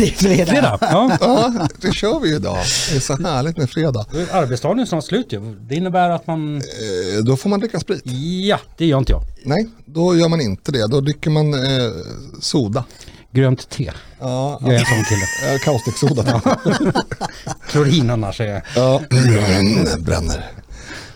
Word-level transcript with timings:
Det 0.00 0.06
är 0.08 0.12
fredag. 0.12 0.46
Fredag. 0.52 0.78
Ja. 0.80 1.16
Ja, 1.20 1.68
det 1.80 1.92
kör 1.92 2.20
vi 2.20 2.28
ju 2.28 2.36
idag. 2.36 2.56
Det 2.90 2.96
är 2.96 3.00
så 3.00 3.16
härligt 3.22 3.56
med 3.56 3.70
fredag. 3.70 4.06
Arbetsdagen 4.32 4.78
är 4.78 4.84
snart 4.84 5.04
slut 5.04 5.32
ju. 5.32 5.54
Det 5.60 5.74
innebär 5.74 6.10
att 6.10 6.26
man... 6.26 6.56
Eh, 6.56 7.24
Då 7.24 7.36
får 7.36 7.48
man 7.50 7.60
dricka 7.60 7.80
sprit. 7.80 8.02
Ja, 8.46 8.58
det 8.76 8.86
gör 8.86 8.98
inte 8.98 9.12
jag. 9.12 9.22
Nej, 9.44 9.68
då 9.86 10.16
gör 10.16 10.28
man 10.28 10.40
inte 10.40 10.72
det. 10.72 10.86
Då 10.86 11.00
dricker 11.00 11.30
man 11.30 11.54
eh, 11.54 11.90
soda. 12.40 12.84
Grönt 13.32 13.70
te. 13.70 13.90
Ja, 14.20 14.58
Jag 14.62 14.74
är 14.74 14.78
en 14.78 14.84
sån 14.84 15.04
kille. 15.04 15.58
kaustiksoda. 15.58 16.40
Klorin 17.70 18.10
annars 18.10 18.40
är... 18.40 18.62
ja, 18.76 19.00
bränner, 19.10 19.98
bränner. 20.00 20.50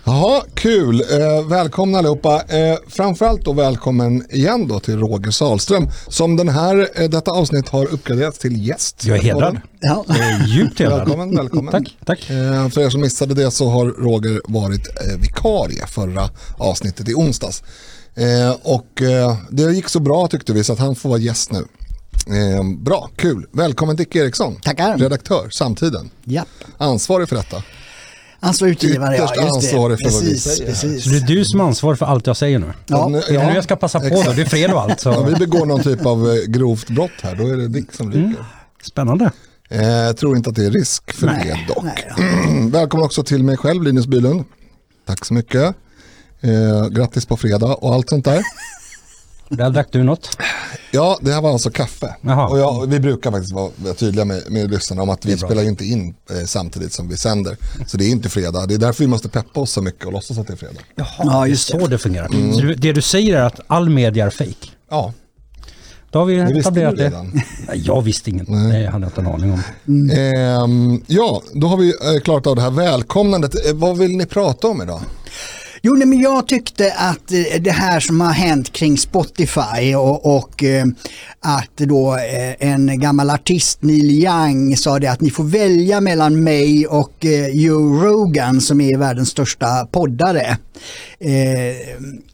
Jaha, 0.06 0.42
kul. 0.54 1.00
Eh, 1.00 1.46
välkomna 1.48 1.98
allihopa. 1.98 2.42
Eh, 2.48 2.76
framförallt 2.88 3.44
då 3.44 3.52
välkommen 3.52 4.26
igen 4.30 4.68
då 4.68 4.80
till 4.80 4.98
Roger 4.98 5.30
Salström 5.30 5.88
som 6.08 6.36
den 6.36 6.48
här, 6.48 6.88
eh, 6.94 7.08
detta 7.08 7.30
avsnitt 7.30 7.68
har 7.68 7.86
uppgraderats 7.92 8.38
till 8.38 8.66
gäst. 8.66 9.04
Jag 9.04 9.18
är 9.18 9.22
hedrad. 9.22 9.60
Ja. 9.80 10.04
Är 10.08 10.46
djupt 10.46 10.78
hedrad. 10.80 10.98
Välkommen, 10.98 11.36
välkommen. 11.36 11.72
Tack, 11.72 11.96
tack. 12.06 12.30
Eh, 12.30 12.68
för 12.68 12.80
er 12.80 12.90
som 12.90 13.00
missade 13.00 13.34
det 13.34 13.50
så 13.50 13.68
har 13.68 13.86
Roger 13.86 14.40
varit 14.44 14.88
eh, 14.88 15.16
vikarie 15.18 15.86
förra 15.86 16.30
avsnittet 16.58 17.08
i 17.08 17.14
onsdags. 17.14 17.62
Eh, 18.14 18.56
och 18.62 19.02
eh, 19.02 19.36
det 19.50 19.62
gick 19.62 19.88
så 19.88 20.00
bra 20.00 20.28
tyckte 20.28 20.52
vi 20.52 20.64
så 20.64 20.72
att 20.72 20.78
han 20.78 20.94
får 20.94 21.08
vara 21.08 21.18
gäst 21.20 21.50
nu. 21.52 21.64
Eh, 22.36 22.62
bra, 22.78 23.10
kul. 23.16 23.46
Välkommen 23.52 23.96
Dick 23.96 24.16
Eriksson. 24.16 24.56
Tackar. 24.56 24.98
Redaktör, 24.98 25.48
Samtiden. 25.50 26.10
ja. 26.24 26.44
Ansvarig 26.78 27.28
för 27.28 27.36
detta. 27.36 27.62
Ansvarig 28.44 28.72
utgivare, 28.72 29.16
ja. 29.16 29.22
Just 29.22 29.54
ansvarig 29.54 29.98
för 29.98 30.10
vad 30.10 30.22
vi 30.22 30.30
precis, 30.30 30.42
säger 30.56 30.70
precis. 30.70 31.04
Så 31.04 31.10
det 31.10 31.16
är 31.16 31.20
du 31.26 31.44
som 31.44 31.60
är 31.60 31.64
ansvarig 31.64 31.98
för 31.98 32.06
allt 32.06 32.26
jag 32.26 32.36
säger 32.36 32.58
nu. 32.58 32.72
Ja. 32.86 33.08
nu, 33.08 33.20
Det 33.28 33.34
är 33.36 33.46
nu 33.46 33.54
jag 33.54 33.64
ska 33.64 33.76
passa 33.76 34.00
på 34.00 34.08
då. 34.08 34.32
Det 34.32 34.42
är 34.42 34.46
fredag 34.46 34.74
och 34.74 34.80
allt. 34.82 35.06
Om 35.06 35.26
vi 35.26 35.32
Så. 35.32 35.38
begår 35.38 35.66
någon 35.66 35.82
typ 35.82 36.06
av 36.06 36.30
eh, 36.30 36.34
grovt 36.46 36.88
brott 36.90 37.10
här, 37.22 37.34
då 37.36 37.46
är 37.48 37.56
det 37.56 37.68
Dick 37.68 37.92
som 37.92 38.12
ryker. 38.12 38.44
Spännande. 38.82 39.30
Eh, 39.68 39.88
jag 39.88 40.16
tror 40.16 40.36
inte 40.36 40.50
att 40.50 40.56
det 40.56 40.66
är 40.66 40.70
risk 40.70 41.12
för 41.12 41.26
Nej, 41.26 41.66
det 41.68 41.74
dock. 41.74 41.84
nej 41.84 42.70
Välkommen 42.70 43.06
också 43.06 43.22
till 43.24 43.44
mig 43.44 43.56
själv, 43.56 43.82
Linus 43.82 44.06
Bylund. 44.06 44.44
Tack 45.06 45.24
så 45.24 45.34
mycket. 45.34 45.74
Eh, 46.40 46.88
grattis 46.88 47.26
på 47.26 47.36
fredag 47.36 47.74
och 47.74 47.94
allt 47.94 48.08
sånt 48.08 48.24
där. 48.24 48.42
Där 49.48 49.70
drack 49.70 49.88
du 49.90 50.02
något. 50.02 50.38
Ja, 50.90 51.18
det 51.22 51.32
här 51.32 51.42
var 51.42 51.52
alltså 51.52 51.70
kaffe. 51.70 52.14
Jaha. 52.20 52.48
Och 52.48 52.58
jag, 52.58 52.86
vi 52.86 53.00
brukar 53.00 53.30
faktiskt 53.30 53.52
vara, 53.52 53.70
tydliga 53.96 54.24
med, 54.24 54.42
med 54.48 54.70
lyssnarna 54.70 55.02
om 55.02 55.10
att 55.10 55.24
vi 55.24 55.36
spelar 55.36 55.62
ju 55.62 55.68
inte 55.68 55.84
in 55.84 56.14
eh, 56.30 56.46
samtidigt 56.46 56.92
som 56.92 57.08
vi 57.08 57.16
sänder. 57.16 57.56
Så 57.86 57.96
det 57.96 58.04
är 58.04 58.10
inte 58.10 58.28
fredag. 58.28 58.66
Det 58.66 58.74
är 58.74 58.78
därför 58.78 59.04
vi 59.04 59.08
måste 59.10 59.28
peppa 59.28 59.60
oss 59.60 59.70
så 59.72 59.82
mycket 59.82 60.06
och 60.06 60.12
låtsas 60.12 60.38
att 60.38 60.46
det 60.46 60.52
är 60.52 60.56
fredag. 60.56 60.80
Jaha, 60.96 61.08
Ja, 61.18 61.46
just 61.46 61.72
det 61.72 61.76
är 61.76 61.80
så 61.80 61.86
det 61.86 61.98
fungerar. 61.98 62.28
Så 62.28 62.60
du, 62.60 62.74
det 62.74 62.92
du 62.92 63.02
säger 63.02 63.36
är 63.36 63.42
att 63.42 63.60
all 63.66 63.90
media 63.90 64.26
är 64.26 64.30
fake. 64.30 64.68
Ja, 64.90 65.12
Då 66.10 66.18
har 66.18 66.26
vi 66.26 66.36
det 66.36 66.44
visste 66.44 66.58
etablerat 66.60 66.96
det. 66.96 67.04
redan. 67.04 67.32
Nej, 67.68 67.82
jag 67.84 68.02
visste 68.02 68.30
inget. 68.30 68.46
Det 68.46 68.52
hade 68.54 68.78
jag 68.80 68.94
inte 68.94 69.20
en 69.20 69.26
aning 69.26 69.52
om. 69.52 70.10
Ehm, 70.10 71.02
ja, 71.06 71.42
då 71.52 71.66
har 71.66 71.76
vi 71.76 71.88
eh, 71.88 72.20
klarat 72.20 72.46
av 72.46 72.56
det 72.56 72.62
här 72.62 72.70
välkomnandet. 72.70 73.66
Eh, 73.66 73.74
vad 73.74 73.98
vill 73.98 74.16
ni 74.16 74.26
prata 74.26 74.68
om 74.68 74.82
idag? 74.82 75.00
Jo, 75.86 75.92
nej, 75.92 76.06
men 76.06 76.20
jag 76.20 76.48
tyckte 76.48 76.94
att 76.94 77.32
eh, 77.32 77.60
det 77.60 77.70
här 77.70 78.00
som 78.00 78.20
har 78.20 78.32
hänt 78.32 78.72
kring 78.72 78.98
Spotify 78.98 79.94
och, 79.96 80.36
och 80.36 80.64
eh, 80.64 80.84
att 81.40 81.76
då 81.76 82.16
eh, 82.16 82.68
en 82.70 83.00
gammal 83.00 83.30
artist, 83.30 83.82
Neil 83.82 84.10
Young, 84.10 84.76
sa 84.76 84.98
det 84.98 85.06
att 85.06 85.20
ni 85.20 85.30
får 85.30 85.44
välja 85.44 86.00
mellan 86.00 86.42
mig 86.42 86.86
och 86.86 87.24
Joe 87.52 88.04
Rogan 88.04 88.60
som 88.60 88.80
är 88.80 88.98
världens 88.98 89.28
största 89.28 89.86
poddare. 89.86 90.56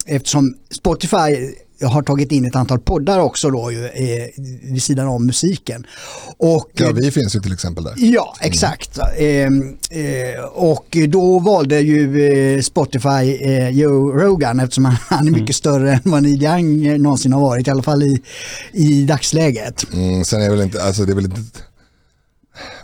Eftersom 0.07 0.55
Spotify 0.71 1.55
har 1.83 2.03
tagit 2.03 2.33
in 2.33 2.45
ett 2.45 2.57
antal 2.57 2.79
poddar 2.79 3.19
också 3.19 3.51
då 3.51 3.73
ju, 3.73 3.85
eh, 3.87 4.27
vid 4.63 4.83
sidan 4.83 5.09
om 5.09 5.27
musiken. 5.27 5.87
Och, 6.37 6.71
Ja, 6.75 6.93
vi 6.93 7.11
finns 7.11 7.37
ju 7.37 7.41
till 7.41 7.53
exempel 7.53 7.85
där. 7.85 7.95
Ja, 7.97 8.37
exakt. 8.41 8.99
Ehm, 9.19 9.77
eh, 9.91 10.45
och 10.45 10.97
då 11.09 11.39
valde 11.39 11.81
ju 11.81 12.27
eh, 12.57 12.61
Spotify 12.61 13.37
eh, 13.41 13.69
Joe 13.69 14.13
Rogan 14.13 14.61
eftersom 14.61 14.85
han, 14.85 14.97
han 15.09 15.29
är 15.29 15.33
mycket 15.33 15.57
större 15.57 15.93
än 15.93 16.01
vad 16.05 16.23
Neil 16.23 16.43
Young 16.43 16.87
eh, 16.87 16.99
någonsin 16.99 17.33
har 17.33 17.41
varit, 17.41 17.67
i 17.69 17.71
alla 17.71 17.83
fall 17.83 18.03
i, 18.03 18.23
i 18.73 19.05
dagsläget. 19.05 19.87
Mm, 19.93 20.25
sen 20.25 20.43
är 20.43 20.51
väl 20.51 20.61
inte, 20.61 20.83
alltså 20.83 21.05
det 21.05 21.13
är 21.13 21.15
väl 21.15 21.25
inte, 21.25 21.41
jag 21.41 21.41
vet 21.41 21.47
inte 21.51 21.61
om 21.61 21.61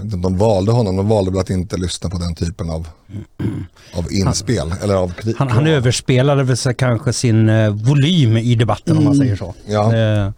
de 0.00 0.38
valde 0.38 0.72
honom, 0.72 0.96
de 0.96 1.08
valde 1.08 1.30
väl 1.30 1.40
att 1.40 1.50
inte 1.50 1.76
lyssna 1.76 2.10
på 2.10 2.18
den 2.18 2.34
typen 2.34 2.70
av, 2.70 2.88
av 3.94 4.12
inspel. 4.12 4.74
eller 4.82 4.94
av 4.94 5.12
Han, 5.36 5.48
han 5.48 5.66
överspelade 5.66 6.42
väl 6.42 6.56
så 6.56 6.74
kanske 6.74 7.12
sin 7.12 7.48
eh, 7.48 7.70
volym 7.70 8.36
i 8.36 8.54
debatten 8.54 8.98
om 8.98 9.04
man 9.04 9.16
säger 9.16 9.36
så. 9.36 9.54
Ja. 9.66 9.94
Eh, 9.96 10.30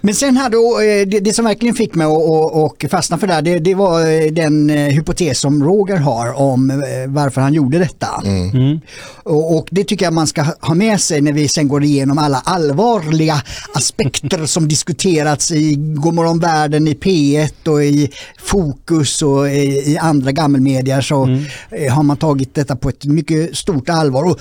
Men 0.00 0.14
sen 0.14 0.36
hade 0.36 0.56
eh, 0.56 1.06
det, 1.08 1.20
det 1.20 1.32
som 1.32 1.44
verkligen 1.44 1.74
fick 1.74 1.94
mig 1.94 2.04
att 2.04 2.12
och, 2.12 2.64
och 2.64 2.84
fastna 2.90 3.18
för 3.18 3.26
det 3.26 3.32
här, 3.34 3.42
det, 3.42 3.58
det 3.58 3.74
var 3.74 4.00
eh, 4.00 4.32
den 4.32 4.70
eh, 4.70 4.76
hypotes 4.76 5.40
som 5.40 5.64
Roger 5.64 5.96
har 5.96 6.32
om 6.40 6.70
eh, 6.70 6.76
varför 7.08 7.40
han 7.40 7.54
gjorde 7.54 7.78
detta. 7.78 8.22
mm. 8.24 8.80
Och, 9.22 9.56
och 9.56 9.68
det 9.70 9.84
tycker 9.84 10.04
jag 10.06 10.12
man 10.12 10.26
ska 10.26 10.42
ha- 10.60 10.74
med 10.74 11.00
sig 11.00 11.20
när 11.20 11.32
vi 11.32 11.48
sen 11.48 11.68
går 11.68 11.84
igenom 11.84 12.18
alla 12.18 12.38
allvarliga 12.44 13.42
aspekter 13.74 14.46
som 14.46 14.68
diskuterats 14.68 15.50
i 15.52 15.74
Godmorgon 15.74 16.38
världen, 16.38 16.88
i 16.88 16.94
P1 16.94 17.68
och 17.68 17.84
i 17.84 18.10
Fokus 18.66 19.22
och 19.22 19.48
i, 19.48 19.92
i 19.92 19.98
andra 19.98 20.32
gammelmedier 20.32 21.00
så 21.00 21.28
eh, 21.70 21.92
har 21.94 22.02
man 22.02 22.16
tagit 22.16 22.54
detta 22.54 22.76
på 22.76 22.88
ett 22.88 23.04
mycket 23.04 23.56
stort 23.56 23.88
allvar. 23.88 24.24
Och, 24.24 24.40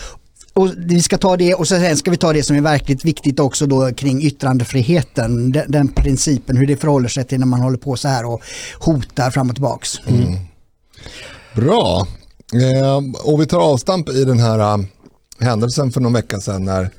och 0.54 0.70
vi 0.78 1.02
ska 1.02 1.18
ta 1.18 1.38
det 1.38 1.54
och 1.54 1.68
sen 1.68 1.98
ska 1.98 2.12
vi 2.12 2.18
ta 2.18 2.34
det 2.34 2.44
som 2.44 2.56
är 2.56 2.62
verkligt 2.62 3.06
viktigt 3.06 3.40
också 3.40 3.66
då 3.66 3.92
kring 3.92 4.24
yttrandefriheten. 4.24 5.52
Den, 5.52 5.72
den 5.72 5.88
principen, 5.88 6.58
hur 6.58 6.68
det 6.68 6.78
förhåller 6.78 7.10
sig 7.10 7.24
till 7.24 7.40
när 7.40 7.46
man 7.46 7.62
håller 7.62 7.78
på 7.78 7.96
så 7.96 8.08
här 8.08 8.26
och 8.26 8.42
hotar 8.80 9.32
fram 9.32 9.50
och 9.50 9.56
tillbaks. 9.56 10.00
Bra. 11.56 12.08
Eh, 12.54 12.98
och 13.24 13.42
vi 13.42 13.46
tar 13.46 13.60
avstamp 13.60 14.10
i 14.10 14.26
den 14.26 14.40
här 14.40 14.60
eh, 14.60 14.86
händelsen 15.40 15.92
för 15.92 16.02
någon 16.02 16.14
vecka 16.14 16.40
sedan 16.40 16.66
när, 16.66 16.90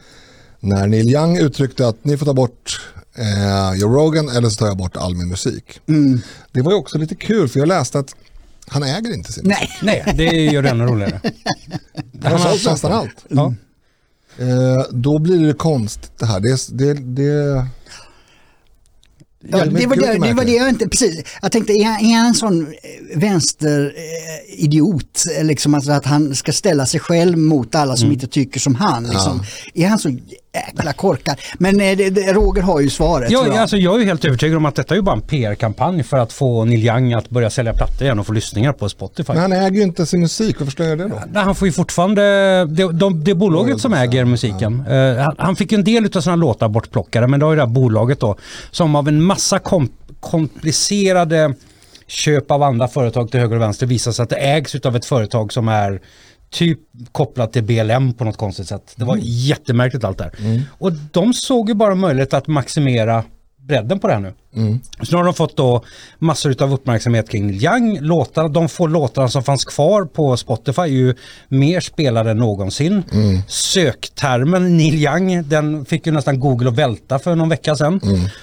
när 0.60 0.86
Neil 0.86 1.08
Young 1.08 1.38
uttryckte 1.38 1.88
att 1.88 2.04
ni 2.04 2.16
får 2.16 2.26
ta 2.26 2.34
bort 2.34 2.80
eh, 3.18 3.74
Joe 3.74 3.94
Rogan 3.94 4.28
eller 4.28 4.48
så 4.48 4.56
tar 4.56 4.66
jag 4.66 4.76
bort 4.76 4.96
all 4.96 5.14
min 5.14 5.28
musik. 5.28 5.80
Det 6.52 6.62
var 6.62 6.72
ju 6.72 6.78
också 6.78 6.98
lite 6.98 7.14
kul 7.14 7.48
för 7.48 7.58
jag 7.60 7.68
läste 7.68 7.98
att 7.98 8.14
han 8.68 8.82
äger 8.82 9.14
inte 9.14 9.32
sin 9.32 9.48
musik. 9.48 9.70
Nej, 9.82 10.04
Nej, 10.04 10.14
det 10.16 10.44
gör 10.44 10.62
det 10.62 10.68
ännu 10.68 10.84
roligare. 10.84 11.20
Han 12.22 12.32
har 12.32 12.38
sålt 12.38 12.64
nästan 12.64 12.92
allt. 12.92 13.24
Ja. 13.28 13.54
Eh, 14.38 14.84
då 14.90 15.18
blir 15.18 15.46
det 15.46 15.52
konstigt 15.52 16.12
det 16.18 16.26
här. 16.26 16.40
Det, 16.40 16.68
det, 16.68 16.94
det, 16.94 17.66
Ja, 19.48 19.60
är 19.60 19.66
det, 19.66 19.86
var 19.86 19.96
det, 19.96 20.28
det 20.28 20.32
var 20.32 20.44
det 20.44 20.52
jag 20.52 20.68
inte, 20.68 20.88
precis. 20.88 21.24
Jag 21.42 21.52
tänkte, 21.52 21.72
är 21.72 21.84
han, 21.84 22.04
är 22.04 22.16
han 22.16 22.26
en 22.26 22.34
sån 22.34 22.66
vänsteridiot? 23.14 25.24
Liksom 25.42 25.74
alltså 25.74 25.92
att 25.92 26.04
han 26.04 26.34
ska 26.34 26.52
ställa 26.52 26.86
sig 26.86 27.00
själv 27.00 27.38
mot 27.38 27.74
alla 27.74 27.96
som 27.96 28.12
inte 28.12 28.26
tycker 28.26 28.60
som 28.60 28.74
han. 28.74 29.04
Liksom. 29.04 29.42
Är 29.74 29.88
han 29.88 29.98
så 29.98 30.08
jäkla 30.54 30.92
korkad? 30.92 31.36
Men 31.58 31.80
eh, 31.80 31.96
det, 31.96 32.32
Roger 32.32 32.62
har 32.62 32.80
ju 32.80 32.90
svaret. 32.90 33.30
Ja, 33.30 33.46
jag. 33.46 33.56
alltså, 33.56 33.76
jag 33.76 33.94
är 33.94 33.98
ju 33.98 34.04
helt 34.04 34.24
övertygad 34.24 34.56
om 34.56 34.66
att 34.66 34.74
detta 34.74 34.94
är 34.94 34.96
ju 34.96 35.02
bara 35.02 35.16
en 35.16 35.22
PR-kampanj 35.22 36.02
för 36.02 36.16
att 36.16 36.32
få 36.32 36.64
Neil 36.64 36.84
Young 36.84 37.12
att 37.12 37.30
börja 37.30 37.50
sälja 37.50 37.72
plattor 37.72 38.02
igen 38.02 38.18
och 38.18 38.26
få 38.26 38.32
lyssningar 38.32 38.72
på 38.72 38.88
Spotify. 38.88 39.32
men 39.32 39.42
han 39.42 39.52
äger 39.52 39.76
ju 39.76 39.82
inte 39.82 40.06
sin 40.06 40.20
musik, 40.20 40.56
varför 40.58 40.72
står 40.72 40.86
jag 40.86 40.98
det 40.98 41.08
då? 41.08 41.22
Nej, 41.32 41.44
Han 41.44 41.54
får 41.54 41.68
ju 41.68 41.72
fortfarande, 41.72 42.22
det, 42.64 42.92
de, 42.92 43.24
det 43.24 43.34
bolaget 43.34 43.80
som 43.80 43.94
äger 43.94 44.24
musiken, 44.24 44.84
eh, 44.90 45.16
han, 45.16 45.34
han 45.38 45.56
fick 45.56 45.72
en 45.72 45.84
del 45.84 46.10
av 46.16 46.20
sina 46.20 46.36
låtar 46.36 46.68
bortplockade 46.68 47.26
men 47.26 47.40
det 47.40 47.46
har 47.46 47.52
ju 47.52 47.56
det 47.56 47.62
här 47.62 47.68
bolaget 47.68 48.20
då 48.20 48.36
som 48.70 48.96
av 48.96 49.08
en 49.08 49.22
massa 49.26 49.58
kom, 49.58 49.88
komplicerade 50.20 51.54
köp 52.06 52.50
av 52.50 52.62
andra 52.62 52.88
företag 52.88 53.30
till 53.30 53.40
höger 53.40 53.56
och 53.56 53.62
vänster 53.62 53.86
visar 53.86 54.12
sig 54.12 54.22
att 54.22 54.30
det 54.30 54.36
ägs 54.36 54.74
av 54.74 54.96
ett 54.96 55.04
företag 55.04 55.52
som 55.52 55.68
är 55.68 56.00
typ 56.50 56.78
kopplat 57.12 57.52
till 57.52 57.64
BLM 57.64 58.12
på 58.12 58.24
något 58.24 58.36
konstigt 58.36 58.68
sätt. 58.68 58.94
Det 58.96 59.04
var 59.04 59.18
jättemärkligt 59.20 60.04
allt 60.04 60.18
där. 60.18 60.30
Och 60.78 60.92
de 60.92 61.34
såg 61.34 61.68
ju 61.68 61.74
bara 61.74 61.94
möjlighet 61.94 62.34
att 62.34 62.46
maximera 62.46 63.24
bredden 63.56 63.98
på 63.98 64.06
det 64.06 64.12
här 64.12 64.20
nu. 64.20 64.32
Så 65.02 65.10
nu 65.10 65.16
har 65.16 65.24
de 65.24 65.34
fått 65.34 65.56
då 65.56 65.84
massor 66.18 66.62
av 66.62 66.72
uppmärksamhet 66.74 67.30
kring 67.30 67.50
Young. 67.54 67.98
Låtar, 68.00 68.48
de 68.48 68.68
få 68.68 68.86
låtarna 68.86 69.28
som 69.28 69.42
fanns 69.42 69.64
kvar 69.64 70.04
på 70.04 70.36
Spotify 70.36 70.82
är 70.82 70.86
ju 70.86 71.14
mer 71.48 71.80
spelade 71.80 72.30
än 72.30 72.36
någonsin. 72.36 73.02
Söktermen 73.48 74.76
Neil 74.76 74.94
Young, 74.94 75.48
den 75.48 75.84
fick 75.84 76.06
ju 76.06 76.12
nästan 76.12 76.40
Google 76.40 76.68
att 76.68 76.74
välta 76.74 77.18
för 77.18 77.34
någon 77.34 77.48
vecka 77.48 77.76
sedan. 77.76 78.00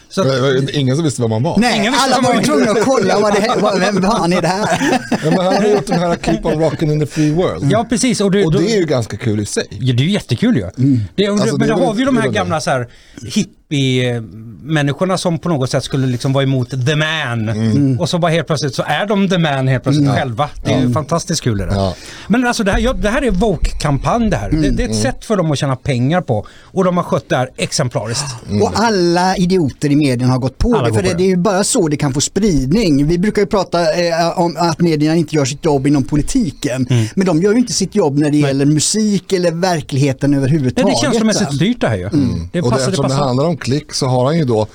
Så 0.09 0.21
att, 0.21 0.27
Det 0.27 0.41
var 0.41 0.75
Ingen 0.75 0.95
som 0.95 1.05
visste 1.05 1.21
vem 1.21 1.29
man 1.29 1.43
var. 1.43 1.57
Nej, 1.57 1.77
Ingen 1.79 1.91
visste 1.91 2.05
alla 2.05 2.15
vad 2.21 2.33
var 2.35 2.41
ju 2.41 2.45
tvungna 2.47 2.71
att 2.71 2.83
kolla 2.85 3.19
vad 3.19 3.33
det, 3.33 3.53
vad, 3.61 3.79
vem 3.79 4.01
fan 4.01 4.33
är 4.33 4.41
det 4.41 4.47
här? 4.47 4.79
Ja, 5.23 5.29
men 5.29 5.39
han 5.45 5.55
har 5.55 5.67
gjort 5.67 5.87
den 5.87 5.99
här 5.99 6.15
Keep 6.15 6.39
on 6.43 6.53
rockin' 6.53 6.91
in 6.93 6.99
the 6.99 7.05
free 7.05 7.31
world. 7.31 7.71
ja 7.71 7.85
precis. 7.89 8.21
Och, 8.21 8.31
det, 8.31 8.45
Och 8.45 8.53
det 8.53 8.71
är 8.73 8.77
ju 8.79 8.85
ganska 8.85 9.17
kul 9.17 9.39
i 9.39 9.45
sig. 9.45 9.67
Ja, 9.69 9.93
det 9.93 10.03
är 10.03 10.05
ju 10.05 10.11
jättekul 10.11 10.55
ju. 10.57 10.69
Det, 11.15 11.27
Alltså, 11.27 11.57
men 11.57 11.67
det 11.67 11.73
då 11.73 11.85
har 11.85 11.93
vi 11.93 11.99
ju 11.99 12.05
de 12.05 12.17
här 12.17 12.27
gamla 12.29 12.61
så 12.61 12.69
här 12.69 12.87
hippie-människorna 13.35 15.17
som 15.17 15.39
på 15.39 15.49
något 15.49 15.69
sätt 15.69 15.83
skulle 15.83 16.02
skulle 16.03 16.11
liksom 16.11 16.33
vara 16.33 16.43
emot 16.43 16.69
the 16.69 16.95
man. 16.95 17.49
Mm. 17.49 17.99
Och 17.99 18.09
så 18.09 18.19
bara 18.19 18.31
helt 18.31 18.47
plötsligt 18.47 18.75
så 18.75 18.83
är 18.87 19.05
de 19.05 19.29
the 19.29 19.37
man 19.37 19.67
helt 19.67 19.83
plötsligt 19.83 20.09
själva. 20.09 20.49
Det 20.65 20.73
är 20.73 20.81
ju 20.81 20.91
fantastiskt 20.93 21.41
kul 21.41 21.57
det 21.57 21.65
där. 21.65 21.73
Ja. 21.75 21.95
Men 22.27 22.47
alltså 22.47 22.63
det 22.63 22.71
här, 22.71 22.79
ja, 22.79 22.93
det 22.93 23.09
här 23.09 23.21
är 23.21 23.31
Vogue-kampanj 23.31 24.29
det 24.29 24.35
här. 24.37 24.51
Det, 24.51 24.69
det 24.69 24.83
är 24.83 24.89
ett 24.89 24.95
sätt 24.95 25.25
för 25.25 25.37
dem 25.37 25.51
att 25.51 25.57
tjäna 25.57 25.75
pengar 25.75 26.21
på. 26.21 26.45
Och 26.61 26.83
de 26.83 26.97
har 26.97 27.03
skött 27.03 27.29
det 27.29 27.35
här 27.37 27.49
exemplariskt. 27.57 28.25
Och 28.61 28.71
alla 28.75 29.35
idioter 29.37 29.91
i 29.91 29.95
medierna 29.95 30.33
har 30.33 30.39
gått 30.39 30.57
på 30.57 30.67
Mm. 30.73 30.79
Alla 30.79 30.87
det. 30.89 30.95
För 30.95 31.03
det, 31.03 31.09
det. 31.09 31.15
det 31.15 31.23
är 31.23 31.27
ju 31.27 31.35
bara 31.37 31.63
så 31.63 31.87
det 31.87 31.97
kan 31.97 32.13
få 32.13 32.21
spridning. 32.21 33.07
Vi 33.07 33.17
brukar 33.19 33.41
ju 33.41 33.45
prata 33.45 33.79
eh, 33.93 34.39
om 34.39 34.55
att 34.59 34.79
medierna 34.79 35.15
inte 35.15 35.35
gör 35.35 35.45
sitt 35.45 35.65
jobb 35.65 35.87
inom 35.87 36.03
politiken. 36.03 36.87
Mm. 36.89 37.05
Men 37.15 37.25
de 37.27 37.41
gör 37.41 37.51
ju 37.51 37.57
inte 37.57 37.73
sitt 37.73 37.95
jobb 37.95 38.17
när 38.17 38.31
det 38.31 38.37
gäller 38.37 38.65
musik 38.65 39.33
eller 39.33 39.51
verkligheten 39.51 40.31
Nej, 40.31 40.37
överhuvudtaget. 40.39 40.95
det 41.01 41.07
är 41.07 41.11
känslomässigt 41.11 41.55
styrt 41.55 41.81
det 41.81 41.87
här 41.87 41.95
ju. 41.97 42.03
Det 42.09 42.15
Mm. 42.17 42.33
och 42.41 42.49
det, 42.51 42.61
passar, 42.61 42.75
det 42.77 42.83
eftersom 42.83 43.03
det 43.03 43.09
passar. 43.09 43.25
handlar 43.25 43.45
om 43.45 43.57
klick 43.57 43.93
så 43.93 44.07
har 44.07 44.25
han 44.25 44.37
ju 44.37 44.45
då 44.45 44.67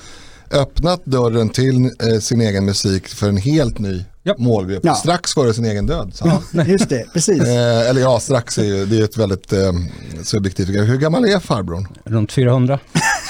öppnat 0.51 1.05
dörren 1.05 1.49
till 1.49 1.85
eh, 1.85 2.19
sin 2.19 2.41
egen 2.41 2.65
musik 2.65 3.07
för 3.07 3.29
en 3.29 3.37
helt 3.37 3.79
ny 3.79 4.03
Ja. 4.23 4.35
målgrupp. 4.37 4.79
Ja. 4.83 4.95
Strax 4.95 5.33
före 5.33 5.53
sin 5.53 5.65
egen 5.65 5.85
död. 5.85 6.13
han. 6.19 6.41
Ja, 6.53 6.63
just 6.65 6.89
det, 6.89 7.05
precis. 7.13 7.41
Eh, 7.41 7.89
eller 7.89 8.01
ja, 8.01 8.19
strax 8.19 8.57
är 8.57 8.63
ju, 8.63 8.85
det 8.85 8.99
är 8.99 9.03
ett 9.03 9.17
väldigt 9.17 9.53
eh, 9.53 9.71
subjektivt. 10.23 10.67
Hur 10.69 10.97
gammal 10.97 11.25
är 11.25 11.39
farbrorn? 11.39 11.87
Runt 12.05 12.31
400. 12.31 12.79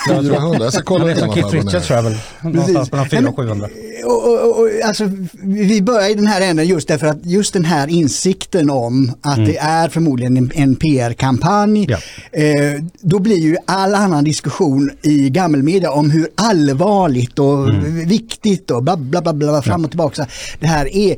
400? 0.08 0.64
Jag 0.64 0.74
ska 0.74 0.84
kolla 0.84 1.06
Det 1.06 1.12
är 1.12 1.16
som 1.16 1.34
Keith 1.34 1.50
Richards 1.50 1.88
tror 1.88 1.98
jag 1.98 2.04
väl. 2.04 2.18
Någonstans 2.42 2.92
mellan 2.92 3.10
400 3.10 3.30
och 3.30 3.36
700. 3.36 3.68
Och, 4.06 4.34
och, 4.34 4.60
och, 4.60 4.70
alltså, 4.86 5.10
vi 5.44 5.82
börjar 5.82 6.10
i 6.12 6.14
den 6.14 6.28
här 6.28 6.42
änden 6.42 6.68
just 6.68 6.88
därför 6.88 7.08
att 7.08 7.18
just 7.24 7.54
den 7.54 7.66
här 7.66 7.88
insikten 7.88 8.70
om 8.70 9.12
att 9.22 9.46
det 9.46 9.58
är 9.58 9.90
förmodligen 9.90 10.38
en, 10.38 10.52
en 10.56 10.76
PR-kampanj. 10.76 11.88
Ja. 11.90 11.98
Eh, 12.32 12.84
då 13.02 13.20
blir 13.20 13.38
ju 13.38 13.58
all 13.66 13.96
annan 13.96 14.24
diskussion 14.24 14.92
i 15.02 15.30
gammelmedia 15.30 15.92
om 15.92 16.10
hur 16.12 16.28
allvarligt 16.36 17.40
och 17.40 17.70
viktigt 18.06 18.72
och 18.72 18.84
bla 18.84 18.98
bla 18.98 19.22
bla, 19.22 19.34
bla 19.34 19.62
fram 19.62 19.86
och 19.86 19.92
tillbaka. 19.92 20.28
Det 20.60 20.68
här 20.68 20.96
är, 20.96 21.16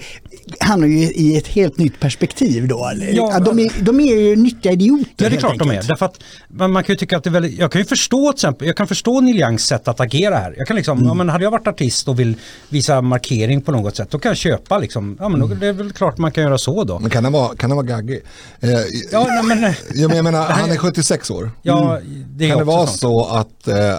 hamnar 0.59 0.87
ju 0.87 0.97
i 0.97 1.37
ett 1.37 1.47
helt 1.47 1.77
nytt 1.77 1.99
perspektiv 1.99 2.67
då. 2.67 2.91
Ja, 3.11 3.39
de, 3.39 3.59
är, 3.59 3.83
de 3.83 3.99
är 3.99 4.15
ju 4.15 4.35
nyttiga 4.35 4.71
idioter. 4.71 5.11
Ja 5.17 5.29
det 5.29 5.35
är 5.35 5.39
klart 5.39 5.59
de 5.59 5.69
är. 5.69 5.73
enkelt. 5.73 5.87
Därför 5.87 6.05
att 6.05 6.19
man, 6.47 6.71
man 6.71 6.83
kan 6.83 6.93
ju 6.93 6.97
tycka 6.97 7.17
att 7.17 7.23
det 7.23 7.29
är 7.29 7.31
väldigt, 7.31 7.59
jag 7.59 7.71
kan 7.71 7.81
ju 7.81 7.85
förstå 7.85 8.31
till 8.31 8.37
exempel, 8.37 8.67
jag 8.71 8.77
kan 8.77 8.87
förstå 8.87 9.21
Neil 9.21 9.39
Youngs 9.39 9.63
sätt 9.65 9.87
att 9.87 9.99
agera 9.99 10.35
här. 10.37 10.55
Jag 10.57 10.67
kan 10.67 10.75
liksom, 10.75 11.05
ja 11.05 11.13
men 11.13 11.29
hade 11.29 11.43
jag 11.43 11.51
varit 11.51 11.67
artist 11.67 12.07
och 12.07 12.19
vill 12.19 12.35
visa 12.69 13.01
markering 13.01 13.61
på 13.61 13.71
något 13.71 13.95
sätt, 13.95 14.11
då 14.11 14.19
kan 14.19 14.29
jag 14.29 14.37
köpa 14.37 14.77
liksom, 14.77 15.17
ja 15.19 15.29
men 15.29 15.39
då, 15.39 15.47
det 15.47 15.67
är 15.67 15.73
väl 15.73 15.91
klart 15.91 16.17
man 16.17 16.31
kan 16.31 16.43
göra 16.43 16.57
så 16.57 16.83
då. 16.83 16.99
Men 16.99 17.09
kan 17.09 17.23
han 17.23 17.33
vara, 17.33 17.55
kan 17.55 17.69
han 17.71 17.77
vara 17.77 17.85
gaggig? 17.87 18.21
Eh, 18.59 18.69
Ja 19.11 19.25
nej, 19.29 19.43
men, 19.43 19.63
eh, 19.63 19.73
ja, 19.95 20.07
men 20.07 20.17
jag 20.17 20.23
menar, 20.23 20.45
han 20.45 20.71
är 20.71 20.77
76 20.77 21.31
år. 21.31 21.51
ja 21.61 21.99
det 22.29 22.45
är 22.45 22.49
Kan 22.49 22.57
det 22.57 22.63
vara 22.63 22.87
sånt. 22.87 22.99
så 22.99 23.25
att, 23.25 23.67
eh, 23.67 23.95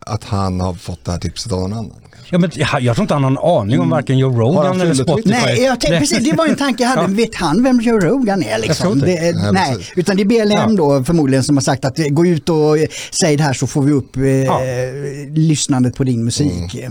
att 0.00 0.24
han 0.24 0.60
har 0.60 0.74
fått 0.74 1.04
det 1.04 1.12
här 1.12 1.18
tipset 1.18 1.52
av 1.52 1.60
någon 1.60 1.72
annan? 1.72 1.92
Ja, 2.30 2.38
men 2.38 2.50
jag, 2.54 2.80
jag 2.82 2.96
tror 2.96 3.04
inte 3.04 3.14
han 3.14 3.24
har 3.24 3.30
en 3.30 3.38
aning 3.60 3.80
om 3.80 3.90
varken 3.90 4.18
Joe 4.18 4.30
Rogan 4.40 4.80
eller 4.80 4.94
Spotify. 4.94 5.30
Nej, 5.30 5.62
jag 5.62 5.80
tänkte, 5.80 5.98
precis, 5.98 6.30
det 6.30 6.36
var 6.36 6.46
en 6.46 6.56
tanke 6.56 6.82
jag 6.82 6.90
hade. 6.90 7.02
Ja. 7.12 7.16
Vet 7.16 7.34
han 7.34 7.62
vem 7.64 7.80
Joe 7.80 8.00
Rogan 8.00 8.42
är? 8.42 8.48
Jag 8.50 8.58
tror 8.60 8.68
Liksom? 8.68 8.92
inte. 8.92 9.06
Det, 9.06 9.16
är- 9.18 9.34
Nej, 9.34 9.52
nej, 9.52 9.86
utan 9.96 10.16
det 10.16 10.22
är 10.22 10.24
BLM 10.24 10.50
Ja. 10.50 10.66
då 10.76 11.04
förmodligen 11.04 11.44
som 11.44 11.56
har 11.56 11.62
sagt 11.62 11.84
att 11.84 11.98
eh, 11.98 12.06
gå 12.06 12.26
ut 12.26 12.48
och 12.48 12.78
eh, 12.78 12.86
säg 13.20 13.36
det 13.36 13.42
här 13.42 13.52
så 13.62 13.66
får 13.66 13.82
vi 13.82 13.92
upp 13.92 14.16
eh, 14.16 14.24
Ja. 14.26 14.60
lyssnandet 15.34 15.96
på 15.96 16.04
din 16.04 16.24
musik. 16.24 16.74
Eh, 16.74 16.90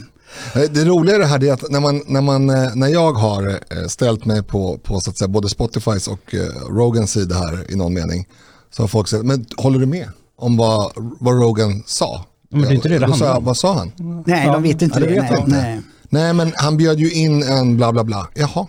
Det 0.73 0.85
roliga 0.85 1.15
i 1.15 1.19
det 1.19 1.25
här 1.25 1.44
är 1.44 1.53
att 1.53 1.71
när, 1.71 1.79
man, 1.79 2.01
när, 2.07 2.21
man, 2.21 2.50
eh, 2.50 2.75
när 2.75 2.88
jag 2.88 3.13
har 3.13 3.50
eh, 3.50 3.88
ställt 3.88 4.25
mig 4.25 4.44
på, 4.44 4.77
på 4.83 5.00
så 5.00 5.09
att 5.09 5.18
säga, 5.18 5.27
både 5.27 5.50
Spotifys 5.50 6.07
och 6.07 6.35
Rogans 6.69 7.12
sida 7.12 7.35
här 7.35 7.71
i 7.71 7.75
någon 7.75 7.94
mening 7.94 8.27
så 8.69 8.83
har 8.83 8.88
folk 8.88 9.07
sagt, 9.07 9.23
men 9.25 9.45
håller 9.57 9.79
du 9.79 9.85
med 9.85 10.07
om 10.38 10.57
vad, 10.57 10.91
vad 11.19 11.41
Rogan 11.41 11.83
sa? 11.85 12.25
Men 12.50 12.62
det 12.62 12.68
är 12.68 12.71
inte 12.73 12.89
det 12.89 13.00
det 13.00 13.13
sa. 13.13 13.39
Vad 13.39 13.57
sa 13.57 13.73
han? 13.73 13.91
Nej, 14.27 14.45
Ja. 14.45 14.53
de 14.53 14.63
vet 14.63 14.81
inte 14.81 15.00
Ja, 15.00 15.06
det 15.06 15.13
det. 15.13 15.21
vet 15.21 15.31
nej, 15.31 15.39
inte. 15.39 15.51
nej. 15.51 15.81
Nej 16.09 16.33
men 16.33 16.51
han 16.56 16.77
bjöd 16.77 17.00
ju 17.00 17.12
in 17.12 17.44
en 17.44 17.77
bla 17.77 17.91
bla 17.91 18.03
bla. 18.03 18.27
Jaha, 18.35 18.68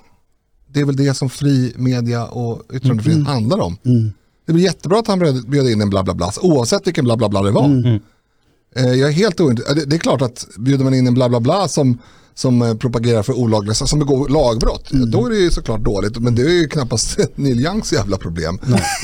det 0.68 0.80
är 0.80 0.84
väl 0.84 0.96
det 0.96 1.14
som 1.14 1.30
fri 1.30 1.72
media 1.76 2.24
och 2.26 2.62
yttrandefrihet 2.72 3.16
Mm. 3.16 3.26
handlar 3.26 3.58
om. 3.58 3.76
Det 4.46 4.52
blir 4.52 4.64
jättebra 4.64 4.98
att 4.98 5.06
han 5.06 5.18
bjöd, 5.46 5.70
in 5.70 5.80
en 5.80 5.90
bla 5.90 6.02
bla 6.02 6.14
bla, 6.14 6.32
oavsett 6.40 6.86
vilken 6.86 7.04
bla 7.04 7.16
bla 7.16 7.28
bla 7.28 7.42
det 7.42 7.50
var. 7.50 7.64
Mm. 7.64 8.00
Eh, 8.76 8.92
Jag 8.92 9.08
är 9.08 9.12
helt 9.12 9.40
ointresserad. 9.40 9.76
Det, 9.76 9.84
det 9.84 9.96
är 9.96 10.00
klart 10.00 10.22
att 10.22 10.46
bjuder 10.58 10.84
man 10.84 10.94
in 10.94 11.06
en 11.06 11.14
bla 11.14 11.28
bla 11.28 11.40
bla 11.40 11.68
som, 11.68 11.98
som 12.34 12.62
eh, 12.62 12.74
propagerar 12.74 13.22
för 13.22 13.32
olagliga, 13.38 13.74
som 13.74 13.98
begår 13.98 14.28
lagbrott, 14.28 14.92
Mm. 14.92 15.10
då 15.10 15.26
är 15.26 15.30
det 15.30 15.36
ju 15.36 15.50
såklart 15.50 15.80
dåligt. 15.80 16.18
Men 16.18 16.34
det 16.34 16.42
är 16.42 16.60
ju 16.60 16.68
knappast 16.68 17.18
Neil 17.34 17.60
Youngs 17.60 17.92
jävla 17.92 18.16
problem. 18.16 18.58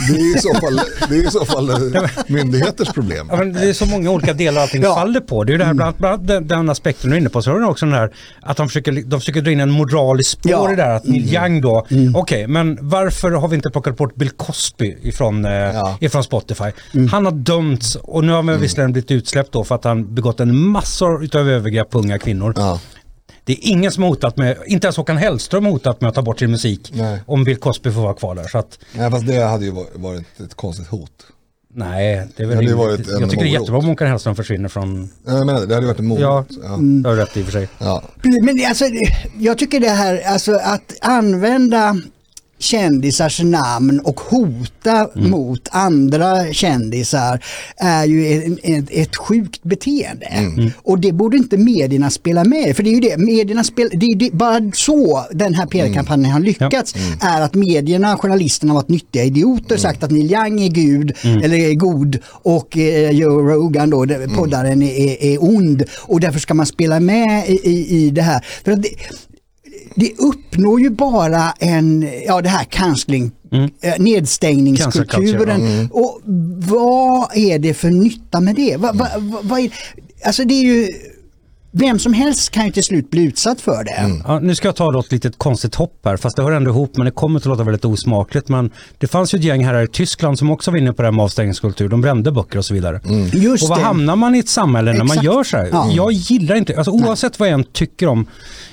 Det 0.09 0.15
är 0.15 0.37
i 0.37 0.41
så 0.41 0.55
fall, 0.55 0.81
det 1.09 1.15
är 1.17 1.29
i 1.29 1.31
så 1.31 1.45
fall 1.45 1.71
eh, 1.71 2.03
myndigheters 2.27 2.89
problem. 2.93 3.27
Ja, 3.31 3.37
men 3.37 3.53
det 3.53 3.69
är 3.69 3.73
så 3.73 3.87
många 3.87 4.11
olika 4.11 4.33
delar 4.33 4.63
allting 4.63 4.83
Ja. 4.83 4.95
faller 4.95 5.21
på. 5.21 5.45
Det 5.45 5.51
är 5.51 5.53
ju 5.55 5.59
det 5.59 5.65
här, 5.65 5.75
bland, 5.75 5.97
bland 5.97 6.15
annat 6.15 6.27
den, 6.29 6.47
den 6.49 6.71
aspekten 6.71 7.11
du 7.11 7.17
är 7.17 7.21
inne 7.21 7.29
på. 7.31 7.43
Så 7.43 7.51
har 7.51 7.59
du 7.61 7.67
också 7.67 7.87
den 7.87 7.95
här 7.95 8.11
att 8.43 8.57
de 8.57 8.69
försöker, 8.69 8.93
de 9.07 9.21
försöker 9.21 9.43
dra 9.43 9.51
in 9.51 9.61
en 9.61 9.71
moralisk 9.71 10.31
spår 10.31 10.51
Ja. 10.53 10.73
i 10.73 10.77
det 10.77 10.83
här. 10.83 10.95
Att 10.95 11.05
Neil 11.05 11.35
Young 11.35 11.61
då, 11.61 11.87
okej 12.15 12.47
men 12.47 12.79
varför 12.81 13.31
har 13.31 13.49
vi 13.49 13.57
inte 13.57 13.71
plockat 13.71 13.97
bort 13.97 14.15
Bill 14.15 14.31
Cosby 14.31 14.97
ifrån, 15.03 15.45
eh, 15.45 15.53
Ja. 15.53 15.97
ifrån 16.01 16.25
Spotify? 16.25 16.65
Han 17.11 17.25
har 17.25 17.33
dömts 17.33 17.95
och 17.97 18.25
nu 18.25 18.33
har 18.33 18.43
han 18.43 18.61
visserligen 18.61 18.93
blivit 18.93 19.11
utsläppt 19.11 19.53
då 19.53 19.65
för 19.65 19.75
att 19.75 19.85
han 19.85 20.15
begått 20.15 20.41
en 20.41 20.57
massor 20.57 21.25
utav 21.25 21.49
övergrepp 21.49 21.91
på 21.91 21.99
unga 21.99 22.19
kvinnor. 22.19 22.55
Ja. 22.57 22.81
Det 23.49 23.53
är 23.53 23.71
ingen 23.71 23.93
som 23.93 24.03
har 24.03 24.11
hotat 24.11 24.37
med, 24.37 24.57
inte 24.67 24.87
ens 24.87 24.97
Håkan 24.97 25.17
Hellström 25.17 25.65
har 25.65 25.73
hotat 25.73 26.01
med 26.01 26.09
att 26.09 26.15
ta 26.15 26.23
bort 26.23 26.39
sin 26.39 26.51
musik 26.51 26.93
Nej. 26.95 27.21
om 27.27 27.45
Bill 27.45 27.57
Cosby 27.57 27.93
får 27.93 28.01
vara 28.01 28.15
kvar 28.15 28.35
där. 28.35 28.45
Så 28.45 28.59
att, 28.59 28.79
Nej, 28.97 29.11
fast 29.11 29.27
det 29.27 29.43
hade 29.45 29.65
ju 29.65 29.71
varit- 29.71 29.97
varit 29.97 30.41
ett 30.41 30.55
konstigt 30.55 30.87
hot. 30.89 31.11
nej, 31.75 32.29
det 32.37 32.43
är 32.43 32.47
väl 32.47 32.57
det 32.57 32.63
rimligt. 32.63 32.77
var 32.79 32.91
ett- 32.95 33.09
en 33.09 33.21
Jag 33.21 33.31
tycker 33.31 33.45
det 33.45 33.51
är 33.51 33.53
jättebra 33.53 33.79
om 33.79 33.85
Håkan 33.87 34.09
Hellström 34.09 34.37
försvinner 34.37 34.69
från, 34.69 35.11
Jag 35.27 35.47
menar, 35.47 35.67
det 35.67 35.75
hade 35.75 35.87
varit 35.87 35.99
en 35.99 36.07
morot. 36.07 36.21
Ja. 36.23 36.45
Ja. 36.63 36.69
det 37.03 37.09
har 37.09 37.17
du 37.17 37.23
rätt 37.23 37.37
i 37.37 37.41
och 37.43 37.45
för 37.45 37.53
sig. 37.53 37.69
Ja. 37.79 38.03
Men 38.23 38.67
alltså, 38.69 38.85
jag 39.39 39.59
tycker 39.59 39.81
det 39.81 39.89
här, 39.91 40.23
alltså 40.27 40.53
att 40.55 40.93
använda 41.03 41.97
kändisars 42.59 43.41
namn 43.41 44.01
och 44.01 44.21
hota 44.21 45.09
Mm. 45.17 45.31
mot 45.31 45.69
andra 45.71 46.53
kändisar 46.53 47.45
är 47.77 48.05
ju 48.05 48.27
ett, 48.33 48.59
ett, 48.63 48.85
ett 48.91 49.17
sjukt 49.17 49.63
beteende. 49.63 50.27
Mm. 50.27 50.71
Och 50.83 50.99
det 50.99 51.13
borde 51.13 51.37
inte 51.37 51.57
medierna 51.57 52.11
spela 52.11 52.45
med 52.45 52.77
För 52.77 52.83
det 52.83 52.91
är 52.91 52.95
ju 52.95 53.01
det, 53.01 53.17
medierna 53.17 53.65
spel, 53.65 53.89
det 53.93 54.07
är 54.07 54.17
det, 54.17 54.33
bara 54.33 54.71
så 54.75 55.25
den 55.33 55.55
här 55.55 55.67
PR-kampanjen 55.67 56.33
har 56.33 56.41
lyckats. 56.41 56.95
Är 57.21 57.41
att 57.41 57.55
medierna, 57.55 58.17
journalisterna 58.17 58.73
har 58.73 58.81
varit 58.81 58.89
nyttiga 58.89 59.25
idioter, 59.25 59.77
sagt 59.77 60.03
att 60.03 60.11
Neil 60.11 60.33
Young 60.33 60.61
är 60.61 60.69
gud 60.69 61.13
eller 61.23 61.57
är 61.57 61.75
god 61.75 62.19
och 62.27 62.79
eh, 62.79 63.11
Joe 63.11 63.41
Rogan 63.43 63.91
då, 63.91 64.07
poddaren, 64.37 64.83
är, 64.83 65.23
är 65.23 65.43
ond. 65.43 65.83
Och 66.01 66.21
därför 66.21 66.39
ska 66.39 66.55
man 66.55 66.67
spela 66.67 67.01
med 67.01 67.49
i, 67.49 67.53
i, 67.53 67.97
i 67.97 68.11
det 68.11 68.23
här. 68.23 68.45
För 68.65 68.73
att 68.73 68.83
det, 68.83 68.89
det 69.99 70.13
uppnår 70.19 70.81
ju 70.81 70.91
bara 70.91 71.53
en, 71.59 72.09
ja 72.27 72.41
det 72.41 72.49
här 72.49 72.65
cancelling, 72.65 73.31
eh, 73.81 73.93
nedstängningskulturen. 73.99 75.89
Och 75.93 76.21
vad 76.57 77.37
är 77.37 77.59
det 77.59 77.75
för 77.75 77.91
nytta 77.91 78.41
med 78.41 78.55
det? 78.55 78.77
Va, 78.77 78.93
va, 78.95 79.07
va, 79.19 79.41
vad 79.43 79.61
är, 79.61 79.73
alltså 80.25 80.45
det 80.45 80.55
är 80.55 80.65
ju, 80.65 80.89
vem 81.73 81.99
som 81.99 82.13
helst 82.13 82.51
kan 82.51 82.67
ju 82.67 82.73
till 82.73 82.85
slut 82.85 83.11
bli 83.11 83.23
utsatt 83.23 83.61
för 83.61 83.85
det. 83.85 84.21
Ja, 84.27 84.41
nu 84.41 84.55
ska 84.55 84.69
jag 84.69 84.77
ta 84.77 85.01
ett 85.01 85.13
litet 85.13 85.39
konstigt 85.39 85.75
hopp 85.75 86.01
här, 86.05 86.17
fast 86.17 86.37
det 86.37 86.43
hör 86.43 86.53
ändå 86.53 86.71
ihop, 86.71 86.97
men 86.97 87.05
det 87.05 87.11
kommer 87.11 87.39
att 87.41 87.47
låta 87.47 87.65
väldigt 87.65 87.85
osmakligt. 87.85 88.49
Men 88.49 88.71
det 88.99 89.07
fanns 89.07 89.35
ju 89.35 89.39
ett 89.39 89.45
gäng 89.45 89.65
här 89.65 89.83
i 89.83 89.87
Tyskland 89.87 90.39
som 90.39 90.51
också 90.51 90.71
var 90.71 90.79
inne 90.79 90.93
på 90.93 91.03
det 91.03 91.07
här 91.07 91.13
med 91.13 91.25
avstängningskultur. 91.25 91.89
De 91.89 92.01
brände 92.01 92.33
böcker 92.33 92.59
och 92.59 92.65
så 92.65 92.75
vidare. 92.75 93.01
Just 93.33 93.63
och 93.63 93.69
vad 93.69 93.79
det. 93.79 93.83
hamnar 93.83 94.17
man 94.17 94.35
i 94.35 94.39
ett 94.39 94.49
samhälle 94.49 94.93
när 94.93 94.99
man 94.99 95.07
Exakt. 95.07 95.25
gör 95.25 95.45
så 95.45 95.57
här? 95.57 95.69
Ja. 95.73 95.91
Jag 95.91 96.13
gillar 96.13 96.57
inte, 96.57 96.77
alltså 96.77 96.91
oavsett 96.91 97.39
vad 97.39 97.49
jag 97.49 97.55
än 97.55 97.65
tycker 97.65 98.07
om, 98.07 98.27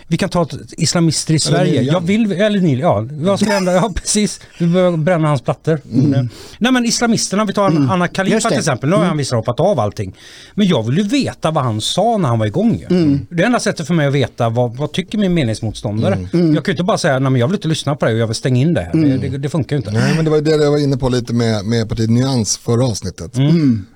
vi 0.07 0.17
kan 0.17 0.29
ta 0.29 0.41
ett 0.43 0.73
islamister 0.77 1.33
i 1.33 1.39
Sverige. 1.39 1.73
Young. 1.81 1.85
Jag 1.85 2.01
vill, 2.01 2.31
eller 2.31 2.61
Neil, 2.61 2.79
ja, 2.79 3.07
vad 3.11 3.39
ska 3.39 3.49
hända? 3.49 3.73
Ja, 3.73 3.91
precis. 3.95 4.39
Vi 4.59 4.67
behöver 4.67 4.97
bränna 4.97 5.27
hans 5.27 5.41
plattor. 5.41 5.81
Mm. 5.93 6.29
Nej 6.57 6.71
men 6.71 6.85
islamisterna, 6.85 7.45
vi 7.45 7.53
tar 7.53 7.67
en 7.67 7.89
Anna 7.89 8.07
Khalifa 8.07 8.49
till 8.49 8.57
exempel. 8.57 8.89
Nu 8.89 8.95
har 8.95 9.03
han 9.03 9.17
visserligen 9.17 9.39
hoppat 9.39 9.59
av 9.59 9.79
allting. 9.79 10.15
Men 10.53 10.67
jag 10.67 10.83
vill 10.83 10.97
ju 10.97 11.03
veta 11.03 11.51
vad 11.51 11.63
han 11.63 11.81
sa 11.81 12.17
när 12.17 12.29
han 12.29 12.39
var 12.39 12.45
igång. 12.45 12.85
ju. 12.89 13.19
Det 13.29 13.43
enda 13.43 13.59
sättet 13.59 13.87
för 13.87 13.93
mig 13.93 14.07
att 14.07 14.13
veta 14.13 14.49
vad, 14.49 14.75
vad 14.75 14.91
tycker 14.91 15.17
min 15.17 15.33
meningsmotståndare. 15.33 16.27
Jag 16.31 16.31
kan 16.31 16.63
ju 16.65 16.71
inte 16.71 16.83
bara 16.83 16.97
säga, 16.97 17.19
nej 17.19 17.31
men 17.31 17.39
jag 17.39 17.47
vill 17.47 17.55
inte 17.55 17.67
lyssna 17.67 17.95
på 17.95 18.05
det 18.05 18.13
och 18.13 18.17
jag 18.17 18.27
vill 18.27 18.35
stänga 18.35 18.61
in 18.61 18.73
det 18.73 18.81
här. 18.81 18.93
Det, 18.93 19.17
det, 19.29 19.37
det 19.37 19.49
funkar 19.49 19.75
ju 19.75 19.77
inte. 19.77 19.91
Nej, 19.91 20.15
men 20.15 20.25
det 20.25 20.31
var 20.31 20.37
ju 20.37 20.43
det 20.43 20.51
jag 20.51 20.71
var 20.71 20.83
inne 20.83 20.97
på 20.97 21.09
lite 21.09 21.33
med, 21.33 21.65
med 21.65 21.89
partiet 21.89 22.09
Nyans 22.09 22.57
förra 22.57 22.85
avsnittet. 22.85 23.31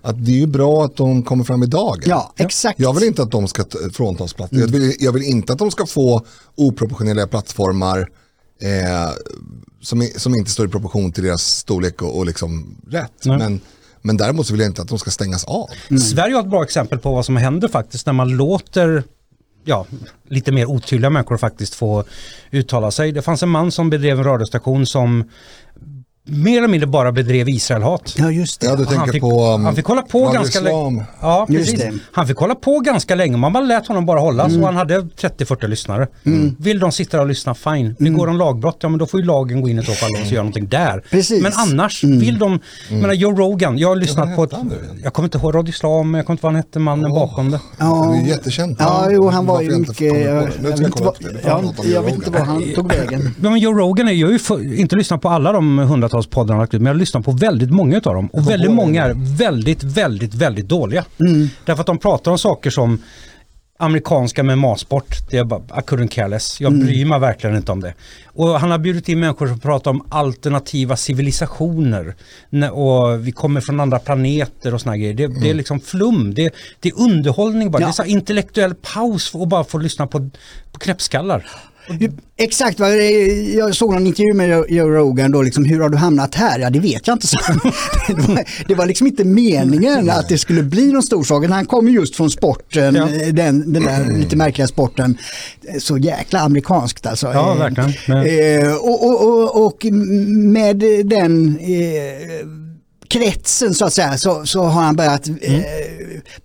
Att 0.01 0.25
det 0.25 0.31
är 0.31 0.39
ju 0.39 0.47
bra 0.47 0.85
att 0.85 0.95
de 0.95 1.23
kommer 1.23 1.43
fram 1.43 1.63
i 1.63 1.65
dagen. 1.65 2.01
Ja, 2.05 2.33
exakt. 2.37 2.79
Jag 2.79 2.93
vill 2.93 3.03
inte 3.03 3.23
att 3.23 3.31
de 3.31 3.47
ska 3.47 3.63
fråntas 3.93 4.33
platser. 4.33 4.57
Jag, 4.57 4.67
vill, 4.67 4.93
jag 4.99 5.11
vill 5.11 5.23
inte 5.23 5.53
att 5.53 5.59
de 5.59 5.71
ska 5.71 5.85
få 5.85 5.98
oproportionerliga 6.55 7.27
plattformar 7.27 8.09
eh, 8.61 9.11
som, 9.81 10.09
som 10.15 10.35
inte 10.35 10.51
står 10.51 10.65
i 10.65 10.69
proportion 10.69 11.11
till 11.11 11.23
deras 11.23 11.41
storlek 11.41 12.01
och, 12.01 12.17
och 12.17 12.25
liksom 12.25 12.75
rätt. 12.87 13.25
Nej. 13.25 13.37
Men, 13.37 13.61
men 14.01 14.17
däremot 14.17 14.47
så 14.47 14.53
vill 14.53 14.59
jag 14.59 14.69
inte 14.69 14.81
att 14.81 14.87
de 14.87 14.99
ska 14.99 15.11
stängas 15.11 15.43
av. 15.43 15.69
Sverige 15.99 16.35
har 16.35 16.41
ett 16.41 16.49
bra 16.49 16.63
exempel 16.63 16.99
på 16.99 17.11
vad 17.11 17.25
som 17.25 17.37
händer 17.37 17.67
faktiskt 17.67 18.05
när 18.05 18.13
man 18.13 18.29
låter 18.29 19.03
ja, 19.63 19.85
lite 20.27 20.51
mer 20.51 20.65
otydliga 20.65 21.09
människor 21.09 21.37
faktiskt 21.37 21.75
få 21.75 22.03
uttala 22.51 22.91
sig. 22.91 23.11
Det 23.11 23.21
fanns 23.21 23.43
en 23.43 23.49
man 23.49 23.71
som 23.71 23.89
bedrev 23.89 24.17
en 24.17 24.23
radiostation 24.23 24.85
som 24.85 25.23
mer 26.31 26.57
eller 26.57 26.67
mindre 26.67 26.87
bara 26.87 27.11
bedrev 27.11 27.49
Israelhat. 27.49 28.15
Ja, 28.17 28.31
just 28.31 28.61
det. 28.61 28.67
Ja, 28.67 28.75
du 28.75 28.83
Och 28.83 28.89
han, 28.89 28.97
tänker 28.97 29.11
fick, 29.13 29.21
på... 29.21 29.45
um, 29.53 29.65
han 29.65 29.75
fick 29.75 29.85
hålla 29.85 30.01
på 30.01 30.19
Radio 30.19 30.33
ganska 30.33 30.59
länge. 30.61 31.05
Ja, 31.21 31.45
precis. 31.49 31.79
det. 31.81 31.93
Han 32.11 32.27
fick 32.27 32.37
hålla 32.37 32.55
på 32.55 32.79
ganska 32.79 33.15
länge. 33.15 33.37
Man 33.37 33.53
bara 33.53 33.63
lät 33.63 33.87
honom 33.87 34.05
bara 34.05 34.19
hålla 34.19 34.45
Mm. 34.45 34.59
så 34.61 34.65
han 34.65 34.75
hade 34.75 34.99
30-40 34.99 35.67
lyssnare. 35.67 36.07
Vill 36.57 36.79
de 36.79 36.91
sitta 36.91 37.17
där 37.17 37.21
och 37.23 37.27
lyssna, 37.29 37.53
fine. 37.55 37.95
Begår 37.99 38.27
de 38.27 38.37
lagbrott, 38.37 38.77
ja 38.81 38.89
men 38.89 38.99
då 38.99 39.05
får 39.05 39.19
ju 39.19 39.25
lagen 39.25 39.61
gå 39.61 39.69
in 39.69 39.79
i 39.79 39.83
så 39.83 39.91
fall 39.91 40.09
och 40.21 40.31
göra 40.31 40.43
någonting 40.43 40.67
där. 40.67 41.03
Precis. 41.11 41.43
Men 41.43 41.51
annars, 41.55 42.03
vill 42.03 42.39
de... 42.39 42.59
Jag 42.89 43.01
menar 43.01 43.13
Joe 43.13 43.31
Rogan, 43.35 43.77
jag 43.77 43.87
har 43.87 43.95
lyssnat 43.95 44.27
vad 44.27 44.35
på... 44.35 44.43
Ett, 44.43 44.53
han 44.53 44.71
jag 45.03 45.13
kommer 45.13 45.27
inte 45.27 45.37
ihåg 45.37 45.55
Radio 45.55 45.69
Islam, 45.69 46.13
jag 46.13 46.25
kommer 46.25 46.33
inte 46.35 46.47
ihåg 46.47 46.51
vad 46.51 46.53
han 46.53 46.55
hette, 46.63 46.79
mannen 46.79 47.11
bakom 47.11 47.51
det. 47.51 47.59
Ja. 47.77 48.13
Det 48.13 48.25
är 48.25 48.35
jättekänt. 48.35 48.77
Ja, 48.81 49.07
jo, 49.11 49.29
han 49.29 49.45
var 49.45 49.61
ju 49.61 49.77
mycket... 49.77 50.01
Jag, 50.01 50.13
det. 50.15 50.21
Jag, 50.21 50.41
vet 50.43 50.79
jag 50.79 50.87
inte 50.87 51.03
vad, 51.03 51.15
det. 51.19 51.89
Det 51.93 52.01
vet 52.01 52.15
inte 52.15 52.29
Rogan. 52.29 52.39
var 52.47 52.53
han 52.53 52.63
tog 52.75 52.87
vägen. 52.93 53.35
Men 53.39 53.57
Joe 53.59 53.73
Rogan, 53.73 54.07
är, 54.07 54.11
jag 54.11 54.27
har 54.27 54.59
ju 54.59 54.75
inte 54.77 54.95
lyssnat 54.95 55.21
på 55.21 55.29
alla 55.29 55.51
de 55.51 55.77
hundratals 55.79 56.18
poddarna 56.27 56.53
han 56.53 56.59
lagt 56.59 56.73
ut, 56.73 56.81
men 56.81 56.85
jag 56.85 56.93
har 56.93 56.99
lyssnat 56.99 57.25
på 57.25 57.31
väldigt 57.31 57.71
många 57.71 57.95
av 57.95 58.15
dem. 58.15 58.27
Och 58.33 58.49
väldigt 58.49 58.71
många 58.71 59.05
är 59.05 59.37
väldigt, 59.37 59.83
väldigt, 59.83 60.33
väldigt 60.33 60.67
dåliga. 60.67 61.05
Därför 61.65 61.81
att 61.81 61.87
de 61.87 61.97
pratar 61.97 62.31
om 62.31 62.37
saker 62.37 62.69
som 62.69 62.99
amerikanska 63.81 64.43
med 64.43 64.57
matsport, 64.57 65.15
det 65.29 65.37
är 65.37 65.43
bara, 65.43 65.59
I 65.59 65.81
couldn't 65.81 66.07
care 66.07 66.27
less. 66.27 66.61
Jag 66.61 66.79
bryr 66.79 67.05
mig 67.05 67.19
verkligen 67.19 67.55
inte 67.55 67.71
om 67.71 67.81
det. 67.81 67.93
Och 68.25 68.59
han 68.59 68.71
har 68.71 68.77
bjudit 68.77 69.09
in 69.09 69.19
människor 69.19 69.47
som 69.47 69.59
pratar 69.59 69.91
om 69.91 70.05
alternativa 70.09 70.95
civilisationer. 70.95 72.15
Och 72.71 73.27
vi 73.27 73.31
kommer 73.31 73.61
från 73.61 73.79
andra 73.79 73.99
planeter 73.99 74.73
och 74.73 74.81
såna 74.81 74.97
grejer. 74.97 75.13
Det, 75.13 75.27
det 75.27 75.49
är 75.49 75.53
liksom 75.53 75.79
flum, 75.79 76.33
det, 76.33 76.53
det 76.79 76.89
är 76.89 77.01
underhållning 77.01 77.71
bara. 77.71 77.81
Ja. 77.81 77.87
Det 77.87 77.91
är 77.91 77.93
så 77.93 78.05
intellektuell 78.05 78.75
paus 78.75 79.35
och 79.35 79.47
bara 79.47 79.63
få 79.63 79.77
lyssna 79.77 80.07
på, 80.07 80.29
på 80.71 80.79
knäppskallar. 80.79 81.45
Exakt, 82.37 82.79
jag 83.55 83.75
såg 83.75 83.93
någon 83.93 84.07
intervju 84.07 84.33
med 84.33 84.49
Joe- 84.49 84.89
Rogan 84.89 85.31
då, 85.31 85.41
liksom, 85.41 85.65
hur 85.65 85.79
har 85.79 85.89
du 85.89 85.97
hamnat 85.97 86.35
här? 86.35 86.59
Ja 86.59 86.69
det 86.69 86.79
vet 86.79 87.07
jag 87.07 87.15
inte. 87.15 87.27
Så. 87.27 87.37
Det, 88.07 88.13
var, 88.27 88.43
det 88.67 88.75
var 88.75 88.85
liksom 88.85 89.07
inte 89.07 89.23
meningen 89.25 90.09
att 90.09 90.29
det 90.29 90.37
skulle 90.37 90.63
bli 90.63 90.91
någon 90.93 91.03
stor 91.03 91.23
sak. 91.23 91.45
Han 91.45 91.65
kommer 91.65 91.91
just 91.91 92.15
från 92.15 92.29
sporten, 92.31 92.95
Ja. 92.95 93.07
den, 93.31 93.73
den 93.73 93.83
där 93.83 94.17
lite 94.17 94.35
märkliga 94.35 94.67
sporten. 94.67 95.17
Så 95.79 95.97
jäkla 95.97 96.39
amerikanskt 96.39 97.05
alltså. 97.05 97.27
Ja, 97.33 97.53
verkligen. 97.53 97.93
Men- 98.07 98.25
Eh, 98.29 98.75
och, 98.75 99.07
och, 99.07 99.27
och, 99.27 99.65
och 99.65 99.85
med 100.29 100.83
den 101.05 101.57
eh, 101.59 102.47
kretsen 103.09 103.73
så 103.73 103.85
att 103.85 103.93
säga 103.93 104.17
så, 104.17 104.45
så 104.45 104.63
har 104.63 104.81
han 104.81 104.95
börjat 104.95 105.27
eh, 105.41 105.61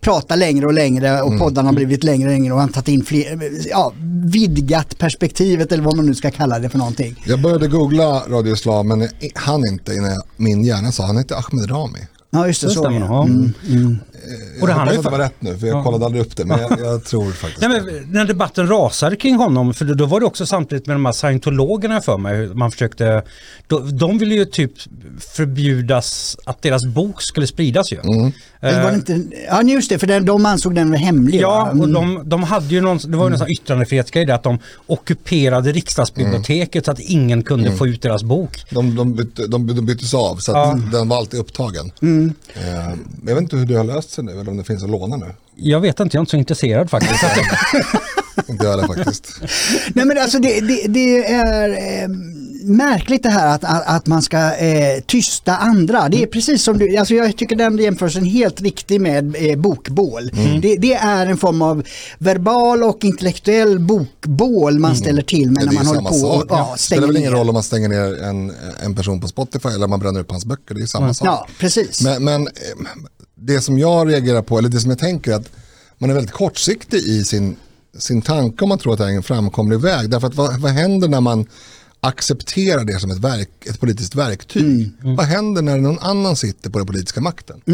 prata 0.00 0.36
längre 0.36 0.66
och 0.66 0.72
längre 0.72 1.22
och 1.22 1.38
poddarna 1.38 1.68
har 1.68 1.74
blivit 1.74 2.04
längre 2.04 2.28
och 2.28 2.32
längre 2.32 2.52
och 2.54 2.60
han 2.60 2.68
tagit 2.68 2.88
in 2.88 3.04
fler, 3.04 3.50
ja, 3.70 3.92
vidgat 4.24 4.98
perspektivet 4.98 5.72
eller 5.72 5.82
vad 5.82 5.96
man 5.96 6.06
nu 6.06 6.14
ska 6.14 6.30
kalla 6.30 6.58
det 6.58 6.68
för 6.68 6.78
någonting. 6.78 7.22
Jag 7.26 7.40
började 7.40 7.68
googla 7.68 8.22
Radio 8.28 8.52
Islam 8.52 8.88
men 8.88 9.08
han 9.34 9.62
inte 9.68 9.92
jag, 9.92 10.22
min 10.36 10.64
hjärna 10.64 10.92
sa 10.92 11.06
han 11.06 11.18
heter 11.18 11.34
Ahmed 11.34 11.70
Rami. 11.70 11.98
Ja 12.34 12.46
just 12.46 12.60
det, 12.60 12.66
Det 12.66 12.70
så 12.74 12.80
stämmer 12.80 12.96
är 13.00 13.08
nog. 13.08 13.28
det. 13.30 13.52
Ja. 13.68 13.76
Och 14.60 14.66
det 14.66 14.72
jag 14.72 14.78
handlar 14.78 14.96
hoppas 14.96 14.96
att 14.96 15.12
det 15.12 15.18
var 15.18 15.24
rätt 15.24 15.34
nu 15.38 15.56
för 15.58 15.66
jag 15.66 15.76
Ja. 15.78 15.82
kollade 15.84 16.04
aldrig 16.04 16.22
upp 16.22 16.36
det 16.36 16.44
men 16.44 16.60
jag, 16.60 16.80
jag 16.84 17.04
tror 17.04 17.30
faktiskt 17.32 17.60
Nej, 17.68 17.80
det. 17.80 17.84
men 17.92 18.12
när 18.12 18.24
debatten 18.24 18.68
rasade 18.68 19.16
kring 19.16 19.36
honom, 19.36 19.74
för 19.74 19.84
då- 19.84 20.06
var 20.06 20.20
det 20.20 20.26
också 20.26 20.46
samtidigt 20.46 20.86
med 20.86 20.96
de 20.96 21.04
här 21.04 21.12
scientologerna 21.12 22.00
för 22.00 22.18
mig, 22.18 22.46
man 22.54 22.70
försökte, 22.70 23.22
de, 23.66 23.98
de 23.98 24.18
ville 24.18 24.34
ju 24.34 24.44
typ 24.44 24.72
förbjudas 25.44 26.36
att 26.46 26.62
deras 26.62 26.86
bok 26.86 27.22
skulle 27.22 27.46
spridas 27.46 27.92
ju. 27.92 27.98
Mm. 28.00 28.32
Eller 28.60 28.82
var 28.82 28.90
det 28.90 28.96
inte, 28.96 29.22
ja 29.48 29.62
just 29.62 29.88
det, 29.90 29.98
för 29.98 30.06
den, 30.06 30.24
de 30.26 30.46
ansåg 30.46 30.74
den 30.74 30.90
var 30.90 30.96
hemlig. 30.98 31.40
Ja, 31.40 31.48
va? 31.50 31.68
och 31.68 31.74
Mm. 31.88 31.92
de, 31.92 32.28
de 32.28 32.42
hade 32.42 32.66
ju 32.66 32.80
någon, 32.80 32.98
det 33.06 33.16
var 33.16 33.26
ju 33.28 33.32
en 33.32 33.38
sån 33.38 33.46
här 33.46 33.52
yttrandefrihetsgrej 33.52 34.24
där 34.26 34.34
att 34.34 34.42
de 34.42 34.58
ockuperade 34.86 35.72
riksdagsbiblioteket 35.72 36.84
så 36.84 36.90
att 36.90 37.00
ingen 37.00 37.42
kunde 37.42 37.72
få 37.72 37.86
ut 37.86 38.02
deras 38.02 38.22
bok. 38.22 38.64
De, 38.70 38.96
de, 38.96 39.14
bytte, 39.14 39.46
de, 39.46 39.66
de 39.66 39.86
byttes 39.86 40.14
av 40.14 40.36
så 40.36 40.52
att 40.52 40.56
Ja. 40.92 40.98
den 40.98 41.08
var 41.08 41.16
alltid 41.16 41.40
upptagen. 41.40 41.90
Mm. 42.24 42.34
Eh, 42.54 42.98
jag 43.26 43.34
vet 43.34 43.42
inte 43.42 43.56
hur 43.56 43.66
det 43.66 43.74
har 43.74 43.84
löst 43.84 44.10
sig 44.10 44.24
nu 44.24 44.32
eller 44.32 44.48
om 44.50 44.56
det 44.56 44.64
finns 44.64 44.84
att 44.84 44.90
låna 44.90 45.16
nu. 45.16 45.26
Jag 45.54 45.80
vet 45.80 46.00
inte, 46.00 46.16
jag 46.16 46.20
är 46.20 46.22
inte 46.22 46.30
så 46.30 46.36
intresserad 46.36 46.90
faktiskt. 46.90 47.24
Inte 48.48 48.66
jag 48.66 48.86
faktiskt. 48.86 49.40
Nej 49.94 50.04
men 50.04 50.18
alltså 50.18 50.38
det, 50.38 50.60
det, 50.60 50.86
det 50.88 51.32
är 51.32 51.68
eh, 51.68 52.08
märkligt 52.64 53.22
det 53.22 53.30
här 53.30 53.54
att, 53.54 53.64
att, 53.64 53.86
att 53.86 54.06
man 54.06 54.22
ska 54.22 54.54
eh, 54.56 55.00
tysta 55.06 55.56
andra. 55.56 56.08
Det 56.08 56.22
är 56.22 56.26
precis 56.26 56.62
som 56.62 56.78
du, 56.78 56.96
alltså 56.96 57.14
jag 57.14 57.36
tycker 57.36 57.56
den 57.56 57.78
jämförelsen 57.78 58.26
är 58.26 58.30
helt 58.30 58.60
riktig 58.60 59.00
med 59.00 59.36
eh, 59.38 59.56
bokbål. 59.58 60.30
Det, 60.62 60.76
det 60.76 60.94
är 60.94 61.26
en 61.26 61.36
form 61.36 61.62
av 61.62 61.82
verbal 62.18 62.82
och 62.82 63.04
intellektuell 63.04 63.78
bokbål 63.78 64.78
man 64.78 64.96
ställer 64.96 65.22
till 65.22 65.50
med 65.50 65.62
Ja, 65.62 65.66
när 65.66 65.72
det 65.72 65.76
är 65.80 65.84
man 65.84 65.86
håller 65.86 66.08
på 66.08 66.14
sak. 66.14 66.44
och 66.44 66.46
ja, 66.50 66.70
det 66.72 66.78
stänger 66.78 67.00
spelar 67.00 67.06
väl 67.06 67.16
ingen 67.16 67.32
roll 67.32 67.48
om 67.48 67.54
man 67.54 67.62
stänger 67.62 67.88
ner 67.88 68.22
en, 68.22 68.52
en 68.84 68.94
person 68.94 69.20
på 69.20 69.28
Spotify 69.28 69.68
eller 69.68 69.84
om 69.84 69.90
man 69.90 70.00
bränner 70.00 70.20
upp 70.20 70.30
hans 70.30 70.44
böcker. 70.44 70.74
Det 70.74 70.82
är 70.82 70.86
samma 70.86 71.14
sak. 71.14 71.28
Ja, 71.28 71.48
precis. 71.58 72.02
Men, 72.02 72.24
men 72.24 72.46
eh, 72.46 72.52
det 73.34 73.60
som 73.60 73.78
jag 73.78 74.08
reagerar 74.08 74.42
på, 74.42 74.58
eller 74.58 74.68
det 74.68 74.80
som 74.80 74.90
jag 74.90 74.98
tänker 74.98 75.30
är 75.32 75.36
att 75.36 75.50
man 75.98 76.10
är 76.10 76.14
väldigt 76.14 76.34
kortsiktig 76.34 76.98
i 76.98 77.24
sin, 77.24 77.56
sin 77.98 78.22
tanke 78.22 78.64
om 78.64 78.68
man 78.68 78.78
tror 78.78 78.92
att 78.92 78.98
det 78.98 79.04
är 79.04 79.08
en 79.08 79.22
framkomlig 79.22 79.80
väg. 79.80 80.10
Därför 80.10 80.26
att 80.26 80.34
vad, 80.34 80.60
vad 80.60 80.72
händer 80.72 81.08
när 81.08 81.20
man 81.20 81.46
accepterar 82.08 82.84
det 82.84 83.00
som 83.00 83.10
ett, 83.10 83.18
verk, 83.18 83.66
ett 83.66 83.80
politiskt 83.80 84.14
verktyg? 84.14 84.90
Vad 85.02 85.26
händer 85.26 85.62
när 85.62 85.78
någon 85.78 85.98
annan 85.98 86.36
sitter 86.36 86.70
på 86.70 86.78
den 86.78 86.86
politiska 86.86 87.20
makten? 87.20 87.60
Det- 87.64 87.72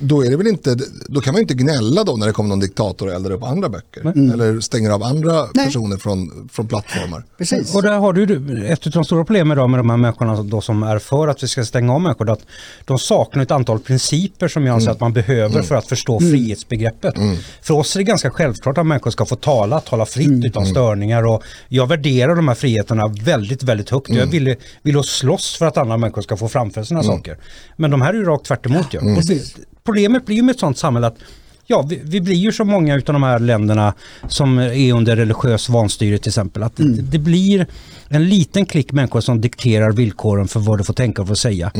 Då, 0.00 0.24
är 0.24 0.30
det 0.30 0.36
väl 0.36 0.46
inte, 0.46 0.76
då 1.08 1.20
kan 1.20 1.32
man 1.32 1.38
ju 1.38 1.42
inte 1.42 1.54
gnälla 1.54 2.04
då 2.04 2.16
när 2.16 2.26
det 2.26 2.32
kommer 2.32 2.48
någon 2.48 2.60
diktator 2.60 3.08
och 3.08 3.14
eldar 3.14 3.30
upp 3.30 3.42
andra 3.42 3.68
böcker. 3.68 4.32
Eller 4.32 4.60
stänger 4.60 4.90
av 4.90 5.02
andra 5.02 5.48
Nej. 5.54 5.66
personer 5.66 5.96
från, 5.96 6.48
från 6.52 6.68
plattformar. 6.68 7.24
precis. 7.38 7.74
Och 7.74 7.82
där 7.82 7.98
har 7.98 8.12
du 8.12 8.66
ett 8.66 8.86
av 8.86 8.92
de 8.92 9.04
stora 9.04 9.24
problemen 9.24 9.58
idag 9.58 9.70
med 9.70 9.80
de 9.80 9.90
här 9.90 9.96
människorna 9.96 10.42
då 10.42 10.60
som 10.60 10.82
är 10.82 10.98
för 10.98 11.28
att 11.28 11.42
vi 11.42 11.48
ska 11.48 11.64
stänga 11.64 11.94
av 11.94 12.00
människor. 12.00 12.30
Att 12.30 12.46
de 12.84 12.98
saknar 12.98 13.42
ett 13.42 13.50
antal 13.50 13.78
principer 13.78 14.48
som 14.48 14.66
jag 14.66 14.74
anser 14.74 14.90
att 14.90 15.00
man 15.00 15.12
behöver 15.12 15.62
för 15.62 15.74
att 15.74 15.86
förstå 15.86 16.20
frihetsbegreppet. 16.20 17.14
För 17.62 17.74
oss 17.74 17.96
är 17.96 18.00
det 18.00 18.04
ganska 18.04 18.30
självklart 18.30 18.78
att 18.78 18.86
människor 18.86 19.10
ska 19.10 19.26
få 19.26 19.36
tala, 19.36 19.80
tala 19.80 20.06
fritt 20.06 20.44
utan 20.44 20.66
störningar. 20.66 21.26
Och 21.26 21.42
jag 21.68 21.86
värderar 21.86 22.36
de 22.36 22.48
här 22.48 22.54
friheterna 22.54 23.06
väldigt, 23.08 23.62
väldigt 23.62 23.90
högt. 23.90 24.08
Jag 24.08 24.26
vill, 24.26 24.56
vill 24.82 25.02
slåss 25.02 25.56
för 25.58 25.66
att 25.66 25.76
andra 25.76 25.96
människor 25.96 26.22
ska 26.22 26.36
få 26.36 26.48
framföra 26.48 26.84
sina 26.84 27.02
saker. 27.02 27.38
Men 27.76 27.90
de 27.90 28.02
här 28.02 28.14
är 28.14 28.18
ju 28.18 28.24
rakt 28.24 28.46
tvärt 28.46 28.66
emot. 28.66 28.86
Ja. 28.90 29.00
Det, 29.00 29.42
problemet 29.84 30.26
blir 30.26 30.36
ju 30.36 30.42
med 30.42 30.52
ett 30.54 30.60
sånt 30.60 30.78
samhälle 30.78 31.06
att 31.06 31.16
Ja, 31.66 31.86
vi, 31.88 32.00
vi 32.04 32.20
blir 32.20 32.34
ju 32.34 32.52
så 32.52 32.64
många 32.64 32.96
utav 32.96 33.12
de 33.12 33.22
här 33.22 33.38
länderna 33.38 33.94
som 34.28 34.58
är 34.58 34.92
under 34.92 35.16
religiös 35.16 35.68
vanstyre 35.68 36.18
till 36.18 36.28
exempel. 36.28 36.62
Att 36.62 36.76
det, 36.76 36.84
det 37.02 37.18
blir 37.18 37.66
en 38.08 38.28
liten 38.28 38.66
klick 38.66 38.92
människor 38.92 39.20
som 39.20 39.40
dikterar 39.40 39.92
villkoren 39.92 40.48
för 40.48 40.60
vad 40.60 40.78
du 40.78 40.84
får 40.84 40.94
tänka 40.94 41.22
och 41.22 41.28
få 41.28 41.36
säga. 41.36 41.70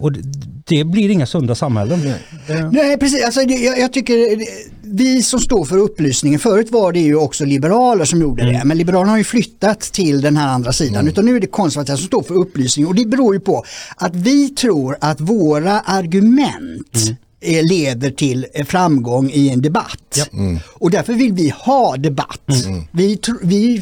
Och 0.00 0.12
det, 0.12 0.20
det 0.66 0.84
blir 0.84 1.10
inga 1.10 1.26
sunda 1.26 1.54
samhällen. 1.54 2.00
Det- 2.46 2.70
Nej 2.72 2.98
precis, 2.98 3.24
alltså, 3.24 3.40
jag, 3.42 3.78
jag 3.78 3.92
tycker 3.92 4.32
eh, 4.32 4.38
vi 4.82 5.22
som 5.22 5.40
står 5.40 5.64
för 5.64 5.76
upplysningen, 5.76 6.38
förut 6.40 6.68
var 6.70 6.92
det 6.92 7.00
ju 7.00 7.16
också 7.16 7.44
liberaler 7.44 8.04
som 8.04 8.20
gjorde 8.20 8.44
det, 8.52 8.62
men 8.64 8.78
liberalerna 8.78 9.10
har 9.10 9.18
ju 9.18 9.24
flyttat 9.24 9.80
till 9.80 10.20
den 10.20 10.36
här 10.36 10.48
andra 10.48 10.72
sidan, 10.72 11.08
utan 11.08 11.24
nu 11.24 11.36
är 11.36 11.40
det 11.40 11.46
konservativa 11.46 11.96
som 11.96 12.06
står 12.06 12.22
för 12.22 12.34
upplysning 12.34 12.86
och 12.86 12.94
det 12.94 13.06
beror 13.06 13.34
ju 13.34 13.40
på 13.40 13.64
att 13.96 14.16
vi 14.16 14.48
tror 14.48 14.96
att 15.00 15.20
våra 15.20 15.80
argument 15.80 16.96
leder 17.40 18.10
till 18.10 18.46
eh, 18.54 18.64
framgång 18.66 19.30
i 19.30 19.48
en 19.50 19.62
debatt. 19.62 20.28
Och 20.74 20.90
därför 20.90 21.12
vill 21.12 21.32
vi 21.32 21.48
ha 21.64 21.96
debatt. 21.96 22.40
Vi, 22.92 23.16
tr- 23.16 23.38
vi 23.42 23.76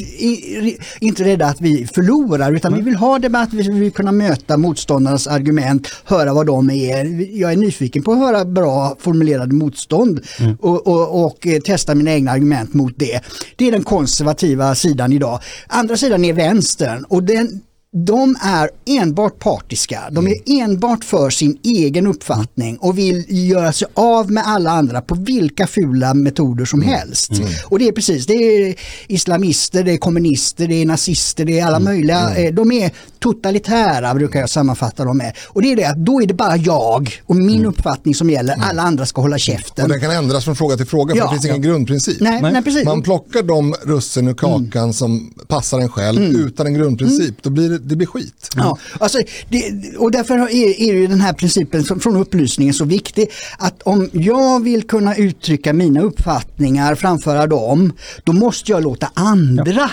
är 1.00 1.04
inte 1.04 1.24
rädda 1.24 1.46
att 1.46 1.60
vi 1.60 1.86
förlorar 1.86 2.52
utan 2.52 2.74
vi 2.74 2.80
vill 2.80 2.94
ha 2.96 3.18
debatt, 3.18 3.48
vi 3.52 3.68
vill 3.70 3.92
kunna 3.92 4.12
möta 4.12 4.56
motståndarnas 4.56 5.26
argument, 5.26 5.88
höra 6.04 6.34
vad 6.34 6.46
de 6.46 6.70
är. 6.70 7.36
Jag 7.40 7.52
är 7.52 7.56
nyfiken 7.56 8.02
på 8.02 8.12
att 8.12 8.18
höra 8.18 8.44
bra 8.44 8.96
formulerade 9.00 9.54
motstånd 9.54 10.20
och, 10.60 10.86
och, 10.86 11.24
och 11.24 11.46
eh, 11.46 11.60
testa 11.60 11.94
mina 11.94 12.12
egna 12.12 12.30
argument 12.30 12.74
mot 12.74 12.92
det. 12.96 13.20
Det 13.56 13.68
är 13.68 13.72
den 13.72 13.82
konservativa 13.84 14.74
sidan 14.74 15.12
idag. 15.12 15.40
Andra 15.66 15.96
sidan 15.96 16.24
är 16.24 16.32
vänstern 16.32 17.04
och 17.04 17.22
den 17.22 17.60
de 18.04 18.36
är 18.42 18.70
enbart 18.86 19.38
partiska, 19.38 20.00
de 20.12 20.26
är 20.28 20.34
enbart 20.46 21.04
för 21.04 21.30
sin 21.30 21.58
egen 21.62 22.06
uppfattning 22.06 22.76
och 22.76 22.98
vill 22.98 23.24
göra 23.28 23.72
sig 23.72 23.88
av 23.94 24.30
med 24.30 24.42
alla 24.46 24.70
andra 24.70 25.00
på 25.00 25.14
vilka 25.14 25.66
fula 25.66 26.14
metoder 26.14 26.64
som 26.64 26.82
helst. 26.82 27.30
Och 27.66 27.78
det 27.78 27.88
är 27.88 27.92
precis, 27.92 28.26
det 28.26 28.32
är 28.34 28.74
islamister, 29.08 29.84
det 29.84 29.92
är 29.92 29.96
kommunister, 29.98 30.66
det 30.68 30.74
är 30.82 30.86
nazister, 30.86 31.44
det 31.44 31.58
är 31.58 31.66
alla 31.66 31.80
möjliga. 31.80 32.36
eh, 32.36 32.54
De 32.54 32.72
är 32.72 32.90
totalitära 33.18 34.14
brukar 34.14 34.40
jag 34.40 34.50
sammanfatta 34.50 35.04
dem 35.04 35.16
med. 35.18 35.36
Och 35.48 35.62
det 35.62 35.72
är 35.72 35.76
det 35.76 35.84
att 35.84 35.96
då 36.06 36.22
är 36.22 36.26
det 36.26 36.34
bara 36.34 36.56
jag 36.56 37.20
och 37.26 37.36
min 37.36 37.64
uppfattning 37.66 38.14
som 38.14 38.30
gäller, 38.30 38.54
alla 38.60 38.82
andra 38.82 39.06
ska 39.06 39.20
hålla 39.20 39.34
Och 39.36 39.40
käften. 39.40 39.88
den 39.88 40.00
kan 40.00 40.10
ändras 40.10 40.44
från 40.44 40.56
fråga 40.56 40.76
till 40.76 40.86
fråga 40.86 41.14
för 41.14 41.18
Ja. 41.18 41.24
det 41.24 41.30
finns 41.30 41.44
ingen 41.46 41.62
grundprincip. 41.62 42.20
Nej, 42.20 42.42
nej, 42.42 42.62
precis. 42.62 42.84
Man 42.84 43.02
plockar 43.02 43.42
de 43.42 43.74
russin 43.84 44.28
ur 44.28 44.34
kakan 44.34 44.92
som 44.92 45.34
passar 45.48 45.80
en 45.80 45.88
själv 45.88 46.22
Mm. 46.22 46.46
utan 46.46 46.66
en 46.66 46.74
grundprincip. 46.74 47.42
Då, 47.42 47.50
blir 47.50 47.68
det, 47.70 47.78
det 47.88 47.96
blir 47.96 48.06
skit. 48.06 48.50
Ja, 48.56 48.78
alltså 49.00 49.18
det, 49.48 49.72
och 49.98 50.10
därför 50.10 50.34
är, 50.38 50.80
är 50.80 50.92
ju 50.94 51.06
den 51.06 51.20
här 51.20 51.32
principen 51.32 51.84
från 51.84 52.16
upplysningen 52.16 52.74
så 52.74 52.84
viktig. 52.84 53.30
Att 53.58 53.82
om 53.82 54.10
jag 54.12 54.62
vill 54.64 54.82
kunna 54.82 55.16
uttrycka 55.16 55.72
mina 55.72 56.00
uppfattningar, 56.00 56.94
framföra 56.94 57.46
dem, 57.46 57.92
då 58.24 58.32
måste 58.32 58.72
jag 58.72 58.82
låta 58.82 59.10
andra 59.14 59.90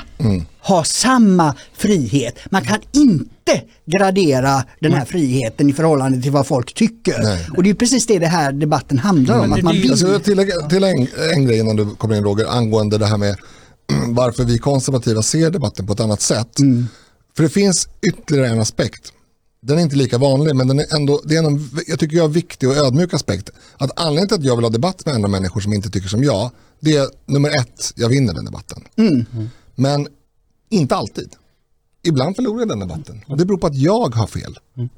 ha 0.62 0.84
samma 0.84 1.56
frihet. 1.78 2.40
Man 2.52 2.62
kan 2.62 2.80
inte 2.92 3.62
gradera 3.86 4.64
den 4.80 4.94
här 4.94 5.06
friheten 5.06 5.70
i 5.70 5.74
förhållande 5.74 6.22
till 6.22 6.32
vad 6.32 6.48
folk 6.48 6.74
tycker. 6.74 7.24
Nej. 7.24 7.48
Och 7.58 7.64
det 7.64 7.70
är 7.70 7.74
precis 7.74 8.06
det 8.06 8.20
det 8.20 8.28
här 8.28 8.52
debatten 8.52 9.00
handlar 9.00 9.40
om. 9.40 9.50
det- 9.50 9.56
Att 9.56 9.62
man 9.62 9.74
vill, 9.74 9.90
Jag 9.90 9.98
skulle 9.98 10.20
tillägga 10.20 10.56
till 10.70 10.84
en, 10.84 11.08
en 11.34 11.46
grej 11.46 11.60
innan 11.60 11.76
du 11.76 11.86
kommer 11.96 12.16
in 12.16 12.24
Roger, 12.24 12.46
angående 12.46 12.98
det 12.98 13.06
här 13.06 13.18
med 13.18 13.36
varför 14.08 14.44
vi 14.44 14.58
konservativa 14.58 15.22
ser 15.22 15.50
debatten 15.52 15.88
på 15.88 15.94
ett 15.94 16.00
annat 16.00 16.22
sätt. 16.22 16.58
För 17.36 17.44
det 17.44 17.50
finns 17.50 17.88
ytterligare 18.02 18.48
en 18.48 18.60
aspekt. 18.60 19.14
Den 19.62 19.78
är 19.78 19.82
inte 19.82 19.96
lika 19.96 20.18
vanlig, 20.18 20.56
men 20.56 20.68
den 20.68 20.80
är 20.80 20.96
ändå, 20.96 21.22
det 21.26 21.36
är 21.36 21.44
en, 21.44 21.70
jag 21.88 22.00
tycker 22.00 22.18
jag, 22.18 22.28
viktig 22.28 22.70
och 22.70 22.76
ödmjuk 22.76 23.14
aspekt. 23.14 23.50
Att 23.78 24.00
anledningen 24.00 24.28
till 24.28 24.38
att 24.38 24.44
jag 24.44 24.56
vill 24.56 24.66
ha 24.66 24.70
debatt 24.70 25.06
med 25.06 25.16
andra 25.16 25.28
människor 25.28 25.62
som 25.62 25.74
inte 25.74 25.90
tycker 25.90 26.10
som 26.10 26.24
jag, 26.24 26.52
det 26.80 26.98
är 26.98 27.08
nummer 27.26 27.50
ett, 27.50 27.94
jag 27.96 28.10
vinner 28.10 28.34
den 28.34 28.46
debatten. 28.46 28.84
Men 29.76 30.08
inte 30.70 30.96
alltid. 30.96 31.30
Ibland 32.04 32.36
förlorar 32.36 32.60
jag 32.60 32.70
den 32.70 32.80
debatten. 32.80 33.22
Och 33.28 33.38
det 33.38 33.46
beror 33.46 33.58
på 33.58 33.68
att 33.68 33.76
jag 33.76 34.16
har 34.16 34.28
fel. 34.28 34.58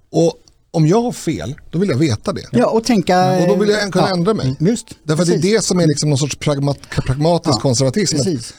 Och 0.09 0.33
om 0.71 0.87
jag 0.87 1.01
har 1.01 1.11
fel, 1.11 1.55
då 1.71 1.79
vill 1.79 1.89
jag 1.89 1.97
veta 1.97 2.33
det. 2.33 2.45
ja, 2.51 2.65
och 2.65 2.83
tänka... 2.83 3.37
Och 3.41 3.47
då 3.47 3.55
vill 3.55 3.69
jag 3.69 3.93
kunna 3.93 4.07
ja, 4.09 4.13
ändra 4.13 4.33
mig. 4.33 4.55
Just, 4.59 4.87
Därför 5.03 5.23
att 5.23 5.29
det 5.29 5.35
är 5.35 5.41
det 5.55 5.63
som 5.63 5.79
är 5.79 5.87
liksom 5.87 6.09
någon 6.09 6.17
sorts 6.17 6.35
pragmat, 6.35 6.77
pragmatisk 6.89 7.57
Ja, 7.57 7.61
konservatism. 7.61 8.17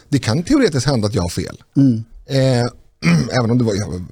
Det 0.09 0.19
kan 0.19 0.43
teoretiskt 0.43 0.87
hända 0.87 1.09
att 1.09 1.15
jag 1.15 1.23
har 1.23 1.29
fel. 1.29 1.63
Eh, 2.27 2.37
även 3.39 3.51
om 3.51 3.59
det 3.59 3.65
var 3.65 3.75
jag, 3.75 4.05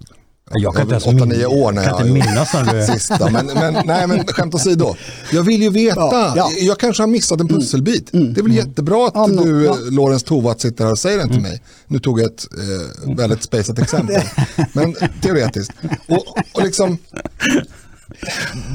Jag 0.53 0.75
kan 0.75 0.83
inte 0.83 0.93
ens 0.95 1.07
åtta, 1.07 1.14
min- 1.26 1.29
nio 1.29 1.47
år 1.47 1.73
när 1.73 1.85
jag 1.85 2.00
inte 2.00 2.12
minnas 2.12 2.55
när 2.55 2.75
du... 2.75 2.87
sista. 2.99 3.31
Men, 3.31 3.47
men, 3.47 3.76
nej, 3.85 4.07
men 4.07 4.26
skämt 4.26 4.55
åsido. 4.55 4.95
Jag 5.33 5.43
vill 5.43 5.62
ju 5.62 5.71
veta. 5.71 6.00
Ja, 6.00 6.33
ja. 6.37 6.50
Jag 6.59 6.79
kanske 6.79 7.03
har 7.03 7.09
missat 7.09 7.41
en 7.41 7.49
pusselbit. 7.49 8.09
Det 8.12 8.19
är 8.41 8.43
väl 8.43 8.55
jättebra 8.55 9.07
att 9.07 9.12
Ja, 9.14 9.26
men- 9.26 9.45
du, 9.45 9.64
ja. 9.64 9.76
Lorentz 9.91 10.23
Tovatt, 10.25 10.61
sitter 10.61 10.85
här 10.85 10.91
och 10.93 10.99
säger 10.99 11.19
den 11.19 11.29
till 11.29 11.41
mig. 11.41 11.62
Nu 11.87 11.99
tog 11.99 12.21
jag 12.21 12.26
ett 12.26 12.47
eh, 13.07 13.14
väldigt 13.17 13.43
spejsat 13.43 13.79
exempel. 13.79 14.23
men 14.73 14.95
teoretiskt. 15.23 15.73
Och, 16.09 16.38
och 16.53 16.62
liksom, 16.64 16.99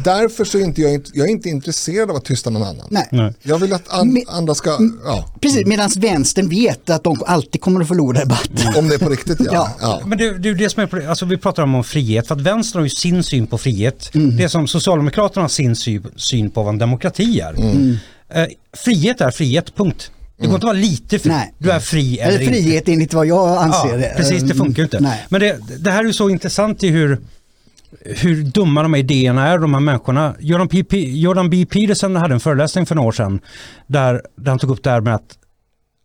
därför 0.04 0.46
så 0.46 0.58
är 0.58 0.64
inte 0.64 0.82
jag, 0.82 1.02
jag 1.14 1.28
är 1.28 1.32
inte 1.32 1.50
intresserad 1.50 2.10
av 2.10 2.16
att 2.16 2.26
tysta 2.26 2.50
någon 2.50 2.64
annan. 2.64 2.88
Nej. 2.90 3.08
Nej. 3.12 3.34
Jag 3.42 3.60
vill 3.60 3.74
att 3.74 3.94
an, 3.94 4.24
andra 4.28 4.56
ska, 4.56 4.78
ja, 5.06 5.36
Precis, 5.42 5.66
medan 5.66 5.90
vänstern 5.98 6.50
vet 6.50 6.90
att 6.90 7.04
de 7.04 7.24
alltid 7.26 7.62
kommer 7.62 7.82
att 7.82 7.88
förlora 7.88 8.20
debatten. 8.20 8.76
om 8.76 8.90
det 8.90 8.96
är 8.96 9.00
på 9.00 9.10
riktigt 9.10 9.40
ja. 9.40 9.52
Ja. 9.54 9.76
ja. 9.82 10.02
Men 10.06 10.18
det, 10.18 10.38
det 10.38 10.50
är 10.50 10.54
det 10.54 10.70
som 10.70 10.84
är, 10.84 11.08
alltså 11.10 11.26
vi 11.26 11.38
pratar 11.38 11.64
om, 11.64 11.76
om 11.76 11.84
frihet, 11.84 12.28
för 12.28 12.36
att 12.36 12.42
vänstern 12.42 12.80
har 12.80 12.84
ju 12.84 12.90
sin 12.90 13.24
syn 13.24 13.48
på 13.48 13.58
frihet. 13.58 14.16
Mm. 14.16 14.38
Det 14.38 14.44
är 14.44 14.48
som 14.48 14.68
Socialdemokraterna 14.68 15.44
har 15.44 15.50
sin 15.50 15.76
sy, 15.76 16.02
syn 16.16 16.50
på 16.50 16.64
vad 16.64 16.74
en 16.74 16.80
demokrati 16.80 17.40
är. 17.40 17.54
Mm. 17.54 17.98
Eh, 18.30 18.46
frihet 18.74 19.22
är 19.22 19.32
frihet, 19.32 19.76
punkt. 19.76 20.12
Det 20.38 20.46
går 20.46 20.56
inte 20.56 20.68
att 20.68 20.74
vara 20.74 20.82
lite 20.82 21.20
fri. 21.20 21.32
Nej. 21.32 21.54
Du 21.58 21.72
är 21.72 21.80
fri 21.80 22.20
eller, 22.20 22.32
Eller 22.32 22.42
inte. 22.42 22.54
frihet 22.54 22.88
enligt 22.88 23.14
vad 23.14 23.26
jag 23.26 23.58
anser. 23.58 23.90
Ja, 23.90 23.98
det. 23.98 24.14
precis, 24.18 24.44
det 24.44 24.56
funkar 24.56 24.78
ju 24.78 24.84
inte. 24.84 25.00
Nej. 25.00 25.26
Men 25.30 25.42
det, 25.42 25.60
det 25.80 25.92
här 25.92 26.00
är 26.00 26.04
ju 26.04 26.14
så 26.14 26.30
intressant 26.30 26.84
i 26.84 26.88
hur, 26.88 27.20
hur 28.06 28.44
dumma 28.44 28.84
de 28.84 28.94
här 28.94 29.00
idéerna 29.00 29.48
är, 29.48 29.58
de 29.58 29.74
här 29.74 29.82
människorna. 29.82 30.36
Jordan, 30.40 30.70
Jordan 30.92 31.50
B. 31.50 31.66
Peterson 31.66 32.16
hade 32.16 32.34
en 32.34 32.40
föreläsning 32.40 32.86
för 32.86 32.96
några 32.96 33.08
år 33.08 33.12
sedan 33.12 33.40
där, 33.88 34.22
där 34.36 34.52
han 34.52 34.60
tog 34.60 34.70
upp 34.70 34.84
det 34.84 34.90
här 34.90 35.02
med 35.02 35.16
att 35.16 35.38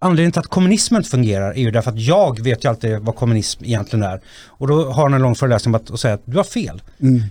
anledningen 0.04 0.32
till 0.32 0.40
att 0.40 0.46
kommunismen 0.46 0.98
inte 0.98 1.10
fungerar 1.10 1.50
är 1.50 1.60
ju 1.60 1.70
därför 1.70 1.90
att 1.90 2.00
jag 2.00 2.40
vet 2.42 2.64
ju 2.64 2.68
alltid 2.68 2.98
vad 2.98 3.16
kommunism 3.16 3.64
egentligen 3.64 4.02
är. 4.02 4.20
Och 4.46 4.66
då 4.68 4.90
har 4.90 5.02
han 5.02 5.14
en 5.14 5.22
lång 5.22 5.34
föreläsning 5.34 5.74
om 5.74 5.80
att 5.80 5.90
och 5.90 6.00
säga 6.00 6.14
att 6.14 6.22
du 6.24 6.36
har 6.36 6.44
fel. 6.44 6.82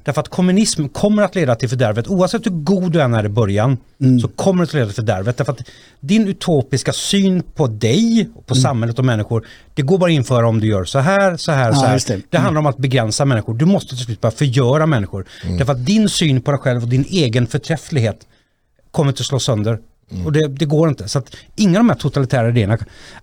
Därför 0.04 0.22
att 0.22 0.28
kommunism 0.30 0.88
kommer 0.88 1.24
att 1.24 1.36
leda 1.36 1.56
till 1.56 1.70
fördärvet. 1.70 2.08
Oavsett 2.08 2.46
hur 2.46 2.52
god 2.52 2.92
du 2.92 3.02
än 3.02 3.14
är 3.14 3.26
i 3.26 3.30
början 3.30 3.78
så 4.22 4.28
kommer 4.28 4.64
det 4.64 4.70
att 4.70 4.74
leda 4.74 4.86
till 4.86 4.96
fördärvet. 4.96 5.38
Därför 5.38 5.52
att 5.52 5.62
din 6.00 6.28
utopiska 6.28 6.94
syn 6.94 7.44
på 7.56 7.68
dig, 7.68 8.30
och 8.36 8.46
på 8.46 8.56
samhället 8.56 9.00
och 9.00 9.06
människor, 9.06 9.46
det 9.74 9.82
går 9.82 9.98
bara 9.98 10.12
att 10.12 10.16
införa 10.16 10.48
om 10.48 10.60
du 10.60 10.68
gör 10.68 10.84
så 10.84 11.00
här, 11.00 11.38
så 11.38 11.52
här, 11.52 11.70
Ja, 11.70 11.76
så 11.76 11.86
här. 11.86 12.02
Det, 12.08 12.22
det. 12.30 12.38
handlar 12.38 12.60
om 12.60 12.66
att 12.66 12.78
begränsa 12.78 13.26
människor. 13.26 13.54
Du 13.54 13.66
måste 13.66 13.96
till 13.96 14.06
slut 14.06 14.22
bara 14.22 14.32
förgöra 14.32 14.86
människor. 14.86 15.26
Därför 15.58 15.74
att 15.74 15.86
din 15.86 16.10
syn 16.10 16.42
på 16.42 16.52
dig 16.52 16.60
själv 16.60 16.82
och 16.84 16.90
din 16.90 17.06
egen 17.10 17.48
förträfflighet 17.48 18.28
kommer 18.92 19.12
att 19.12 19.18
slå 19.18 19.40
sönder. 19.40 19.80
Och 20.26 20.32
det, 20.32 20.48
det 20.48 20.66
går 20.66 20.90
inte. 20.90 21.08
Så 21.08 21.20
att 21.20 21.36
inga 21.56 21.80
av 21.80 21.86
de 21.86 21.90
här 21.90 21.98
totalitära 21.98 22.50
idéerna 22.50 22.78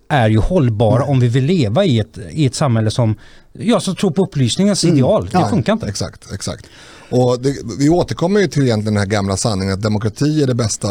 är 0.08 0.28
ju 0.28 0.38
hållbara 0.38 1.04
om 1.04 1.20
vi 1.20 1.28
vill 1.28 1.44
leva 1.44 1.84
i 1.84 1.98
ett, 2.00 2.18
i 2.30 2.46
ett 2.46 2.54
samhälle 2.54 2.90
som, 2.90 3.14
jag 3.52 3.82
som 3.82 3.96
tror 3.96 4.10
på 4.10 4.22
upplysningens 4.22 4.84
ideal. 4.84 5.24
Det 5.24 5.30
Ja, 5.32 5.48
funkar 5.48 5.72
inte. 5.72 5.86
Exakt, 5.86 6.32
exakt. 6.32 6.66
Och 7.10 7.42
det, 7.42 7.56
vi 7.78 7.88
återkommer 7.88 8.40
ju 8.40 8.46
till 8.46 8.62
egentligen 8.62 8.94
den 8.94 9.02
här 9.02 9.10
gamla 9.10 9.36
sanningen 9.36 9.74
att 9.74 9.82
demokrati 9.82 10.42
är 10.42 10.46
det 10.46 10.54
bästa, 10.54 10.88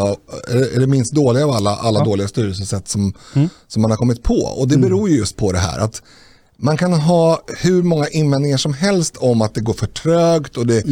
är 0.48 0.80
det, 0.80 0.86
minst 0.86 1.12
dåliga 1.12 1.44
av 1.44 1.50
alla, 1.50 1.76
alla 1.76 2.04
dåliga 2.04 2.28
styrelsesätt 2.28 2.88
som, 2.88 3.12
som 3.68 3.82
man 3.82 3.90
har 3.90 3.98
kommit 3.98 4.22
på. 4.22 4.34
Och 4.34 4.68
det 4.68 4.78
beror 4.78 5.08
ju 5.08 5.16
just 5.16 5.36
på 5.36 5.52
det 5.52 5.58
här 5.58 5.78
att 5.78 6.02
man 6.62 6.76
kan 6.76 6.92
ha 6.92 7.42
hur 7.62 7.82
många 7.82 8.08
invändningar 8.08 8.56
som 8.56 8.74
helst 8.74 9.16
om 9.16 9.42
att 9.42 9.54
det 9.54 9.60
går 9.60 9.72
för 9.72 9.86
trögt 9.86 10.56
och 10.56 10.66
det, 10.66 10.84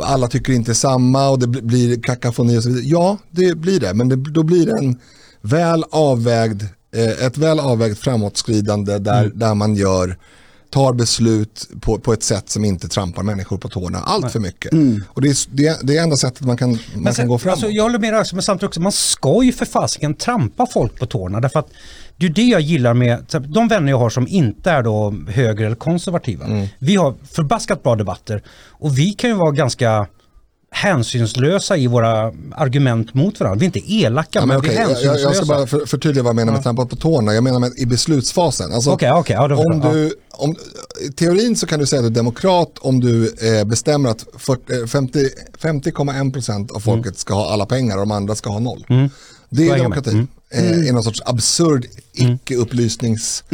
alla 0.00 0.28
tycker 0.28 0.52
inte 0.52 0.74
samma 0.74 1.28
och 1.28 1.38
det 1.38 1.46
bli- 1.46 1.62
blir 1.62 2.00
kakafoni 2.02 2.58
och 2.58 2.62
så 2.62 2.68
vidare. 2.68 2.84
Ja, 2.86 3.18
det 3.30 3.54
blir 3.54 3.80
det, 3.80 3.94
men 3.94 4.08
det, 4.08 4.16
då 4.16 4.42
blir 4.42 4.66
det 4.66 4.78
en 4.78 4.98
väl 5.40 5.84
avvägd, 5.90 6.62
eh, 6.96 7.26
ett 7.26 7.38
väl 7.38 7.60
avvägt 7.60 7.98
framåtskridande 7.98 8.98
där, 8.98 9.32
där 9.34 9.54
man 9.54 9.74
gör 9.76 10.16
tar 10.74 10.92
beslut 10.92 11.68
på, 11.80 11.98
på 11.98 12.12
ett 12.12 12.22
sätt 12.22 12.50
som 12.50 12.64
inte 12.64 12.88
trampar 12.88 13.22
människor 13.22 13.58
på 13.58 13.68
tårna 13.68 13.98
allt 13.98 14.32
för 14.32 14.40
mycket. 14.40 14.72
Och 15.08 15.22
det 15.22 15.28
är, 15.28 15.56
det, 15.56 15.78
det 15.82 15.96
är 15.96 16.02
enda 16.02 16.16
sättet 16.16 16.40
man 16.40 16.56
kan, 16.56 16.70
man 16.70 16.78
Men 16.94 17.14
kan 17.14 17.28
gå 17.28 17.38
framåt. 17.38 17.52
alltså, 17.52 17.70
jag 17.70 17.82
håller 17.82 17.98
med 17.98 18.14
dig 18.14 18.24
men 18.32 18.42
samtidigt 18.42 18.68
också, 18.68 18.80
man 18.80 18.92
ska 18.92 19.42
ju 19.42 19.52
för 19.52 19.64
fasiken 19.64 20.14
trampa 20.14 20.66
folk 20.66 20.98
på 20.98 21.06
tårna. 21.06 21.40
Därför 21.40 21.58
att 21.58 21.68
det 22.16 22.26
är 22.26 22.30
det 22.30 22.42
jag 22.42 22.60
gillar 22.60 22.94
med 22.94 23.26
de 23.48 23.68
vänner 23.68 23.90
jag 23.90 23.98
har 23.98 24.10
som 24.10 24.28
inte 24.28 24.70
är 24.70 24.82
då 24.82 25.14
höger 25.28 25.66
eller 25.66 25.76
konservativa. 25.76 26.46
Mm. 26.46 26.66
Vi 26.78 26.96
har 26.96 27.14
förbaskat 27.32 27.82
bra 27.82 27.96
debatter 27.96 28.42
och 28.70 28.98
vi 28.98 29.12
kan 29.12 29.30
ju 29.30 29.36
vara 29.36 29.50
ganska 29.50 30.06
hänsynslösa 30.74 31.76
i 31.76 31.86
våra 31.86 32.32
argument 32.56 33.14
mot 33.14 33.40
varandra. 33.40 33.58
Vi 33.58 33.64
är 33.64 33.66
inte 33.78 33.92
elaka, 33.92 34.28
Ja, 34.38 34.46
men, 34.46 34.48
men 34.48 34.70
vi 34.70 34.76
är 34.76 34.84
okej, 34.86 34.94
jag, 34.94 35.02
jag 35.02 35.10
hänsynslösa. 35.10 35.34
ska 35.44 35.54
bara 35.54 35.66
för, 35.66 35.86
förtydliga 35.86 36.22
vad 36.22 36.28
jag 36.30 36.36
menar 36.36 36.52
med 36.52 36.62
trampa 36.62 36.86
på 36.86 36.96
tårna. 36.96 37.34
Jag 37.34 37.44
menar 37.44 37.60
med 37.60 37.72
i 37.76 37.86
beslutsfasen. 37.86 38.72
Alltså, 38.72 38.90
Okej, 38.90 39.12
okej, 39.12 39.36
ja, 39.36 39.56
om 39.56 39.80
du, 39.80 40.14
om, 40.30 40.56
I 41.08 41.12
teorin 41.12 41.56
så 41.56 41.66
kan 41.66 41.80
du 41.80 41.86
säga 41.86 42.00
att 42.00 42.04
du 42.04 42.10
är 42.10 42.14
demokrat 42.14 42.78
om 42.80 43.00
du 43.00 43.34
eh, 43.58 43.64
bestämmer 43.64 44.10
att 44.10 44.26
40, 44.38 44.80
eh, 44.80 44.86
50 44.86 45.18
50,1% 45.60 46.72
av 46.72 46.80
folket 46.80 47.18
ska 47.18 47.34
ha 47.34 47.52
alla 47.52 47.66
pengar 47.66 47.94
och 47.94 48.00
de 48.00 48.10
andra 48.10 48.34
ska 48.34 48.50
ha 48.50 48.58
noll. 48.58 48.84
Det 48.88 48.94
Mm. 48.94 49.10
Jag 49.48 49.78
är 49.78 49.82
demokrati. 49.82 50.14
med. 50.14 50.26
Eh, 50.54 50.88
I 50.88 50.92
någon 50.92 51.02
sorts 51.02 51.22
absurd 51.26 51.86
icke-upplysnings... 52.14 53.44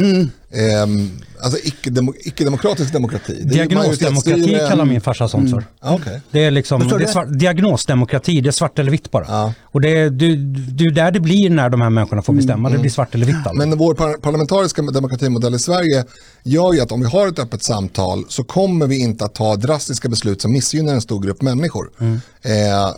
ehm, 0.51 1.09
alltså 1.41 1.59
icke-demo, 1.63 2.13
icke-demokratisk 2.19 2.93
demokrati. 2.93 3.33
Är 3.33 3.37
ju 3.37 3.45
Diagnosdemokrati 3.45 4.57
kallar 4.69 4.85
min 4.85 5.01
farsa 5.01 5.27
sånt 5.27 5.49
för. 5.49 5.65
Ja, 5.81 5.95
okej. 6.01 6.21
Det 6.31 6.43
är 6.43 6.51
liksom 6.51 6.87
det 6.87 7.03
är 7.03 7.07
svart, 7.07 7.27
diagnosdemokrati, 7.39 8.41
det 8.41 8.49
är 8.49 8.51
svart 8.51 8.79
eller 8.79 8.91
vitt 8.91 9.11
bara. 9.11 9.25
Ja. 9.27 9.53
Och 9.63 9.81
det 9.81 9.89
är 9.89 10.09
du, 10.09 10.35
du 10.55 10.87
är 10.87 10.91
där 10.91 11.11
det 11.11 11.19
blir 11.19 11.49
när 11.49 11.69
de 11.69 11.81
här 11.81 11.89
människorna 11.89 12.21
får 12.21 12.33
bestämma, 12.33 12.69
det 12.69 12.77
blir 12.77 12.91
svart 12.91 13.15
eller 13.15 13.25
vitt. 13.25 13.35
Alltså. 13.35 13.53
Men 13.53 13.77
vår 13.77 13.93
par 13.93 14.13
parlamentariska 14.17 14.81
demokratimodell 14.81 15.55
i 15.55 15.59
Sverige 15.59 16.05
gör 16.43 16.73
ju 16.73 16.79
att 16.79 16.91
om 16.91 17.01
vi 17.01 17.07
har 17.07 17.27
ett 17.27 17.39
öppet 17.39 17.63
samtal 17.63 18.25
så 18.29 18.43
kommer 18.43 18.87
vi 18.87 18.99
inte 18.99 19.25
att 19.25 19.35
ta 19.35 19.55
drastiska 19.55 20.09
beslut 20.09 20.41
som 20.41 20.51
missgynnar 20.51 20.93
en 20.93 21.01
stor 21.01 21.21
grupp 21.21 21.41
människor. 21.41 21.89
Eh. 22.41 22.95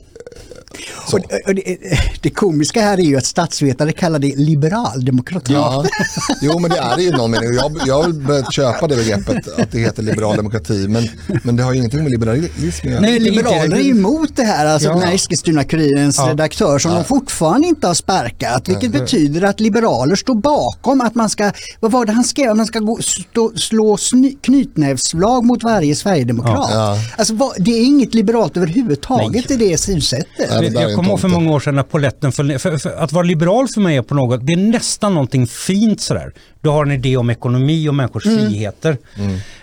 Och, 1.14 1.20
och 1.48 1.56
det, 1.56 1.78
det 2.22 2.30
komiska 2.30 2.82
här 2.82 2.98
är 3.00 3.04
ju 3.04 3.18
att 3.18 3.26
statsvetare 3.26 3.92
kallar 3.92 4.20
det 4.20 4.36
liberaldemokrati. 4.36 5.54
Ja, 5.54 5.86
jo 6.42 6.60
men 6.60 6.72
det 6.72 6.78
är 6.78 6.96
det 6.98 7.04
i 7.04 7.10
någon 7.12 7.32
mening. 7.32 7.54
Jag, 7.54 7.78
jag 7.86 8.04
har 8.04 8.10
börjat 8.12 8.54
köpa 8.54 8.88
det 8.88 8.96
begreppet 8.96 9.48
att 9.58 9.72
det 9.72 9.80
heter 9.80 10.04
liberal 10.04 10.36
demokrati. 10.38 10.88
Men, 10.88 11.08
men 11.44 11.56
det 11.56 11.64
har 11.64 11.72
ju 11.74 11.78
ingenting 11.78 12.04
med 12.04 12.12
liberalism 12.12 12.88
att 12.88 12.92
göra. 12.92 13.02
Nej, 13.02 13.20
liberaler 13.20 13.76
är 13.76 13.82
ju 13.82 13.92
emot 13.92 14.36
det 14.36 14.44
här, 14.44 14.66
alltså 14.66 14.90
Ja. 14.90 14.94
den 14.94 15.04
här 15.04 15.14
Eskilstuna-Kurirens 15.14 16.16
Ja. 16.18 16.30
redaktör 16.30 16.80
som 16.80 16.92
de 16.92 17.04
fortfarande 17.04 17.68
inte 17.68 17.88
har 17.88 17.94
sparkat. 17.94 18.70
Vilket 18.70 18.92
betyder 18.92 19.42
att 19.42 19.60
liberaler 19.60 20.16
står 20.16 20.36
bakom 20.36 21.02
att 21.02 21.16
man 21.16 21.30
ska, 21.30 21.52
vad 21.80 21.92
var 21.92 22.06
det 22.06 22.12
han 22.12 22.24
skrev, 22.24 22.56
man 22.56 22.66
ska 22.66 22.80
gå, 22.80 23.00
stå, 23.02 23.52
slå 23.56 23.98
sny, 23.98 24.36
knytnävsslag 24.42 25.46
mot 25.46 25.64
varje 25.64 25.96
Sverigedemokrat. 25.96 26.70
Ja. 26.72 26.98
Alltså, 27.18 27.34
vad, 27.34 27.54
det 27.58 27.72
är 27.72 27.86
inget 27.86 28.14
liberalt 28.14 28.58
överhuvudtaget 28.58 29.50
Nej. 29.50 29.64
i 29.64 29.70
det 29.70 29.78
synsättet. 29.78 30.50
Är 30.68 30.82
jag 30.82 30.96
kommer 30.96 31.10
ihåg 31.10 31.20
för 31.20 31.28
många 31.28 31.52
år 31.52 31.60
sedan 31.60 31.76
när 31.76 31.84
poletten 31.84 32.32
föll 32.32 32.46
ner. 32.48 32.58
För, 32.58 32.78
för 32.78 32.90
att 32.90 33.12
vara 33.12 33.24
liberal 33.24 33.68
för 33.74 33.82
mig 33.82 33.98
är 33.98 34.02
på 34.02 34.16
något, 34.16 34.48
det 34.48 34.54
är 34.54 34.58
nästan 34.58 35.14
någonting 35.14 35.48
fint 35.48 36.02
sådär. 36.02 36.34
Du 36.62 36.70
har 36.70 36.86
en 36.86 36.92
idé 36.92 37.18
om 37.18 37.30
ekonomi 37.30 37.90
och 37.90 37.96
människors 37.96 38.26
Mm. 38.26 38.38
friheter. 38.40 38.98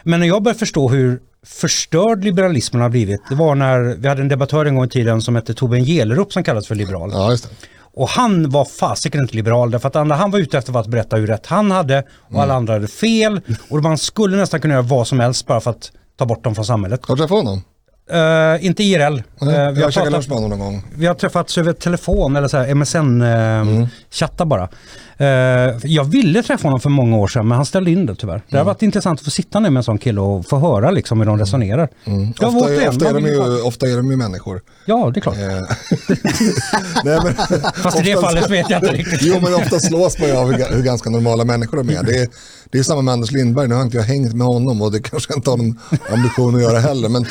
Men 0.03 0.21
när 0.21 0.27
jag 0.27 0.43
började 0.43 0.59
förstå 0.59 0.89
hur 0.89 1.21
förstörd 1.47 2.25
liberalismen 2.25 2.83
har 2.83 2.89
blivit, 2.89 3.21
det 3.29 3.35
var 3.35 3.55
när 3.55 3.97
vi 3.99 4.09
hade 4.09 4.23
en 4.23 4.29
debattör 4.29 4.67
en 4.67 4.75
gång 4.75 4.85
i 4.85 4.89
tiden 4.89 5.23
som 5.23 5.35
hette 5.37 5.55
Torbjörn 5.55 5.85
Gelerup 5.85 6.33
som 6.33 6.43
kallades 6.45 6.69
för 6.69 6.75
liberal. 6.75 7.11
Ja, 7.13 7.31
just 7.31 7.45
det. 7.45 7.51
Och 7.95 8.09
han 8.09 8.51
var 8.51 8.65
fasiken 8.65 9.21
inte 9.21 9.37
liberal 9.37 9.71
därför 9.71 9.89
att 9.89 9.97
alla 9.97 10.15
han 10.17 10.31
var 10.31 10.39
ute 10.39 10.59
efter 10.59 10.79
att 10.81 10.87
berätta 10.87 11.17
hur 11.17 11.27
rätt 11.27 11.47
han 11.47 11.71
hade 11.71 11.99
och 12.17 12.31
Mm. 12.31 12.43
alla 12.43 12.55
andra 12.55 12.73
hade 12.73 12.87
fel. 12.89 13.41
Och 13.71 13.83
man 13.83 13.99
skulle 13.99 14.37
nästan 14.37 14.61
kunna 14.61 14.75
göra 14.75 14.83
vad 14.83 15.07
som 15.09 15.21
helst 15.21 15.47
bara 15.47 15.61
för 15.61 15.71
att 15.71 15.93
ta 16.19 16.27
bort 16.27 16.45
dem 16.45 16.55
från 16.55 16.65
samhället. 16.65 17.01
Har 17.07 17.17
du 17.17 17.21
träffat 17.23 17.37
honom? 17.37 17.63
Eh, 18.13 18.67
inte 18.67 18.83
IRL. 18.85 19.23
Nej, 19.41 19.55
Eh, 19.57 19.71
vi, 19.71 19.83
har 19.83 19.91
käkat 19.91 20.13
lunch 20.13 20.29
med 20.29 20.41
någon 20.43 20.59
gång. 20.59 20.83
vi 20.95 21.07
har 21.07 21.15
träffats 21.15 21.59
över 21.59 21.73
telefon 21.73 22.37
eller 22.37 22.49
så 22.49 22.57
här 22.57 22.75
MSN-chatta 22.75 24.45
bara. 24.45 24.69
Eh, 25.17 25.77
jag 25.85 26.05
ville 26.05 26.43
träffa 26.43 26.67
honom 26.69 26.81
för 26.81 26.91
många 26.91 27.17
år 27.17 27.29
sedan 27.29 27.49
men 27.49 27.57
han 27.57 27.67
ställde 27.67 27.91
in 27.91 28.07
det 28.07 28.15
tyvärr. 28.15 28.43
Det 28.49 28.57
har 28.57 28.65
varit 28.65 28.83
intressant 28.83 29.19
att 29.21 29.25
få 29.25 29.31
sitta 29.31 29.61
ner 29.61 29.71
med 29.71 29.81
en 29.81 29.85
sån 29.85 29.99
kille 29.99 30.21
och 30.21 30.47
få 30.47 30.59
höra 30.59 30.91
liksom 30.91 31.19
hur 31.21 31.27
de 31.27 31.39
resonerar. 31.39 31.89
Mm. 32.05 32.31
Ofta, 32.31 32.47
återigen, 32.49 32.83
är, 32.83 32.89
ofta, 32.89 33.09
är 33.09 33.15
de 33.15 33.23
bara- 33.23 33.47
ju, 33.57 33.63
ofta 33.63 33.87
är 33.89 33.97
de 33.97 34.11
ju 34.11 34.17
människor. 34.17 34.61
Ja, 34.87 35.11
det 35.15 35.19
är 35.19 35.23
klart. 35.23 35.37
Nej, 37.05 37.19
men, 37.25 37.35
Fast 37.75 38.01
i 38.01 38.03
det 38.03 38.21
fallet 38.21 38.51
vet 38.51 38.71
jag 38.71 38.83
inte 38.83 38.93
riktigt. 38.95 39.21
Jo, 39.23 39.37
men 39.43 39.55
ofta 39.55 39.81
slås 39.81 40.19
man 40.19 40.29
ju 40.29 40.37
av 40.37 40.53
hur, 40.53 40.75
hur 40.77 40.83
ganska 40.83 41.11
normala 41.11 41.45
människor 41.45 41.77
de 41.77 41.91
är. 41.97 42.03
Det 42.03 42.17
är, 42.17 42.29
det 42.71 42.79
är 42.79 42.83
samma 42.83 43.03
med 43.03 43.13
Anders 43.13 43.31
Lindberg, 43.33 43.69
nu 43.69 43.75
har 43.75 43.83
inte 43.83 43.97
jag 43.97 44.05
hängt 44.05 44.33
med 44.35 44.47
honom 44.47 44.83
och 44.83 44.93
det 44.93 45.03
kanske 45.03 45.35
inte 45.35 45.51
har 45.51 45.57
någon 45.57 45.79
ambition 46.13 46.55
att 46.57 46.63
göra 46.63 46.79
heller. 46.79 47.09
Men, 47.09 47.27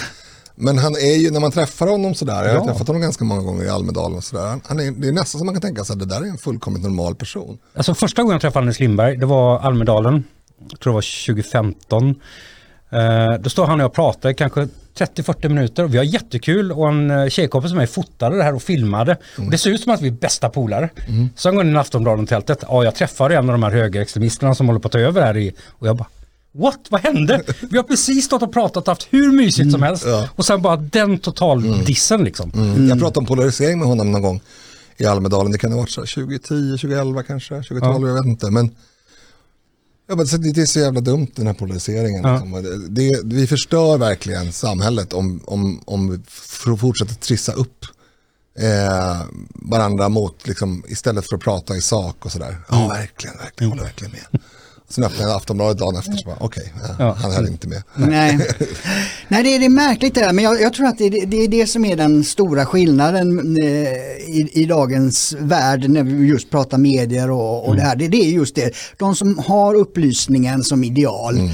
men 0.60 0.78
han 0.78 0.94
är 0.96 1.18
ju, 1.18 1.32
när 1.32 1.40
man 1.40 1.52
träffar 1.52 1.88
honom 1.88 2.16
sådär, 2.16 2.34
jag 2.44 2.50
har 2.52 2.60
Ja. 2.60 2.66
träffat 2.66 2.88
honom 2.88 3.02
ganska 3.02 3.24
många 3.24 3.42
gånger 3.42 3.66
i 3.66 3.70
Almedalen 3.70 4.18
och 4.18 4.24
sådär. 4.24 4.60
Han 4.66 4.80
är, 4.80 4.92
det 4.92 5.08
är 5.08 5.12
nästan 5.12 5.40
som 5.40 5.46
man 5.46 5.56
kan 5.56 5.62
tänka 5.62 5.84
sig 5.84 5.94
att 5.94 6.00
det 6.00 6.06
där 6.06 6.22
är 6.22 6.26
en 6.26 6.38
fullkomligt 6.38 6.84
normal 6.84 7.16
person. 7.16 7.58
Alltså 7.76 7.94
första 7.96 8.22
gången 8.22 8.34
jag 8.34 8.42
träffade 8.42 8.62
Anders 8.64 8.80
Lindberg, 8.80 9.18
det 9.18 9.26
var 9.26 9.60
Almedalen. 9.60 10.24
Jag 10.72 10.80
tror 10.80 10.94
det 10.94 10.96
var 10.96 11.26
2015. 11.28 12.16
Eh, 12.92 13.40
då 13.42 13.50
står 13.50 13.66
han 13.66 13.80
och 13.80 13.84
jag 13.84 13.94
pratar 13.94 14.34
kanske 14.34 14.68
30-40 14.98 15.50
minuter 15.50 15.84
och 15.84 15.94
vi 15.94 15.98
har 15.98 16.06
jättekul 16.06 16.72
och 16.72 16.90
en 16.90 17.12
eh, 17.12 17.28
tjejkompis 17.30 17.70
som 17.72 17.78
mig 17.78 17.88
fotade 17.88 18.38
det 18.38 18.44
här 18.44 18.56
och 18.56 18.62
filmade. 18.62 19.18
Och 19.38 19.52
det 19.52 19.58
ser 19.58 19.70
ut 19.70 19.82
som 19.82 19.94
att 19.94 20.02
vi 20.02 20.08
är 20.08 20.12
bästa 20.12 20.50
polare. 20.50 20.90
Sen 21.36 21.56
går 21.56 21.64
jag 21.64 21.70
in 21.70 21.76
i 21.76 21.80
Aftonbladet-tältet. 21.80 22.64
Ja, 22.68 22.84
jag 22.84 22.96
träffade 22.96 23.36
en 23.36 23.50
av 23.50 23.54
de 23.54 23.64
här 23.64 23.72
högerextremisterna 23.72 24.56
som 24.56 24.68
håller 24.68 24.80
på 24.80 24.88
att 24.88 24.92
ta 24.92 25.00
över 25.00 25.22
här 25.22 25.38
i 25.38 25.54
och 25.70 25.88
jag 25.88 25.98
bara 25.98 26.08
What? 26.52 26.80
Vad 26.90 27.02
hände? 27.02 27.44
Vi 27.70 27.78
har 27.78 27.84
precis 27.84 28.26
stått 28.26 28.42
och 28.42 28.54
pratat 28.54 28.88
och 28.88 28.92
haft 28.92 29.08
hur 29.10 29.32
mysigt 29.32 29.72
som 29.72 29.84
helst. 29.84 30.06
ja. 30.06 30.30
Och 30.36 30.46
sen 30.46 30.62
bara 30.62 30.76
den 30.76 31.20
total 31.20 31.86
dissen 31.86 32.24
liksom. 32.24 32.52
Mm. 32.56 32.90
Jag 32.90 33.00
pratade 33.00 33.20
om 33.20 33.26
polarisering 33.26 33.80
med 33.80 33.88
honom 33.88 34.12
någon 34.12 34.22
gång 34.22 34.42
i 34.98 35.06
Almedalen. 35.06 35.52
Det 35.52 35.58
kan 35.58 35.72
ha 35.72 35.80
varit 35.80 35.90
så 35.90 36.02
här 36.02 36.08
2010, 36.16 36.72
2011 36.72 37.24
kanske, 37.24 37.56
2012, 37.56 38.08
jag 38.08 38.16
vet 38.16 38.26
inte. 38.26 38.52
Men, 38.52 38.76
ja, 40.08 40.16
men 40.16 40.26
det 40.54 40.62
är 40.62 40.66
så 40.66 40.80
jävla 40.80 41.02
dumt 41.02 41.28
den 41.36 41.48
här 41.48 41.54
polariseringen. 41.54 42.24
Ja. 42.24 42.34
Liksom. 42.34 42.88
Det, 42.90 43.22
vi 43.24 43.48
förstör 43.48 43.98
verkligen 43.98 44.52
samhället 44.52 45.14
om, 45.14 45.42
om, 45.46 45.82
om 45.86 46.12
vi 46.12 46.20
fortsätter 46.78 47.16
trissa 47.16 47.52
upp 47.52 47.86
eh, 48.60 49.22
varandra 49.54 50.10
mot, 50.10 50.48
liksom, 50.48 50.84
istället 50.88 51.30
för 51.30 51.36
att 51.36 51.42
prata 51.42 51.76
i 51.76 51.82
sak 51.82 52.26
och 52.26 52.32
sådär. 52.32 52.58
Ja, 52.70 52.88
verkligen, 52.88 53.38
verkligen, 53.38 53.72
håller 53.72 53.84
verkligen 53.84 54.12
med. 54.12 54.42
Sen 54.92 55.04
öppnade 55.04 55.30
jag 55.30 55.38
Aftonbladet 55.38 55.78
dagen 55.78 55.96
efter 55.96 56.12
så 56.14 56.26
bara, 56.26 56.38
okej, 56.40 56.74
ja, 56.88 56.96
Ja. 57.00 57.14
han 57.22 57.32
höll 57.32 57.48
inte 57.48 57.68
med. 57.68 57.84
Nej, 57.96 58.40
Nej 59.28 59.44
det, 59.44 59.56
är, 59.56 59.60
det 59.60 59.66
är 59.66 59.70
märkligt 59.70 60.16
det 60.16 60.22
där, 60.22 60.34
men 60.34 60.44
jag, 60.44 60.62
jag 60.62 60.74
tror 60.74 60.88
att 60.88 60.98
det, 60.98 61.06
är- 61.06 61.26
det 61.26 61.38
är 61.44 61.48
det 61.48 61.68
som 61.68 61.86
är 61.86 61.96
den 61.96 62.24
stora 62.24 62.66
skillnaden 62.66 63.58
eh, 63.58 63.66
i, 63.66 64.50
i 64.54 64.66
dagens 64.66 65.36
värld 65.40 65.90
när 65.90 66.04
vi 66.04 66.28
just 66.28 66.50
pratar 66.52 66.78
medier 66.78 67.32
och, 67.32 67.68
och 67.68 67.76
det 67.76 67.82
här. 67.82 67.96
Det, 67.96 68.08
det 68.08 68.18
är 68.18 68.30
just 68.32 68.56
det, 68.56 68.72
de 68.98 69.16
som 69.16 69.38
har 69.40 69.76
upplysningen 69.76 70.64
som 70.64 70.84
ideal. 70.84 71.38
eh, 71.38 71.52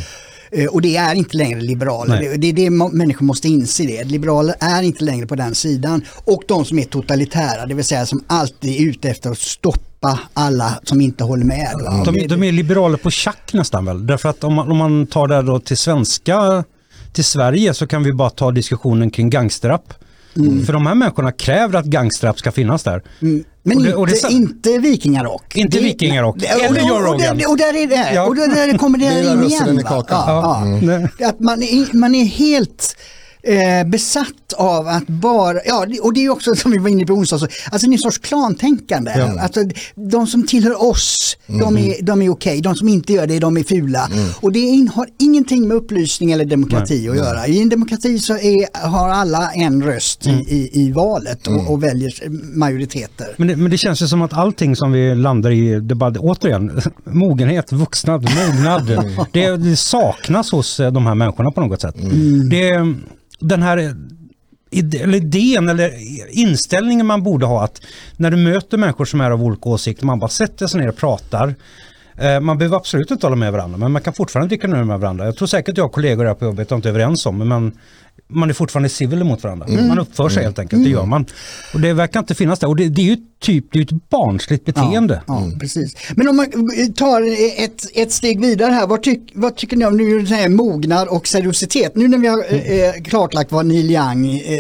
Och 0.72 0.82
det 0.82 0.98
är 0.98 1.16
inte 1.16 1.38
längre 1.38 1.62
liberaler. 1.62 2.20
Nej. 2.22 2.38
Det, 2.38 2.48
är 2.48 2.54
det 2.54 2.70
människor 2.70 3.26
måste 3.26 3.48
inse 3.48 3.84
det. 3.84 4.04
Liberaler 4.04 4.56
är 4.60 4.82
inte 4.82 5.04
längre 5.04 5.28
på 5.28 5.36
den 5.36 5.56
sidan. 5.56 6.02
Och 6.26 6.44
de 6.48 6.66
som 6.66 6.80
är 6.80 6.84
totalitära, 6.84 7.66
det 7.66 7.74
vill 7.74 7.86
säga 7.86 8.06
som 8.06 8.24
alltid 8.28 8.82
är 8.82 8.90
ute 8.90 9.10
efter 9.10 9.32
att 9.32 9.40
stoppa 9.40 10.20
alla 10.34 10.80
som 10.84 11.02
inte 11.02 11.24
håller 11.24 11.46
med. 11.46 11.72
De, 12.06 12.28
de 12.28 12.44
är 12.44 12.52
liberaler 12.52 12.98
på 12.98 13.12
tjack 13.12 13.54
nästan 13.54 13.86
väl? 13.86 14.08
Därför 14.08 14.30
att 14.30 14.44
om 14.44 14.54
man, 14.54 14.72
om 14.72 14.78
man 14.78 15.08
tar 15.08 15.28
det 15.28 15.42
då 15.42 15.60
till 15.60 15.78
svenska, 15.78 16.64
till 17.14 17.26
Sverige 17.26 17.74
så 17.74 17.88
kan 17.88 18.04
vi 18.04 18.14
bara 18.14 18.30
ta 18.30 18.52
diskussionen 18.52 19.12
kring 19.12 19.30
gangsterrap. 19.30 19.94
För 20.66 20.74
de 20.74 20.88
här 20.88 20.96
människorna 20.96 21.32
kräver 21.32 21.80
att 21.80 21.86
gangsterrap 21.86 22.40
ska 22.40 22.52
finnas 22.52 22.84
där. 22.84 23.04
Mm. 23.22 23.44
Men 23.68 23.78
Och 23.78 23.84
det- 23.84 23.96
och 23.96 24.08
det 24.08 24.14
inte, 24.32 24.34
inte 24.34 24.78
vikingarock. 24.78 25.56
Inte 25.56 25.80
vikingarock. 25.80 26.44
Eller 26.44 26.82
Joe 26.88 26.96
och- 26.96 27.02
Rogan. 27.06 27.38
där- 27.38 27.50
Och 27.50 27.58
där 27.58 27.76
är 27.76 27.88
det. 27.88 28.12
Ja. 28.14 28.26
Och 28.26 28.36
där, 28.36 28.48
där 28.48 28.78
kommer 28.78 28.98
det 28.98 29.06
in 29.06 29.44
igen. 29.44 29.80
i 29.80 29.84
va? 29.84 29.90
kakan. 29.90 30.24
Ja, 30.28 30.62
Mm. 30.62 31.08
ja. 31.20 31.30
Att 31.30 31.40
man 31.40 31.64
är, 31.64 31.98
man 31.98 32.16
är 32.16 32.26
helt 32.26 32.96
eh, 33.46 33.88
besatt 33.88 34.54
av 34.58 34.88
att 34.88 35.08
bara, 35.08 35.58
ja 35.66 35.86
och 36.02 36.14
det 36.14 36.26
är 36.26 36.30
också 36.30 36.56
som 36.56 36.72
vi 36.72 36.78
var 36.78 36.90
inne 36.90 37.06
på 37.06 37.14
onsdag, 37.14 37.40
så, 37.40 37.48
alltså 37.72 37.88
det 37.88 37.92
är 37.92 37.94
en 37.94 38.00
sorts 38.00 38.18
klantänkande. 38.18 39.12
Ja. 39.18 39.42
Alltså, 39.42 39.60
de 39.96 40.28
som 40.28 40.48
tillhör 40.48 40.84
oss, 40.84 41.38
de 41.48 41.78
är, 41.78 42.04
de 42.04 42.22
är 42.22 42.30
okej, 42.30 42.62
de 42.62 42.76
som 42.76 42.88
inte 42.88 43.14
gör 43.14 43.28
det, 43.28 43.40
de 43.40 43.58
är 43.58 43.64
fula. 43.64 44.10
Och 44.42 44.52
det 44.52 44.60
in, 44.60 44.88
har 44.88 45.08
ingenting 45.20 45.68
med 45.68 45.78
upplysning 45.78 46.32
eller 46.32 46.46
demokrati 46.46 47.10
att 47.10 47.16
göra. 47.16 47.48
I 47.48 47.62
en 47.62 47.70
demokrati 47.70 48.20
så 48.20 48.34
är, 48.34 48.88
har 48.88 49.10
alla 49.10 49.52
en 49.52 49.84
röst 49.84 50.28
i, 50.28 50.30
i, 50.30 50.70
i 50.74 50.92
valet 50.92 51.48
och, 51.48 51.72
och 51.72 51.84
väljer 51.84 52.30
majoriteter. 52.58 53.28
Men 53.38 53.48
det, 53.48 53.56
men 53.56 53.72
det 53.72 53.78
känns 53.78 54.02
ju 54.02 54.08
som 54.08 54.22
att 54.22 54.34
allting 54.34 54.76
som 54.76 54.92
vi 54.92 55.16
landar 55.16 55.52
i, 55.52 55.80
det 55.80 55.96
bara, 55.96 56.12
återigen, 56.20 56.82
mogenhet, 57.04 57.72
vuxnad, 57.72 58.22
mognad, 58.22 59.16
det, 59.32 59.58
det 59.58 59.76
saknas 59.76 60.52
hos 60.52 60.80
eh, 60.80 60.92
de 60.92 61.06
här 61.06 61.16
människorna 61.16 61.52
på 61.52 61.62
något 61.62 61.82
sätt. 61.82 61.96
Det, 62.50 62.96
den 63.40 63.62
här 63.62 63.96
eller 65.02 65.18
idén 65.18 65.70
eller 65.70 65.92
inställningen 66.38 67.06
man 67.06 67.24
borde 67.24 67.46
ha 67.46 67.64
att 67.64 67.82
när 68.18 68.32
du 68.32 68.38
möter 68.38 68.78
människor 68.78 69.06
som 69.06 69.22
är 69.22 69.32
av 69.32 69.44
olika 69.44 69.70
åsikter, 69.70 70.06
man 70.06 70.20
bara 70.20 70.30
sätter 70.30 70.68
sig 70.68 70.82
ner 70.82 70.90
och 70.90 70.96
pratar. 70.96 71.56
Eh, 72.18 72.40
man 72.40 72.58
behöver 72.58 72.78
absolut 72.78 73.12
inte 73.12 73.26
hålla 73.26 73.36
med 73.36 73.52
varandra, 73.52 73.78
men 73.78 73.92
man 73.92 74.02
kan 74.02 74.14
fortfarande 74.14 74.50
dricka 74.50 74.68
ner 74.68 74.84
med 74.84 75.00
varandra. 75.00 75.26
Jag 75.26 75.36
tror 75.36 75.48
säkert 75.48 75.70
att 75.70 75.78
jag 75.78 75.86
och 75.86 75.92
kollegor 75.92 76.26
här 76.26 76.34
på 76.34 76.46
jobbet 76.46 76.72
är 76.72 76.76
inte 76.76 76.90
överens 76.90 77.26
om, 77.26 77.38
men 77.38 77.72
man 78.28 78.50
är 78.50 78.54
fortfarande 78.54 78.90
civil 78.90 79.24
mot 79.24 79.44
varandra. 79.44 79.68
Man 79.88 80.00
uppför 80.00 80.30
sig 80.30 80.44
helt 80.44 80.60
enkelt, 80.60 80.84
det 80.84 80.90
gör 80.90 81.06
man. 81.06 81.26
Och 81.74 81.80
det 81.80 81.94
verkar 81.94 82.20
inte 82.20 82.36
finnas 82.36 82.60
där. 82.60 82.68
Och 82.68 82.76
det, 82.76 82.90
det 82.90 83.02
är 83.02 83.06
ju 83.06 83.18
typ 83.42 83.66
det 83.72 83.80
är 83.80 83.84
ett 83.84 84.10
barnsligt 84.10 84.66
beteende. 84.66 85.22
Ja, 85.28 85.48
ja 85.52 85.60
precis. 85.60 85.96
Men 86.16 86.28
om 86.28 86.36
man 86.36 86.48
tar 86.96 87.22
ett, 87.64 87.86
ett 87.94 88.12
steg 88.12 88.42
vidare 88.42 88.72
här, 88.72 88.88
vad, 88.88 89.04
tyck, 89.04 89.32
vad 89.34 89.56
tycker 89.56 89.78
ni 89.78 89.86
om 89.86 89.98
nu 89.98 90.26
här 90.26 90.50
mognad 90.50 91.08
och 91.08 91.28
seriositet? 91.28 91.96
Nu 91.96 92.08
när 92.08 92.18
vi 92.18 92.28
har 92.28 92.54
eh, 92.54 93.04
klartlagt 93.04 93.52
vad 93.52 93.66
Neil 93.66 93.92
Young 93.92 94.38
eh, 94.38 94.60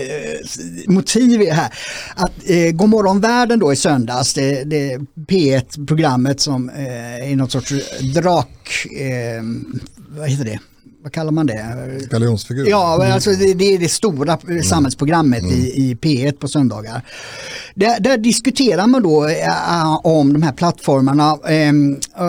motiv 0.87 1.41
är 1.41 1.53
här. 1.53 1.73
Att 2.15 2.49
eh, 2.49 2.71
Godmorgon 2.71 3.19
världen 3.19 3.59
då 3.59 3.73
i 3.73 3.75
söndags, 3.75 4.33
det, 4.33 4.63
det 4.63 4.99
P1-programmet 5.27 6.39
som 6.39 6.69
eh, 6.69 7.31
är 7.31 7.35
något 7.35 7.51
sorts 7.51 7.73
drak, 8.13 8.85
eh, 8.99 9.43
vad 10.17 10.29
heter 10.29 10.45
det? 10.45 10.59
Vad 11.05 11.13
kallar 11.13 11.31
man 11.31 11.45
det? 11.45 11.65
Galjonsfigur. 12.09 12.67
Ja, 12.67 12.97
men 12.99 13.11
alltså 13.11 13.29
det, 13.31 13.53
det 13.53 13.73
är 13.73 13.79
det 13.79 13.89
stora 13.89 14.37
eh, 14.49 14.61
samhällsprogrammet 14.61 15.43
i, 15.43 15.55
i 15.55 15.95
P1 16.01 16.31
på 16.31 16.47
söndagar. 16.47 17.01
Där, 17.73 17.99
där 17.99 18.17
diskuterar 18.17 18.87
man 18.87 19.03
då 19.03 19.27
äh, 19.27 20.05
om 20.05 20.33
de 20.33 20.43
här 20.43 20.51
plattformarna 20.51 21.37
ehm, 21.47 21.99
äh, 22.17 22.27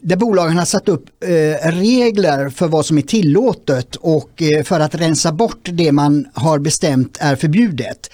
där 0.00 0.16
bolagen 0.16 0.58
har 0.58 0.64
satt 0.64 0.88
upp 0.88 1.04
äh, 1.24 1.28
regler 1.70 2.50
för 2.50 2.68
vad 2.68 2.86
som 2.86 2.98
är 2.98 3.02
tillåtet 3.02 3.96
och 3.96 4.42
äh, 4.42 4.62
för 4.62 4.80
att 4.80 4.94
rensa 4.94 5.32
bort 5.32 5.68
det 5.72 5.92
man 5.92 6.26
har 6.34 6.58
bestämt 6.58 7.16
är 7.20 7.36
förbjudet. 7.36 8.10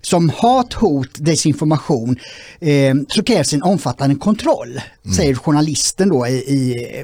Som 0.00 0.28
hat, 0.28 0.72
hot, 0.72 1.10
desinformation 1.14 2.16
eh, 2.60 2.94
så 3.08 3.22
krävs 3.22 3.52
en 3.52 3.62
omfattande 3.62 4.16
kontroll, 4.16 4.80
säger 5.16 5.34
journalisten 5.34 6.08
då 6.08 6.26
i, 6.26 6.32
i 6.32 6.96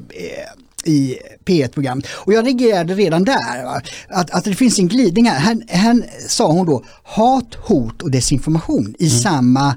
i 0.87 1.19
P1-program. 1.45 2.03
Och 2.09 2.33
jag 2.33 2.47
reagerade 2.47 2.95
redan 2.95 3.25
där, 3.25 3.65
va? 3.65 3.83
Att, 4.09 4.31
att 4.31 4.45
det 4.45 4.55
finns 4.55 4.79
en 4.79 4.89
glidning 4.89 5.27
här. 5.27 5.39
här. 5.39 5.63
Här 5.69 6.11
sa 6.29 6.53
hon 6.53 6.67
då 6.67 6.85
hat, 7.03 7.55
hot 7.55 8.03
och 8.03 8.11
desinformation 8.11 8.95
i 8.99 9.11
samma 9.11 9.77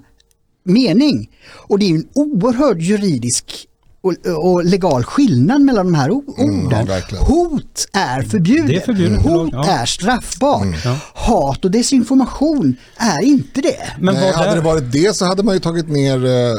mening. 0.64 1.30
Och 1.52 1.80
det 1.80 1.86
är 1.86 1.96
en 1.96 2.08
oerhörd 2.14 2.82
juridisk 2.82 3.68
och, 4.04 4.14
och 4.54 4.66
legal 4.66 5.04
skillnad 5.04 5.62
mellan 5.62 5.86
de 5.86 5.94
här 5.96 6.12
o- 6.12 6.24
orden. 6.38 6.86
verkligen. 6.88 7.24
hot 7.26 7.88
är 7.94 8.22
förbjudet. 8.22 8.68
Det 8.68 8.76
är 8.76 8.80
förbjudet, 8.82 9.22
Hot 9.22 9.50
ja. 9.52 9.66
är 9.66 9.86
straffbart. 9.86 10.68
Ja. 10.86 10.98
Hat 11.14 11.66
och 11.66 11.72
desinformation 11.72 12.76
är 12.98 13.22
inte 13.24 13.62
det. 13.62 13.78
Men 14.00 14.16
Nej, 14.16 14.34
hade 14.34 14.56
det 14.56 14.62
varit 14.62 14.92
det 14.92 15.16
så 15.16 15.26
hade 15.26 15.44
man 15.44 15.54
ju 15.54 15.60
tagit 15.60 15.88
ner 15.90 16.26
eh, 16.26 16.56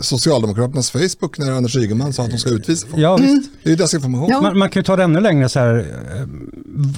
Socialdemokraternas 0.00 0.90
Facebook 0.90 1.38
när 1.38 1.52
Anders 1.52 1.76
Ygeman 1.76 2.12
sa 2.12 2.22
att 2.22 2.30
de 2.30 2.38
ska 2.38 2.50
utvisa 2.50 2.86
folk. 2.90 3.02
Ja, 3.02 3.16
visst. 3.16 3.50
Det 3.62 3.68
är 3.68 3.70
ju 3.70 3.76
desinformation. 3.76 4.28
Ja. 4.30 4.40
Man, 4.40 4.58
man 4.58 4.70
kan 4.70 4.80
ju 4.80 4.84
ta 4.84 4.96
det 4.96 5.02
ännu 5.04 5.20
längre 5.20 5.48
så 5.48 5.58
här. 5.58 5.78
eh, 6.16 6.26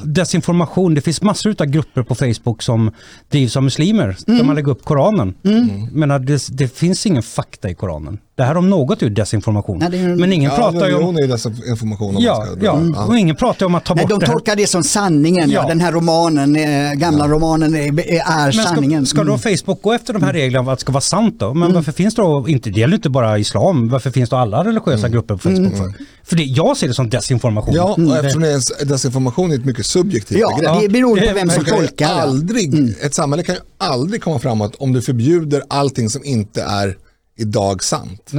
Desinformation, 0.05 0.95
det 0.95 1.01
finns 1.01 1.23
massor 1.23 1.55
av 1.59 1.67
grupper 1.67 2.03
på 2.03 2.15
Facebook 2.15 2.63
som 2.63 2.91
drivs 3.31 3.57
av 3.57 3.63
muslimer. 3.63 4.17
Där 4.27 4.45
man 4.45 4.57
lägger 4.57 4.71
upp 4.71 4.85
Koranen. 4.85 5.35
Mm. 5.45 5.87
Men 5.93 6.09
det, 6.27 6.47
det 6.51 6.69
finns 6.69 7.07
ingen 7.07 7.23
fakta 7.23 7.71
i 7.71 7.75
Koranen. 7.75 8.19
Det 8.41 8.45
här 8.47 8.57
om 8.57 8.71
något 8.71 9.03
är 9.03 9.11
desinformation. 9.11 9.79
Nej, 9.79 9.89
det 9.91 9.97
är 9.99 10.03
ju- 10.03 10.17
Men 10.17 10.33
ingen 10.33 10.51
Ja, 10.51 10.57
pratar 10.57 10.89
ju 10.89 10.95
om... 10.95 11.17
är 11.17 11.27
desinformation 11.27 12.17
om 12.17 12.23
Ja, 12.23 12.35
ska 12.57 12.65
ja, 12.67 12.81
ja. 12.95 13.05
och 13.05 13.19
ingen 13.19 13.37
pratar 13.37 13.67
om 13.67 13.75
att 13.75 13.85
ta 13.85 13.95
Nej, 13.95 14.05
bort 14.05 14.11
de 14.11 14.19
det 14.19 14.27
här. 14.27 14.33
tolkar 14.33 14.57
det 14.57 14.67
som 14.67 14.83
sanningen, 14.85 15.51
ja. 15.51 15.69
Den 15.69 15.81
här 15.81 15.93
romanen, 15.93 16.57
eh, 16.57 16.93
gamla 16.93 17.29
romanen 17.29 17.75
är, 17.75 17.81
är 18.01 18.45
Men 18.45 18.53
sanningen. 18.53 19.07
ska, 19.07 19.17
ska 19.17 19.25
då 19.25 19.35
Mm. 19.35 19.57
Facebook 19.59 19.83
gå 19.83 19.93
efter 19.93 20.13
de 20.13 20.23
här 20.23 20.33
reglerna 20.33 20.63
vad 20.63 20.77
det 20.77 20.81
ska 20.81 20.93
vara 20.93 21.01
sant 21.01 21.35
då? 21.39 21.55
Men 21.55 21.73
varför 21.73 21.93
finns 21.93 22.15
det 22.15 22.23
då, 22.23 22.49
inte, 22.49 22.71
det 22.71 22.81
gäller 22.81 22.95
inte 22.95 23.11
bara 23.11 23.39
islam, 23.39 23.89
varför 23.89 24.11
finns 24.11 24.31
då 24.31 24.37
alla 24.37 24.65
religiösa 24.65 25.09
grupper 25.09 25.35
på 25.35 25.41
Facebook 25.41 25.77
för? 25.77 25.93
För 26.25 26.37
det, 26.37 26.43
jag 26.43 26.77
ser 26.77 26.89
det 26.89 26.95
som 26.95 27.11
desinformation. 27.11 27.75
Ja, 27.75 27.95
Mm. 27.99 28.11
och 28.11 28.17
eftersom 28.17 28.43
det 28.43 28.49
är, 28.53 28.85
desinformation 28.85 29.51
är 29.51 29.55
ett 29.55 29.65
mycket 29.65 29.87
subjektivt 29.87 30.39
Ja, 30.41 30.57
begrepp. 30.59 30.81
det 30.83 30.89
beror 30.89 31.17
på 31.29 31.35
vem 31.35 31.51
som 31.51 31.65
tolkar 31.65 32.09
det. 32.09 32.15
aldrig, 32.23 32.95
Ett 33.03 33.15
samhälle 33.15 33.43
kan 33.43 33.55
ju 33.55 33.61
aldrig 33.79 34.23
komma 34.23 34.39
framåt 34.39 34.75
om 34.79 34.93
du 34.93 35.03
förbjuder 35.03 35.63
allting 35.69 36.11
som 36.11 36.25
inte 36.25 36.63
är 36.63 36.97
idag 37.41 37.85
sant. 37.85 38.33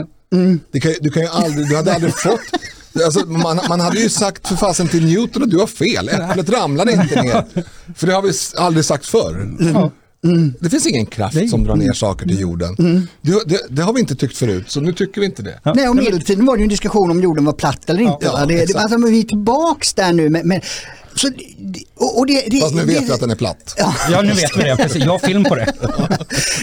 Det 0.71 0.79
kan, 0.79 0.93
du, 1.01 1.09
kan 1.09 1.23
ju 1.23 1.29
aldrig, 1.29 1.69
du 1.69 1.75
hade 1.75 1.93
aldrig 1.93 2.13
fått, 2.13 2.39
alltså, 3.05 3.25
man, 3.25 3.59
man 3.69 3.79
hade 3.79 3.99
ju 3.99 4.09
sagt 4.09 4.47
för 4.47 4.55
fasen 4.55 4.87
till 4.87 5.05
Newton 5.05 5.43
att 5.43 5.49
du 5.49 5.57
har 5.57 5.67
fel, 5.67 6.09
äpplet 6.09 6.49
ramlade 6.49 6.91
inte 6.91 7.21
ner. 7.21 7.45
För 7.95 8.07
det 8.07 8.13
har 8.13 8.21
vi 8.21 8.31
aldrig 8.57 8.85
sagt 8.85 9.05
förr. 9.05 9.47
Det 10.59 10.69
finns 10.69 10.87
ingen 10.87 11.05
kraft 11.05 11.35
Nej. 11.35 11.47
som 11.47 11.63
drar 11.63 11.75
ner 11.75 11.93
saker 11.93 12.25
till 12.25 12.39
jorden. 12.39 12.75
Det, 13.21 13.43
det, 13.45 13.59
det 13.69 13.81
har 13.81 13.93
vi 13.93 13.99
inte 13.99 14.15
tyckt 14.15 14.37
förut, 14.37 14.71
så 14.71 14.81
nu 14.81 14.93
tycker 14.93 15.21
vi 15.21 15.27
inte 15.27 15.43
det. 15.43 15.59
Nej, 15.75 15.89
och 15.89 15.95
medeltiden 15.95 16.45
var 16.45 16.55
det 16.55 16.59
ju 16.59 16.63
en 16.63 16.69
diskussion 16.69 17.11
om 17.11 17.21
jorden 17.21 17.45
var 17.45 17.53
platt 17.53 17.89
eller 17.89 18.01
inte. 18.01 18.25
Ja, 18.25 18.45
det, 18.45 18.75
alltså, 18.75 18.97
men 18.97 19.11
vi 19.11 19.19
är 19.19 19.23
tillbaks 19.23 19.93
där 19.93 20.13
nu. 20.13 20.29
Men, 20.29 20.47
men, 20.47 20.61
så, 21.15 21.32
och, 21.95 22.19
och 22.19 22.26
det, 22.26 22.43
det, 22.47 22.60
Fast 22.60 22.76
nu 22.76 22.86
vet 22.86 23.00
det, 23.00 23.06
vi 23.06 23.12
att 23.12 23.19
den 23.19 23.30
är 23.30 23.36
platt. 23.36 23.76
Ja, 23.78 24.21
nu 24.21 24.34
vet 24.34 24.58
vi 24.58 24.63
det. 24.63 24.76
Precis. 24.76 25.04
Jag 25.04 25.12
har 25.12 25.19
film 25.19 25.43
på 25.43 25.56
det. 25.56 25.74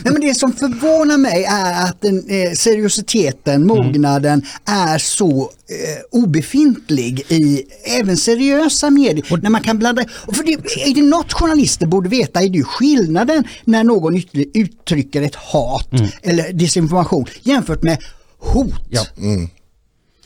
Nej, 0.05 0.13
men 0.13 0.21
det 0.21 0.35
som 0.35 0.53
förvånar 0.53 1.19
mig 1.19 1.45
är 1.45 1.85
att 1.85 2.01
den, 2.01 2.29
eh, 2.29 2.53
seriositeten, 2.53 3.67
mognaden 3.67 4.47
är 4.65 4.99
så 4.99 5.41
eh, 5.41 6.19
obefintlig 6.21 7.25
i 7.29 7.63
även 7.85 8.17
seriösa 8.17 8.91
medier. 8.91 9.43
när 9.43 9.51
man 9.51 9.63
kan 9.63 9.79
blanda, 9.79 10.05
och 10.27 10.37
för 10.37 10.45
det, 10.45 10.53
är 10.91 10.95
det 10.95 11.03
något 11.03 11.33
journalister 11.33 11.87
borde 11.87 12.09
veta 12.09 12.43
är 12.43 12.49
det 12.49 12.63
skillnaden 12.63 13.45
när 13.65 13.85
någon 13.85 14.23
uttrycker 14.55 15.23
ett 15.23 15.35
hat 15.35 15.91
eller 16.23 16.53
desinformation 16.53 17.27
jämfört 17.43 17.83
med 17.83 17.99
hot. 18.39 18.85
Ja. 18.91 19.07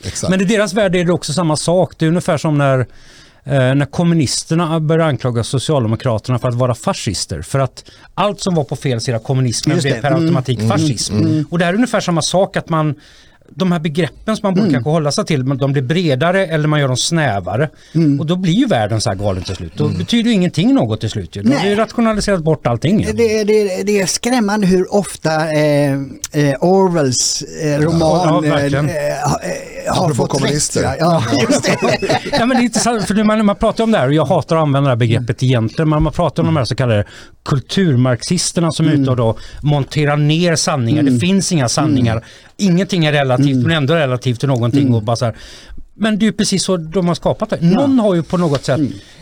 Exakt. 0.03 0.31
Men 0.31 0.41
i 0.41 0.45
deras 0.45 0.73
värld 0.73 0.95
är 0.95 1.05
det 1.05 1.13
också 1.13 1.33
samma 1.33 1.57
sak. 1.57 1.93
Det 1.97 2.05
är 2.05 2.09
ungefär 2.09 2.37
som 2.37 2.57
när, 2.57 2.87
när 3.45 3.85
kommunisterna 3.85 4.79
började 4.79 5.09
anklaga 5.09 5.43
Socialdemokraterna 5.43 6.39
för 6.39 6.47
att 6.47 6.55
vara 6.55 6.75
fascister. 6.75 7.41
För 7.41 7.59
att 7.59 7.85
allt 8.13 8.39
som 8.39 8.55
var 8.55 8.63
på 8.63 8.75
fel 8.75 9.01
sida 9.01 9.19
kommunismen 9.19 9.79
blev 9.79 10.01
per 10.01 10.11
Mm. 10.11 10.21
automatik 10.23 10.59
fascism. 10.69 11.13
Och 11.49 11.59
det 11.59 11.65
här 11.65 11.71
är 11.73 11.75
ungefär 11.75 11.99
samma 11.99 12.21
sak 12.21 12.57
att 12.57 12.69
man 12.69 12.95
de 13.55 13.71
här 13.71 13.79
begreppen 13.79 14.35
som 14.37 14.47
man 14.47 14.53
borde 14.55 14.71
kanske 14.71 14.89
hålla 14.89 15.11
sig 15.11 15.25
till, 15.25 15.43
men 15.45 15.57
de 15.57 15.71
blir 15.73 15.81
bredare 15.83 16.45
eller 16.45 16.67
man 16.67 16.79
gör 16.79 16.87
dem 16.87 16.97
snävare. 16.97 17.69
Och 18.19 18.25
då 18.25 18.35
blir 18.35 18.53
ju 18.53 18.65
världen 18.65 19.01
så 19.01 19.09
här 19.09 19.17
galen 19.17 19.43
till 19.43 19.55
slut. 19.55 19.73
Då 19.77 19.87
betyder 19.87 20.29
ju 20.29 20.35
ingenting 20.35 20.73
något 20.73 20.99
till 20.99 21.09
slut. 21.09 21.35
ju. 21.35 21.41
Då 21.41 21.53
har 21.57 21.65
ju 21.67 21.75
rationaliserat 21.75 22.43
bort 22.43 22.67
allting. 22.67 22.99
ju. 23.03 23.11
Det, 23.13 23.43
det, 23.43 23.83
det 23.83 24.01
är 24.01 24.05
skrämmande 24.05 24.67
hur 24.67 24.93
ofta 24.95 25.51
eh, 25.51 25.91
eh, 26.31 26.55
Orwells 26.61 27.41
eh, 27.41 27.79
roman 27.79 27.99
Ja, 28.01 28.45
eh, 28.45 28.51
verkligen. 28.51 28.89
eh, 28.89 28.93
ha- 29.25 29.39
eh, 29.87 29.93
har 29.95 30.13
fått 30.13 30.29
kommunister. 30.29 30.81
rätt. 30.81 30.97
Ja, 30.99 31.23
Ja, 31.31 31.41
just 31.49 31.63
det. 31.63 31.77
Ja, 32.31 32.45
men 32.45 32.49
det 32.57 32.63
är 32.63 32.65
intressant, 32.65 33.03
för 33.07 33.23
man, 33.23 33.45
man 33.45 33.55
pratar 33.55 33.83
om 33.83 33.91
det 33.91 33.97
här 33.97 34.07
och 34.07 34.13
jag 34.13 34.25
hatar 34.25 34.55
att 34.55 34.61
använda 34.61 34.87
det 34.87 34.91
här 34.91 34.95
begreppet 34.99 35.43
egentligen, 35.43 35.89
men 35.89 36.03
man 36.03 36.13
pratar 36.13 36.43
om 36.43 36.47
de 36.47 36.57
här 36.57 36.65
så 36.65 36.75
kallade 36.75 37.05
kulturmarxisterna 37.45 38.71
som 38.71 38.87
är 38.87 38.91
ute 38.91 39.09
och 39.11 39.17
då 39.17 39.37
monterar 39.61 40.17
ner 40.17 40.55
sanningar. 40.55 41.03
Det 41.03 41.19
finns 41.19 41.51
inga 41.51 41.69
sanningar. 41.69 42.23
Ingenting 42.57 43.05
är 43.05 43.11
relativt 43.11 43.57
men 43.57 43.71
ändå 43.71 43.95
relativt 43.95 44.39
till 44.39 44.49
någonting. 44.49 44.93
Och 44.93 45.03
bara 45.03 45.15
så 45.15 45.25
här. 45.25 45.35
Men 45.93 46.19
det 46.19 46.23
är 46.23 46.27
ju 46.27 46.33
precis 46.33 46.63
så 46.63 46.77
de 46.77 47.07
har 47.07 47.15
skapat 47.15 47.49
det. 47.49 47.61
Någon 47.61 47.99
har 47.99 48.15
ju 48.15 48.23
på 48.23 48.37
något 48.37 48.65
sätt, 48.65 48.81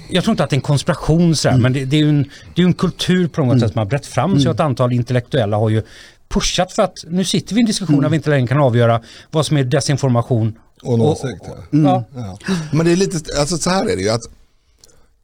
jag 0.10 0.24
tror 0.24 0.34
inte 0.34 0.44
att 0.44 0.50
det 0.50 0.54
är 0.54 0.58
en 0.58 0.62
konspiration 0.62 1.36
så 1.36 1.50
här, 1.50 1.58
men 1.58 1.74
det, 1.74 1.86
det 1.86 1.96
är 1.96 2.02
ju 2.02 2.10
en, 2.10 2.30
det 2.56 2.62
är 2.62 2.65
en 2.65 2.74
kultur 2.74 3.28
på 3.28 3.46
något 3.46 3.60
sätt 3.60 3.72
som 3.72 3.80
har 3.80 3.86
brett 3.86 4.06
fram 4.06 4.39
sig 4.39 4.50
och 4.50 4.56
ett 4.56 4.60
antal 4.60 4.94
intellektuella 4.94 5.58
har 5.58 5.70
ju 5.70 5.84
pushat 6.30 6.72
för 6.72 6.84
att 6.84 7.06
nu 7.08 7.26
sitter 7.26 7.56
vi 7.56 7.60
i 7.60 7.62
en 7.62 7.67
diskussion 7.67 8.02
där 8.02 8.10
vi 8.10 8.15
inte 8.15 8.30
längre 8.30 8.48
kan 8.48 8.60
avgöra 8.60 9.02
vad 9.32 9.46
som 9.46 9.58
är 9.58 9.63
desinformation 9.63 10.60
Och 10.82 10.94
en 10.94 11.02
åsikt. 11.02 11.44
Ja. 11.70 12.06
Ja. 12.15 12.38
Men 12.72 12.86
det 12.86 12.91
är 12.91 12.96
lite, 12.96 13.39
alltså 13.39 13.58
så 13.58 13.70
här 13.70 13.86
är 13.86 13.96
det 13.96 14.02
ju 14.02 14.10
att 14.10 14.22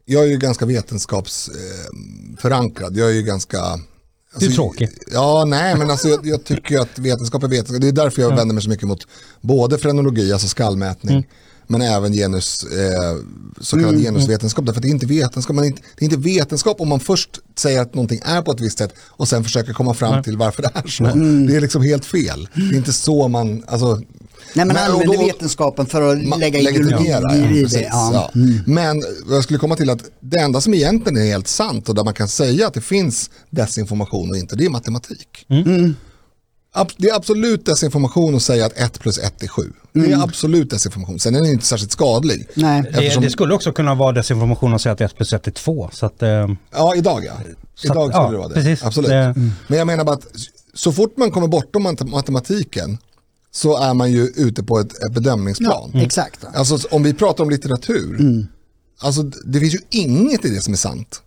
jag 0.05 0.23
är 0.23 0.27
ju 0.27 0.37
ganska 0.37 0.65
vetenskapsförankrad. 0.65 2.97
Jag 2.97 3.09
är 3.09 3.13
ju 3.13 3.23
ganska... 3.23 3.57
Du 4.39 4.45
är 4.45 4.49
alltså, 4.49 4.61
tråkig. 4.61 4.89
Ja, 5.11 5.45
nej, 5.47 5.75
men 5.75 5.89
alltså 5.89 6.07
jag, 6.07 6.25
jag 6.27 6.43
tycker 6.43 6.79
att 6.79 6.99
vetenskap 6.99 7.43
är 7.43 7.47
vetenskap. 7.47 7.81
Det 7.81 7.87
är 7.87 7.91
därför 7.91 8.21
jag 8.21 8.35
vänder 8.35 8.53
mig 8.53 8.63
så 8.63 8.69
mycket 8.69 8.87
mot 8.87 9.07
både 9.41 9.77
frenologi, 9.77 10.33
alltså 10.33 10.47
skallmätning, 10.47 11.15
Mm. 11.15 11.27
men 11.67 11.81
även 11.81 12.13
genus, 12.13 12.63
eh, 12.63 13.15
så 13.61 13.75
kallad 13.77 14.01
genusvetenskap. 14.01 14.65
Därför 14.65 14.79
att 14.79 14.81
det 14.83 14.87
är 14.89 14.91
inte 14.91 15.05
vetenskap. 15.05 15.55
Man 15.55 15.65
inte, 15.65 15.81
det 15.97 16.05
är 16.05 16.09
inte 16.11 16.17
vetenskap 16.29 16.81
om 16.81 16.87
man 16.89 16.99
först 16.99 17.29
säger 17.57 17.81
att 17.81 17.95
någonting 17.95 18.19
är 18.23 18.41
på 18.41 18.51
ett 18.51 18.61
visst 18.61 18.77
sätt 18.77 18.93
och 18.99 19.27
sen 19.27 19.43
försöker 19.43 19.73
komma 19.73 19.93
fram 19.93 20.23
till 20.23 20.37
varför 20.37 20.61
det 20.61 20.71
är 20.73 20.87
så. 20.87 21.03
Det 21.47 21.55
är 21.55 21.61
liksom 21.61 21.81
helt 21.81 22.05
fel. 22.05 22.49
Det 22.53 22.75
är 22.75 22.77
inte 22.77 22.93
så 22.93 23.27
man, 23.27 23.63
alltså, 23.67 24.01
Nej, 24.53 24.65
Men- 24.65 24.75
och 24.77 24.81
använder 24.83 25.17
då- 25.17 25.25
vetenskapen 25.25 25.85
för 25.85 26.01
att 26.11 26.17
Ma- 26.17 26.39
lägga 26.39 26.59
legitimera, 26.61 26.99
ideologi 27.01 27.39
ja, 27.41 27.49
i 27.57 27.63
precis, 27.63 27.73
det. 27.77 27.81
Ja. 27.91 28.11
ja. 28.13 28.31
Men 28.65 29.03
jag 29.29 29.43
skulle 29.43 29.59
komma 29.59 29.75
till 29.75 29.89
att 29.89 30.01
det 30.19 30.37
enda 30.39 30.61
som 30.61 30.73
egentligen 30.73 31.17
är 31.21 31.25
helt 31.25 31.47
sant 31.47 31.89
och 31.89 31.95
där 31.95 32.03
man 32.03 32.13
kan 32.13 32.27
säga 32.27 32.67
att 32.67 32.73
det 32.73 32.81
finns 32.81 33.29
desinformation 33.49 34.29
och 34.29 34.37
inte, 34.37 34.55
det 34.55 34.65
är 34.65 34.69
matematik. 34.69 35.45
Ab- 36.73 36.91
Det 36.97 37.09
är 37.09 37.15
absolut 37.15 37.65
desinformation 37.65 38.35
att 38.35 38.41
säga 38.41 38.65
att 38.65 38.73
1 38.77 38.99
plus 38.99 39.17
1 39.19 39.43
är 39.43 39.47
7. 39.47 39.61
Det 39.93 40.11
är 40.11 40.23
absolut 40.23 40.69
desinformation. 40.69 41.19
Sen 41.19 41.35
är 41.35 41.41
den 41.41 41.49
inte 41.51 41.65
särskilt 41.65 41.91
skadlig. 41.91 42.47
Nej. 42.53 42.81
Det, 42.81 42.89
Eftersom- 42.89 43.23
det 43.23 43.29
skulle 43.29 43.53
också 43.53 43.71
kunna 43.71 43.95
vara 43.95 44.11
desinformation 44.11 44.73
att 44.73 44.81
säga 44.81 44.93
att 44.93 45.01
1 45.01 45.15
plus 45.15 45.33
1 45.33 45.47
är 45.47 45.51
2. 45.51 45.89
Så 45.93 46.05
att, 46.05 46.23
eh, 46.23 46.29
Ja, 46.71 46.95
idag 46.95 47.25
ja. 47.25 47.31
Att- 47.31 47.83
Idag 47.83 48.09
skulle 48.11 48.23
ja, 48.23 48.31
det 48.31 48.37
vara 48.37 48.47
det. 48.47 48.53
precis. 48.53 48.83
Absolut. 48.83 49.09
Det- 49.09 49.15
mm. 49.15 49.51
Men 49.67 49.77
jag 49.77 49.87
menar 49.87 50.03
bara 50.03 50.15
att 50.15 50.27
så 50.73 50.91
fort 50.91 51.17
man 51.17 51.31
kommer 51.31 51.47
bortom 51.47 51.83
mat- 51.83 52.09
matematiken 52.09 52.97
så 53.51 53.77
är 53.77 53.93
man 53.93 54.11
ju 54.11 54.27
ute 54.35 54.63
på 54.63 54.79
ett, 54.79 55.03
ett 55.03 55.13
bedömningsplan. 55.13 55.91
Ja, 55.93 56.01
exakt. 56.01 56.39
Alltså 56.53 56.77
om 56.91 57.03
vi 57.03 57.13
pratar 57.13 57.43
om 57.43 57.49
litteratur, 57.49 58.17
alltså 59.01 59.21
det 59.23 59.59
finns 59.59 59.73
ju 59.73 59.79
inget 59.89 60.45
i 60.45 60.49
det 60.49 60.61
som 60.61 60.73
är 60.73 60.77
sant. 60.77 61.21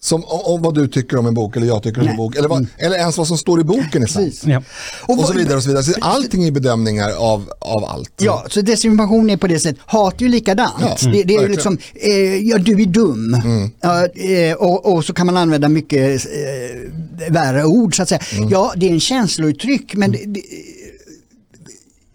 Som 0.00 0.24
om, 0.24 0.62
vad 0.62 0.74
du 0.74 0.88
tycker 0.88 1.16
om 1.16 1.26
en 1.26 1.34
bok 1.34 1.56
eller 1.56 1.66
jag 1.66 1.82
tycker 1.82 2.00
om 2.00 2.08
en 2.08 2.16
bok 2.16 2.36
eller, 2.36 2.48
vad, 2.48 2.66
eller 2.78 2.96
ens 2.96 3.18
vad 3.18 3.26
som 3.28 3.38
står 3.38 3.60
i 3.60 3.64
boken 3.64 4.02
är 4.02 4.06
sant. 4.06 4.26
Precis. 4.26 4.44
ja. 4.46 4.62
Och, 5.02 5.16
vad- 5.16 5.26
så 5.26 5.32
vidare 5.32 5.56
och 5.56 5.62
så 5.62 5.68
vidare. 5.68 5.84
Så 5.84 5.92
allting 6.00 6.44
är 6.44 6.50
bedömningar 6.50 7.10
av, 7.10 7.50
av 7.60 7.84
allt. 7.84 8.12
Ja, 8.18 8.46
så 8.50 8.60
desinformation 8.60 9.30
är 9.30 9.36
på 9.36 9.46
det 9.46 9.60
sättet. 9.60 9.82
Hat 9.86 10.14
är 10.14 10.24
ju 10.24 10.28
likadant. 10.28 10.74
Ja, 10.80 10.96
det, 11.12 11.22
det 11.22 11.34
är 11.34 11.38
ju. 11.38 11.38
Mm. 11.38 11.50
liksom, 11.50 11.78
eh, 11.94 12.12
ja 12.48 12.58
du 12.58 12.82
är 12.82 12.86
dum. 12.86 13.36
Ja, 13.80 14.06
eh, 14.06 14.54
och, 14.56 14.94
och 14.94 15.04
så 15.04 15.12
kan 15.12 15.26
man 15.26 15.36
använda 15.36 15.68
mycket 15.68 16.26
eh, 16.26 17.30
värre 17.32 17.64
ord 17.64 17.96
så 17.96 18.02
att 18.02 18.08
säga. 18.08 18.20
Mm. 18.36 18.48
Ja, 18.48 18.72
det 18.76 18.86
är 18.88 18.92
en 18.92 19.00
känslouttryck 19.00 19.94
men 19.94 20.12
det, 20.12 20.24
det, 20.26 20.42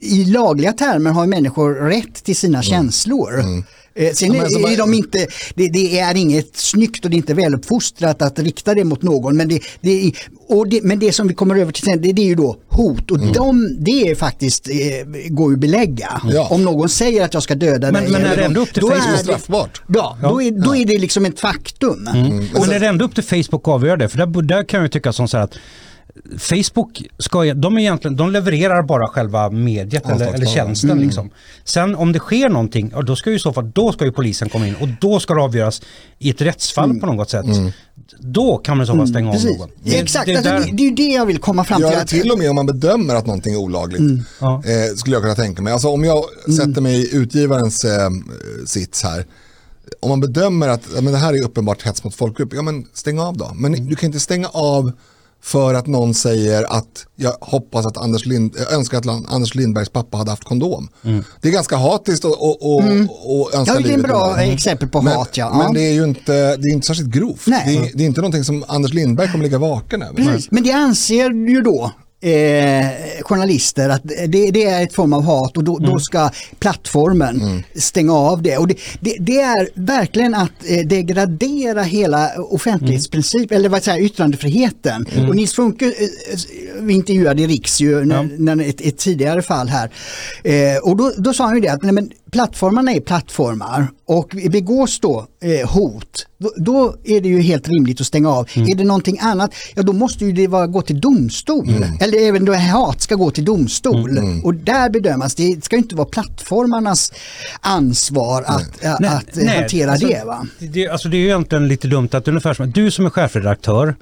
i 0.01 0.25
lagliga 0.25 0.73
termer 0.73 1.11
har 1.11 1.27
människor 1.27 1.73
rätt 1.73 2.23
till 2.23 2.35
sina 2.35 2.61
känslor. 2.61 3.39
Eh, 3.95 4.11
Sen 4.13 4.29
Mm. 4.29 4.35
Ja, 4.37 4.41
men 4.41 4.41
alltså, 4.41 4.59
är, 4.59 4.73
är 4.73 4.77
de 4.77 4.93
inte, 4.93 5.27
det, 5.55 5.67
det 5.67 5.99
är 5.99 6.15
inget 6.15 6.57
snyggt 6.57 7.05
och 7.05 7.11
det 7.11 7.15
är 7.15 7.17
inte 7.17 7.33
väluppfostrat 7.33 8.21
att 8.21 8.39
rikta 8.39 8.73
det 8.73 8.83
mot 8.83 9.01
någon. 9.01 9.37
Men 9.37 9.47
det, 9.47 9.59
det, 9.81 10.07
är- 10.07 10.13
och 10.47 10.67
det, 10.69 10.83
men 10.83 10.99
det 10.99 11.11
som 11.13 11.27
vi 11.27 11.33
kommer 11.33 11.55
över 11.55 11.71
till 11.71 11.83
sen, 11.83 12.01
det, 12.01 12.11
det 12.13 12.21
är 12.21 12.25
ju 12.25 12.35
då 12.35 12.57
hot. 12.67 13.11
Och 13.11 13.19
de, 13.19 13.77
det 13.79 14.09
är 14.09 14.15
faktiskt, 14.15 14.67
eh, 14.69 14.75
går 15.29 15.49
ju 15.51 15.53
att 15.55 15.59
belägga. 15.59 16.21
Ja. 16.33 16.47
Om 16.51 16.63
någon 16.63 16.89
säger 16.89 17.25
att 17.25 17.33
jag 17.33 17.43
ska 17.43 17.55
döda 17.55 17.91
Men- 17.91 18.03
dig. 18.03 18.11
men 18.11 18.25
är 18.25 18.35
det 18.37 18.43
ändå 18.43 18.61
upp 18.61 18.73
till 18.73 18.81
då 18.81 18.87
Facebook 18.89 19.07
är 19.09 19.13
är 19.13 19.17
straffbart. 19.17 19.81
Ja, 19.87 20.17
då 20.21 20.41
är, 20.41 20.51
då 20.51 20.75
är 20.75 20.85
det 20.85 20.97
liksom 20.97 21.25
ett 21.25 21.39
faktum. 21.39 21.99
Men 22.53 22.71
är 22.71 22.79
det 22.79 22.87
ändå 22.87 23.05
upp 23.05 23.15
till 23.15 23.23
Facebook 23.23 23.61
att 23.61 23.67
avgöra 23.67 23.97
det? 23.97 24.09
För 24.09 24.17
där, 24.17 24.41
där 24.41 24.63
kan 24.63 24.81
jag 24.81 24.91
tycka 24.91 25.13
som 25.13 25.27
så 25.27 25.37
här 25.37 25.43
att 25.43 25.53
Facebook 26.37 27.01
ska, 27.17 27.53
de, 27.53 27.75
är 27.77 27.79
egentligen, 27.81 28.17
de 28.17 28.31
levererar 28.31 28.83
bara 28.83 29.07
själva 29.07 29.49
mediet 29.49 30.09
eller, 30.09 30.33
eller 30.33 30.45
tjänsten. 30.45 30.99
Liksom. 30.99 31.29
Sen 31.63 31.95
om 31.95 32.11
det 32.11 32.19
sker 32.19 32.49
någonting, 32.49 32.91
ja, 32.95 33.01
då 33.01 33.15
ska 33.15 33.31
ju 33.31 33.39
så 33.39 33.53
fall 33.53 33.71
då 33.71 33.91
ska 33.91 34.05
ju 34.05 34.11
polisen 34.11 34.49
komma 34.49 34.67
in 34.67 34.75
och 34.81 34.87
då 35.01 35.19
ska 35.19 35.33
det 35.33 35.41
avgöras 35.41 35.81
i 36.19 36.29
ett 36.29 36.41
rättsfall 36.41 36.99
på 36.99 37.05
något 37.05 37.29
sätt. 37.29 37.45
Då 38.19 38.57
kan 38.57 38.77
man 38.77 38.83
i 38.83 38.87
så 38.87 38.95
fall 38.95 39.07
stänga 39.07 39.29
av 39.29 39.35
någon. 39.45 39.69
Det- 39.83 39.99
Exakt, 39.99 40.25
det 40.25 40.31
är 40.31 40.37
alltså, 40.37 40.51
det, 40.71 40.77
det 40.77 40.83
är 40.83 40.89
ju 40.89 40.95
det 40.95 41.07
jag 41.13 41.25
vill 41.25 41.37
komma 41.37 41.63
fram 41.63 41.81
till. 41.81 41.89
det 41.91 42.01
att- 42.01 42.07
till 42.07 42.31
och 42.31 42.37
med 42.39 42.49
om 42.49 42.55
man 42.55 42.65
bedömer 42.65 43.15
att 43.15 43.25
någonting 43.25 43.53
är 43.53 43.57
olagligt. 43.57 44.01
Ja. 44.39 44.63
Eh, 44.65 44.95
skulle 44.95 45.15
jag 45.15 45.23
kunna 45.23 45.35
tänka 45.35 45.61
mig. 45.61 45.73
Alltså 45.73 45.87
om 45.87 46.03
jag 46.03 46.23
sätter 46.57 46.81
mig 46.81 46.95
i 47.01 47.15
utgivarens 47.15 47.83
eh, 47.85 48.09
sits 48.65 49.03
här. 49.03 49.25
Om 49.99 50.09
man 50.09 50.19
bedömer 50.19 50.67
att 50.69 50.81
ja, 50.95 51.01
men 51.01 51.13
det 51.13 51.19
här 51.19 51.33
är 51.33 51.43
uppenbart 51.45 51.81
hets 51.81 52.03
mot 52.03 52.15
folkgrupp, 52.15 52.53
ja 52.53 52.61
men 52.61 52.85
stäng 52.93 53.19
av 53.19 53.37
då. 53.37 53.51
Men 53.55 53.87
du 53.87 53.95
kan 53.95 54.07
inte 54.07 54.19
stänga 54.19 54.47
av 54.47 54.91
för 55.43 55.73
att 55.73 55.87
någon 55.87 56.13
säger 56.13 56.63
att 56.63 57.05
jag 57.15 57.31
hoppas 57.41 57.85
att 57.85 57.97
Anders 57.97 58.25
Lind, 58.25 58.55
jag 58.57 58.73
önskar 58.73 58.97
att 58.97 59.31
Anders 59.31 59.55
Lindbergs 59.55 59.89
pappa 59.89 60.17
hade 60.17 60.31
haft 60.31 60.43
kondom. 60.43 60.89
Det 61.41 61.47
är 61.47 61.51
ganska 61.51 61.77
hatiskt 61.77 62.25
och, 62.25 62.41
och, 62.41 62.75
och, 62.75 62.81
och 63.41 63.53
önska 63.53 63.57
Ja, 63.57 63.63
det 63.65 63.71
är 63.71 63.75
en 63.75 63.83
livet 63.83 64.05
bra 64.05 64.27
någon. 64.27 64.39
exempel 64.39 64.89
på 64.89 65.01
men, 65.01 65.13
hat. 65.13 65.37
Ja. 65.37 65.49
Men 65.49 65.61
ja. 65.61 65.71
det 65.73 65.81
är 65.81 65.93
ju 65.93 66.03
inte, 66.03 66.57
det 66.57 66.67
är 66.67 66.71
inte 66.73 66.87
särskilt 66.87 67.09
grovt. 67.09 67.47
Nej. 67.47 67.63
Det, 67.65 67.89
är, 67.89 67.97
det 67.97 68.03
är 68.03 68.07
inte 68.07 68.21
någonting 68.21 68.43
som 68.43 68.65
Anders 68.67 68.93
Lindberg 68.93 69.31
kommer 69.31 69.43
ligga 69.43 69.57
vaken 69.57 70.01
över. 70.01 70.15
Precis. 70.15 70.51
Men 70.51 70.63
det 70.63 70.71
anser 70.71 71.29
ju 71.49 71.61
då 71.61 71.91
eh, 72.21 73.21
journalister 73.21 73.89
att 73.89 74.01
det, 74.03 74.51
det, 74.51 74.63
är 74.63 74.83
ett 74.83 74.93
form 74.93 75.13
av 75.13 75.23
hat 75.23 75.57
och 75.57 75.63
då, 75.63 75.77
mm. 75.77 75.91
då 75.91 75.99
ska 75.99 76.29
plattformen 76.59 77.41
mm. 77.41 77.63
stänga 77.75 78.13
av 78.13 78.41
det. 78.41 78.57
Och 78.57 78.67
det, 78.67 78.75
det, 78.99 79.15
det 79.19 79.39
är 79.39 79.69
verkligen 79.73 80.35
att 80.35 80.51
eh, 80.65 80.87
degradera 80.87 81.83
hela 81.83 82.41
offentlighetsprincipen, 82.41 83.55
mm. 83.55 83.59
eller 83.59 83.69
vad 83.69 83.83
säger 83.83 84.05
yttrandefriheten. 84.05 85.05
Mm. 85.13 85.29
Och 85.29 85.35
Nils 85.35 85.53
Funke, 85.53 85.85
eh, 85.85 85.93
vi 86.79 86.93
intervjuade 86.93 87.41
i 87.41 87.47
Riks 87.47 87.81
ju, 87.81 88.05
när, 88.05 88.15
ja. 88.15 88.29
när 88.37 88.69
ett, 88.69 88.81
ett, 88.81 88.97
tidigare 88.97 89.41
fall 89.41 89.67
här. 89.67 89.89
Eh, 90.43 90.77
och 90.83 90.97
då, 90.97 91.13
då 91.17 91.33
sa 91.33 91.43
han 91.43 91.55
ju 91.55 91.61
det 91.61 91.69
att 91.69 91.83
nej, 91.83 91.91
men, 91.91 92.11
plattformarna 92.31 92.91
är 92.93 92.99
plattformar 92.99 93.87
och 94.05 94.35
begås 94.51 94.99
då 94.99 95.27
eh, 95.41 95.69
hot, 95.69 96.27
då, 96.37 96.53
då, 96.57 96.95
är 97.03 97.21
det 97.21 97.29
ju 97.29 97.41
helt 97.41 97.69
rimligt 97.69 98.01
att 98.01 98.07
stänga 98.07 98.29
av. 98.29 98.47
Mm. 98.53 98.69
Är 98.69 98.75
det 98.75 98.83
någonting 98.83 99.19
annat, 99.21 99.53
ja 99.75 99.83
då 99.83 99.93
måste 99.93 100.25
ju 100.25 100.31
det 100.31 100.47
vara, 100.47 100.67
gå 100.67 100.81
till 100.81 101.01
domstol. 101.01 101.69
Mm. 101.69 101.89
Eller 102.01 102.27
även 102.27 102.45
då 102.45 102.53
hat 102.53 103.01
ska 103.01 103.15
gå 103.15 103.31
till 103.31 103.45
domstol. 103.45 104.09
Mm. 104.09 104.23
mm. 104.23 104.45
Och 104.45 104.55
där 104.55 104.89
bedömas, 104.89 105.35
det 105.35 105.65
ska 105.65 105.75
inte 105.75 105.95
vara 105.95 106.07
plattformarna 106.07 106.95
ansvar 107.61 108.43
att, 108.47 108.81
nej. 108.81 108.91
att, 108.91 109.29
att 109.29 109.35
nej, 109.35 109.59
hantera 109.59 109.91
alltså, 109.91 110.07
det, 110.07 110.23
va? 110.25 110.47
det. 110.59 110.87
Alltså 110.87 111.09
det 111.09 111.17
är 111.17 111.19
ju 111.19 111.25
egentligen 111.25 111.67
lite 111.67 111.87
dumt 111.87 112.09
att 112.11 112.27
ungefär 112.27 112.53
som 112.53 112.71
du 112.71 112.91
som 112.91 113.05
är 113.05 113.09
chefredaktör 113.09 113.95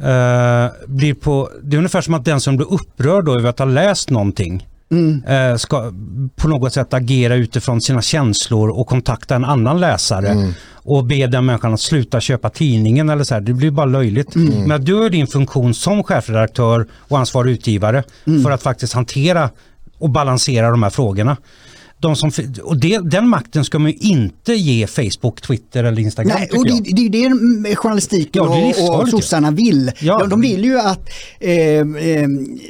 Uh, 0.00 0.70
blir 0.86 1.14
på, 1.14 1.50
det 1.62 1.76
är 1.76 1.78
ungefär 1.78 2.00
som 2.00 2.14
att 2.14 2.24
den 2.24 2.40
som 2.40 2.56
blir 2.56 2.72
upprörd 2.72 3.24
då 3.24 3.38
över 3.38 3.50
att 3.50 3.58
ha 3.58 3.66
läst 3.66 4.10
någonting 4.10 4.66
mm. 4.90 5.24
uh, 5.24 5.56
ska 5.56 5.92
på 6.36 6.48
något 6.48 6.72
sätt 6.72 6.94
agera 6.94 7.34
utifrån 7.34 7.80
sina 7.80 8.02
känslor 8.02 8.68
och 8.68 8.86
kontakta 8.86 9.34
en 9.34 9.44
annan 9.44 9.80
läsare 9.80 10.28
mm. 10.28 10.52
och 10.74 11.04
be 11.04 11.26
den 11.26 11.46
människan 11.46 11.74
att 11.74 11.80
sluta 11.80 12.20
köpa 12.20 12.50
tidningen 12.50 13.08
eller 13.08 13.24
så 13.24 13.34
här. 13.34 13.40
Det 13.40 13.52
blir 13.52 13.70
bara 13.70 13.86
löjligt. 13.86 14.34
Mm. 14.34 14.62
Men 14.62 14.84
du 14.84 14.94
har 14.94 15.10
din 15.10 15.26
funktion 15.26 15.74
som 15.74 16.02
chefredaktör 16.02 16.86
och 16.92 17.18
ansvarig 17.18 17.52
utgivare 17.52 18.04
mm. 18.26 18.42
för 18.42 18.50
att 18.50 18.62
faktiskt 18.62 18.92
hantera 18.92 19.50
och 19.98 20.10
balansera 20.10 20.70
de 20.70 20.82
här 20.82 20.90
frågorna 20.90 21.36
de 21.98 22.16
som, 22.16 22.30
och 22.62 22.76
det, 22.76 22.98
den 22.98 23.28
makten 23.28 23.64
ska 23.64 23.78
man 23.78 23.90
ju 23.90 23.96
inte 23.96 24.54
ge 24.54 24.86
Facebook, 24.86 25.40
Twitter 25.40 25.84
eller 25.84 26.02
Instagram. 26.02 26.38
Nej, 26.38 26.50
och 26.58 26.66
det, 26.66 26.80
det 26.80 27.00
är 27.00 27.24
ju 27.24 27.30
det 27.62 27.76
journalistiken 27.76 28.44
ja, 28.44 28.72
och, 28.80 29.00
och 29.00 29.08
sossarna 29.08 29.50
vill. 29.50 29.92
Ja. 30.00 30.18
De, 30.18 30.28
de, 30.28 30.40
vill 30.40 30.64
ju 30.64 30.78
att 30.78 31.08
eh, 31.40 31.56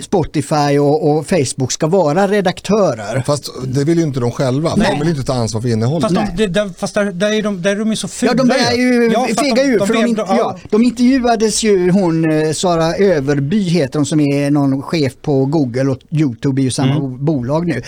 Spotify 0.01 0.79
och, 0.79 1.11
och, 1.11 1.27
Facebook 1.27 1.73
ska 1.73 1.87
vara 1.87 2.29
redaktörer. 2.29 3.23
Fast 3.27 3.51
det 3.67 3.85
vill 3.85 3.99
ju 3.99 4.05
inte 4.05 4.21
de 4.21 4.31
själva, 4.31 4.77
Nej. 4.77 4.89
de 4.91 5.01
vill 5.01 5.09
inte 5.09 5.23
ta 5.23 5.35
ansvar 5.35 5.61
för 5.61 5.69
innehållet. 5.69 6.13
Fast, 6.13 6.37
de, 6.37 6.47
de, 6.47 6.75
fast 6.75 6.95
där, 6.95 7.05
där, 7.05 7.33
är 7.33 7.43
de, 7.43 7.63
där 7.63 7.71
är 7.71 7.77
de 7.77 7.97
så 7.97 8.09
fula. 8.09 8.33
Ja, 8.37 8.45
de 8.45 8.51
är 8.51 8.77
ju 8.77 9.11
ja, 9.13 9.27
fega 9.41 9.63
ur. 9.63 9.79
De, 9.79 10.15
de, 10.15 10.25
ja, 10.29 10.57
de 10.71 10.83
intervjuades 10.83 11.63
ju 11.63 11.91
hon, 11.91 12.33
eh, 12.33 12.53
Sara 12.53 12.97
Överby 12.97 13.63
heter 13.63 13.99
hon 13.99 14.07
som 14.07 14.21
är 14.21 14.51
någon 14.51 14.83
chef 14.83 15.13
på 15.23 15.45
Google 15.47 15.91
och 15.91 15.99
Youtube 16.11 16.63
är 16.63 16.65
ju 16.65 16.71
samma 16.71 16.97
mm. 16.97 17.25
bolag 17.25 17.67
nu. 17.67 17.83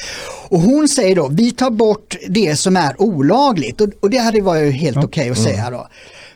Och 0.49 0.61
hon 0.61 0.89
säger 0.89 1.17
då, 1.17 1.28
vi 1.31 1.51
tar 1.51 1.71
bort 1.71 2.17
det 2.29 2.57
som 2.57 2.77
är 2.77 3.03
olagligt 3.03 3.81
och, 3.81 3.89
och 4.01 4.11
det 4.11 4.19
hade 4.19 4.41
varit 4.41 4.75
helt 4.75 4.97
okej 4.97 5.07
okay 5.07 5.31
att 5.31 5.39
säga 5.39 5.71
då. 5.71 5.89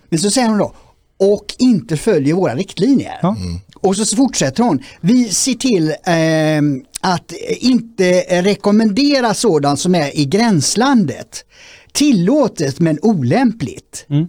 Men 0.08 0.18
så 0.18 0.30
säger 0.30 0.48
hon 0.48 0.58
då, 0.58 0.72
och 1.16 1.54
inte 1.58 1.96
följer 1.96 2.34
våra 2.34 2.54
riktlinjer. 2.54 3.18
Ja. 3.22 3.36
Mm. 3.38 3.60
Och 3.74 3.96
så 3.96 4.16
fortsätter 4.16 4.62
hon, 4.62 4.82
vi 5.00 5.28
ser 5.28 5.54
till 5.54 5.88
eh, 5.88 6.84
att 7.00 7.32
inte 7.58 8.20
rekommendera 8.42 9.34
sådant 9.34 9.80
som 9.80 9.94
är 9.94 10.18
i 10.18 10.24
gränslandet. 10.24 11.44
Tillåtet 11.92 12.80
men 12.80 12.98
olämpligt. 13.02 14.06
Mm. 14.08 14.26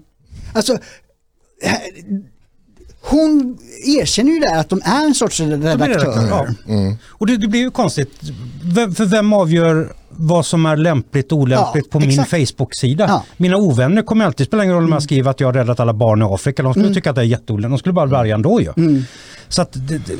Alltså, 0.53 0.77
hon 3.01 3.57
erkänner 3.85 4.31
ju 4.31 4.39
där 4.39 4.59
att 4.59 4.69
de 4.69 4.81
är 4.85 5.05
en 5.05 5.15
sorts 5.15 5.39
redaktörer. 5.39 6.29
Ja. 6.29 6.47
Mm. 6.67 6.95
Och 7.05 7.27
det, 7.27 7.37
det, 7.37 7.47
blir 7.47 7.59
ju 7.59 7.71
konstigt, 7.71 8.11
för 8.97 9.05
vem 9.05 9.33
avgör 9.33 9.93
vad 10.17 10.45
som 10.45 10.65
är 10.65 10.77
lämpligt 10.77 11.31
och 11.31 11.37
olämpligt 11.37 11.85
ja, 11.91 11.99
på 11.99 12.05
exakt. 12.05 12.31
min 12.31 12.47
Facebook-sida. 12.47 13.05
Ja. 13.07 13.23
Mina 13.37 13.57
ovänner 13.57 14.01
kommer 14.01 14.25
alltid 14.25 14.47
spela 14.47 14.63
ingen 14.63 14.75
roll 14.75 14.83
om 14.83 14.89
jag 14.89 14.93
mm. 14.93 15.01
skriver 15.01 15.31
att 15.31 15.39
jag 15.39 15.47
har 15.47 15.53
räddat 15.53 15.79
alla 15.79 15.93
barn 15.93 16.21
i 16.21 16.25
Afrika. 16.25 16.63
De 16.63 16.73
skulle 16.73 16.85
mm. 16.85 16.95
tycka 16.95 17.09
att 17.09 17.15
det 17.15 17.21
är 17.21 17.25
jätteolämpligt. 17.25 17.71
De 17.71 17.79
skulle 17.79 17.93
bara 17.93 18.07
bli 18.07 18.17
arga 18.17 18.35
ändå 18.35 18.61
ju. 18.61 18.73
Mm. 18.77 19.03
Så 19.49 19.61
att 19.61 19.77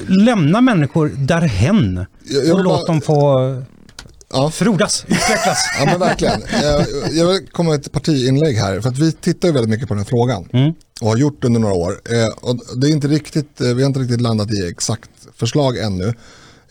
lämna 0.08 0.62
människor 0.62 1.12
därhen 1.18 2.06
och 2.54 2.64
låt 2.64 2.80
bara... 2.80 2.86
dem 2.86 3.02
få 3.02 3.64
ja. 4.34 4.52
frodas, 4.52 5.04
utvecklas. 5.08 5.58
Ja 5.80 5.86
men 5.86 6.00
verkligen. 6.00 6.42
Jag, 6.62 6.86
jag 7.12 7.28
vill 7.28 7.48
komma 7.52 7.70
med 7.70 7.80
ett 7.80 7.92
partiinlägg 7.92 8.58
här. 8.58 8.82
För 8.82 8.90
att 8.90 8.98
vi 8.98 9.12
tittar 9.12 9.48
ju 9.48 9.54
väldigt 9.54 9.70
mycket 9.70 9.88
på 9.88 9.94
den 9.94 10.04
här 10.04 10.10
frågan. 10.10 10.50
Mm. 10.54 10.74
Och 11.02 11.08
har 11.08 11.18
gjort 11.18 11.44
under 11.44 11.60
några 11.60 11.76
år. 11.76 11.92
Eh, 11.92 12.50
och 12.50 12.60
det 12.78 12.88
är 12.88 12.92
inte 12.92 13.08
riktigt, 13.08 13.62
eh, 13.62 13.68
vi 13.68 13.82
har 13.82 13.88
inte 13.88 14.00
riktigt 14.00 14.22
landat 14.22 14.52
i 14.52 14.68
exakt 14.68 15.10
förslag 15.36 15.78
ännu. 15.78 16.14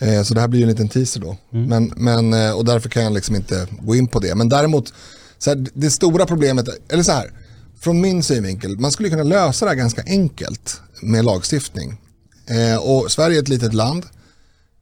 Eh, 0.03 0.23
så 0.23 0.35
det 0.35 0.41
här 0.41 0.49
blir 0.49 0.61
ju 0.61 0.63
en 0.63 0.71
liten 0.71 0.89
teaser 0.89 1.21
då. 1.21 1.37
Mm. 1.53 1.69
Men, 1.69 1.93
men, 1.97 2.55
och 2.55 2.65
därför 2.65 2.89
kan 2.89 3.03
jag 3.03 3.13
liksom 3.13 3.37
inte 3.37 3.67
gå 3.81 3.97
in 3.97 4.07
på 4.07 4.21
det. 4.21 4.35
Men 4.35 4.49
däremot, 4.49 4.93
så 5.39 5.51
här, 5.51 5.67
det 5.75 5.91
stora 5.91 6.27
problemet, 6.27 6.69
eller 6.89 7.03
så 7.03 7.13
här, 7.13 7.33
från 7.81 8.01
min 8.01 8.23
synvinkel, 8.23 8.79
man 8.79 8.93
skulle 8.93 9.11
kunna 9.11 9.23
lösa 9.23 9.65
det 9.65 9.71
här 9.71 9.77
ganska 9.77 10.03
enkelt 10.07 10.81
med 11.03 11.25
lagstiftning. 11.25 12.01
och 12.81 13.13
Sverige 13.13 13.39
är 13.39 13.43
ett 13.43 13.49
litet 13.49 13.75
land, 13.75 14.07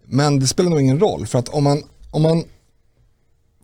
men 0.06 0.40
det 0.40 0.46
spelar 0.46 0.70
nog 0.70 0.80
ingen 0.80 1.00
roll. 1.00 1.26
För 1.26 1.38
att 1.38 1.48
om 1.48 1.64
man, 1.64 1.82
om 2.10 2.22
man 2.22 2.44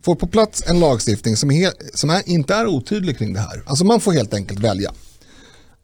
får 0.07 0.15
på 0.15 0.27
plats 0.27 0.63
en 0.67 0.79
lagstiftning 0.79 1.37
som, 1.37 1.51
är, 1.51 1.71
som 1.93 2.09
är, 2.09 2.29
inte 2.29 2.55
är 2.55 2.67
otydlig 2.67 3.17
kring 3.17 3.33
det 3.33 3.39
här. 3.39 3.63
Alltså 3.65 3.85
man 3.85 3.99
får 3.99 4.11
helt 4.11 4.33
enkelt 4.33 4.59
välja. 4.59 4.91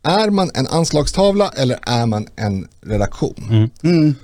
Är 0.04 0.30
man 0.30 0.52
en 0.54 0.68
anslagstavla 0.68 1.50
eller 1.50 1.80
är 1.82 2.06
man 2.06 2.28
en 2.36 2.68
redaktion? 2.82 3.48
Mm. 3.50 3.70
Mm. 3.84 4.16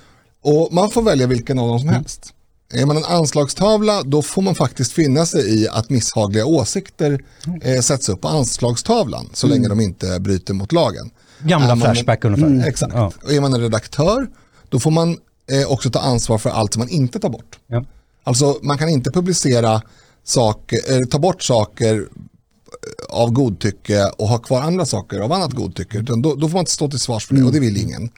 Och 0.42 0.68
man 0.72 0.90
får 0.90 1.02
välja 1.02 1.26
vilken 1.26 1.58
av 1.58 1.68
dem 1.68 1.78
som 1.78 1.88
mm. 1.88 2.00
helst. 2.00 2.34
Är 2.72 2.86
man 2.86 2.96
en 2.96 3.04
anslagstavla 3.04 4.02
då 4.02 4.22
får 4.22 4.42
man 4.42 4.54
faktiskt 4.54 4.92
finna 4.92 5.26
sig 5.26 5.62
i 5.62 5.68
att 5.68 5.90
misshagliga 5.90 6.46
åsikter 6.46 7.24
eh, 7.62 7.80
sätts 7.80 8.08
upp 8.08 8.20
på 8.20 8.28
anslagstavlan 8.28 9.30
så 9.32 9.46
mm. 9.46 9.56
länge 9.56 9.68
de 9.68 9.80
inte 9.80 10.20
bryter 10.20 10.54
mot 10.54 10.72
lagen. 10.72 11.10
Gamla 11.42 11.76
Flashback 11.76 12.24
ungefär. 12.24 12.46
Mm, 12.46 12.60
exakt. 12.60 12.94
Ja. 12.94 13.12
Och 13.22 13.32
är 13.32 13.40
man 13.40 13.54
en 13.54 13.60
redaktör 13.60 14.26
då 14.68 14.80
får 14.80 14.90
man 14.90 15.18
eh, 15.50 15.72
också 15.72 15.90
ta 15.90 15.98
ansvar 15.98 16.38
för 16.38 16.50
allt 16.50 16.72
som 16.72 16.80
man 16.80 16.88
inte 16.88 17.18
tar 17.18 17.28
bort. 17.28 17.58
Ja. 17.66 17.84
Alltså 18.24 18.58
man 18.62 18.78
kan 18.78 18.88
inte 18.88 19.10
publicera 19.10 19.82
saker, 20.24 21.04
ta 21.04 21.18
bort 21.18 21.42
saker 21.42 21.94
eh, 21.96 23.16
av 23.16 23.30
godtycke 23.30 24.10
och 24.18 24.28
ha 24.28 24.38
kvar 24.38 24.60
andra 24.60 24.86
saker 24.86 25.20
av 25.20 25.32
annat 25.32 25.52
godtycke. 25.52 25.98
Utan 25.98 26.22
då, 26.22 26.34
då 26.34 26.48
får 26.48 26.54
man 26.54 26.60
inte 26.60 26.72
stå 26.72 26.88
till 26.90 26.98
svars 26.98 27.26
för 27.26 27.34
det 27.34 27.42
och 27.42 27.52
det 27.52 27.60
vill 27.60 27.76
ingen. 27.76 28.10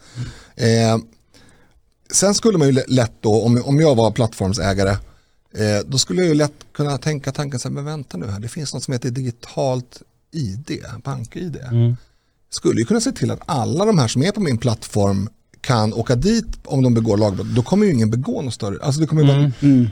Eh, 0.57 0.99
sen 2.12 2.35
skulle 2.35 2.59
man 2.59 2.68
ju 2.68 2.83
lätt 2.88 3.12
då, 3.20 3.42
om, 3.42 3.62
om 3.64 3.81
jag 3.81 3.94
var 3.94 4.11
plattformsägare, 4.11 4.90
eh, 5.55 5.87
då 5.87 5.98
skulle 5.98 6.20
jag 6.20 6.29
ju 6.29 6.35
lätt 6.35 6.55
kunna 6.72 6.98
tänka 6.98 7.33
tanken 7.33 7.61
så 7.61 7.68
här, 7.68 7.75
men 7.75 7.85
vänta 7.85 8.16
nu 8.16 8.27
här, 8.27 8.40
det 8.40 8.48
finns 8.48 8.75
något 8.75 8.83
som 8.83 8.92
heter 8.92 9.11
digitalt 9.11 10.03
ID, 10.33 10.85
bank-ID. 11.05 11.57
Mm. 11.57 11.96
Skulle 12.51 12.81
ju 12.81 12.87
kunna 12.87 13.01
se 13.01 13.12
till 13.12 13.31
att 13.31 13.40
alla 13.46 13.85
de 13.85 13.98
här 13.98 14.09
som 14.09 14.22
är 14.22 14.33
på 14.33 14.40
min 14.40 14.59
plattform 14.59 15.29
kan 15.61 15.92
åka 15.94 16.16
dit 16.16 16.46
om 16.64 16.83
de 16.83 16.94
begår 16.94 17.16
lagbrott, 17.16 17.46
då 17.46 17.62
kommer 17.62 17.87
ju 17.87 17.92
ingen 17.92 18.11
begå 18.11 18.42
något 18.42 18.55
större. 18.55 18.83
Alltså 18.83 19.01
det 19.01 19.07
kommer 19.07 19.22
mm. 19.22 19.53
Mm. 19.61 19.90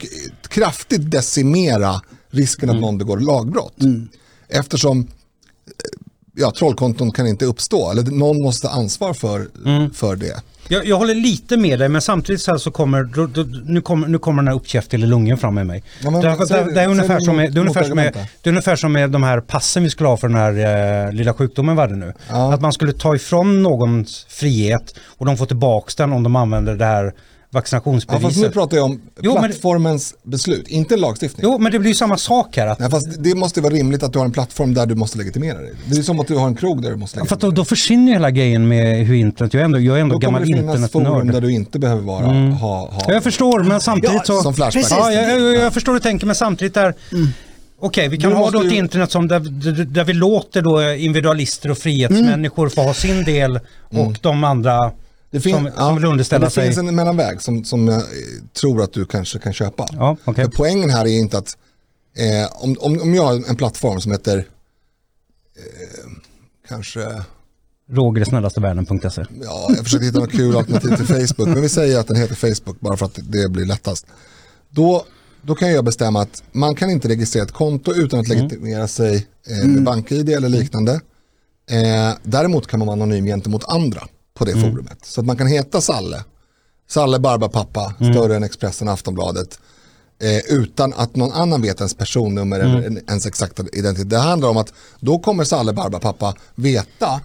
kraftigt 0.48 1.10
decimera 1.10 2.00
risken 2.30 2.70
att 2.70 2.74
mm. 2.74 2.80
någon 2.80 2.98
begår 2.98 3.20
lagbrott. 3.20 3.82
Mm. 3.82 4.08
Eftersom 4.48 5.06
ja, 6.34 6.52
trollkonton 6.58 7.12
kan 7.12 7.26
inte 7.26 7.44
uppstå, 7.44 7.90
eller 7.90 8.02
någon 8.02 8.42
måste 8.42 8.66
ta 8.66 8.72
ansvar 8.72 9.14
för, 9.14 9.48
mm. 9.66 9.90
för 9.90 10.16
det. 10.16 10.42
Jag, 10.72 10.86
jag, 10.86 10.96
håller 10.96 11.14
lite 11.14 11.56
med 11.56 11.78
dig 11.78 11.88
men 11.88 12.00
samtidigt 12.02 12.40
så, 12.40 12.58
så 12.58 12.70
kommer, 12.70 13.02
då, 13.02 13.26
då, 13.26 13.42
nu 13.64 13.80
kommer, 13.80 14.08
nu 14.08 14.18
kommer 14.18 14.42
den 14.42 14.48
här 14.48 14.54
uppkäftiga 14.54 15.06
lungen 15.06 15.38
fram 15.38 15.54
med 15.54 15.66
mig. 15.66 15.82
Ja, 16.02 16.10
men, 16.10 16.20
det, 16.20 16.28
det, 16.28 16.74
det, 16.74 16.80
är 16.80 16.88
ungefär 16.88 17.20
som 17.20 17.36
med, 17.36 17.52
det, 17.52 17.58
är 17.58 17.60
ungefär 17.60 17.82
som 17.82 17.96
med, 17.96 18.12
det 18.42 18.48
är 18.48 18.52
ungefär 18.52 18.76
som 18.76 18.92
med 18.92 19.10
de 19.10 19.22
här 19.22 19.40
passen 19.40 19.82
vi 19.82 19.90
skulle 19.90 20.08
ha 20.08 20.16
för 20.16 20.28
den 20.28 20.36
här 20.36 21.06
eh, 21.06 21.12
lilla 21.12 21.34
sjukdomen 21.34 21.76
vad 21.76 21.88
det 21.88 21.96
nu. 21.96 22.12
Ja. 22.28 22.54
Att 22.54 22.60
man 22.60 22.72
skulle 22.72 22.92
ta 22.92 23.14
ifrån 23.14 23.62
någons 23.62 24.26
frihet 24.28 24.94
och 25.18 25.26
de 25.26 25.36
får 25.36 25.46
tillbaka 25.46 25.92
den 25.96 26.12
om 26.12 26.22
de 26.22 26.36
använder 26.36 26.74
det 26.74 26.84
här 26.84 27.12
vaccinationsbeviset. 27.52 28.22
Ja, 28.22 28.28
fast 28.28 28.42
nu 28.42 28.50
pratar 28.50 28.76
jag 28.76 28.86
om 28.86 29.00
jo, 29.20 29.36
plattformens 29.38 30.14
det... 30.22 30.30
beslut, 30.30 30.68
inte 30.68 30.96
lagstiftning. 30.96 31.42
Jo, 31.44 31.58
men 31.58 31.72
det 31.72 31.78
blir 31.78 31.90
ju 31.90 31.94
samma 31.94 32.16
sak 32.16 32.56
här. 32.56 32.66
Att... 32.66 32.78
Nej, 32.78 32.90
fast 32.90 33.22
det 33.22 33.34
måste 33.34 33.60
vara 33.60 33.74
rimligt 33.74 34.02
att 34.02 34.12
du 34.12 34.18
har 34.18 34.26
en 34.26 34.32
plattform 34.32 34.74
där 34.74 34.86
du 34.86 34.94
måste 34.94 35.18
legitimera 35.18 35.58
dig. 35.58 35.72
Det 35.86 35.98
är 35.98 36.02
som 36.02 36.20
att 36.20 36.26
du 36.26 36.36
har 36.36 36.46
en 36.46 36.54
krog 36.54 36.82
där 36.82 36.90
du 36.90 36.96
måste 36.96 37.16
legitimera 37.16 37.38
dig. 37.38 37.40
För 37.40 37.56
då, 37.56 37.62
då 37.62 37.64
försvinner 37.64 38.06
ju 38.06 38.12
hela 38.12 38.30
grejen 38.30 38.68
med 38.68 39.06
hur 39.06 39.14
internet, 39.14 39.54
jag 39.54 39.60
är 39.60 39.64
ändå, 39.64 39.80
jag 39.80 39.96
är 39.96 40.00
ändå 40.00 40.18
gammal 40.18 40.42
internetnörd. 40.42 40.80
Då 40.80 40.88
kommer 40.92 41.04
det 41.04 41.10
finnas 41.10 41.16
forum 41.16 41.30
där 41.32 41.40
du 41.40 41.52
inte 41.52 41.78
behöver 41.78 42.02
vara, 42.02 42.26
mm. 42.26 42.52
ha, 42.52 42.90
ha... 42.90 43.12
Jag 43.12 43.22
förstår, 43.22 43.64
men 43.64 43.80
samtidigt 43.80 44.26
så... 44.26 44.42
Som 44.42 44.54
Flashback. 44.54 44.86
Ja, 44.90 45.12
jag, 45.12 45.40
jag, 45.40 45.54
jag 45.54 45.74
förstår 45.74 45.92
hur 45.92 46.00
du 46.00 46.02
tänker, 46.02 46.26
men 46.26 46.34
samtidigt 46.34 46.74
där... 46.74 46.94
Mm. 47.12 47.28
Okej, 47.82 48.08
vi 48.08 48.18
kan 48.18 48.32
ha 48.32 48.50
då 48.50 48.60
ett 48.60 48.72
ju... 48.72 48.76
internet 48.76 49.10
som 49.10 49.28
där, 49.28 49.40
där 49.84 50.04
vi 50.04 50.12
låter 50.12 50.62
då 50.62 50.92
individualister 50.94 51.70
och 51.70 51.78
frihetsmänniskor 51.78 52.62
mm. 52.62 52.70
få 52.70 52.82
ha 52.82 52.94
sin 52.94 53.24
del 53.24 53.60
och 53.88 53.98
mm. 53.98 54.14
de 54.20 54.44
andra 54.44 54.92
det 55.30 55.40
fin- 55.40 55.54
som, 55.54 55.70
som 55.76 55.96
vill 55.96 56.04
underställa 56.04 56.44
det 56.44 56.50
sig. 56.50 56.68
Det 56.68 56.74
finns 56.74 56.88
en 56.88 56.94
mellanväg 56.94 57.42
som, 57.42 57.64
som 57.64 57.88
jag 57.88 58.02
tror 58.60 58.82
att 58.82 58.92
du 58.92 59.04
kanske 59.04 59.38
kan 59.38 59.52
köpa. 59.52 59.86
Ja, 59.92 60.16
okay. 60.24 60.48
Poängen 60.56 60.90
här 60.90 61.06
är 61.06 61.18
inte 61.18 61.38
att 61.38 61.56
eh, 62.16 62.62
om, 62.62 62.76
om, 62.80 63.00
om 63.00 63.14
jag 63.14 63.24
har 63.24 63.34
en 63.48 63.56
plattform 63.56 64.00
som 64.00 64.12
heter 64.12 64.38
eh, 64.38 66.10
kanske 66.68 67.22
Roger 67.90 68.24
snällaste 68.24 68.60
världen.se. 68.60 69.24
Ja, 69.42 69.66
jag 69.68 69.84
försökte 69.84 70.06
hitta 70.06 70.18
något 70.18 70.32
kul 70.32 70.56
alternativ 70.56 70.96
till 70.96 71.06
Facebook, 71.06 71.48
men 71.48 71.62
vi 71.62 71.68
säger 71.68 72.00
att 72.00 72.06
den 72.06 72.16
heter 72.16 72.34
Facebook 72.34 72.80
bara 72.80 72.96
för 72.96 73.06
att 73.06 73.18
det 73.22 73.48
blir 73.48 73.64
lättast. 73.64 74.06
Då, 74.70 75.04
då 75.42 75.54
kan 75.54 75.72
jag 75.72 75.84
bestämma 75.84 76.22
att 76.22 76.42
man 76.52 76.74
kan 76.74 76.90
inte 76.90 77.08
registrera 77.08 77.44
ett 77.44 77.52
konto 77.52 77.92
utan 77.94 78.20
att 78.20 78.28
legitimera 78.28 78.88
sig 78.88 79.26
eh, 79.46 79.68
med 79.68 79.82
bank-id 79.82 80.28
eller 80.28 80.48
liknande. 80.48 81.00
Eh, 81.70 82.16
däremot 82.22 82.66
kan 82.66 82.78
man 82.78 82.86
vara 82.86 82.96
anonym 82.96 83.24
gentemot 83.24 83.64
andra 83.68 84.02
på 84.34 84.44
det 84.44 84.52
forumet. 84.52 84.98
Så 85.04 85.20
att 85.20 85.26
man 85.26 85.36
kan 85.36 85.46
heta 85.46 85.80
Salle, 85.80 86.24
Salle 86.88 87.18
Barbapappa, 87.18 87.94
större 87.96 88.36
än 88.36 88.42
Expressen 88.44 88.88
Aftonbladet. 88.88 89.58
Eh, 90.22 90.54
utan 90.54 90.92
att 90.92 91.16
någon 91.16 91.32
annan 91.32 91.62
vet 91.62 91.80
ens 91.80 91.94
personnummer 91.94 92.60
eller 92.60 92.82
en- 92.82 93.00
ens 93.08 93.26
exakta 93.26 93.64
identitet. 93.72 94.10
Det 94.10 94.18
handlar 94.18 94.48
om 94.48 94.56
att 94.56 94.72
då 95.00 95.18
kommer 95.18 95.44
Salle 95.44 95.72
Barbapappa 95.72 96.34
veta 96.54 97.20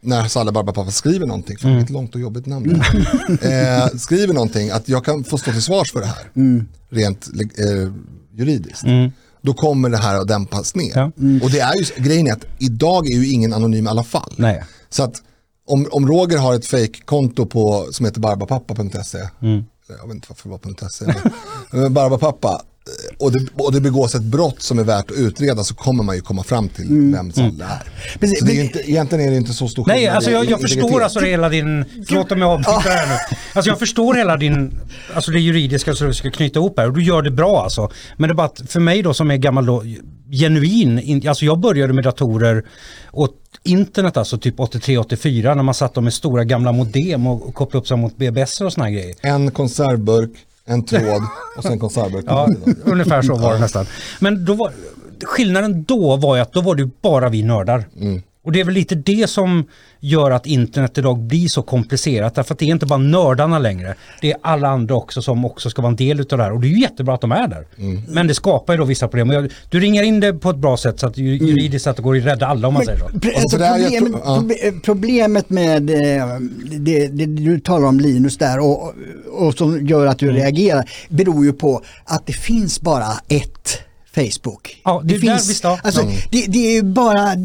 när 0.00 0.28
Salle 0.28 0.52
Barbapapa 0.52 0.90
skriver 0.90 1.26
någonting, 1.26 1.58
för 1.58 1.68
mm. 1.68 1.84
ett 1.84 1.90
långt 1.90 2.14
och 2.14 2.20
jobbigt 2.20 2.46
namn 2.46 2.82
där. 3.40 3.82
eh, 3.82 3.88
skriver 3.98 4.34
någonting, 4.34 4.70
att 4.70 4.88
jag 4.88 5.04
kan 5.04 5.24
få 5.24 5.38
stå 5.38 5.52
till 5.52 5.62
svars 5.62 5.92
för 5.92 6.00
det 6.00 6.06
här, 6.06 6.24
rent 6.90 7.28
eh, 7.58 7.92
juridiskt. 8.36 8.84
Då 9.42 9.54
kommer 9.54 9.88
det 9.90 9.96
här 9.96 10.14
att 10.20 10.28
dämpas 10.28 10.74
ner. 10.74 10.92
Ja. 10.94 11.04
Och 11.42 11.50
det 11.50 11.60
är 11.60 11.74
ju, 11.74 12.02
grejen 12.04 12.26
är 12.26 12.32
att 12.32 12.44
idag 12.58 13.06
är 13.06 13.16
ju 13.16 13.28
ingen 13.28 13.52
anonym 13.52 13.86
i 13.86 13.88
alla 13.88 14.04
fall. 14.04 14.34
Nej. 14.36 14.64
Så 14.90 15.02
att 15.02 15.22
om, 15.68 15.88
om 15.90 16.08
Roger 16.08 16.38
har 16.38 16.54
ett 16.54 16.66
fake-konto 16.66 17.46
på, 17.46 17.86
som 17.92 18.06
heter 18.06 18.20
barbapappa.se, 18.20 19.18
Mm. 19.42 19.64
jag 19.88 20.06
vet 20.06 20.14
inte 20.14 20.26
varför 20.28 20.48
det 20.48 20.50
var 20.82 20.88
.se, 20.88 21.04
men, 21.06 21.16
men 21.82 21.94
barbapappa, 21.94 22.62
och 23.18 23.32
det, 23.32 23.46
och 23.54 23.72
det 23.72 23.80
begås 23.80 24.14
ett 24.14 24.22
brott 24.22 24.62
som 24.62 24.78
är 24.78 24.84
värt 24.84 25.10
att 25.10 25.16
utreda 25.16 25.64
så 25.64 25.74
kommer 25.74 26.04
man 26.04 26.14
ju 26.16 26.20
komma 26.22 26.42
fram 26.42 26.68
till 26.68 26.86
vem 27.12 27.32
Salle 27.32 27.64
är. 27.64 27.82
Precis, 28.20 28.38
Så 28.38 28.44
det 28.44 28.52
är 28.52 28.64
inte, 28.64 28.90
egentligen 28.90 29.26
är 29.26 29.30
det 29.30 29.36
inte 29.36 29.52
så 29.52 29.68
stor 29.68 29.84
Nej, 29.86 29.96
skillnad 29.98 30.14
alltså 30.16 30.30
i- 30.30 30.34
jag, 30.34 30.44
jag 30.50 30.60
förstår 30.60 31.02
alltså 31.02 31.20
hela 31.20 31.48
din... 31.48 31.84
Förlåt 32.08 32.32
om 32.32 32.40
jag 32.40 32.50
avbryter 32.50 32.90
här 32.90 33.06
nu. 33.08 33.36
Alltså 33.54 33.70
jag 33.70 33.78
förstår 33.78 34.14
hela 34.14 34.36
din... 34.36 34.80
Alltså 35.14 35.30
det 35.30 35.40
juridiska 35.40 35.94
så 35.94 36.04
du 36.04 36.14
ska 36.14 36.30
knyta 36.30 36.58
ihop 36.58 36.78
här 36.78 36.86
och 36.86 36.92
du 36.94 37.02
gör 37.04 37.22
det 37.22 37.30
bra 37.30 37.62
alltså. 37.62 37.90
Men 38.16 38.28
det 38.28 38.32
är 38.32 38.34
bara 38.34 38.46
att 38.46 38.62
för 38.66 38.80
mig 38.80 39.02
då 39.02 39.14
som 39.14 39.30
är 39.30 39.36
gammal 39.36 39.66
då, 39.66 39.82
genuin, 40.30 40.98
in- 40.98 41.28
alltså 41.28 41.44
jag 41.44 41.58
började 41.60 41.92
med 41.92 42.04
datorer 42.04 42.64
och 43.06 43.28
internet 43.64 44.16
alltså 44.16 44.38
typ 44.38 44.56
83-84 44.58 45.54
när 45.54 45.62
man 45.62 45.74
satt 45.74 45.94
dem 45.94 46.04
med 46.04 46.12
stora 46.14 46.44
gamla 46.44 46.72
modem 46.72 47.26
och, 47.26 47.54
kopplade 47.54 47.78
upp 47.82 47.88
sig 47.88 47.96
mot 47.96 48.16
BBS 48.16 48.60
och 48.60 48.72
såna 48.72 48.84
här 48.86 48.92
grejer. 48.92 49.14
En 49.22 49.50
konservburk, 49.50 50.30
en 50.68 50.84
tråd 50.84 51.22
och 51.56 51.62
sen 51.62 51.78
konservburk. 51.78 52.24
Ja, 52.28 52.48
ungefär 52.84 53.22
så 53.22 53.34
var 53.36 53.52
det 53.54 53.58
nästan. 53.60 53.86
Men 54.20 54.44
då 54.44 54.54
var, 54.54 54.72
skillnaden 55.24 55.84
då 55.84 56.16
var 56.16 56.36
ju 56.36 56.42
att 56.42 56.52
då 56.52 56.60
var 56.60 56.74
det 56.74 56.90
bara 57.02 57.28
vi 57.28 57.42
nördar. 57.42 57.84
Och 58.44 58.52
det 58.52 58.60
är 58.60 58.64
väl 58.64 58.74
lite 58.74 58.94
det 58.94 59.30
som 59.30 59.64
gör 60.00 60.30
att 60.30 60.46
internet 60.46 60.98
idag 60.98 61.18
blir 61.18 61.48
så 61.48 61.62
komplicerat. 61.62 62.34
Därför 62.34 62.54
att 62.54 62.58
det 62.58 62.64
är 62.64 62.68
inte 62.68 62.86
bara 62.86 62.98
nördarna 62.98 63.58
längre. 63.58 63.94
Det 64.20 64.30
är 64.32 64.36
alla 64.42 64.68
andra 64.68 64.94
också 64.94 65.22
som 65.22 65.44
också 65.44 65.70
ska 65.70 65.82
vara 65.82 65.90
en 65.90 65.96
del 65.96 66.20
utav 66.20 66.38
det 66.38 66.44
här. 66.44 66.52
Och 66.52 66.60
det 66.60 66.66
är 66.66 66.70
ju 66.70 66.80
jättebra 66.80 67.14
att 67.14 67.20
de 67.20 67.32
är 67.32 67.48
där. 67.48 67.66
Men 68.08 68.26
det 68.26 68.34
skapar 68.34 68.72
ju 68.74 68.78
då 68.78 68.84
vissa 68.84 69.08
problem. 69.08 69.30
Jag, 69.30 69.50
du 69.70 69.80
ringar 69.80 70.02
in 70.02 70.20
det 70.20 70.32
på 70.32 70.50
ett 70.50 70.56
bra 70.56 70.76
sätt 70.76 71.00
så 71.00 71.06
att 71.06 71.18
ju- 71.18 71.36
juridiskt 71.36 71.84
sett 71.84 71.98
går 71.98 72.14
det 72.14 72.20
att 72.20 72.26
rädda 72.26 72.46
alla 72.46 72.68
om 72.68 72.74
man 72.74 72.84
säger 72.84 72.98
så. 72.98 73.04
Alltså, 73.04 73.58
det 73.58 73.68
problemet, 73.90 74.20
ja. 74.24 74.36
proble- 74.40 74.80
problemet 74.84 75.50
med 75.50 75.90
eh, 75.90 76.26
det, 76.78 77.06
det 77.08 77.26
du 77.26 77.60
talar 77.60 77.86
om 77.88 78.00
Linus 78.00 78.38
där 78.38 78.58
och, 78.58 78.94
och 79.32 79.54
som 79.54 79.86
gör 79.86 80.06
att 80.06 80.22
Mm. 80.22 80.34
du 80.34 80.40
reagerar 80.40 80.90
beror 81.08 81.44
ju 81.44 81.52
på 81.52 81.82
att 82.04 82.26
det 82.26 82.32
finns 82.32 82.80
bara 82.80 83.06
ett 83.28 83.78
Facebook. 84.14 84.80
Ja, 84.84 85.00
det 85.04 85.14
är 85.14 85.18
där 85.20 85.36
finns, 85.36 85.64
alltså, 85.64 86.00
Mm. 86.02 86.14
det, 86.30 86.46
det 86.48 86.58
är 86.68 86.72
ju 86.72 86.82
bara 86.82 87.32
eh, 87.32 87.38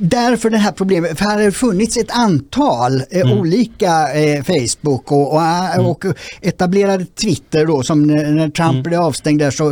därför 0.00 0.50
det 0.50 0.56
här 0.58 0.72
problemet, 0.72 1.18
för 1.18 1.24
här 1.24 1.36
har 1.36 1.42
det 1.42 1.52
funnits 1.52 1.96
ett 1.96 2.10
antal 2.10 3.02
eh, 3.10 3.20
Mm. 3.24 3.38
olika 3.38 4.12
eh, 4.14 4.42
Facebook 4.44 5.12
och, 5.12 5.34
och, 5.34 5.90
och 5.90 6.04
etablerade 6.42 7.04
Twitter 7.06 7.66
då 7.66 7.82
som 7.82 8.02
när, 8.02 8.50
Trump 8.50 8.70
Mm. 8.70 8.82
blev 8.82 9.00
avstängd 9.00 9.38
där 9.40 9.50
så 9.50 9.70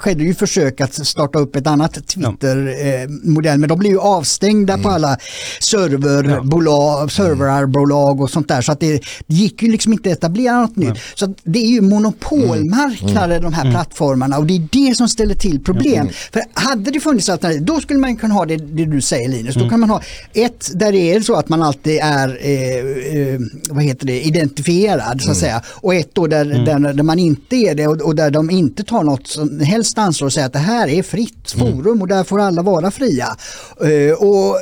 skedde 0.00 0.24
ju 0.24 0.34
försök 0.34 0.80
att 0.80 0.94
starta 1.06 1.38
upp 1.38 1.56
ett 1.56 1.66
annat 1.66 1.94
Twitter-modell 2.06 3.58
men 3.58 3.68
de 3.68 3.78
blev 3.78 3.92
ju 3.92 3.98
avstängda 4.00 4.78
på 4.78 4.88
alla 4.88 5.16
serverbolag, 5.60 7.12
serverbolag 7.12 8.20
och 8.20 8.30
sånt 8.30 8.48
där. 8.48 8.62
Så 8.62 8.72
att 8.72 8.80
det, 8.80 8.92
det 9.26 9.34
gick 9.34 9.62
ju 9.62 9.70
liksom 9.72 9.92
inte 9.92 10.10
att 10.12 10.16
etablera 10.18 10.60
något 10.60 10.76
nytt. 10.76 10.98
Så 11.14 11.34
det 11.44 11.58
är 11.58 11.66
ju 11.68 11.80
monopolmarknader 11.80 13.40
de 13.40 13.52
här 13.52 13.70
plattformarna. 13.70 14.38
Och 14.38 14.46
det 14.46 14.56
är 14.56 14.68
det 14.88 14.94
som 14.94 15.08
ställer 15.08 15.34
till 15.34 15.64
problem. 15.64 16.08
För 16.32 16.42
hade 16.54 16.90
det 16.90 17.00
funnits 17.00 17.28
alternativ 17.28 17.64
då 17.64 17.80
skulle 17.80 17.98
man 17.98 18.16
kunna 18.16 18.34
ha 18.34 18.44
det, 18.46 18.56
det 18.56 18.84
du 18.84 19.00
säger 19.00 19.23
Linus, 19.28 19.54
då 19.54 19.68
kan 19.68 19.80
man 19.80 19.90
ha 19.90 20.02
ett 20.32 20.70
där 20.74 20.92
det 20.92 21.12
är 21.12 21.20
så 21.20 21.34
att 21.34 21.48
man 21.48 21.62
alltid 21.62 21.98
är 22.02 22.38
eh, 22.40 23.16
eh, 23.18 23.40
vad 23.70 23.84
heter 23.84 24.06
det, 24.06 24.20
identifierad 24.20 25.22
så 25.22 25.30
att 25.30 25.36
säga. 25.36 25.62
Och 25.66 25.94
ett 25.94 26.14
då 26.14 26.26
där, 26.26 26.44
där, 26.44 26.92
där 26.92 27.02
man 27.02 27.18
inte 27.18 27.56
är 27.56 27.74
det 27.74 27.86
och, 27.86 28.00
och 28.00 28.14
där 28.14 28.30
de 28.30 28.50
inte 28.50 28.84
tar 28.84 29.02
något 29.02 29.26
som 29.26 29.60
helst 29.60 29.98
ansvar 29.98 30.26
och 30.26 30.32
säger 30.32 30.46
att 30.46 30.52
det 30.52 30.58
här 30.58 30.88
är 30.88 31.02
fritt 31.02 31.50
forum 31.50 32.02
och 32.02 32.08
där 32.08 32.24
får 32.24 32.40
alla 32.40 32.62
vara 32.62 32.90
fria. 32.90 33.36
Eh, 33.80 34.12
och 34.12 34.56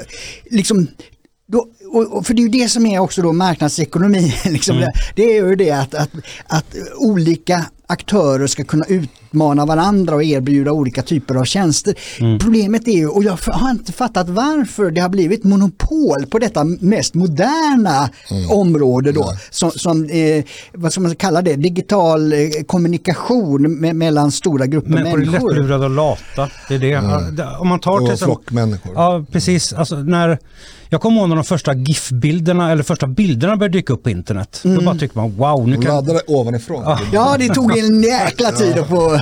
liksom 0.50 0.88
då, 1.52 1.66
och, 1.94 2.12
och 2.12 2.26
för 2.26 2.34
det 2.34 2.40
är 2.40 2.44
ju 2.44 2.48
det 2.62 2.68
som 2.68 2.86
är 2.86 2.98
också 2.98 3.22
då 3.22 3.32
marknadsekonomi. 3.32 4.34
Liksom 4.44 4.76
det, 4.76 4.92
det 5.14 5.22
är 5.38 5.44
ju 5.46 5.56
det 5.56 5.70
att, 5.70 5.94
att, 5.94 6.10
att 6.46 6.76
olika 6.96 7.64
aktörer 7.86 8.46
ska 8.46 8.64
kunna 8.64 8.84
utmana 8.88 9.66
varandra 9.66 10.14
och 10.14 10.24
erbjuda 10.24 10.72
olika 10.72 11.02
typer 11.02 11.34
av 11.34 11.44
tjänster. 11.44 11.94
Problemet 12.38 12.88
är 12.88 12.92
ju, 12.92 13.08
och 13.08 13.24
jag 13.24 13.38
har 13.46 13.70
inte 13.70 13.92
fattat 13.92 14.28
varför 14.28 14.90
det 14.90 15.00
har 15.00 15.08
blivit 15.08 15.44
monopol 15.44 16.26
på 16.26 16.38
detta 16.38 16.64
mest 16.64 17.14
moderna 17.14 18.10
område 18.50 19.12
då, 19.12 19.32
som, 19.50 19.70
som 19.70 20.04
eh, 20.04 20.44
vad 20.72 20.92
ska 20.92 21.00
man 21.00 21.14
kalla 21.16 21.42
det, 21.42 21.56
digital 21.56 22.32
eh, 22.32 22.38
kommunikation 22.66 23.80
me 23.80 23.92
mellan 23.92 24.32
stora 24.32 24.66
grupper 24.66 24.90
Människor 24.90 25.22
är 25.22 25.26
människor. 25.26 25.50
lättlurade 25.50 25.84
och 25.84 25.90
lata. 25.90 26.48
Det 26.68 26.74
är 26.74 26.78
det. 26.78 26.86
Ja, 26.88 27.58
Om 27.58 27.68
man 27.68 27.80
tar 27.80 27.98
till 27.98 28.12
Och 28.12 28.18
flockmänniskor. 28.18 28.92
Ja, 28.94 29.24
precis. 29.32 29.72
Alltså, 29.72 29.96
när, 29.96 30.38
jag 30.88 31.00
kommer 31.00 31.20
ihåg 31.20 31.28
när 31.28 31.36
de 31.36 31.44
första 31.44 31.74
GIF-bilderna, 31.84 32.70
eller 32.72 32.82
första 32.82 33.06
bilderna 33.06 33.56
började 33.56 33.78
dyka 33.78 33.92
upp 33.92 34.02
på 34.02 34.10
internet. 34.10 34.60
Då 34.62 34.80
bara 34.80 34.94
tycker 34.94 35.18
man 35.18 35.36
wow, 35.36 35.68
nu 35.68 35.76
kan... 35.76 35.94
laddade 35.94 36.20
ovanifrån. 36.26 36.96
Ja, 37.12 37.36
det 37.38 37.48
tog 37.48 37.78
en 37.78 38.02
jäkla 38.02 38.52
tid 38.52 38.78
att 38.78 38.88
få... 38.88 38.96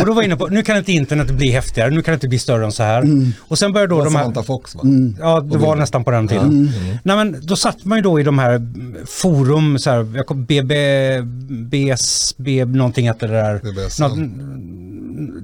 Och 0.00 0.06
då 0.06 0.12
var 0.12 0.22
jag 0.22 0.24
inne 0.24 0.36
på, 0.36 0.46
nu 0.46 0.62
kan 0.62 0.76
inte 0.76 0.92
internet 0.92 1.30
bli 1.30 1.50
häftigare, 1.50 1.90
nu 1.90 2.02
kan 2.02 2.12
det 2.12 2.16
inte 2.16 2.28
bli 2.28 2.38
större 2.38 2.64
än 2.64 2.72
så 2.72 2.82
här. 2.82 3.04
Och 3.40 3.58
sen 3.58 3.72
började 3.72 3.94
Det 3.94 3.94
då 3.94 3.98
var 3.98 4.04
de 4.04 4.14
här... 4.14 4.22
Samantha 4.22 4.42
Fox 4.42 4.74
va? 4.74 4.80
Ja, 5.20 5.40
det 5.40 5.58
var 5.58 5.76
nästan 5.76 6.04
på 6.04 6.10
den 6.10 6.28
tiden. 6.28 6.72
Nej, 7.02 7.16
men 7.16 7.36
då 7.42 7.56
satt 7.56 7.84
man 7.84 7.98
ju 7.98 8.02
då 8.02 8.20
i 8.20 8.22
de 8.22 8.38
här 8.38 8.62
forum, 9.06 9.78
så 9.78 9.90
här, 9.90 10.12
jag 10.16 10.26
kom, 10.26 10.44
BB, 10.44 10.74
någonting 12.66 13.08
hette 13.08 13.26
det 13.26 13.32
där. 13.32 13.60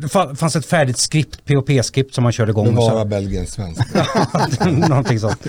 Det 0.01 0.07
fa- 0.07 0.35
fanns 0.35 0.57
ett 0.57 0.67
färdigt 0.67 0.99
skript, 0.99 1.45
POP-skript 1.45 2.15
som 2.15 2.23
man 2.23 2.33
körde 2.33 2.51
igång. 2.51 2.75
Bevara 2.75 3.05
Belgien 3.05 3.47
svensk. 3.47 3.81
Någonting 4.89 5.21
sånt. 5.21 5.47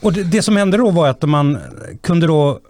Och 0.00 0.12
det, 0.12 0.22
det 0.22 0.42
som 0.42 0.56
hände 0.56 0.76
då 0.76 0.90
var 0.90 1.08
att 1.08 1.22
man 1.22 1.58
kunde 2.02 2.26
då 2.26 2.60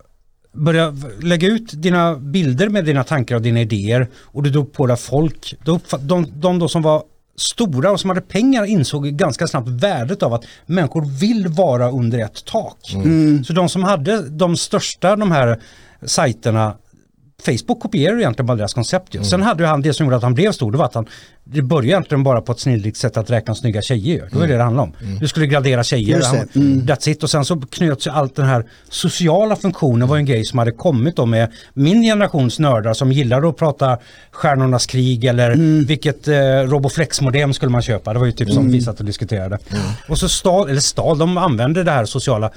börja 0.52 0.96
lägga 1.22 1.48
ut 1.48 1.70
dina 1.82 2.16
bilder 2.16 2.68
med 2.68 2.84
dina 2.84 3.04
tankar 3.04 3.34
och 3.36 3.42
dina 3.42 3.60
idéer 3.60 4.08
och 4.14 4.42
du 4.42 4.50
drog 4.50 4.72
på 4.72 4.86
dig 4.86 4.96
folk. 4.96 5.54
Uppfatt- 5.64 6.08
De, 6.08 6.26
de 6.34 6.58
då 6.58 6.68
som 6.68 6.82
var 6.82 7.02
stora 7.36 7.90
och 7.90 8.00
som 8.00 8.10
hade 8.10 8.20
pengar 8.20 8.64
insåg 8.64 9.06
ganska 9.06 9.46
snabbt 9.46 9.68
värdet 9.68 10.22
av 10.22 10.34
att 10.34 10.44
människor 10.66 11.18
vill 11.20 11.48
vara 11.48 11.90
under 11.90 12.18
ett 12.18 12.44
tak. 12.44 12.96
Så 13.46 13.52
de 13.52 13.68
som 13.68 13.84
hade 13.84 14.28
de 14.28 14.56
största 14.56 15.16
de 15.16 15.30
här 15.30 15.60
sajterna 16.06 16.76
Facebook 17.44 17.80
kopierade 17.80 18.20
egentligen 18.20 18.46
bara 18.46 18.56
deras 18.56 18.74
koncept. 18.74 19.14
ju. 19.14 19.24
Sen 19.24 19.42
hade 19.42 19.66
han 19.66 19.82
det 19.82 19.94
som 19.94 20.06
gjorde 20.06 20.16
att 20.16 20.22
han 20.22 20.34
blev 20.34 20.52
stor, 20.52 20.72
det 20.72 20.78
var 20.78 20.84
att 20.84 20.94
han 20.94 21.06
det 21.44 21.62
började 21.62 21.88
egentligen 21.88 22.22
bara 22.24 22.40
på 22.40 22.52
ett 22.52 22.60
snillrikt 22.60 22.96
sätt 22.96 23.16
att 23.16 23.30
räkna 23.30 23.54
snygga 23.54 23.82
tjejer. 23.82 24.28
Det 24.32 24.38
var 24.38 24.46
det 24.46 24.56
det 24.56 24.62
handlade 24.62 24.88
om. 25.02 25.16
Du 25.20 25.28
skulle 25.28 25.46
gradera 25.46 25.82
tjejer. 25.84 26.22
Han- 26.24 26.36
That's 26.86 27.08
it. 27.08 27.22
Och 27.22 27.30
sen 27.30 27.44
så 27.44 27.60
knöts 27.60 28.06
ju 28.06 28.10
allt 28.10 28.36
den 28.36 28.46
här 28.46 28.64
sociala 28.90 29.56
funktionen 29.56 30.08
var 30.08 30.16
en 30.16 30.24
grej 30.24 30.44
som 30.44 30.58
hade 30.58 30.70
kommit 30.72 31.16
då 31.16 31.26
med 31.26 31.52
min 31.74 32.02
generations 32.02 32.58
nördar 32.58 32.92
som 32.94 33.12
gillade 33.12 33.48
att 33.48 33.56
prata 33.56 33.98
Stjärnornas 34.30 34.86
krig 34.86 35.24
eller 35.24 35.54
vilket 35.86 36.28
eh, 36.28 36.34
Roboflex-modem 36.66 37.52
skulle 37.52 37.70
man 37.72 37.82
köpa. 37.82 38.12
Det 38.12 38.18
var 38.18 38.26
ju 38.26 38.32
typ 38.32 38.50
som 38.50 38.70
vi 38.72 38.80
satt 38.82 38.98
och 39.00 39.06
diskuterade. 39.06 39.58
Och 40.08 40.18
så 40.18 40.28
stal, 40.28 40.70
eller 40.70 40.80
stal, 40.80 41.18
de 41.18 41.36
använde 41.38 41.84
det 41.84 41.90
här 41.90 42.04
sociala 42.04 42.50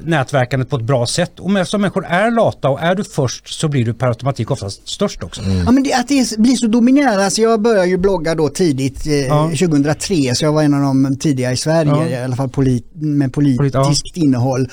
nätverkandet 0.00 0.70
på 0.70 0.76
ett 0.76 0.82
bra 0.82 1.06
sätt. 1.06 1.40
Och 1.40 1.58
eftersom 1.58 1.80
människor 1.80 2.06
är 2.06 2.30
lata 2.30 2.68
och 2.68 2.80
är 2.80 2.94
du 2.94 3.04
först 3.04 3.60
så 3.60 3.68
blir 3.68 3.84
du 3.84 3.94
per 3.94 4.06
automatik 4.06 4.50
oftast 4.50 4.88
störst 4.88 5.22
också. 5.22 5.42
Ja, 5.66 5.70
men 5.72 5.82
det, 5.82 5.92
att 5.92 6.08
det 6.08 6.38
blir 6.38 6.56
så 6.56 6.66
dominerande, 6.66 7.24
alltså 7.24 7.40
jag 7.42 7.62
började 7.62 7.86
ju 7.88 7.96
blogga 7.96 8.34
då 8.34 8.48
tidigt, 8.48 9.06
eh, 9.06 9.12
Ja. 9.14 9.48
2003, 9.58 10.34
så 10.34 10.44
jag 10.44 10.52
var 10.52 10.62
en 10.62 10.74
av 10.74 10.80
de 10.80 11.16
tidiga 11.16 11.52
i 11.52 11.56
Sverige, 11.56 11.90
Ja. 11.92 12.06
i 12.08 12.16
alla 12.24 12.36
fall 12.36 12.48
polit, 12.48 12.86
med 12.94 13.32
politiskt 13.32 13.74
Polit- 13.74 14.00
ja. 14.14 14.22
innehåll. 14.22 14.68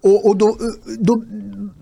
Och, 0.00 0.26
och 0.28 0.36
då, 0.36 0.56
då 0.98 1.22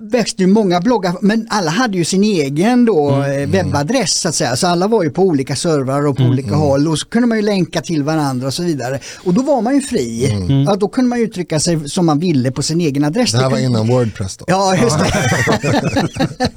växte 0.01 0.42
ju 0.42 0.47
många 0.49 0.80
bloggar, 0.80 1.14
men 1.20 1.47
alla 1.51 1.70
hade 1.70 1.97
ju 1.99 2.05
sin 2.05 2.24
egen 2.24 2.84
då, 2.84 3.11
Mm. 3.11 3.42
eh, 3.42 3.49
webbadress 3.49 4.20
så 4.20 4.28
att 4.28 4.34
säga. 4.34 4.57
Så 4.57 4.66
alla 4.66 4.86
var 4.88 5.03
ju 5.03 5.11
på 5.11 5.22
olika 5.22 5.57
servrar 5.57 6.07
och 6.07 6.16
på 6.16 6.22
Mm. 6.22 6.32
olika 6.32 6.55
håll 6.55 6.88
och 6.88 6.99
så 6.99 7.07
kunde 7.09 7.28
man 7.28 7.38
ju 7.38 7.42
länka 7.45 7.80
till 7.80 8.03
varandra 8.03 8.47
och 8.47 8.55
så 8.55 8.62
vidare. 8.62 8.99
Och 9.24 9.34
då 9.34 9.42
var 9.42 9.62
man 9.62 9.74
ju 9.74 9.80
fri. 9.80 10.30
Mm. 10.32 10.62
Ja, 10.62 10.76
då 10.76 10.88
kunde 10.88 11.09
man 11.09 11.18
ju 11.18 11.24
uttrycka 11.24 11.61
sig 11.61 11.88
som 11.88 12.07
man 12.07 12.18
ville 12.18 12.51
på 12.51 12.62
sin 12.62 12.80
egen 12.87 13.05
adress. 13.05 13.32
Det 13.32 13.39
här 13.39 13.51
var 13.51 13.59
innan 13.59 13.87
Wordpress 13.87 14.37
då. 14.37 14.45
Ja, 14.49 14.76
just 14.76 14.99
det. 14.99 16.51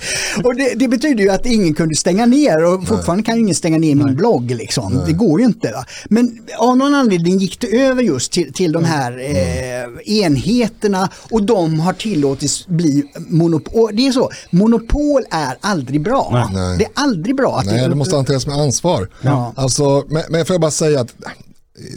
och 0.43 0.55
det, 0.55 0.73
det 0.75 0.87
betyder 0.87 1.23
ju 1.23 1.29
att 1.29 1.45
ingen 1.45 1.73
kunde 1.73 1.95
stänga 1.95 2.25
ner 2.25 2.65
och 2.65 2.87
fortfarande 2.87 3.23
kan 3.23 3.35
ju 3.35 3.41
ingen 3.41 3.55
stänga 3.55 3.77
ner 3.77 3.95
min 3.95 4.15
blogg. 4.15 4.51
Liksom. 4.51 5.01
Det 5.05 5.13
går 5.13 5.39
ju 5.39 5.45
inte. 5.45 5.71
Va? 5.71 5.85
Men 6.09 6.39
av 6.57 6.77
någon 6.77 6.93
anledning 6.93 7.37
gick 7.37 7.59
det 7.59 7.67
över 7.81 8.03
just 8.03 8.31
till, 8.31 8.53
till 8.53 8.71
de 8.71 8.83
här 8.85 9.19
eh, 9.19 10.17
enheterna 10.21 11.09
och 11.31 11.43
de 11.43 11.79
har 11.79 11.93
tillåtits 11.93 12.67
bli 12.67 13.03
monopol. 13.29 13.91
Det 13.93 14.07
är 14.07 14.11
så, 14.11 14.31
monopol 14.49 15.23
är 15.31 15.57
aldrig 15.61 16.01
bra. 16.01 16.49
Nej. 16.53 16.77
Det 16.77 16.85
är 16.85 16.91
aldrig 16.93 17.35
bra. 17.35 17.57
Att 17.59 17.65
Nej, 17.65 17.89
det 17.89 17.95
måste 17.95 18.15
hanteras 18.15 18.47
med 18.47 18.55
ansvar. 18.55 19.09
Ja. 19.21 19.53
Alltså, 19.55 20.05
men, 20.09 20.23
men 20.29 20.45
får 20.45 20.53
jag 20.53 20.61
bara 20.61 20.71
säga 20.71 21.01
att 21.01 21.13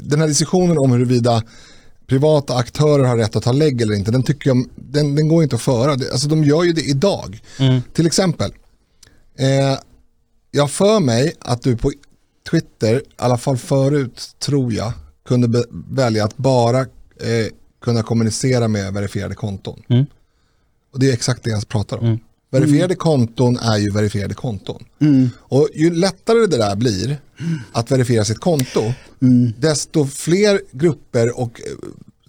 den 0.02 0.20
här 0.20 0.28
diskussionen 0.28 0.78
om 0.78 0.92
huruvida 0.92 1.42
privata 2.10 2.54
aktörer 2.54 3.04
har 3.04 3.16
rätt 3.16 3.36
att 3.36 3.42
ta 3.42 3.52
lägg 3.52 3.80
eller 3.80 3.94
inte, 3.94 4.10
den 4.10 4.22
tycker 4.22 4.50
jag, 4.50 4.64
den, 4.74 5.14
den 5.14 5.28
går 5.28 5.42
inte 5.42 5.56
att 5.56 5.62
föra. 5.62 5.92
Alltså 5.92 6.28
de 6.28 6.44
gör 6.44 6.64
ju 6.64 6.72
det 6.72 6.82
idag. 6.82 7.42
Till 7.92 8.06
exempel, 8.06 8.50
eh, 9.38 9.78
jag 10.50 10.70
för 10.70 11.00
mig 11.00 11.32
att 11.40 11.62
du 11.62 11.76
på 11.76 11.92
Twitter, 12.50 12.94
i 12.96 13.02
alla 13.16 13.38
fall 13.38 13.56
förut 13.56 14.30
tror 14.38 14.72
jag, 14.72 14.92
kunde 15.28 15.64
välja 15.90 16.24
att 16.24 16.36
bara 16.36 16.80
eh, 16.80 16.86
kunna 17.82 18.02
kommunicera 18.02 18.68
med 18.68 18.92
verifierade 18.94 19.34
konton. 19.34 19.82
Och 20.92 21.00
det 21.00 21.08
är 21.08 21.12
exakt 21.12 21.44
det 21.44 21.50
jag 21.50 21.68
pratar 21.68 21.96
om. 21.98 22.18
Verifierade 22.50 22.94
konton 22.94 23.56
är 23.58 23.78
ju 23.78 23.90
verifierade 23.90 24.34
konton. 24.34 24.84
Och 25.38 25.68
ju 25.74 25.94
lättare 25.94 26.46
det 26.46 26.56
där 26.58 26.76
blir 26.76 27.18
att 27.72 27.90
verifiera 27.90 28.24
sitt 28.24 28.40
konto, 28.40 28.92
desto 29.56 30.06
fler 30.06 30.60
grupper 30.72 31.40
och 31.40 31.60
eh, 31.60 31.72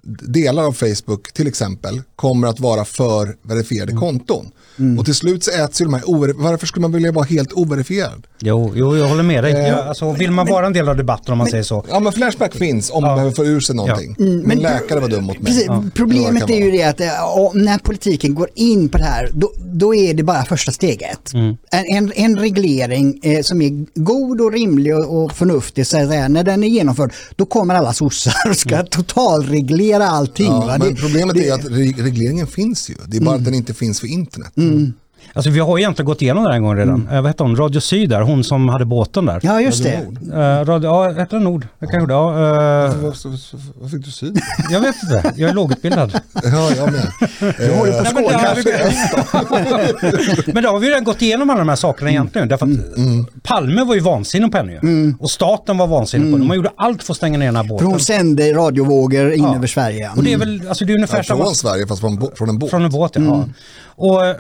delar 0.04 0.64
av 0.64 0.74
Facebook 0.74 1.34
till 1.34 1.48
exempel 1.48 2.02
kommer 2.16 2.48
att 2.48 2.60
vara 2.60 2.86
för 2.86 3.38
verifierade 3.42 3.94
konton. 3.94 4.52
Och 5.00 5.06
till 5.06 5.16
slut 5.16 5.44
så 5.44 5.52
äts 5.52 5.82
ju 5.82 5.86
de 5.86 5.94
här 5.94 6.34
Varför 6.44 6.68
skulle 6.68 6.82
man 6.82 6.92
vilja 6.92 7.12
vara 7.12 7.26
helt 7.26 7.54
overifierad? 7.54 8.28
Jo, 8.44 8.72
jo, 8.76 8.98
jag 8.98 9.08
håller 9.08 9.24
med 9.24 9.44
dig. 9.44 9.54
Ja, 9.68 9.84
alltså, 9.84 10.12
vill 10.12 10.32
man 10.32 10.48
vara 10.48 10.66
en 10.66 10.74
del 10.74 10.90
av 10.90 10.98
debatten 10.98 11.32
om 11.32 11.38
man 11.38 11.48
säger 11.48 11.64
så. 11.64 11.86
Ja 11.90 12.00
men 12.00 12.14
Flashback 12.14 12.54
finns 12.56 12.90
om 12.92 13.04
man 13.04 13.16
behöver 13.16 13.36
få 13.36 13.46
ur 13.46 13.60
sig 13.60 13.76
någonting. 13.76 14.16
Min 14.46 14.60
läkare 14.60 15.00
var 15.00 15.08
dum 15.10 15.24
mot 15.24 15.36
mig. 15.40 15.46
Precis, 15.46 15.66
Ja. 15.68 15.84
Problemet 15.96 16.50
är 16.50 16.56
ju 16.66 16.72
det 16.72 16.84
att 16.84 17.02
eh, 17.02 17.38
om- 17.38 17.58
när 17.64 17.78
politiken 17.78 18.36
går 18.36 18.48
in 18.56 18.90
på 18.90 18.98
det 18.98 19.04
här, 19.04 19.30
då, 19.34 19.52
då 19.58 19.96
är 19.96 20.14
det 20.14 20.24
bara 20.24 20.46
första 20.46 20.72
steget. 20.72 21.34
Mm. 21.34 21.58
En, 21.72 21.86
en, 21.98 22.12
en 22.16 22.40
reglering 22.40 23.20
eh, 23.24 23.42
som 23.42 23.62
är 23.62 23.86
god 24.00 24.42
och 24.42 24.52
rimlig 24.52 24.96
och, 24.96 25.24
och 25.24 25.32
förnuftig, 25.32 25.88
så 25.88 25.90
säga, 25.92 26.28
när 26.28 26.44
den 26.44 26.64
är 26.64 26.68
genomförd, 26.68 27.14
då 27.36 27.46
kommer 27.46 27.76
alla 27.76 27.94
sossar 27.94 28.34
och 28.50 28.58
ska 28.58 28.84
totalreglera 28.84 30.08
allting. 30.08 30.48
Mm. 30.48 30.60
Ja, 30.62 30.66
va? 30.68 30.76
men 30.80 30.90
Det- 30.96 31.02
problemet 31.02 31.36
det- 31.36 31.50
är 31.50 31.54
att 31.54 31.62
re- 31.66 32.04
regleringen 32.04 32.48
finns 32.48 32.90
ju. 32.90 32.96
Det 33.06 33.18
är 33.18 33.22
bara 33.22 33.36
att 33.36 33.46
den 33.46 33.54
inte 33.54 33.74
finns 33.74 34.00
för 34.00 34.08
internet. 34.08 34.52
Alltså 35.34 35.52
vi 35.52 35.60
har 35.60 35.78
ju 35.78 35.82
egentligen 35.84 36.06
gått 36.08 36.22
igenom 36.22 36.44
det 36.44 36.50
här 36.50 36.56
en 36.58 36.64
gång 36.64 36.76
redan. 36.78 37.08
Eh, 37.12 37.16
vad 37.22 37.26
hette 37.28 37.44
hon? 37.44 37.56
Radio 37.56 37.80
Syd 37.80 38.10
där, 38.10 38.22
hon 38.22 38.44
som 38.44 38.70
hade 38.70 38.86
båten 38.86 39.26
där. 39.26 39.40
Ja, 39.44 39.62
just 39.62 39.84
det. 39.84 40.00
Nord. 40.04 40.18
Eh, 40.34 40.66
radio, 40.66 40.90
ja, 40.90 41.12
hette 41.12 41.36
den 41.36 41.44
Nord? 41.44 41.68
Det 41.80 41.88
kanske 41.88 42.14
ja, 42.14 42.90
uh, 42.94 43.14
Vad, 43.82 43.92
fick 43.92 44.06
du 44.06 44.12
syd? 44.12 44.40
Jag 44.72 44.80
vet 44.80 44.96
inte, 45.04 45.34
jag 45.36 45.50
är 45.50 45.54
lågutbildad. 45.54 46.12
Ja, 46.44 46.72
jag 46.78 46.92
med. 46.92 47.12
Du 47.40 47.74
håller 47.76 48.14
på 48.14 48.20
det 48.30 48.36
har 48.36 48.54
kanske. 48.56 48.82
men 50.54 50.64
då 50.64 50.70
har 50.70 50.80
vi 50.80 50.90
redan 50.90 51.04
gått 51.04 51.22
igenom 51.22 51.50
alla 51.50 51.60
de 51.60 51.70
här 51.70 51.76
sakerna 51.76 52.10
egentligen. 52.12 52.48
Därför 52.48 52.66
att 52.66 53.44
Palme 53.44 53.84
var 53.84 53.96
ju 53.96 54.02
vansinnig 54.02 54.52
på 54.52 54.58
henne 54.58 54.72
ju. 54.72 55.14
Och 55.20 55.32
staten 55.32 55.78
var 55.78 55.88
vansinnig 55.88 56.32
på 56.32 56.38
henne. 56.38 56.48
Man 56.48 56.58
gjorde 56.58 56.72
allt 56.78 57.04
för 57.04 57.14
att 57.14 57.18
stänga 57.18 57.38
ner 57.38 57.46
den 57.46 57.56
här 57.56 57.64
För 57.64 57.70
båten. 57.70 57.88
hon 57.88 58.00
sände 58.00 58.54
radiovågor 58.54 59.32
in 59.32 59.44
Ja. 59.44 59.56
över 59.56 59.68
Sverige. 59.68 60.12
Och 60.16 60.24
det 60.24 60.34
är 60.34 60.38
väl, 60.38 60.62
alltså 60.70 60.86
det 60.86 60.94
är 60.94 60.96
ungefär 60.96 61.18
Ja, 61.18 61.24
samma... 61.24 61.44
från 61.44 61.56
Sverige 61.56 61.88
fast 61.88 62.02
från, 62.02 62.28
från 62.36 62.50
en 62.50 62.60
båt. 62.60 62.70
Från 62.70 62.84
en 62.86 62.92
båt, 62.92 63.12
ja. 63.16 63.46
Och 63.96 64.26
eh, 64.26 64.36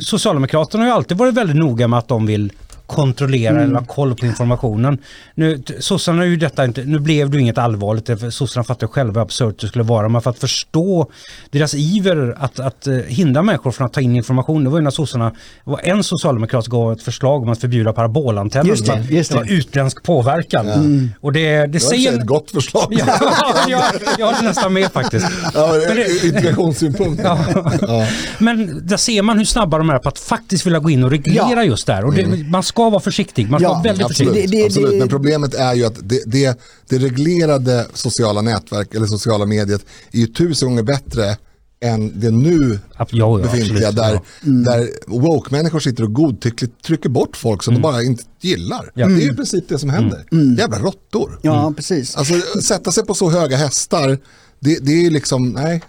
Socialdemokraterna 0.00 0.82
har 0.84 0.88
ju 0.88 0.94
alltid 0.94 1.16
varit 1.16 1.34
väldigt 1.34 1.56
noga 1.56 1.88
med 1.88 1.98
att 1.98 2.08
de 2.08 2.26
vill 2.26 2.52
kontrollera 2.94 3.62
eller 3.62 3.74
ha 3.74 3.84
koll 3.84 4.14
på 4.16 4.26
informationen. 4.26 4.98
Nu, 5.34 5.62
sossarna 5.80 6.22
är 6.22 6.26
ju 6.26 6.36
detta 6.36 6.64
inte, 6.64 6.84
nu 6.84 6.98
blev 6.98 7.30
det 7.30 7.36
ju 7.36 7.42
inget 7.42 7.58
allvarligt, 7.58 8.06
för 8.06 8.30
sossarna 8.30 8.64
fattar 8.64 8.86
själva 8.86 9.12
hur 9.14 9.22
absurt 9.22 9.60
det 9.60 9.66
skulle 9.68 9.84
vara, 9.84 10.08
men 10.08 10.22
för 10.22 10.30
att 10.30 10.38
förstå 10.38 11.06
deras 11.50 11.74
iver 11.74 12.36
att, 12.40 12.60
att 12.60 12.86
eh, 12.86 12.94
hindra 12.94 13.42
människor 13.42 13.70
från 13.70 13.86
att 13.86 13.92
ta 13.92 14.00
in 14.00 14.16
information, 14.16 14.64
det 14.64 14.70
var 14.70 14.78
ju 14.78 14.84
när 14.84 14.90
sossarna, 14.90 15.32
var 15.64 15.80
en 15.84 16.04
socialdemokrat 16.04 16.66
gav 16.66 16.92
ett 16.92 17.02
förslag 17.02 17.42
om 17.42 17.48
att 17.48 17.60
förbjuda 17.60 17.92
parabolantenner, 17.92 18.68
Just 18.70 18.86
det, 18.86 19.06
just 19.10 19.30
det 19.30 19.36
var 19.36 19.44
det. 19.44 19.50
utländsk 19.52 20.02
påverkan. 20.02 21.12
Och 21.20 21.32
det, 21.32 21.40
det, 21.60 21.66
Det 21.66 21.72
var 21.72 21.90
säger... 21.90 22.18
ett 22.18 22.26
gott 22.26 22.50
förslag. 22.50 22.86
Ja, 22.98 23.34
jag, 23.68 23.82
jag 24.18 24.26
håller 24.26 24.42
nästan 24.42 24.72
med 24.72 24.92
faktiskt. 24.92 25.26
Ja, 25.54 25.72
Men 25.88 25.96
det- 25.96 26.24
integrationssynpunkt. 26.26 27.22
Ja. 27.82 28.06
Men 28.38 28.86
där 28.86 28.96
ser 28.96 29.22
man 29.22 29.38
hur 29.38 29.44
snabba 29.44 29.78
de 29.78 29.90
är 29.90 29.98
på 29.98 30.08
att 30.08 30.18
faktiskt 30.18 30.66
vilja 30.66 30.78
gå 30.78 30.90
in 30.90 31.04
och 31.04 31.10
reglera 31.10 31.48
Ja. 31.54 31.64
just 31.64 31.86
där. 31.86 32.04
Och 32.04 32.14
det, 32.14 32.26
man 32.50 32.62
ska 32.62 32.81
vara 32.90 33.00
försiktig. 33.02 33.50
Man 33.50 33.60
ska 33.60 33.68
Ja, 33.68 33.72
vara 33.72 33.82
väldigt 33.82 34.06
Absolut, 34.06 34.32
försiktig. 34.32 34.50
Det- 34.58 34.62
det- 34.62 34.66
absolut. 34.66 34.98
men 34.98 35.08
problemet 35.08 35.54
är 35.54 35.74
ju 35.74 35.84
att 35.84 35.96
det, 36.02 36.22
det, 36.26 36.60
det 36.88 36.98
reglerade 36.98 37.86
sociala 37.94 38.40
nätverk 38.42 38.94
eller 38.94 39.06
sociala 39.06 39.46
mediet 39.46 39.84
är 40.12 40.18
ju 40.18 40.26
tusen 40.26 40.68
gånger 40.68 40.82
bättre 40.82 41.36
än 41.84 42.20
det 42.20 42.30
nu 42.30 42.78
Ja, 42.98 43.06
ja, 43.10 43.38
befintliga 43.42 43.88
absolut, 43.88 43.96
där, 43.96 44.20
ja. 44.42 44.50
där 44.76 44.88
woke-människor 45.06 45.80
sitter 45.80 46.02
och 46.04 46.12
godtyckligt 46.12 46.82
trycker 46.84 47.08
bort 47.08 47.36
folk 47.36 47.62
som 47.62 47.74
de 47.74 47.80
bara 47.80 48.02
inte 48.02 48.24
gillar. 48.40 48.80
Mm. 48.80 48.90
Ja. 48.94 49.06
Det 49.16 49.22
är 49.24 49.26
ju 49.26 49.36
precis 49.36 49.62
det 49.68 49.78
som 49.78 49.90
händer. 49.90 50.24
Jävla 50.58 50.78
råttor. 50.78 51.38
Ja, 51.42 51.72
precis. 51.76 52.16
Alltså 52.16 52.34
sätta 52.62 52.92
sig 52.92 53.04
på 53.06 53.14
så 53.14 53.30
höga 53.30 53.56
hästar, 53.56 54.18
det, 54.60 54.78
det 54.86 54.92
är 54.92 55.02
ju 55.02 55.10
liksom, 55.10 55.48
nej, 55.48 55.82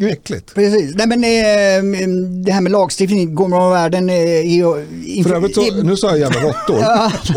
Mm. 0.00 0.12
exakt. 0.12 0.54
Precis. 0.54 0.94
Nej, 0.94 1.06
men, 1.06 1.24
eh, 1.24 2.14
det 2.44 2.52
här 2.52 2.60
med 2.60 2.72
lagstiftning, 2.72 3.34
går 3.34 3.48
man 3.48 3.62
av 3.62 3.70
världen 3.70 4.10
eh. 4.10 5.22
För 5.22 5.34
övrigt 5.34 5.54
så, 5.54 5.82
nu 5.82 5.96
sa 5.96 6.10
jag 6.10 6.18
jävla 6.18 6.40
råttor, 6.40 6.84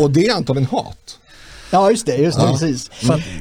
och 0.02 0.10
det 0.10 0.26
är 0.26 0.34
antagligen 0.34 0.68
hat. 0.70 1.18
Ja, 1.70 1.90
just 1.90 2.06
det. 2.06 2.16
Just 2.16 2.38
det 2.38 2.44
Ja. 2.44 2.52
precis. 2.52 2.90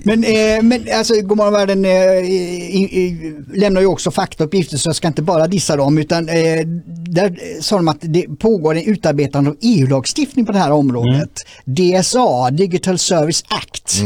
Men, 0.04 0.24
eh, 0.24 0.62
men 0.62 0.88
alltså, 0.94 1.22
Godmorgonvärlden 1.22 1.86
eh, 1.86 1.92
i, 1.92 2.90
i, 2.92 3.34
lämnar 3.54 3.82
ju 3.82 3.88
också 3.88 4.12
faktauppgifter 4.12 4.78
så 4.78 4.90
jag 4.90 4.96
ska 4.96 5.08
inte 5.08 5.22
bara 5.22 5.48
dissa 5.48 5.76
dem 5.76 5.98
utan 5.98 6.30
eh, 6.30 6.68
där 6.88 7.62
sa 7.62 7.76
de 7.76 7.88
att 7.88 7.98
det 8.02 8.26
pågår 8.40 8.76
en 8.76 8.84
utarbetande 8.84 9.50
av 9.50 9.58
EU-lagstiftning 9.62 10.46
på 10.46 10.52
det 10.52 10.60
här 10.60 10.72
området. 10.72 11.32
DSA, 11.66 12.50
Digital 12.52 12.98
Service 12.98 13.44
Act. 13.48 14.02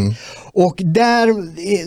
Och 0.53 0.81
där 0.85 1.29
eh, 1.29 1.85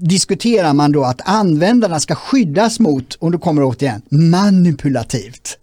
diskuterar 0.00 0.72
man 0.74 0.92
då 0.92 1.04
att 1.04 1.20
användarna 1.24 2.00
ska 2.00 2.14
skyddas 2.14 2.80
mot, 2.80 3.16
om 3.18 3.32
du 3.32 3.38
kommer 3.38 3.62
åt 3.62 3.82
igen, 3.82 4.02
manipulativt 4.10 5.58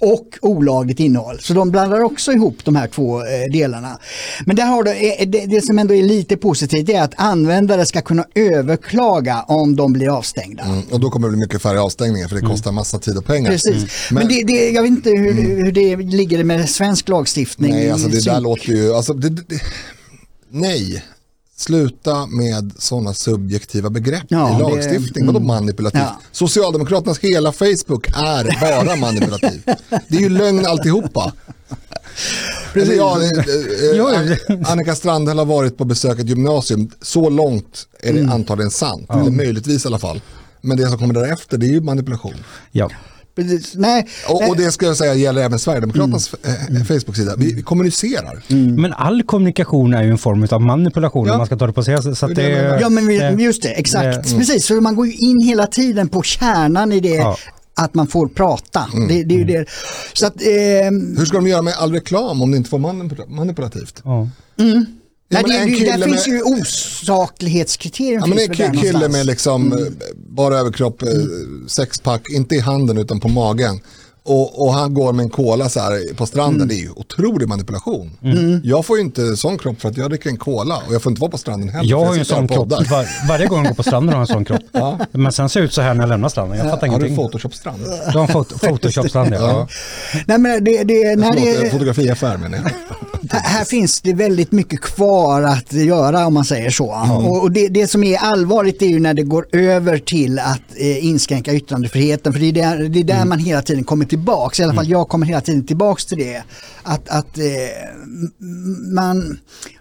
och 0.00 0.38
olagligt 0.42 1.00
innehåll. 1.00 1.38
Så 1.40 1.54
de 1.54 1.70
blandar 1.70 2.00
också 2.00 2.32
ihop 2.32 2.64
de 2.64 2.76
här 2.76 2.86
två 2.88 3.20
eh, 3.20 3.52
delarna. 3.52 3.98
Men 4.46 4.56
där 4.56 4.66
har 4.66 4.82
du, 4.82 4.90
eh, 4.90 5.28
det, 5.28 5.46
det 5.46 5.62
som 5.62 5.78
ändå 5.78 5.94
är 5.94 6.02
lite 6.02 6.36
positivt 6.36 6.88
är 6.88 7.02
att 7.02 7.14
användare 7.16 7.86
ska 7.86 8.00
kunna 8.00 8.24
överklaga 8.34 9.42
om 9.42 9.76
de 9.76 9.92
blir 9.92 10.16
avstängda. 10.16 10.62
Mm, 10.62 10.82
och 10.90 11.00
då 11.00 11.10
kommer 11.10 11.28
det 11.28 11.32
bli 11.32 11.40
mycket 11.40 11.62
färre 11.62 11.80
avstängningar 11.80 12.28
för 12.28 12.36
det 12.36 12.42
kostar 12.46 12.72
massa 12.72 12.98
tid 12.98 13.16
och 13.16 13.24
pengar. 13.24 13.50
Precis. 13.50 13.86
Men, 14.10 14.18
Men- 14.18 14.28
det, 14.28 14.44
det, 14.44 14.70
jag 14.70 14.82
vet 14.82 14.90
inte 14.90 15.10
hur, 15.10 15.32
hur 15.32 15.72
det 15.72 15.96
ligger 15.96 16.44
med 16.44 16.70
svensk 16.70 17.08
lagstiftning. 17.08 17.72
Nej, 17.72 17.90
alltså 17.90 18.08
det 18.08 18.24
där 18.24 18.40
låter 18.40 18.72
ju, 18.72 18.94
alltså, 18.94 19.14
det, 19.14 19.28
det, 19.28 19.42
det, 19.48 19.60
nej. 20.50 21.02
Sluta 21.56 22.26
med 22.26 22.72
sådana 22.78 23.14
subjektiva 23.14 23.90
begrepp 23.90 24.24
Ja, 24.28 24.50
i 24.50 24.62
det- 24.62 24.68
lagstiftning. 24.70 25.26
Vadå 25.26 25.40
manipulativt? 25.40 26.00
Ja. 26.02 26.20
Socialdemokraternas 26.32 27.18
hela 27.18 27.52
Facebook 27.52 28.06
är 28.08 28.60
bara 28.60 28.96
manipulativ. 29.00 29.62
Det 30.08 30.16
är 30.16 30.20
ju 30.20 30.28
lögn 30.28 30.66
alltihopa. 30.66 31.32
Eller, 32.74 32.94
ja, 32.94 33.18
eh, 33.22 34.56
eh, 34.58 34.70
Annika 34.72 34.94
Strandhäll 34.94 35.38
har 35.38 35.44
varit 35.44 35.78
på 35.78 35.84
besök 35.84 36.18
i 36.18 36.22
ett 36.22 36.28
gymnasium. 36.28 36.90
Så 37.02 37.30
långt 37.30 37.86
är 38.00 38.12
det 38.12 38.32
antagligen 38.32 38.70
sant. 38.70 39.10
Eller 39.10 39.30
möjligtvis 39.30 39.84
i 39.84 39.88
alla 39.88 39.98
fall. 39.98 40.20
Men 40.60 40.76
det 40.76 40.88
som 40.88 40.98
kommer 40.98 41.14
därefter 41.14 41.58
det 41.58 41.66
är 41.66 41.70
ju 41.70 41.80
manipulation. 41.80 42.34
Ja. 42.72 42.90
Precis. 43.34 43.74
Nej, 43.74 44.06
Och, 44.28 44.48
och 44.48 44.56
det 44.56 44.72
ska 44.72 44.86
jag 44.86 44.96
säga 44.96 45.14
gäller 45.14 45.42
även 45.42 45.58
Sverigedemokraternas 45.58 46.34
eh, 46.34 46.84
Facebook-sida. 46.84 47.34
Vi 47.38 47.62
kommunicerar. 47.62 48.42
Men 48.76 48.92
all 48.92 49.22
kommunikation 49.22 49.94
är 49.94 50.02
ju 50.02 50.10
en 50.10 50.18
form 50.18 50.46
av 50.50 50.60
manipulation 50.62 51.26
Ja. 51.26 51.32
om 51.32 51.38
man 51.38 51.46
ska 51.46 51.56
ta 51.56 51.66
det 51.66 51.72
på 51.72 51.84
sig. 51.84 52.02
Så 52.16 52.26
att 52.26 52.34
Det 52.34 52.42
är 52.42 52.62
det 52.62 52.68
det. 52.68 52.78
Ja 52.80 52.88
men 52.88 53.06
vi- 53.06 53.18
det- 53.18 53.30
just 53.42 53.62
det, 53.62 53.68
exakt. 53.68 54.26
Mm. 54.26 54.38
Precis, 54.38 54.66
så 54.66 54.74
man 54.74 54.96
går 54.96 55.06
ju 55.06 55.12
in 55.12 55.40
hela 55.40 55.66
tiden 55.66 56.08
på 56.08 56.22
kärnan 56.22 56.92
i 56.92 57.00
det 57.00 57.08
Ja. 57.08 57.36
att 57.76 57.94
man 57.94 58.06
får 58.06 58.28
prata. 58.28 58.88
Mm. 58.94 59.08
Det, 59.08 59.24
det 59.24 59.34
är 59.34 59.38
ju 59.38 59.44
det. 59.44 59.66
Så 60.12 60.26
att, 60.26 60.34
ehm, 60.42 61.16
Hur 61.18 61.24
ska 61.24 61.36
de 61.36 61.46
göra 61.46 61.62
med 61.62 61.74
all 61.78 61.92
reklam 61.92 62.42
om 62.42 62.50
det 62.50 62.56
inte 62.56 62.70
får 62.70 62.78
manipula- 62.78 63.28
manipulativt? 63.28 64.02
ja. 64.04 64.28
Nej, 65.28 65.42
men 65.42 65.50
det, 65.50 65.56
en 65.58 65.66
det, 65.66 65.72
där 65.84 65.92
kille 65.92 66.04
finns 66.04 66.26
med- 66.26 66.36
ju 66.36 66.42
osaklighetskriterier. 66.42 68.18
Ja, 68.20 68.26
men 68.26 68.38
en 68.38 68.48
kille 68.54 68.68
någonstans. 68.72 69.12
med 69.12 69.26
liksom 69.26 69.72
eh, 69.72 69.78
bara 70.16 70.58
överkropp, 70.58 71.02
eh, 71.02 71.08
sexpack, 71.66 72.22
inte 72.30 72.54
i 72.54 72.60
handen 72.60 72.98
utan 72.98 73.20
på 73.20 73.28
magen. 73.28 73.80
Och, 74.26 74.62
och 74.66 74.72
han 74.74 74.94
går 74.94 75.12
med 75.12 75.22
en 75.24 75.30
cola 75.30 75.68
så 75.68 75.80
här 75.80 76.14
på 76.14 76.26
stranden, 76.26 76.54
Mm. 76.56 76.68
det 76.68 76.74
är 76.74 76.78
ju 76.82 76.90
otrolig 76.90 77.48
manipulation. 77.48 78.10
Jag 78.64 78.86
får 78.86 78.96
ju 78.96 79.02
inte 79.04 79.36
sån 79.36 79.58
kropp 79.58 79.80
för 79.80 79.88
att 79.88 79.96
jag 79.96 80.10
dricker 80.10 80.30
en 80.30 80.36
cola 80.36 80.76
och 80.88 80.94
jag 80.94 81.02
får 81.02 81.10
inte 81.12 81.20
vara 81.20 81.30
på 81.30 81.38
stranden 81.38 81.68
heller. 81.68 81.90
Jag 81.90 82.04
har 82.04 82.14
ju 82.14 82.18
en 82.18 82.24
sån 82.24 82.48
kropp. 82.48 82.68
Var, 82.70 83.28
varje 83.28 83.46
gång 83.46 83.58
jag 83.58 83.68
går 83.68 83.74
på 83.74 83.82
stranden 83.82 84.14
har 84.14 84.20
jag 84.22 84.30
en 84.30 84.34
sån 84.34 84.44
kropp. 84.44 84.62
Men 85.12 85.32
sen 85.32 85.48
ser 85.48 85.60
det 85.60 85.66
ut 85.66 85.72
så 85.72 85.80
här 85.82 85.94
när 85.94 86.02
jag 86.02 86.08
lämnar 86.08 86.28
stranden. 86.28 86.58
Jag 86.58 86.70
fattar 86.70 86.86
Har 86.88 86.98
du 86.98 87.06
ingenting. 87.06 87.24
Photoshop-strand? 87.26 87.82
Du 88.12 88.18
har 88.18 88.26
en 88.26 88.32
fot- 88.32 88.60
Photoshop-strand 88.60 89.34
ja. 89.34 89.38
Ja. 89.40 89.68
Nej, 90.26 90.38
men 90.38 90.64
det, 90.64 90.84
det, 90.84 91.16
när 91.16 91.32
det, 91.62 91.70
fotografiaffär 91.70 92.36
menar 92.36 92.58
jag. 92.58 92.70
Här, 93.30 93.40
här 93.40 93.64
finns 93.64 94.00
det 94.00 94.12
väldigt 94.12 94.52
mycket 94.52 94.80
kvar 94.80 95.42
att 95.42 95.72
göra 95.72 96.26
om 96.26 96.34
man 96.34 96.44
säger 96.44 96.70
så. 96.70 96.86
Och, 97.26 97.42
och 97.42 97.52
det, 97.52 97.68
det 97.68 97.86
som 97.88 98.04
är 98.04 98.18
allvarligt 98.18 98.82
är 98.82 98.86
ju 98.86 99.00
när 99.00 99.14
det 99.14 99.22
går 99.22 99.46
över 99.52 99.98
till 99.98 100.38
att 100.38 100.62
eh, 100.76 101.04
inskränka 101.04 101.54
yttrandefriheten. 101.54 102.32
För 102.32 102.40
det 102.40 102.46
är 102.46 102.52
där, 102.52 102.88
det 102.88 103.00
är 103.00 103.04
där 103.04 103.24
man 103.24 103.38
hela 103.38 103.62
tiden 103.62 103.84
kommer 103.84 104.04
tillbaks. 104.04 104.60
I 104.60 104.62
alla 104.62 104.74
fall 104.74 104.88
jag 104.88 105.08
kommer 105.08 105.26
hela 105.26 105.40
tiden 105.40 105.66
tillbaks 105.66 106.06
till 106.06 106.18
det. 106.18 106.42
Att, 106.82 107.08
att 107.08 107.38
eh, 107.38 107.44
man... 108.94 109.38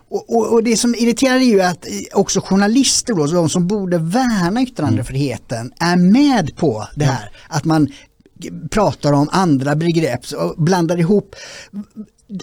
Och, 0.09 0.35
och, 0.35 0.53
och 0.53 0.63
det 0.63 0.77
som 0.77 0.95
irriterar 0.95 1.35
är 1.35 1.39
ju 1.39 1.61
att 1.61 1.87
eh, 1.87 1.91
också 2.13 2.41
journalister, 2.41 3.13
då, 3.13 3.25
de 3.25 3.49
som 3.49 3.67
borde 3.67 3.97
värna 3.97 4.61
yttrandefriheten, 4.61 5.71
är 5.79 5.95
med 5.95 6.55
på 6.55 6.87
det 6.95 7.05
här. 7.05 7.31
Att 7.47 7.65
man 7.65 7.87
pratar 8.71 9.13
om 9.13 9.29
andra 9.31 9.75
begrepp 9.75 10.21
och 10.37 10.63
blandar 10.63 10.99
ihop 10.99 11.35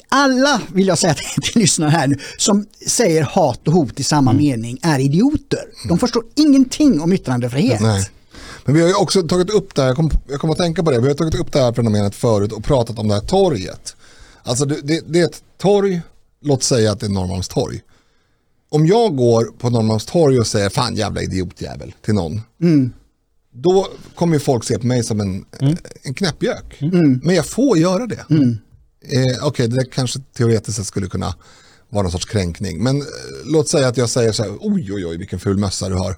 alla, 0.09 0.63
vill 0.73 0.87
jag 0.87 0.99
säga 0.99 1.15
till, 1.43 1.61
lyssnarna 1.61 1.91
här 1.91 2.07
nu, 2.07 2.19
som 2.39 2.67
säger 2.87 3.23
hat 3.23 3.69
och 3.69 3.75
hot 3.75 4.01
i 4.01 4.03
samma 4.03 4.33
mening 4.33 4.79
är 4.83 4.99
idioter. 4.99 5.65
De 5.89 5.99
förstår 5.99 6.25
ingenting 6.35 7.01
om 7.01 7.13
yttrandefrihet. 7.13 7.81
Nej. 7.81 8.11
Men 8.65 8.75
vi 8.75 8.81
har 8.81 8.89
ju 8.89 8.95
också 8.95 9.23
tagit 9.23 9.51
upp 9.51 9.75
det 9.75 9.83
här, 9.83 9.89
jag 9.89 9.97
kom, 9.97 10.11
jag 10.29 10.41
kom 10.41 10.51
att 10.51 10.59
tänka 10.59 10.83
på 10.83 10.91
det, 10.91 11.01
vi 11.01 11.09
har 11.09 11.15
tagit 11.15 11.35
upp 11.35 11.53
det 11.53 11.61
här 11.61 11.73
fenomenet 11.73 12.15
förut 12.15 12.53
och 12.53 12.65
pratat 12.65 12.99
om 12.99 13.09
det 13.09 13.15
här 13.15 13.21
torget. 13.21 13.97
Alltså 14.43 14.65
det, 14.65 14.81
det, 14.83 15.03
det 15.07 15.21
är 15.21 15.25
ett 15.25 15.43
torg, 15.59 16.01
låt 16.43 16.63
säga 16.63 16.93
att 16.93 17.01
det 17.01 17.07
är 17.07 17.11
Norrmalmstorg. 17.11 17.81
Om 18.69 18.87
jag 18.87 19.17
går 19.17 19.45
på 19.45 19.71
Norrmalmstorg 19.71 20.39
och 20.39 20.47
säger 20.47 20.69
fan 20.71 20.97
jävla 20.97 21.23
idiotjävel 21.23 21.95
till 22.05 22.15
någon. 22.15 22.41
Då 23.53 23.87
kommer 24.15 24.35
ju 24.35 24.41
folk 24.41 24.65
se 24.65 24.79
på 24.79 24.87
mig 24.87 25.05
som 25.05 25.21
en, 25.21 25.45
en 26.03 26.15
knäppjök. 26.15 26.77
Men 27.23 27.35
jag 27.35 27.47
får 27.47 27.79
göra 27.79 28.07
det. 28.07 28.25
Eh, 29.09 29.47
Okej, 29.47 29.69
det 29.69 29.77
där 29.77 29.85
kanske 29.93 30.19
teoretiskt 30.37 30.77
sett 30.77 30.87
skulle 30.87 31.07
kunna 31.07 31.35
vara 31.89 32.03
någon 32.03 32.13
sorts 32.13 32.25
kränkning. 32.27 32.83
Men 32.83 33.01
eh, 33.01 33.07
låt 33.45 33.69
säga 33.69 33.89
att 33.89 33.97
jag 33.97 34.09
säger 34.09 34.33
så 34.33 34.43
här, 34.43 34.53
oj 34.61 34.93
oj 34.93 35.07
oj 35.07 35.17
vilken 35.17 35.39
ful 35.39 35.59
mössa 35.59 35.89
du 35.89 35.95
har. 35.95 36.17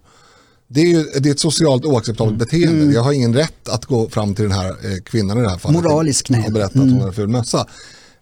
Det 0.68 0.80
är, 0.80 0.87
ju, 0.87 1.03
det 1.20 1.28
är 1.28 1.33
ett 1.33 1.41
socialt 1.41 1.85
oacceptabelt 1.85 2.39
beteende. 2.39 2.95
Jag 2.95 3.03
har 3.03 3.12
ingen 3.12 3.35
rätt 3.35 3.68
att 3.68 3.85
gå 3.85 4.09
fram 4.09 4.35
till 4.35 4.45
den 4.45 4.53
här 4.53 4.68
eh, 4.70 4.99
kvinnan 5.05 5.39
i 5.39 5.43
det 5.43 5.51
här 5.51 5.59
fallet. 5.59 5.83
Moraliskt, 5.83 6.28
nej. 6.28 6.45
Och 6.47 6.53
berätta 6.53 6.78
att 6.78 6.91
hon 6.91 7.01
har 7.01 7.07
en 7.09 7.12
ful 7.14 7.28
mössa. 7.28 7.66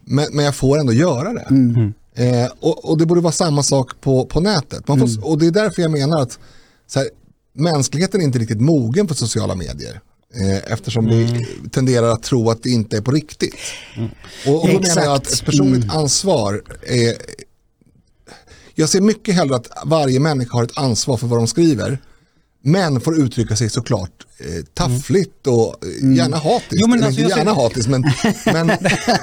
Men, 0.05 0.27
men 0.33 0.45
jag 0.45 0.55
får 0.55 0.79
ändå 0.79 0.93
göra 0.93 1.33
det. 1.33 1.45
Eh, 2.15 2.49
och, 2.59 2.89
och 2.89 2.97
det 2.97 3.05
borde 3.05 3.21
vara 3.21 3.31
samma 3.33 3.63
sak 3.63 4.01
på, 4.01 4.25
på 4.25 4.39
nätet. 4.39 4.87
Man 4.87 4.99
får, 4.99 5.25
Och 5.29 5.37
det 5.37 5.47
är 5.47 5.51
därför 5.51 5.81
jag 5.81 5.91
menar 5.91 6.21
att 6.21 6.39
så 6.87 6.99
här, 6.99 7.09
mänskligheten 7.53 8.21
är 8.21 8.25
inte 8.25 8.39
riktigt 8.39 8.61
mogen 8.61 9.07
för 9.07 9.15
sociala 9.15 9.55
medier. 9.55 10.01
Eh, 10.33 10.73
eftersom 10.73 11.07
vi 11.07 11.47
tenderar 11.71 12.07
att 12.07 12.23
tro 12.23 12.49
att 12.49 12.63
det 12.63 12.69
inte 12.69 12.97
är 12.97 13.01
på 13.01 13.11
riktigt. 13.11 13.55
Och, 14.47 14.63
och 14.63 14.67
då 14.67 14.79
menar 14.79 15.03
jag 15.03 15.13
att 15.15 15.27
ett 15.27 15.45
personligt 15.45 15.93
ansvar 15.93 16.61
är... 16.87 17.15
Jag 18.75 18.89
ser 18.89 19.01
mycket 19.01 19.35
hellre 19.35 19.55
att 19.55 19.67
varje 19.85 20.19
människa 20.19 20.57
har 20.57 20.63
ett 20.63 20.77
ansvar 20.77 21.17
för 21.17 21.27
vad 21.27 21.39
de 21.39 21.47
skriver. 21.47 21.99
Men 22.63 23.01
får 23.01 23.19
uttrycka 23.19 23.55
sig 23.55 23.69
såklart 23.69 24.25
eh, 24.39 24.63
taffligt 24.73 25.47
och 25.47 25.75
eh, 25.85 26.15
gärna 26.15 26.37
hatiskt. 26.37 26.81
Jo, 26.81 26.87
men 26.87 27.03
alltså, 27.03 27.21
inte 27.21 27.37
gärna 27.37 27.55
ser- 27.55 27.61
hatiskt 27.61 27.89
men, 27.89 28.03
men 28.45 28.71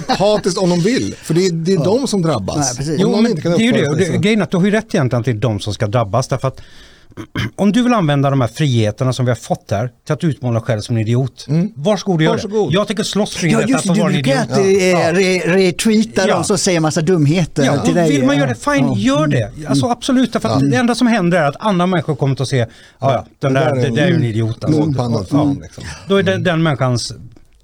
hatiskt 0.08 0.58
om 0.58 0.70
de 0.70 0.80
vill. 0.80 1.14
För 1.22 1.34
det 1.34 1.46
är, 1.46 1.52
det 1.52 1.72
är 1.72 1.84
de 1.84 2.06
som 2.08 2.22
drabbas. 2.22 2.78
Nej, 2.78 2.96
Jo, 2.98 3.20
men 3.20 3.34
det 3.34 3.46
är 3.46 3.58
ju 3.58 3.72
det. 3.72 3.96
Sig 3.96 4.10
det 4.10 4.18
grejen 4.18 4.40
är 4.40 4.44
att 4.44 4.50
du 4.50 4.56
har 4.56 4.64
ju 4.64 4.70
rätt 4.70 4.94
egentligen 4.94 5.24
till 5.24 5.40
de 5.40 5.60
som 5.60 5.74
ska 5.74 5.86
drabbas. 5.86 6.28
Därför 6.28 6.48
att 6.48 6.60
om 7.56 7.72
du 7.72 7.82
vill 7.82 7.92
använda 7.94 8.30
de 8.30 8.40
här 8.40 8.48
friheterna 8.48 9.12
som 9.12 9.24
vi 9.24 9.30
har 9.30 9.36
fått 9.36 9.70
här 9.70 9.90
till 10.06 10.12
att 10.12 10.24
utmåla 10.24 10.60
själv 10.60 10.80
som 10.80 10.96
en 10.96 11.02
idiot. 11.02 11.46
Varsågod 11.74 12.16
och 12.16 12.22
gör 12.22 12.30
Varsågod. 12.30 12.70
det. 12.70 12.74
Jag 12.74 12.86
tänker 12.86 13.02
slåss 13.02 13.36
för 13.36 13.46
Ja 13.46 13.60
just 13.62 13.74
att 13.88 13.94
du 13.94 14.00
vara 14.00 14.08
en 14.10 14.22
brukar 14.22 14.32
idiot. 14.44 14.50
alltid 14.58 14.94
eh, 14.94 15.12
re, 15.12 15.56
retweeta 15.56 16.28
Ja. 16.28 16.34
dem 16.34 16.44
som 16.44 16.58
säger 16.58 16.80
massa 16.80 17.00
dumheter 17.00 17.64
Ja, 17.64 17.78
till 17.84 17.94
dig. 17.94 18.10
vill 18.10 18.24
man 18.26 18.36
Ja. 18.36 18.40
göra 18.42 18.50
det, 18.54 18.72
fine, 18.76 18.92
gör 18.92 19.26
det. 19.26 19.50
Alltså 19.68 19.86
absolut, 19.86 20.32
därför 20.32 20.48
att 20.48 20.70
det 20.70 20.76
enda 20.76 20.94
som 20.94 21.06
händer 21.06 21.38
är 21.38 21.44
att 21.48 21.56
andra 21.58 21.86
människor 21.86 22.14
kommer 22.16 22.42
att 22.42 22.48
se, 22.48 22.56
ja, 22.58 22.66
ja, 23.00 23.26
den 23.38 23.54
Det 23.54 23.60
där, 23.60 23.74
där 23.74 23.76
är 23.84 23.88
det 23.90 23.96
där 23.96 24.02
är 24.02 24.08
ju 24.08 24.14
en 24.14 24.24
idiot. 24.24 24.64
Alltså. 24.64 24.92
Fan 25.30 25.58
liksom. 25.62 25.84
Då 26.08 26.16
är 26.16 26.22
det 26.22 26.36
den 26.38 26.62
människans 26.62 27.12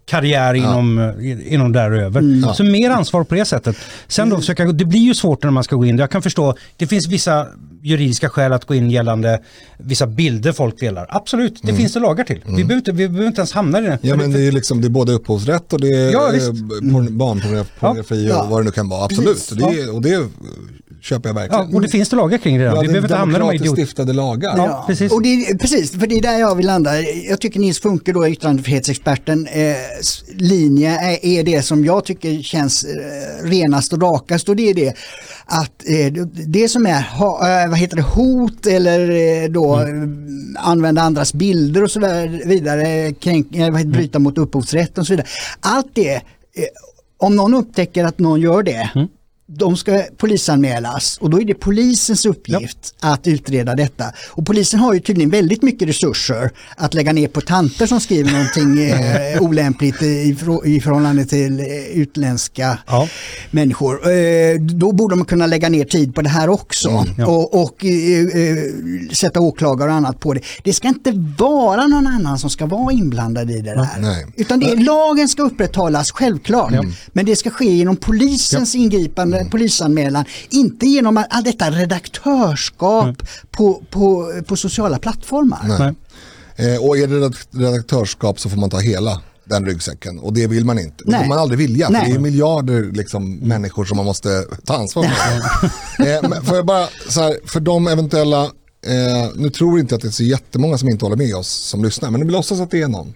karriär 0.07 0.55
inom, 0.55 0.99
eh, 0.99 1.55
inom 1.55 1.73
där 1.73 1.91
över. 1.91 2.21
Mm. 2.21 2.55
Så 2.55 2.65
mer 2.65 2.91
ansvar 2.91 3.25
på 3.25 3.35
det 3.35 3.45
sättet. 3.45 3.77
Sen 4.09 4.29
då 4.31 4.37
försöka, 4.37 4.65
det 4.65 4.85
blir 4.85 5.01
ju 5.01 5.15
svårt 5.15 5.43
när 5.43 5.51
man 5.51 5.65
ska 5.65 5.77
gå 5.77 5.85
in. 5.87 5.99
Jag 5.99 6.11
kan 6.11 6.23
förstå, 6.23 6.55
det 6.77 6.87
finns 6.87 7.09
vissa 7.09 7.47
juridiska 7.83 8.29
skäl 8.29 8.53
att 8.53 8.65
gå 8.65 8.75
in 8.75 8.91
gällande 8.91 9.41
vissa 9.79 10.07
bilder 10.07 10.53
folk 10.53 10.81
delar. 10.81 11.07
Absolut, 11.09 11.61
det 11.63 11.75
finns 11.75 11.93
det 11.93 12.01
lagar 12.01 12.25
till. 12.25 12.41
Vi, 12.47 12.53
behöver 12.53 12.75
inte, 12.75 12.93
vi 12.93 13.09
behöver 13.09 13.27
inte 13.27 13.41
ens 13.41 13.53
hamna 13.53 13.79
i 13.79 13.83
det. 13.83 13.87
Mm. 13.89 13.99
Ja 14.03 14.17
men 14.17 14.33
det 14.33 14.41
är, 14.47 14.53
liksom, 14.53 14.81
det 14.81 14.87
är 14.87 14.91
både 14.91 15.13
upphovsrätt 15.13 15.73
och 15.73 15.81
det 15.81 15.89
är 15.89 16.13
Ja, 16.13 16.33
eh, 16.35 17.11
barnpornografi 17.11 18.27
Ja. 18.29 18.43
och 18.43 18.49
vad 18.51 18.61
det 18.61 18.65
nu 18.65 18.71
kan 18.71 18.89
vara. 18.89 19.05
Absolut, 19.05 19.51
och 19.51 19.57
det, 19.57 19.81
är- 19.81 19.95
och 19.95 20.03
det 20.03 20.29
köper 21.05 21.29
jag 21.29 21.37
Ja, 21.37 21.41
verkligen. 21.41 21.75
och 21.75 21.81
det 21.83 21.89
finns 21.89 22.09
det 22.09 22.17
lagar 22.17 22.39
kring 22.39 22.59
det. 22.59 22.65
Ja, 22.65 22.81
vi 22.81 22.87
behöver 22.89 22.97
inte 22.99 23.07
i 23.07 23.11
de 23.11 23.17
här 23.17 23.27
demokratiskt 23.27 23.65
idiot... 23.65 23.75
stiftade 23.89 24.13
lagar. 24.13 24.55
Ja, 24.57 24.85
precis. 24.87 25.13
Och 25.13 25.23
det 25.23 25.29
är, 25.29 25.59
precis, 25.59 25.91
för 25.93 26.07
det 26.07 26.15
är 26.19 26.23
där 26.23 26.39
jag 26.39 26.55
vill 26.55 26.67
landa. 26.67 27.01
Jag 27.01 27.41
tycker 27.41 27.61
Nils 27.61 27.81
Funke, 27.81 28.13
då, 28.13 28.29
yttrandefrihetsexperten, 28.29 29.47
eh, 29.47 29.75
linje 30.37 30.91
är, 31.01 31.25
är 31.27 31.43
det 31.45 31.63
som 31.63 31.85
jag 31.85 32.05
tycker 32.05 32.43
känns 32.43 32.85
eh, 32.85 33.45
renast 33.49 33.93
och 33.93 34.03
rakast 34.03 34.49
och 34.49 34.57
det 34.57 34.71
är 34.71 34.75
det 34.75 34.95
att 35.47 35.83
eh, 35.89 36.13
det- 36.47 36.69
som 36.69 36.87
är 36.87 37.03
ha, 37.03 37.63
eh, 37.63 37.69
vad 37.71 37.79
heter 37.79 37.97
det, 37.97 38.03
hot 38.03 38.67
eller 38.67 39.11
eh, 39.11 39.49
då 39.51 39.75
Mm. 39.75 40.55
eh, 40.57 40.69
använda 40.69 41.03
andras 41.03 41.35
bilder 41.35 41.83
och 41.85 41.91
så 41.91 41.99
där 42.01 42.43
vidare, 42.47 43.13
kränk, 43.13 43.55
eh, 43.57 43.75
heter, 43.75 43.85
bryta 43.91 44.19
mot 44.19 44.39
upphovsrätten 44.39 45.01
och 45.01 45.07
så 45.07 45.13
vidare. 45.13 45.27
Allt 45.61 45.91
det, 45.95 46.15
eh, 46.15 46.21
om 47.19 47.37
någon 47.37 47.55
upptäcker 47.55 48.05
att 48.05 48.19
någon 48.19 48.41
gör 48.41 48.63
det, 48.63 48.91
Mm. 48.95 49.09
De 49.59 49.77
ska 49.77 50.03
polisanmälas 50.17 51.19
och 51.21 51.31
då 51.31 51.41
är 51.41 51.45
det 51.45 51.55
polisens 51.55 52.27
uppgift 52.27 52.95
att 53.01 53.27
utreda 53.27 53.75
detta. 53.75 54.05
Och 54.31 54.47
polisen 54.47 54.81
har 54.81 54.95
ju 54.95 55.01
tydligen 55.01 55.31
väldigt 55.31 55.63
mycket 55.63 55.89
resurser 55.89 56.51
att 56.77 56.95
lägga 56.95 57.13
ner 57.13 57.29
på 57.29 57.41
tanter 57.41 57.87
som 57.87 58.01
skriver 58.01 58.33
någonting 58.33 58.85
eh, 58.91 59.43
olämpligt 59.43 60.03
i, 60.03 60.37
i 60.65 60.81
förhållande 60.81 61.25
till 61.25 61.61
eh, 61.61 61.67
utländska 61.95 62.79
Ja. 62.87 63.09
människor. 63.51 64.11
Eh, 64.13 64.61
då 64.61 64.93
borde 64.93 65.17
man 65.17 65.25
kunna 65.27 65.47
lägga 65.47 65.69
ner 65.69 65.85
tid 65.85 66.15
på 66.15 66.23
det 66.23 66.29
här 66.29 66.49
också 66.49 66.89
Mm, 66.89 67.15
ja. 67.19 67.27
och, 67.27 67.63
och 67.63 67.85
eh, 67.85 68.21
eh, 68.21 68.57
sätta 69.13 69.41
åklagare 69.41 69.91
och 69.91 69.97
annat 69.97 70.21
på 70.21 70.35
det. 70.35 70.41
Det 70.65 70.73
ska 70.73 70.89
inte 70.89 71.13
vara 71.39 71.87
någon 71.87 72.07
annan 72.07 72.39
som 72.39 72.51
ska 72.51 72.67
vara 72.67 72.93
inblandad 72.93 73.51
i 73.51 73.55
det 73.61 73.75
där. 73.75 73.89
Nej. 74.01 74.27
Utan 74.37 74.61
det, 74.61 74.77
lagen 74.77 75.29
ska 75.29 75.43
upprätthållas, 75.43 76.11
självklart. 76.13 76.73
Men 77.13 77.27
det 77.27 77.37
ska 77.37 77.51
ske 77.51 77.65
genom 77.65 77.97
polisens 77.97 78.75
ingripande, 78.75 79.44
polisanmälan. 79.51 80.25
Inte 80.51 80.87
genom 80.87 81.25
all, 81.31 81.45
detta 81.45 81.71
redaktörskap 81.71 83.23
på, 83.51 83.83
på, 83.91 84.33
på 84.47 84.57
sociala 84.57 84.99
plattformar. 84.99 85.79
Nej. 85.79 85.95
Eh, 86.57 86.85
och 86.85 86.99
är 86.99 87.07
det 87.07 87.15
redak- 87.15 87.47
redaktörskap 87.51 88.41
så 88.41 88.49
får 88.51 88.57
man 88.57 88.71
ta 88.71 88.79
hela 88.79 89.23
den 89.45 89.67
ryggsäcken 89.67 90.19
och 90.19 90.33
det 90.33 90.47
vill 90.47 90.65
man 90.65 90.79
inte. 90.79 91.05
Det 91.05 91.11
Nej. 91.11 91.21
får 91.21 91.29
man 91.29 91.39
aldrig 91.39 91.59
vilja, 91.59 91.87
för 91.87 91.93
Nej. 91.93 92.11
det 92.11 92.15
är 92.17 92.19
miljarder 92.19 92.83
liksom, 92.93 93.35
människor 93.37 93.85
som 93.85 93.97
man 93.97 94.07
måste 94.07 94.45
ta 94.65 94.77
ansvar 94.77 95.05
för. 95.05 96.07
eh, 96.07 96.43
får 96.43 96.57
jag 96.57 96.67
bara, 96.67 96.89
så 97.09 97.21
här, 97.21 97.37
för 97.47 97.61
de 97.61 97.89
eventuella, 97.89 98.43
eh, 98.87 99.31
nu 99.35 99.51
tror 99.51 99.81
inte 99.81 99.95
att 99.95 100.01
det 100.01 100.09
är 100.09 100.13
så 100.13 100.23
jättemånga 100.23 100.79
som 100.79 100.89
inte 100.89 101.05
håller 101.05 101.17
med 101.17 101.37
oss 101.37 101.49
som 101.49 101.85
lyssnar, 101.85 102.11
men 102.11 102.27
vi 102.27 102.33
låtsas 102.33 102.61
att 102.61 102.71
det 102.71 102.83
är 102.83 102.89
någon 102.89 103.15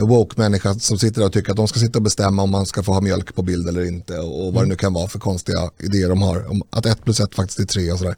woke-människa 0.00 0.74
som 0.74 0.98
sitter 0.98 1.20
där 1.20 1.26
och 1.26 1.32
tycker 1.32 1.50
att 1.50 1.56
de 1.56 1.68
ska 1.68 1.80
sitta 1.80 1.98
och 1.98 2.02
bestämma 2.02 2.42
om 2.42 2.50
man 2.50 2.66
ska 2.66 2.82
få 2.82 2.92
ha 2.92 3.00
mjölk 3.00 3.34
på 3.34 3.42
bild 3.42 3.68
eller 3.68 3.84
inte 3.84 4.18
och, 4.18 4.54
vad 4.54 4.64
det 4.64 4.68
nu 4.68 4.76
kan 4.76 4.92
vara 4.92 5.08
för 5.08 5.18
konstiga 5.18 5.70
idéer 5.78 6.08
de 6.08 6.22
har, 6.22 6.50
om 6.50 6.62
att 6.70 6.86
ett 6.86 7.04
plus 7.04 7.20
ett 7.20 7.34
faktiskt 7.34 7.60
är 7.60 7.64
tre 7.64 7.92
och 7.92 7.98
sådär. 7.98 8.16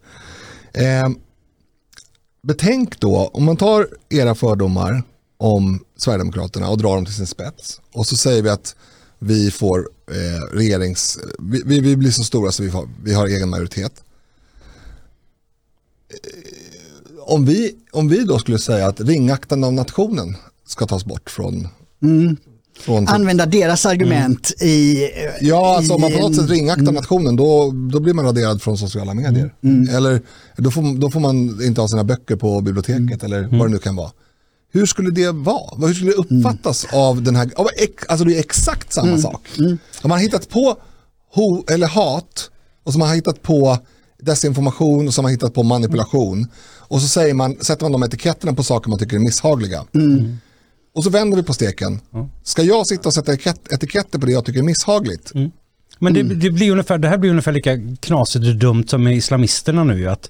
Eh, 0.72 1.08
betänk 2.42 3.00
då, 3.00 3.30
om 3.32 3.44
man 3.44 3.56
tar 3.56 3.88
era 4.08 4.34
fördomar 4.34 5.02
om 5.36 5.84
Sverigedemokraterna 5.96 6.68
och 6.68 6.78
drar 6.78 6.94
dem 6.94 7.04
till 7.04 7.14
sin 7.14 7.26
spets. 7.26 7.80
Och 7.92 8.06
så 8.06 8.16
säger 8.16 8.42
vi 8.42 8.48
att 8.48 8.76
vi 9.18 9.50
får 9.50 9.90
eh, 10.10 10.56
regerings... 10.56 11.18
Vi, 11.38 11.62
vi, 11.66 11.80
vi, 11.80 11.96
blir 11.96 12.10
så 12.10 12.24
stora 12.24 12.52
så 12.52 12.62
vi, 12.62 12.70
får, 12.70 12.88
vi 13.04 13.14
har 13.14 13.26
egen 13.26 13.48
majoritet. 13.48 14.04
Eh, 16.08 16.16
om, 17.20 17.44
vi, 17.44 17.76
om 17.92 18.08
vi 18.08 18.24
då 18.24 18.38
skulle 18.38 18.58
säga 18.58 18.86
att 18.86 19.00
ringakten 19.00 19.64
av 19.64 19.72
nationen 19.72 20.36
ska 20.70 20.86
tas 20.86 21.04
bort 21.04 21.30
från... 21.30 21.68
Mm. 22.02 22.36
från 22.80 23.08
Använda 23.08 23.46
deras 23.46 23.86
argument 23.86 24.52
mm. 24.60 24.72
i... 24.72 25.10
Ja, 25.40 25.76
alltså 25.76 25.94
om 25.94 26.00
man 26.00 26.12
på 26.12 26.18
något 26.18 26.36
sätt 26.36 26.50
ringaktar 26.50 26.82
mm. 26.82 26.94
nationen 26.94 27.36
då, 27.36 27.70
då 27.92 28.00
blir 28.00 28.14
man 28.14 28.24
raderad 28.24 28.62
från 28.62 28.78
sociala 28.78 29.14
medier. 29.14 29.54
Mm. 29.64 29.96
Eller 29.96 30.22
då 30.56 30.70
får, 30.70 30.98
då 31.00 31.10
får 31.10 31.20
man 31.20 31.64
inte 31.64 31.80
ha 31.80 31.88
sina 31.88 32.04
böcker 32.04 32.36
på 32.36 32.60
biblioteket 32.60 33.24
eller 33.24 33.48
vad 33.58 33.68
det 33.68 33.72
nu 33.72 33.78
kan 33.78 33.96
vara. 33.96 34.10
Hur 34.72 34.86
skulle 34.86 35.10
det 35.10 35.30
vara? 35.30 35.86
Hur 35.86 35.94
skulle 35.94 36.10
det 36.10 36.16
uppfattas 36.16 36.84
mm. 36.84 37.00
av 37.00 37.22
den 37.22 37.36
här, 37.36 37.50
alltså 38.08 38.24
det 38.24 38.36
är 38.36 38.40
exakt 38.40 38.92
samma 38.92 39.08
mm. 39.08 39.20
sak. 39.20 39.48
Mm. 39.58 39.78
Om 40.02 40.08
man 40.08 40.10
har 40.10 40.18
hittat 40.18 40.48
på 40.48 40.76
ho, 41.34 41.64
eller 41.70 41.86
hat 41.86 42.50
och 42.84 42.92
som 42.92 43.02
har 43.02 43.14
hittat 43.14 43.42
på 43.42 43.78
desinformation 44.22 45.06
och 45.06 45.14
som 45.14 45.24
har 45.24 45.32
hittat 45.32 45.54
på 45.54 45.62
manipulation 45.62 46.46
och 46.78 47.00
så 47.00 47.08
säger 47.08 47.34
man, 47.34 47.56
sätter 47.60 47.84
man 47.84 47.92
de 47.92 48.02
etiketterna 48.02 48.54
på 48.54 48.62
saker 48.62 48.90
man 48.90 48.98
tycker 48.98 49.16
är 49.16 49.20
misshagliga. 49.20 49.84
Mm. 49.94 50.36
Och 50.92 51.04
så 51.04 51.10
vänder 51.10 51.36
vi 51.36 51.42
på 51.42 51.52
steken. 51.52 52.00
Ska 52.42 52.62
jag 52.62 52.86
sitta 52.86 53.08
och 53.08 53.14
sätta 53.14 53.32
etiketter 53.70 54.18
på 54.18 54.26
det 54.26 54.32
jag 54.32 54.44
tycker 54.44 54.58
är 54.58 54.64
misshagligt? 54.64 55.34
Mm. 55.34 55.50
Men 55.98 56.14
det, 56.14 56.22
det, 56.22 56.50
blir 56.50 56.70
ungefär, 56.70 56.98
det 56.98 57.08
här 57.08 57.18
blir 57.18 57.30
ungefär 57.30 57.52
lika 57.52 57.78
knasigt 58.00 58.46
och 58.46 58.56
dumt 58.56 58.84
som 58.88 59.04
med 59.04 59.16
islamisterna 59.16 59.84
nu. 59.84 60.08
Att 60.08 60.28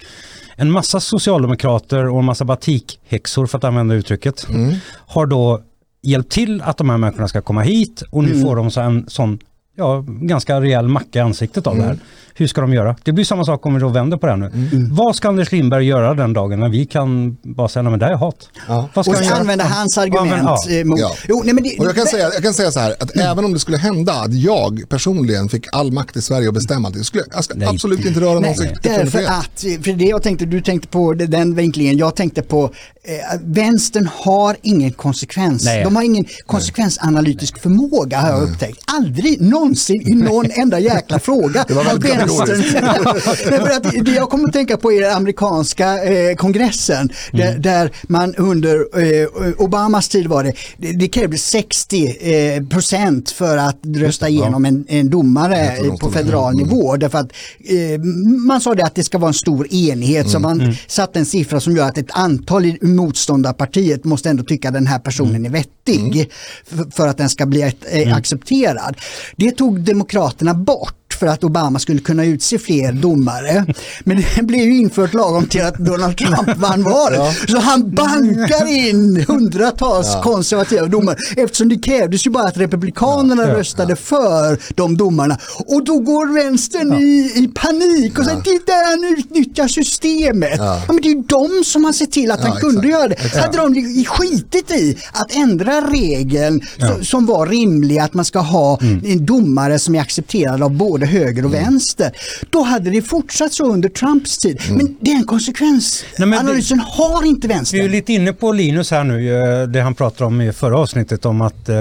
en 0.57 0.71
massa 0.71 1.01
socialdemokrater 1.01 2.09
och 2.09 2.19
en 2.19 2.25
massa 2.25 2.45
batikhäxor 2.45 3.47
för 3.47 3.59
att 3.59 3.65
använda 3.65 3.95
uttrycket 3.95 4.49
mm. 4.49 4.75
har 5.07 5.27
då 5.27 5.63
hjälpt 6.03 6.33
till 6.33 6.63
att 6.63 6.77
de 6.77 6.91
här 6.91 6.99
människorna 6.99 7.29
ska 7.29 7.43
komma 7.43 7.63
hit 7.63 8.03
och 8.11 8.25
nu 8.25 8.31
mm. 8.31 8.43
får 8.43 8.57
de 8.57 8.71
så 8.71 8.81
en 8.81 9.05
sån 9.09 9.39
ja, 9.81 10.05
ganska 10.07 10.61
rejäl 10.61 10.89
macka 10.89 11.19
i 11.19 11.23
ansiktet 11.23 11.67
av 11.67 11.73
mm. 11.73 11.83
det 11.83 11.87
här. 11.87 11.95
Mm. 11.95 12.05
Hur 12.35 12.47
ska 12.47 12.61
de 12.61 12.73
göra? 12.75 12.97
Det 13.03 13.13
blir 13.13 13.25
samma 13.25 13.45
sak 13.45 13.67
om 13.67 13.75
vi 13.75 13.81
då 13.81 13.89
vänder 13.89 14.17
på 14.17 14.27
det 14.27 14.33
här 14.33 14.37
nu. 14.37 14.47
Mm. 14.47 14.95
Vad 14.95 15.17
ska 15.17 15.29
Anders 15.29 15.53
Lindberg 15.53 15.87
göra 15.87 16.15
den 16.15 16.33
dagen 16.33 16.61
när 16.61 16.69
vi 16.69 16.87
kan 16.87 17.37
bara 17.43 17.69
säga, 17.69 17.83
men 17.83 17.99
det 17.99 18.05
här 18.05 18.13
är 18.13 18.17
hat? 18.17 18.49
Ja. 18.69 18.89
Vad 18.95 19.05
ska 19.05 19.15
och 19.15 19.25
han 19.25 19.41
använda 19.41 19.65
hans 19.65 19.99
argument 19.99 20.43
ja. 20.69 20.85
mot... 20.85 21.01
Ja. 21.01 21.15
Jo, 21.29 21.43
nej, 21.45 21.55
men 21.55 21.65
det, 21.65 21.79
och 21.79 21.87
jag, 21.87 21.95
kan 21.95 22.07
säga, 22.07 22.31
jag 22.35 22.43
kan 22.43 22.55
säga 22.55 22.71
så 22.71 22.81
här, 22.81 22.95
att 23.01 23.15
mm. 23.15 23.27
även 23.27 23.45
om 23.45 23.53
det 23.53 23.59
skulle 23.59 23.77
hända 23.77 24.13
att 24.13 24.35
jag 24.35 24.85
personligen 24.89 25.49
fick 25.49 25.67
all 25.73 25.93
makt 25.93 26.17
i 26.17 26.23
Sverige 26.23 26.49
att 26.49 26.55
bestämma 26.55 26.91
det, 26.91 27.05
skulle, 27.05 27.25
jag 27.31 27.45
ska 27.45 27.55
nej. 27.55 27.69
absolut 27.69 28.05
inte 28.05 28.21
röra 28.21 28.35
någon 28.35 28.55
Därför 28.83 29.25
att, 29.25 29.65
för 29.85 29.93
det 29.93 30.05
jag 30.05 30.23
tänkte, 30.23 30.47
du 30.47 30.61
tänkte 30.61 30.89
på 30.89 31.15
den 31.15 31.55
vinklingen, 31.55 31.99
jag 31.99 32.17
tänkte 32.17 32.43
på 32.43 32.65
eh, 32.65 33.41
vänstern 33.41 34.09
har 34.15 34.57
ingen 34.63 34.93
konsekvens. 34.93 35.65
Nej. 35.65 35.85
De 35.85 35.97
har 35.97 36.03
ingen 36.03 36.25
konsekvensanalytisk 36.47 37.55
nej. 37.55 37.63
förmåga 37.63 38.19
har 38.19 38.29
jag 38.29 38.43
upptäckt. 38.43 38.79
Aldrig 38.87 39.41
någonsin 39.71 40.09
i 40.09 40.15
någon 40.15 40.51
enda 40.51 40.79
jäkla 40.79 41.19
fråga 41.19 41.61
har 41.69 41.99
vänstern 41.99 42.63
för 43.67 43.71
att 43.71 44.05
det 44.05 44.11
jag 44.11 44.31
kommer 44.31 44.49
att 44.49 44.53
tänka 44.53 44.77
på 44.77 44.93
är 44.93 45.01
den 45.01 45.17
amerikanska 45.17 46.05
eh, 46.05 46.37
kongressen 46.37 47.11
där, 47.33 47.49
mm. 47.49 47.63
där, 47.63 47.91
man 48.03 48.35
under 48.35 48.77
eh, 49.23 49.29
Obamas 49.59 50.09
tid 50.09 50.27
var 50.27 50.45
det, 50.45 50.53
det, 50.77 50.93
det 50.93 51.09
krävdes 51.09 51.47
60 51.47 52.07
eh, 52.07 52.67
procent 52.67 53.31
för 53.31 53.57
att 53.57 53.79
rösta 53.97 54.29
igenom 54.29 54.65
en, 54.65 54.85
en 54.89 55.11
domare 55.11 55.77
på 56.01 56.11
federal 56.11 56.55
mm. 56.55 56.67
nivå. 56.67 56.97
Därför 56.97 57.19
att 57.19 57.33
eh, 57.65 58.01
man 58.47 58.61
sa 58.61 58.75
det 58.75 58.85
att 58.85 58.95
det 58.95 59.05
ska 59.05 59.19
vara 59.19 59.29
en 59.29 59.35
stor 59.35 59.67
enighet 59.73 60.27
mm. 60.27 60.33
så 60.33 60.39
man 60.39 60.61
mm. 60.61 60.75
satte 60.87 61.19
en 61.19 61.27
siffra 61.27 61.61
som 61.61 61.77
gör 61.77 61.89
att 61.89 61.99
ett 61.99 62.11
antal 62.11 62.65
i 62.65 62.79
motståndarpartiet 62.81 64.05
måste 64.05 64.31
ändå 64.31 64.45
tycka 64.45 64.69
att 64.69 64.75
den 64.75 64.87
här 64.87 64.99
personen 64.99 65.37
mm. 65.37 65.47
är 65.47 65.51
vettig 65.59 66.17
mm. 66.17 66.27
för, 66.67 66.91
för, 66.91 67.09
att 67.09 67.19
den 67.19 67.29
ska 67.29 67.47
bli 67.47 67.63
ett, 67.63 67.85
eh, 67.91 68.17
accepterad. 68.17 68.97
Det 69.37 69.50
det 69.51 69.57
tog 69.57 69.81
Demokraterna 69.81 70.55
bort 70.55 71.00
för 71.21 71.27
att 71.27 71.45
Obama 71.45 71.79
skulle 71.79 72.01
kunna 72.01 72.25
utse 72.25 72.59
fler 72.59 72.93
domare. 72.93 73.67
Men 74.05 74.25
det 74.37 74.43
blev 74.43 74.61
ju 74.61 74.79
infört 74.79 75.15
lagom 75.15 75.47
till 75.47 75.63
att 75.63 75.79
Donald 75.79 76.17
Trump 76.17 76.57
vann 76.57 76.83
valet. 76.83 77.19
Ja. 77.19 77.33
Så 77.49 77.59
han 77.59 77.91
bankar 77.95 78.67
in 78.67 79.25
hundratals 79.29 80.07
ja. 80.07 80.23
konservativa 80.23 80.87
domare 80.87 81.17
eftersom 81.37 81.69
det 81.69 81.79
krävdes 81.79 82.27
ju 82.27 82.31
bara 82.31 82.45
att 82.45 82.57
republikanerna 82.57 83.49
ja. 83.49 83.55
röstade 83.55 83.97
för 83.97 84.59
de 84.75 84.97
domarna. 84.97 85.39
Och 85.67 85.85
då 85.85 85.99
går 85.99 86.45
vänstern 86.45 86.93
i, 86.93 87.33
i 87.35 87.49
panik 87.55 88.19
och 88.19 88.25
säger 88.25 88.43
det 88.45 88.67
där 88.67 88.91
han 88.91 89.19
utnyttjar 89.19 89.69
systemet. 89.69 90.59
Ja. 90.59 90.83
men 90.89 90.97
det 90.97 91.09
är 91.09 91.15
ju 91.15 91.23
de 91.23 91.65
som 91.65 91.85
har 91.85 91.93
sett 91.93 92.13
till 92.13 92.31
att 92.31 92.41
han 92.41 92.61
kunde 92.61 92.89
göra 92.89 93.09
det. 93.09 93.15
Exakt. 93.15 93.37
Hade 93.37 93.59
de 93.59 94.05
skitit 94.05 94.71
i 94.71 94.99
att 95.13 95.35
ändra 95.35 95.81
regeln 95.81 96.61
som 97.03 97.27
var 97.27 97.47
rimlig 97.47 97.99
att 97.99 98.15
man 98.15 98.25
ska 98.25 98.39
ha 98.39 98.79
mm. 98.81 99.01
en 99.05 99.27
domare 99.27 99.79
som 99.79 99.95
är 99.95 100.01
accepterad 100.01 100.63
av 100.63 100.71
både 100.71 101.07
höger 101.11 101.45
och 101.45 101.55
mm. 101.55 101.65
vänster. 101.65 102.13
Då 102.51 102.63
hade 102.63 102.91
det 102.91 103.03
fortsatt 103.03 103.53
så 103.53 103.73
under 103.73 103.89
Trumps 103.89 104.39
tid. 104.39 104.61
Mm. 104.69 104.77
Men 104.77 104.97
den 105.01 105.25
konsekvensanalysen 105.25 106.81
har 106.81 107.25
inte 107.25 107.49
vänster. 107.49 107.79
Vi 107.79 107.85
är 107.85 107.89
lite 107.89 108.13
inne 108.13 108.33
på 108.33 108.53
Linus 108.53 108.91
här 108.91 109.05
nu, 109.05 109.35
eh, 109.35 109.69
det 109.69 109.81
han 109.81 109.95
pratade 109.95 110.25
om 110.25 110.41
i 110.41 110.53
förra 110.53 110.79
avsnittet 110.79 111.25
om 111.25 111.41
att 111.41 111.69
uh, 111.69 111.77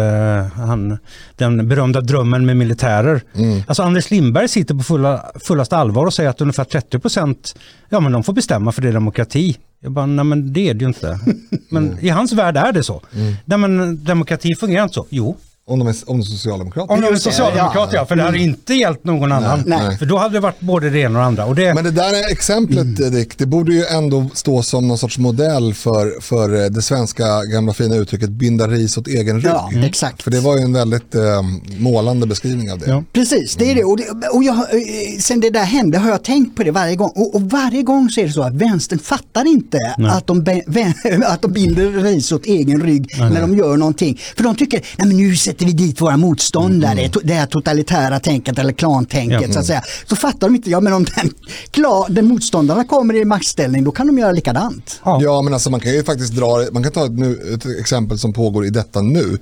han, 0.56 0.98
den 1.36 1.68
berömda 1.68 2.02
drömmen 2.02 2.46
med 2.46 2.58
militärer. 2.58 3.22
Mm. 3.36 3.64
Alltså 3.68 3.84
Anders 3.84 4.12
Lindberg 4.12 4.48
sitter 4.48 4.76
på 4.76 4.84
fulla, 4.84 5.26
fullast 5.40 5.74
allvar 5.74 6.06
och 6.06 6.14
säger 6.14 6.30
att 6.30 6.42
ungefär 6.42 6.64
30 6.64 7.00
procent, 7.00 7.56
ja 7.90 8.00
men 8.00 8.12
de 8.12 8.24
får 8.24 8.34
bestämma 8.34 8.72
för 8.72 8.82
det 8.82 8.88
är 8.88 8.94
demokrati. 8.94 9.58
Jag 9.82 9.92
bara, 9.92 10.06
nej 10.06 10.26
men 10.26 10.54
det 10.54 10.70
är 10.70 10.74
det 10.74 10.80
ju 10.80 10.88
inte. 10.88 11.20
Men 11.72 11.88
mm. 11.88 12.06
i 12.06 12.10
hans 12.10 12.34
värld 12.34 12.58
är 12.58 12.72
det 12.72 12.84
så. 12.84 13.02
Mm. 13.16 13.34
Nej 13.46 13.58
men 13.58 14.04
demokrati 14.04 14.56
fungerar 14.56 14.84
inte 14.84 14.94
så. 14.94 15.06
Jo, 15.10 15.38
om 15.70 15.80
de 15.80 15.88
är, 15.88 15.96
om 16.06 16.20
de 16.20 16.26
är 16.26 16.30
socialdemokrater? 16.30 16.94
Om 16.94 17.02
de 17.02 17.08
är 17.08 17.16
socialdemokrater 17.16 17.96
ja, 17.96 18.06
för 18.06 18.16
det 18.16 18.22
hade 18.22 18.38
mm. 18.38 18.50
inte 18.50 18.74
hjälpt 18.74 19.06
någon 19.06 19.32
annan. 19.32 19.64
Nej. 19.66 19.98
För 19.98 20.06
då 20.06 20.18
hade 20.18 20.34
det 20.34 20.40
varit 20.40 20.60
både 20.60 20.90
det 20.90 21.00
ena 21.00 21.10
och 21.10 21.22
det 21.22 21.28
andra. 21.28 21.46
Och 21.46 21.56
det... 21.56 21.74
Men 21.74 21.84
det 21.84 21.92
där 21.92 22.32
exemplet 22.32 23.00
mm. 23.00 23.12
Dick, 23.12 23.38
det 23.38 23.46
borde 23.46 23.74
ju 23.74 23.86
ändå 23.86 24.30
stå 24.34 24.64
som 24.64 24.88
någon 24.88 24.98
sorts 24.98 25.18
modell 25.18 25.74
för, 25.74 26.22
för 26.22 26.64
eh, 26.64 26.70
det 26.70 26.82
svenska 26.82 27.44
gamla 27.44 27.74
fina 27.74 27.96
uttrycket 27.96 28.30
binda 28.30 28.68
ris 28.68 28.98
åt 28.98 29.08
egen 29.08 29.36
rygg. 29.36 29.52
Ja, 29.52 29.70
mm. 29.72 29.84
exakt. 29.84 30.24
För 30.24 30.32
det 30.32 30.40
var 30.40 30.58
ju 30.58 30.64
en 30.64 30.74
väldigt 30.74 31.16
eh, 31.16 31.42
målande 31.78 32.28
beskrivning 32.28 32.72
av 32.72 32.80
det. 32.80 32.90
Ja. 32.90 33.04
Precis, 33.14 33.56
det 33.56 33.72
är 33.72 33.76
det. 33.76 33.84
Och, 33.84 33.98
det, 33.98 34.28
och 34.28 34.44
jag, 34.44 34.56
eh, 34.56 35.20
sen 35.20 35.40
det 35.40 35.50
där 35.50 35.64
hände 35.64 35.98
har 35.98 36.10
jag 36.10 36.24
tänkt 36.24 36.56
på 36.56 36.64
det 36.64 36.72
varje 36.72 36.96
gång. 36.96 37.12
Och, 37.16 37.36
och 37.36 37.42
varje 37.42 37.84
gång 37.84 38.10
så 38.10 38.22
är 38.22 38.26
det 38.26 38.34
så 38.34 38.44
att 38.44 38.54
vänstern 38.54 39.00
fattar 39.00 39.48
inte 39.48 39.78
att 40.10 40.28
de, 40.28 40.44
be, 40.44 40.64
att 41.26 41.42
de 41.42 41.52
binder 41.52 41.92
ris 41.92 42.32
åt 42.32 42.46
egen 42.46 42.82
rygg 42.82 43.16
Nej. 43.20 43.30
när 43.30 43.42
de 43.42 43.58
gör 43.58 43.78
någonting. 43.78 44.20
För 44.36 44.44
de 44.44 44.56
tycker, 44.56 44.82
nej 44.98 45.08
men 45.08 45.18
nu 45.18 45.36
sätter 45.36 45.59
vi 45.66 45.72
dit 45.72 46.02
våra 46.02 46.18
motståndare, 46.18 47.00
mm. 47.00 47.12
det 47.24 47.34
här 47.34 47.46
totalitära 47.46 48.20
tänket 48.20 48.60
eller 48.60 48.74
klantänket 48.74 49.42
ja. 49.42 49.54
så 49.54 49.60
att 49.60 49.66
säga. 49.66 49.84
Så 50.10 50.16
fattar 50.16 50.48
de 50.48 50.56
inte, 50.56 50.70
ja 50.70 50.80
men 50.80 50.94
om 50.94 51.06
den, 51.16 51.34
klar, 51.72 52.10
den 52.10 52.28
motståndarna 52.28 52.84
kommer 52.84 53.14
i 53.14 53.26
maktställning 53.26 53.84
då 53.84 53.92
kan 53.92 54.08
de 54.08 54.18
göra 54.18 54.32
likadant. 54.32 55.02
Ja. 55.04 55.20
ja 55.22 55.42
men 55.42 55.54
alltså 55.54 55.70
man 55.70 55.80
kan 55.80 55.92
ju 55.92 56.04
faktiskt 56.04 56.34
dra, 56.34 56.66
man 56.72 56.84
kan 56.84 56.92
ta 56.92 57.06
ett, 57.06 57.12
nu, 57.12 57.54
ett 57.54 57.80
exempel 57.80 58.20
som 58.20 58.34
pågår 58.34 58.66
i 58.66 58.70
detta 58.70 59.02
nu. 59.02 59.38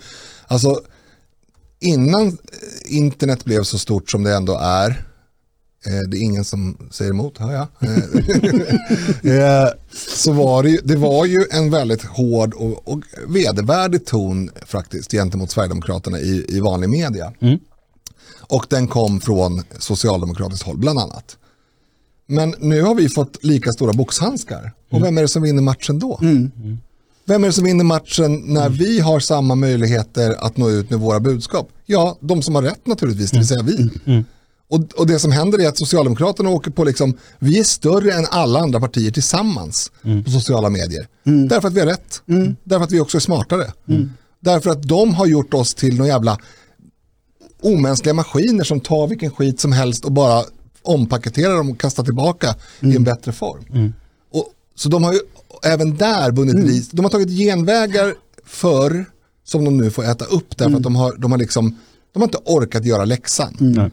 Alltså 0.48 0.82
innan 1.80 2.38
internet 2.86 3.46
blev 3.46 3.64
så 3.64 3.78
stort 3.78 4.12
som 4.12 4.24
det 4.24 4.36
ändå 4.36 4.60
är 4.62 5.07
det 6.08 6.18
är 6.18 6.22
ingen 6.22 6.44
som 6.46 6.78
säger 6.92 7.12
emot, 7.12 7.38
hör 7.38 7.54
jag. 7.54 7.68
Eh, 7.80 9.34
eh, 9.64 9.70
så 10.18 10.32
var 10.32 10.64
det, 10.64 10.70
ju, 10.70 10.78
det 10.84 10.96
var 10.96 11.26
ju 11.26 11.46
en 11.52 11.72
väldigt 11.72 12.04
hård 12.04 12.54
och, 12.54 12.88
och 12.88 13.00
vedervärdig 13.28 14.06
ton 14.06 14.50
faktiskt 14.66 15.12
gentemot 15.12 15.52
Sverigedemokraterna 15.52 16.20
i, 16.20 16.46
i 16.50 16.60
vanlig 16.60 16.90
media. 16.90 17.34
Mm. 17.40 17.60
Och 18.50 18.66
den 18.70 18.88
kom 18.88 19.20
från 19.20 19.64
socialdemokratiskt 19.80 20.66
håll 20.66 20.78
bland 20.78 21.00
annat. 21.00 21.38
Men 22.28 22.56
nu 22.60 22.82
har 22.82 22.96
vi 22.96 23.10
fått 23.10 23.44
lika 23.44 23.72
stora 23.72 23.94
boxhandskar. 23.94 24.72
Och 24.90 25.04
vem 25.04 25.18
är 25.18 25.22
det 25.22 25.28
som 25.28 25.42
vinner 25.42 25.62
matchen 25.62 26.00
då? 26.00 26.20
Mm. 26.22 26.52
Vem 27.26 27.44
är 27.44 27.48
det 27.48 27.54
som 27.54 27.64
vinner 27.64 27.84
matchen 27.84 28.44
när 28.46 28.70
vi 28.70 29.00
har 29.00 29.20
samma 29.20 29.56
möjligheter 29.56 30.36
att 30.40 30.58
nå 30.58 30.70
ut 30.70 30.90
med 30.90 31.00
våra 31.00 31.20
budskap? 31.20 31.70
Ja, 31.86 32.18
de 32.20 32.42
som 32.42 32.56
har 32.56 32.62
rätt 32.62 32.88
naturligtvis, 32.88 33.32
det 33.32 33.38
vill 33.38 33.48
säga 33.48 33.64
vi. 33.64 33.90
Mm. 34.06 34.24
Och, 34.70 34.80
och, 34.96 35.08
det 35.08 35.20
som 35.20 35.32
händer 35.32 35.62
är 35.62 35.68
att 35.68 35.78
Socialdemokraterna 35.78 36.50
åker 36.50 36.72
på 36.72 36.84
liksom, 36.84 37.18
vi 37.40 37.60
är 37.60 37.64
större 37.64 38.12
än 38.12 38.26
alla 38.32 38.60
andra 38.60 38.80
partier 38.80 39.12
tillsammans 39.12 39.92
mm. 40.04 40.24
på 40.24 40.32
sociala 40.32 40.70
medier. 40.70 41.08
Mm. 41.26 41.48
Därför 41.48 41.68
att 41.68 41.74
vi 41.74 41.80
har 41.80 41.88
rätt. 41.88 42.22
Mm. 42.28 42.56
Därför 42.64 42.84
att 42.84 42.92
vi 42.92 43.00
också 43.00 43.18
är 43.18 43.22
smartare. 43.22 43.74
Mm. 43.88 44.12
Därför 44.40 44.70
att 44.70 44.84
de 44.84 45.14
har 45.14 45.26
gjort 45.26 45.54
oss 45.54 45.74
till 45.74 45.98
några 45.98 46.12
jävla 46.12 46.38
omänskliga 47.62 48.14
maskiner 48.14 48.64
som 48.64 48.80
tar 48.80 49.08
vilken 49.08 49.32
skit 49.32 49.60
som 49.60 49.72
helst 49.72 50.06
och 50.06 50.12
bara 50.12 50.44
ompaketerar 50.84 51.56
dem 51.56 51.72
och 51.72 51.80
kastar 51.80 52.04
tillbaka 52.04 52.56
i 52.80 52.86
en 52.86 52.92
mm. 52.92 53.04
bättre 53.04 53.32
form. 53.32 53.66
Mm. 53.74 53.94
Och, 54.32 54.54
så 54.76 54.90
de 54.90 55.04
har 55.04 55.14
ju 55.14 55.20
även 55.64 55.98
där 55.98 56.32
vunnit 56.32 56.56
mm. 56.56 56.82
De 56.92 57.06
har 57.06 57.10
tagit 57.10 57.30
genvägar 57.30 58.14
för 58.46 59.06
som 59.44 59.66
de 59.66 59.78
nu 59.78 59.92
får 59.92 60.04
äta 60.04 60.26
upp 60.26 60.58
därför 60.58 60.78
att 60.78 60.84
de 60.84 60.96
har, 60.96 61.16
de 61.18 61.32
har 61.32 61.40
liksom 61.40 61.78
de 62.14 62.20
har 62.20 62.28
inte 62.28 62.38
orkat 62.46 62.86
göra 62.86 63.06
läxan 63.06 63.84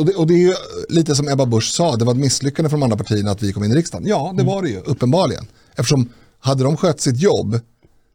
och 0.00 0.06
det, 0.06 0.14
och 0.14 0.26
det, 0.26 0.34
är 0.34 0.38
ju 0.38 0.54
lite 0.88 1.14
som 1.14 1.28
Ebba 1.28 1.46
Busch 1.46 1.72
sa, 1.74 1.96
det 1.96 2.04
var 2.04 2.12
ett 2.12 2.18
misslyckande 2.18 2.68
från 2.68 2.80
de 2.80 2.84
andra 2.84 2.96
partierna 2.96 3.30
att 3.30 3.42
vi 3.42 3.52
kom 3.52 3.64
in 3.64 3.72
i 3.72 3.74
riksdagen. 3.74 4.08
Ja, 4.08 4.32
det 4.36 4.42
mm. 4.42 4.46
var 4.46 4.62
det 4.62 4.68
ju, 4.68 4.80
uppenbarligen. 4.80 5.46
Eftersom 5.76 6.08
hade 6.40 6.64
de 6.64 6.76
skött 6.76 7.00
sitt 7.00 7.20
jobb 7.20 7.60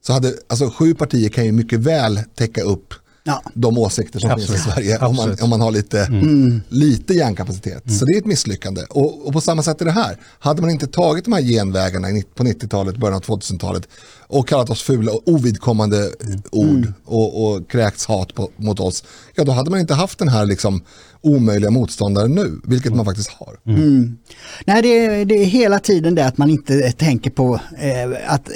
så 0.06 0.14
hade, 0.14 0.34
alltså 0.48 0.70
sju 0.70 0.94
partier 0.94 1.30
kan 1.30 1.46
ju 1.46 1.52
mycket 1.52 1.80
väl 1.80 2.20
täcka 2.36 2.62
upp 2.64 2.94
Ja. 3.28 3.44
de 3.54 3.78
åsikter 3.78 4.20
som 4.20 4.32
Absolut. 4.32 4.50
finns 4.50 4.68
i 4.68 4.72
Sverige 4.72 4.98
om 4.98 5.16
man, 5.16 5.38
om 5.42 5.50
man 5.50 5.62
har 5.62 5.72
lite, 5.72 6.06
Mm. 6.06 6.62
lite 6.70 7.14
hjärnkapacitet. 7.14 7.92
Så 8.00 8.06
det 8.06 8.14
är 8.14 8.18
ett 8.18 8.26
misslyckande. 8.26 8.82
Och, 8.90 9.28
och 9.28 9.34
på 9.34 9.42
samma 9.42 9.64
sätt 9.64 9.82
är 9.82 9.86
det 9.86 9.92
här. 9.92 10.18
Hade 10.40 10.62
man 10.62 10.72
inte 10.72 10.88
tagit 10.88 11.26
de 11.26 11.34
här 11.34 11.42
genvägarna 11.42 12.08
på 12.36 12.44
90-talet, 12.44 12.98
början 12.98 13.16
av 13.16 13.22
2000-talet 13.22 13.88
och 14.28 14.48
kallat 14.48 14.70
oss 14.70 14.82
fula 14.82 15.12
och 15.12 15.22
ovidkommande 15.26 16.12
Mm. 16.26 16.42
ord 16.52 16.94
och, 17.06 17.46
och 17.56 17.70
kräkts 17.70 18.06
hat 18.06 18.34
på, 18.36 18.50
mot 18.58 18.80
oss, 18.80 19.04
ja 19.36 19.44
då 19.44 19.52
hade 19.52 19.70
man 19.70 19.80
inte 19.80 19.94
haft 19.94 20.20
den 20.20 20.28
här 20.28 20.46
liksom 20.46 20.82
omöjliga 21.22 21.72
motståndaren 21.72 22.36
nu, 22.36 22.60
vilket 22.64 22.86
Mm. 22.88 22.98
man 22.98 23.06
faktiskt 23.06 23.30
har. 23.30 23.58
Nej, 24.66 24.82
det 24.82 25.06
är, 25.06 25.26
det 25.26 25.36
är 25.36 25.46
hela 25.46 25.80
tiden 25.80 26.16
det 26.16 26.26
att 26.26 26.38
man 26.38 26.50
inte 26.50 26.92
tänker 26.92 27.30
på 27.32 27.60
eh, 27.80 28.34
att 28.34 28.50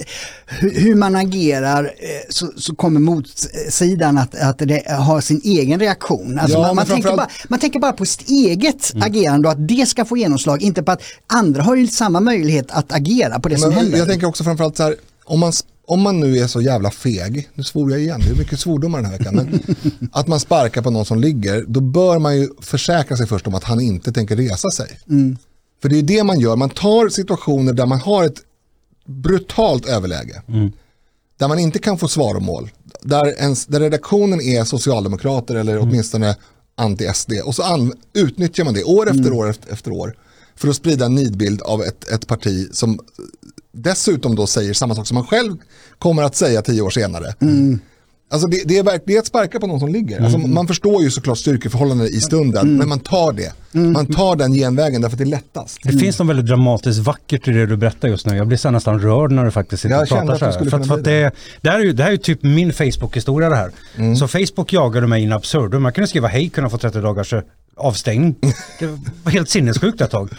hur, 0.47 0.71
hur 0.79 0.95
man 0.95 1.15
agerar 1.15 1.83
eh, 1.83 1.89
så, 2.29 2.51
så 2.57 2.75
kommer 2.75 2.99
motsidan 2.99 4.17
att, 4.17 4.35
att 4.35 4.57
det 4.57 4.83
har 4.91 5.21
sin 5.21 5.41
egen 5.43 5.79
reaktion. 5.79 6.39
Alltså 6.39 6.57
Ja, 6.57 6.61
man, 6.67 6.75
man, 6.75 6.85
tänker 6.85 7.15
bara, 7.17 7.27
man 7.49 7.59
tänker 7.59 7.79
bara 7.79 7.93
på 7.93 8.05
sitt 8.05 8.29
eget 8.29 8.91
agerande 9.01 9.47
och 9.47 9.51
att 9.51 9.67
det 9.67 9.89
ska 9.89 10.05
få 10.05 10.17
genomslag, 10.17 10.61
inte 10.61 10.83
på 10.83 10.91
att 10.91 11.01
andra 11.27 11.61
har 11.63 11.75
ju 11.75 11.87
samma 11.87 12.19
möjlighet 12.19 12.71
att 12.71 12.91
agera 12.93 13.39
på 13.39 13.49
det 13.49 13.57
som 13.57 13.69
Men 13.69 13.77
händer. 13.77 13.97
jag 13.97 14.07
tänker 14.07 14.27
också 14.27 14.43
framförallt 14.43 14.77
så 14.77 14.83
här, 14.83 14.95
om 15.29 15.39
man, 15.39 15.53
om 15.85 16.01
man 16.01 16.19
nu 16.19 16.37
är 16.37 16.47
så 16.47 16.61
jävla 16.61 16.91
feg, 16.91 17.49
nu 17.53 17.63
svor 17.63 17.91
jag 17.91 18.01
igen, 18.01 18.21
det 18.25 18.31
är 18.31 18.35
mycket 18.35 18.59
svordomar 18.59 19.01
den 19.01 19.11
här 19.11 19.17
veckan, 19.17 19.35
men 19.35 19.59
att 20.11 20.27
man 20.27 20.39
sparkar 20.39 20.81
på 20.81 20.89
någon 20.89 21.05
som 21.05 21.19
ligger, 21.19 21.65
då 21.67 21.79
bör 21.79 22.19
man 22.19 22.37
ju 22.37 22.49
försäkra 22.61 23.17
sig 23.17 23.27
först 23.27 23.47
om 23.47 23.55
att 23.55 23.63
han 23.63 23.81
inte 23.81 24.11
tänker 24.11 24.35
resa 24.35 24.69
sig. 24.71 24.99
För 25.81 25.89
det 25.89 25.97
är 25.97 26.03
det 26.03 26.23
man 26.23 26.39
gör, 26.39 26.55
man 26.55 26.69
tar 26.69 27.09
situationer 27.09 27.73
där 27.73 27.85
man 27.85 27.99
har 27.99 28.23
ett 28.23 28.41
brutalt 29.05 29.85
överläge, 29.85 30.41
där 31.37 31.47
man 31.47 31.59
inte 31.59 31.79
kan 31.79 31.97
få 31.97 32.07
svar 32.07 32.35
och 32.35 32.43
mål, 32.43 32.69
där, 33.01 33.39
ens, 33.39 33.65
där 33.65 33.79
redaktionen 33.79 34.41
är 34.41 34.63
socialdemokrater 34.63 35.55
eller 35.55 35.79
åtminstone 35.79 36.35
anti-SD 36.75 37.31
och 37.45 37.55
så 37.55 37.63
an, 37.63 37.93
utnyttjar 38.13 38.63
man 38.63 38.73
det 38.73 38.83
år 38.83 39.09
efter 39.09 39.33
år 39.33 39.49
efter, 39.49 39.73
efter 39.73 39.91
år 39.91 40.15
för 40.55 40.67
att 40.67 40.75
sprida 40.75 41.05
en 41.05 41.15
nidbild 41.15 41.61
av 41.61 41.83
ett, 41.83 42.09
ett 42.09 42.27
parti 42.27 42.69
som 42.71 42.99
dessutom 43.71 44.35
då 44.35 44.47
säger 44.47 44.73
samma 44.73 44.95
sak 44.95 45.07
som 45.07 45.15
man 45.15 45.27
själv 45.27 45.57
kommer 45.99 46.23
att 46.23 46.35
säga 46.35 46.61
tio 46.61 46.81
år 46.81 46.89
senare. 46.89 47.33
Alltså 48.31 48.47
det, 48.47 48.63
det, 48.65 48.77
är 48.77 48.83
verk, 48.83 49.03
det 49.05 49.15
är 49.15 49.19
att 49.19 49.25
sparka 49.25 49.59
på 49.59 49.67
någon 49.67 49.79
som 49.79 49.89
ligger. 49.89 50.23
Alltså 50.23 50.37
man 50.37 50.67
förstår 50.67 51.03
ju 51.03 51.11
såklart 51.11 51.37
styrkeförhållanden 51.37 52.07
i 52.07 52.21
stunden, 52.21 52.77
men 52.77 52.89
man 52.89 52.99
tar 52.99 53.33
det. 53.33 53.53
Man 53.71 54.05
tar 54.05 54.35
den 54.35 54.53
genvägen 54.53 55.01
därför 55.01 55.15
att 55.15 55.17
det 55.17 55.23
är 55.23 55.25
lättast. 55.25 55.79
Det 55.83 55.97
finns 55.97 56.19
något 56.19 56.27
väldigt 56.27 56.45
dramatiskt 56.45 56.99
vackert 56.99 57.47
i 57.47 57.51
det 57.51 57.65
du 57.65 57.77
berättar 57.77 58.07
just 58.07 58.25
nu. 58.25 58.35
Jag 58.37 58.47
blir 58.47 58.57
så 58.57 58.71
nästan 58.71 58.99
rörd 58.99 59.31
när 59.31 59.45
du 59.45 59.51
faktiskt 59.51 59.81
sitter 59.81 59.95
Jag 59.95 60.01
och 60.01 60.07
kände 60.07 60.25
pratar 60.25 60.51
så 60.51 60.59
här. 60.59 60.69
För, 60.69 60.83
för 60.83 60.97
det, 60.97 61.31
det, 61.61 61.69
här 61.69 61.79
är 61.79 61.83
ju, 61.83 61.93
det 61.93 62.03
här 62.03 62.09
är 62.09 62.13
ju 62.13 62.17
typ 62.17 62.43
min 62.43 62.73
Facebook-historia 62.73 63.49
det 63.49 63.55
här. 63.55 63.71
Så 64.15 64.27
Facebook 64.27 64.73
jagade 64.73 65.07
mig 65.07 65.23
in 65.23 65.31
absurdum. 65.31 65.83
Man 65.83 65.93
kunde 65.93 66.07
skriva 66.07 66.27
hej, 66.27 66.49
kunna 66.49 66.69
få 66.69 66.77
30 66.77 67.01
dagars 67.01 67.33
eh, 67.33 67.41
avstängning. 67.79 68.35
Det 68.79 68.85
var 69.23 69.31
helt 69.31 69.49
sinnessjukt 69.49 70.01
ett 70.01 70.11
tag. 70.11 70.29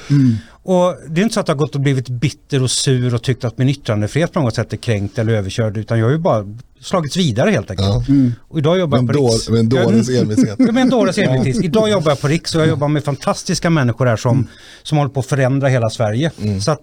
Och 0.63 0.97
det 1.09 1.21
är 1.21 1.23
inte 1.23 1.35
så 1.35 1.41
att 1.41 1.49
jag 1.49 1.55
har 1.55 1.59
gått 1.59 1.75
och 1.75 1.81
blivit 1.81 2.09
bitter 2.09 2.63
och 2.63 2.71
sur 2.71 3.15
och 3.15 3.23
tyckt 3.23 3.45
att 3.45 3.59
min 3.59 3.69
yttrandefrihet 3.69 4.33
på 4.33 4.41
något 4.41 4.55
sätt 4.55 4.73
är 4.73 4.77
kränkt 4.77 5.19
eller 5.19 5.33
överkörd 5.33 5.77
utan 5.77 5.99
jag 5.99 6.07
har 6.07 6.13
ju 6.13 6.19
bara 6.19 6.47
slagits 6.81 7.17
vidare 7.17 7.51
helt 7.51 7.71
enkelt. 7.71 7.89
Ja. 7.89 8.05
Och 8.49 8.59
idag 8.59 8.79
jobbar 8.79 8.99
jag 8.99 9.07
på 9.07 9.13
då, 9.13 9.29
Riks. 9.29 9.49
men 9.49 9.69
dåres 9.69 10.09
envishet. 10.09 10.57
Ja, 10.59 10.73
men 10.73 10.91
dåres 10.91 11.19
envishet. 11.19 11.65
Idag 11.65 11.91
jobbar 11.91 12.11
jag 12.11 12.21
på 12.21 12.29
Riks 12.29 12.55
och 12.55 12.61
jag 12.61 12.69
jobbar 12.69 12.89
med 12.89 13.05
fantastiska 13.05 13.71
människor 13.71 14.07
här 14.07 14.17
som, 14.17 14.47
som 14.83 14.99
håller 14.99 15.11
på 15.11 15.21
att 15.21 15.27
förändra 15.27 15.69
hela 15.69 15.91
Sverige. 15.91 16.31
Så 16.65 16.71
att 16.71 16.83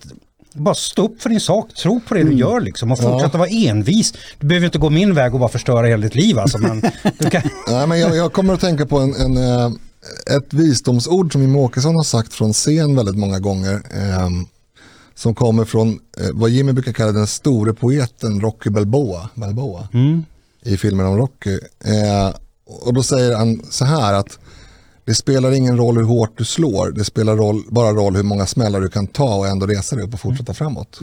bara 0.54 0.76
stå 0.76 1.06
upp 1.06 1.22
för 1.22 1.30
din 1.30 1.40
sak, 1.40 1.74
tro 1.74 2.00
på 2.08 2.14
det 2.14 2.24
du 2.24 2.34
gör 2.34 2.62
liksom 2.62 2.92
och 2.92 3.00
fortsätta 3.00 3.38
vara 3.38 3.50
envis. 3.50 4.14
Du 4.40 4.48
behöver 4.48 4.66
inte 4.66 4.78
gå 4.78 4.90
min 4.90 5.14
väg 5.14 5.34
och 5.34 5.40
bara 5.40 5.50
förstöra 5.50 5.88
hela 5.88 6.04
ditt 6.04 6.16
liv 6.16 6.40
alltså. 6.40 6.58
Men 6.58 6.82
kan... 7.32 7.42
Nej, 7.68 7.88
men 7.88 8.00
jag, 8.00 8.16
jag 8.16 8.34
kommer 8.34 8.54
att 8.54 8.60
tänka 8.60 8.86
på 8.86 9.00
en, 9.00 9.16
en, 9.16 9.38
eh, 9.38 9.72
ett 10.38 10.54
visdomsord 10.54 11.32
som 11.32 11.42
Jimmie 11.42 11.62
Åkesson 11.62 11.96
har 11.96 12.04
sagt 12.04 12.34
från 12.34 12.54
scen 12.54 12.96
väldigt 12.96 13.18
många 13.18 13.40
gånger. 13.40 13.74
Eh, 13.74 14.30
som 15.16 15.36
kommer 15.36 15.66
från 15.66 15.90
eh, 15.90 16.30
vad 16.34 16.50
Jimmy 16.50 16.72
brukar 16.74 16.94
kalla 16.94 17.12
den 17.12 17.28
store 17.28 17.74
poeten 17.74 18.42
Rocky 18.42 18.70
Balboa, 18.70 19.30
Balboa 19.36 19.88
i 20.64 20.78
filmen 20.78 21.06
om 21.06 21.18
Rocky. 21.18 21.60
Eh, 21.84 22.36
och 22.66 22.94
då 22.94 23.04
säger 23.04 23.36
han 23.36 23.62
så 23.70 23.86
här 23.86 24.14
att 24.14 24.40
det 25.06 25.14
spelar 25.16 25.52
ingen 25.52 25.78
roll 25.78 25.98
hur 25.98 26.04
hårt 26.04 26.38
du 26.38 26.46
slår, 26.46 26.92
det 26.92 27.04
spelar 27.04 27.36
roll, 27.36 27.64
bara 27.70 27.92
roll 27.92 28.16
hur 28.16 28.24
många 28.24 28.46
smällar 28.46 28.82
du 28.82 28.90
kan 28.90 29.08
ta 29.08 29.36
och 29.36 29.48
ändå 29.48 29.66
resa 29.66 29.96
dig 29.96 30.06
upp 30.06 30.14
och 30.14 30.20
fortsätta 30.20 30.54
framåt. 30.54 30.98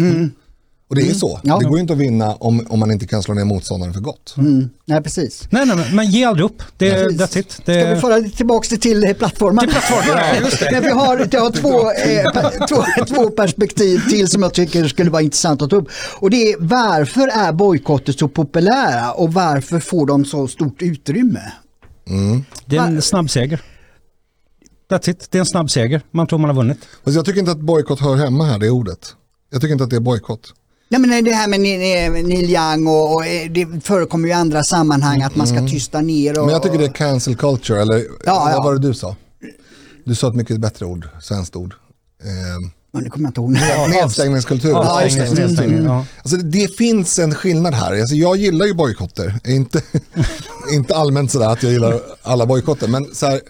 Och 0.95 1.01
det 1.05 1.11
är 1.11 1.15
så, 1.15 1.41
Ja. 1.43 1.59
det 1.59 1.65
går 1.65 1.77
ju 1.77 1.81
inte 1.81 1.93
att 1.93 1.99
vinna 1.99 2.35
om, 2.35 2.67
om 2.69 2.79
man 2.81 2.91
inte 2.91 3.07
kan 3.07 3.23
slå 3.23 3.35
ner 3.35 3.45
motståndaren 3.45 3.95
för 3.95 4.01
gott. 4.01 4.35
Mm. 4.39 4.69
Nej, 4.85 5.03
precis. 5.03 5.49
Nej, 5.51 5.67
nej, 5.67 5.77
men, 5.77 5.97
men 5.97 6.07
ge 6.11 6.25
aldrig 6.25 6.45
upp. 6.47 6.63
Det, 6.77 7.07
that's 7.09 7.39
it. 7.39 7.51
Ska 7.53 7.63
vi 7.73 7.79
Det, 7.79 8.01
föra 8.01 8.21
det 8.21 8.29
tillbaka 8.31 8.67
det 8.71 8.77
till 8.77 9.15
plattformen? 9.19 9.59
Till 9.59 9.69
plattformen, 9.71 10.23
ja, 10.35 10.41
just 10.45 10.61
det. 10.61 10.69
Men 10.73 10.83
vi 10.83 10.89
har, 10.91 11.29
jag 11.33 11.41
har 11.41 11.51
två, 11.51 11.91
eh, 11.91 12.67
två, 12.69 13.05
två 13.15 13.31
perspektiv 13.31 14.01
till 14.11 14.29
som 14.29 14.43
jag 14.43 14.55
tycker 14.55 14.89
skulle 14.89 15.11
vara 15.11 15.23
intressant 15.23 15.63
att 15.63 15.71
ta 15.71 15.77
upp. 15.77 15.89
Och 16.21 16.31
det 16.31 16.53
är 16.53 16.57
varför 16.61 17.29
är 17.29 17.53
bojkotter 17.53 18.13
så 18.13 18.29
populära 18.29 19.13
och 19.13 19.33
varför 19.33 19.81
får 19.81 20.07
de 20.07 20.25
så 20.25 20.49
stort 20.49 20.83
utrymme? 20.83 21.41
det 22.67 22.77
är 22.77 22.87
en 22.87 23.03
snabb 23.03 23.31
seger. 23.31 23.61
That's 24.91 25.11
it. 25.11 25.27
Det 25.31 25.39
är 25.39 25.41
en 25.41 25.47
snabb 25.47 25.71
seger. 25.71 26.03
Man 26.11 26.27
tror 26.27 26.39
man 26.39 26.51
har 26.51 26.57
vunnit. 26.57 26.79
Fast 27.05 27.17
jag 27.17 27.25
tycker 27.25 27.39
inte 27.41 27.53
att 27.53 27.61
bojkott 27.61 28.01
hör 28.01 28.17
hemma 28.17 28.45
här, 28.45 28.59
det 28.59 28.71
ordet. 28.71 29.15
Jag 29.51 29.61
tycker 29.61 29.73
inte 29.73 29.85
att 29.85 29.91
det 29.91 29.97
är 29.97 30.01
bojkott. 30.01 30.55
Nej 30.89 31.01
men 31.01 31.25
det 31.25 31.31
här 31.33 31.49
med 31.49 31.61
Neil 31.61 32.51
Young 32.51 32.87
och, 32.87 33.15
och 33.15 33.27
eh, 33.27 33.51
det 33.51 33.85
förekommer 33.85 34.29
ju 34.29 34.31
i 34.31 34.35
andra 34.35 34.63
sammanhang 34.65 35.23
att 35.23 35.37
man 35.37 35.47
ska 35.47 35.67
tysta 35.69 36.01
ner. 36.01 36.39
Och, 36.39 36.45
Men 36.47 36.53
jag 36.53 36.63
tycker 36.63 36.79
det 36.79 36.85
är 36.85 36.93
cancel 36.93 37.37
culture, 37.37 37.83
eller 37.83 38.05
Ja, 38.25 38.43
vad 38.45 38.53
ja. 38.53 38.63
var 38.63 38.73
det 38.75 38.81
du 38.89 38.95
sa? 38.95 39.17
Du 40.05 40.15
sa 40.15 40.29
ett 40.29 40.35
mycket 40.35 40.61
bättre 40.61 40.87
ord, 40.87 41.09
svenskt 41.23 41.57
ord. 41.57 41.75
Eh, 42.23 42.29
Ja, 42.97 43.01
nu 43.01 43.11
kommer 43.11 43.25
jag 43.25 43.31
inte 43.31 43.41
ihåg. 43.41 43.91
nedstängningskultur. 43.91 44.71
Ja, 44.71 45.03
just 45.05 45.17
det. 45.19 45.27
stängning, 45.27 45.57
stängning, 45.57 45.85
ja. 45.85 46.05
Alltså, 46.23 46.37
det 46.37 46.77
finns 46.77 47.19
en 47.19 47.35
skillnad 47.35 47.75
här. 47.75 48.01
Alltså, 48.01 48.15
jag 48.15 48.37
gillar 48.37 48.67
ju 48.67 48.75
bojkotter. 48.75 49.41
Inte, 49.45 49.83
inte 50.73 50.95
allmänt 50.97 51.31
sådär 51.33 51.49
att 51.49 51.63
jag 51.63 51.73
gillar 51.73 52.01
alla 52.23 52.47
bojkotter. 52.47 52.89
Men 52.89 53.15
så 53.15 53.27
här, 53.27 53.41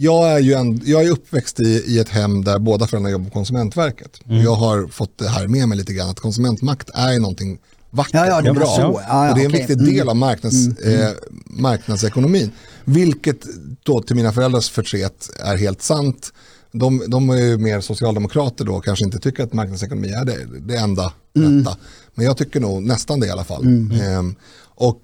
jag 0.00 0.32
är 0.32 0.38
ju 0.38 0.52
en, 0.52 0.80
jag 0.84 1.04
är 1.04 1.10
uppväxt 1.10 1.60
i, 1.60 1.84
i 1.86 1.98
ett 1.98 2.08
hem 2.08 2.44
där 2.44 2.58
båda 2.58 2.86
föräldrarna 2.86 3.10
jobbar 3.12 3.24
på 3.24 3.30
Konsumentverket. 3.32 4.20
Mm. 4.24 4.38
Och 4.38 4.44
Jag 4.44 4.54
har 4.54 4.86
fått 4.86 5.18
det 5.18 5.28
här 5.28 5.46
med 5.46 5.68
mig 5.68 5.78
lite 5.78 5.92
grann. 5.92 6.08
Att 6.10 6.20
konsumentmakt 6.20 6.90
är 6.94 7.18
någonting 7.18 7.58
vackert 7.90 8.14
Ja, 8.14 8.26
ja, 8.26 8.40
det 8.40 8.50
och 8.50 8.56
bra. 8.56 8.66
så. 8.66 8.80
Ja, 8.80 9.02
ja, 9.08 9.28
och 9.30 9.34
det 9.34 9.40
är 9.42 9.44
en 9.44 9.50
okej. 9.50 9.66
viktig 9.66 9.78
del 9.94 10.08
av 10.08 10.16
marknads, 10.16 10.68
Eh, 10.78 11.10
marknadsekonomin. 11.46 12.50
Vilket 12.84 13.40
då 13.82 14.02
till 14.02 14.16
mina 14.16 14.32
föräldrars 14.32 14.70
förtret 14.70 15.30
är 15.44 15.56
helt 15.56 15.82
sant. 15.82 16.32
De, 16.72 17.02
de 17.08 17.30
är 17.30 17.36
ju 17.36 17.58
mer 17.58 17.80
socialdemokrater 17.80 18.64
då, 18.64 18.80
kanske 18.80 19.04
inte 19.04 19.18
tycker 19.18 19.42
att 19.44 19.52
marknadsekonomi 19.52 20.08
är 20.08 20.24
det, 20.24 20.38
det 20.60 20.76
enda 20.76 21.12
rätta. 21.34 21.76
Men 22.14 22.26
jag 22.26 22.36
tycker 22.36 22.60
nog 22.60 22.82
nästan 22.82 23.20
det 23.20 23.26
i 23.26 23.30
alla 23.30 23.44
fall. 23.44 23.64
Ehm, 24.02 24.34
och 24.74 25.00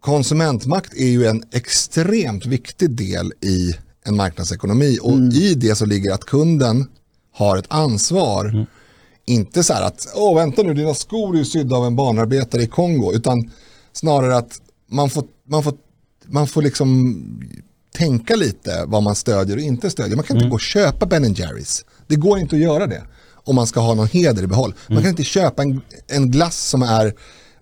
konsumentmakt 0.00 0.94
är 0.94 1.08
ju 1.08 1.26
en 1.26 1.42
extremt 1.52 2.46
viktig 2.46 2.90
del 2.90 3.32
i 3.40 3.74
en 4.04 4.16
marknadsekonomi 4.16 4.98
och 5.02 5.18
i 5.18 5.54
det 5.54 5.74
så 5.74 5.86
ligger 5.86 6.12
att 6.12 6.24
kunden 6.24 6.86
har 7.34 7.56
ett 7.56 7.66
ansvar. 7.68 8.66
Inte 9.26 9.62
så 9.62 9.72
här 9.72 9.82
att, 9.82 10.12
åh 10.14 10.36
vänta 10.36 10.62
nu, 10.62 10.74
dina 10.74 10.94
skor 10.94 11.34
är 11.34 11.38
ju 11.38 11.44
sydda 11.44 11.76
av 11.76 11.86
en 11.86 11.96
barnarbetare 11.96 12.62
i 12.62 12.66
Kongo, 12.66 13.12
utan 13.14 13.50
snarare 13.92 14.36
att 14.36 14.60
man 14.90 15.10
får, 15.10 15.24
man 15.48 15.62
får, 15.62 15.74
man 16.26 16.46
får 16.46 16.62
liksom 16.62 17.16
tänka 17.98 18.36
lite 18.36 18.84
vad 18.86 19.02
man 19.02 19.14
stödjer 19.14 19.56
och 19.56 19.62
inte 19.62 19.90
stödjer. 19.90 20.16
Man 20.16 20.24
kan 20.24 20.36
inte 20.36 20.48
gå 20.48 20.54
och 20.54 20.60
köpa 20.60 21.06
Ben 21.06 21.34
Jerrys. 21.34 21.84
Det 22.06 22.16
går 22.16 22.38
inte 22.38 22.56
att 22.56 22.62
göra 22.62 22.86
det 22.86 23.02
om 23.44 23.54
man 23.54 23.66
ska 23.66 23.80
ha 23.80 23.94
någon 23.94 24.06
heder 24.06 24.42
i 24.42 24.46
behåll. 24.46 24.74
Man 24.88 25.02
kan 25.02 25.10
inte 25.10 25.24
köpa 25.24 25.62
en, 25.62 25.80
en 26.06 26.30
glass 26.30 26.58
som 26.68 26.82
är 26.82 27.14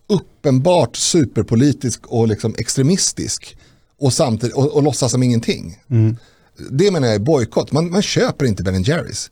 uppenbart 0.09 0.97
superpolitisk 0.97 2.07
och 2.07 2.29
liksom 2.29 2.55
extremistisk 2.59 3.57
och, 3.99 4.13
samtidigt, 4.13 4.57
och, 4.57 4.75
och 4.77 4.83
låtsas 4.83 5.13
som 5.13 5.23
ingenting. 5.23 5.79
Det 6.71 6.91
menar 6.91 7.07
jag 7.07 7.15
är 7.15 7.21
bojkott. 7.21 7.73
Man, 7.73 7.91
man 7.91 8.03
köper 8.03 8.45
inte 8.47 8.63
Ben 8.63 8.83
Jerrys. 8.83 9.31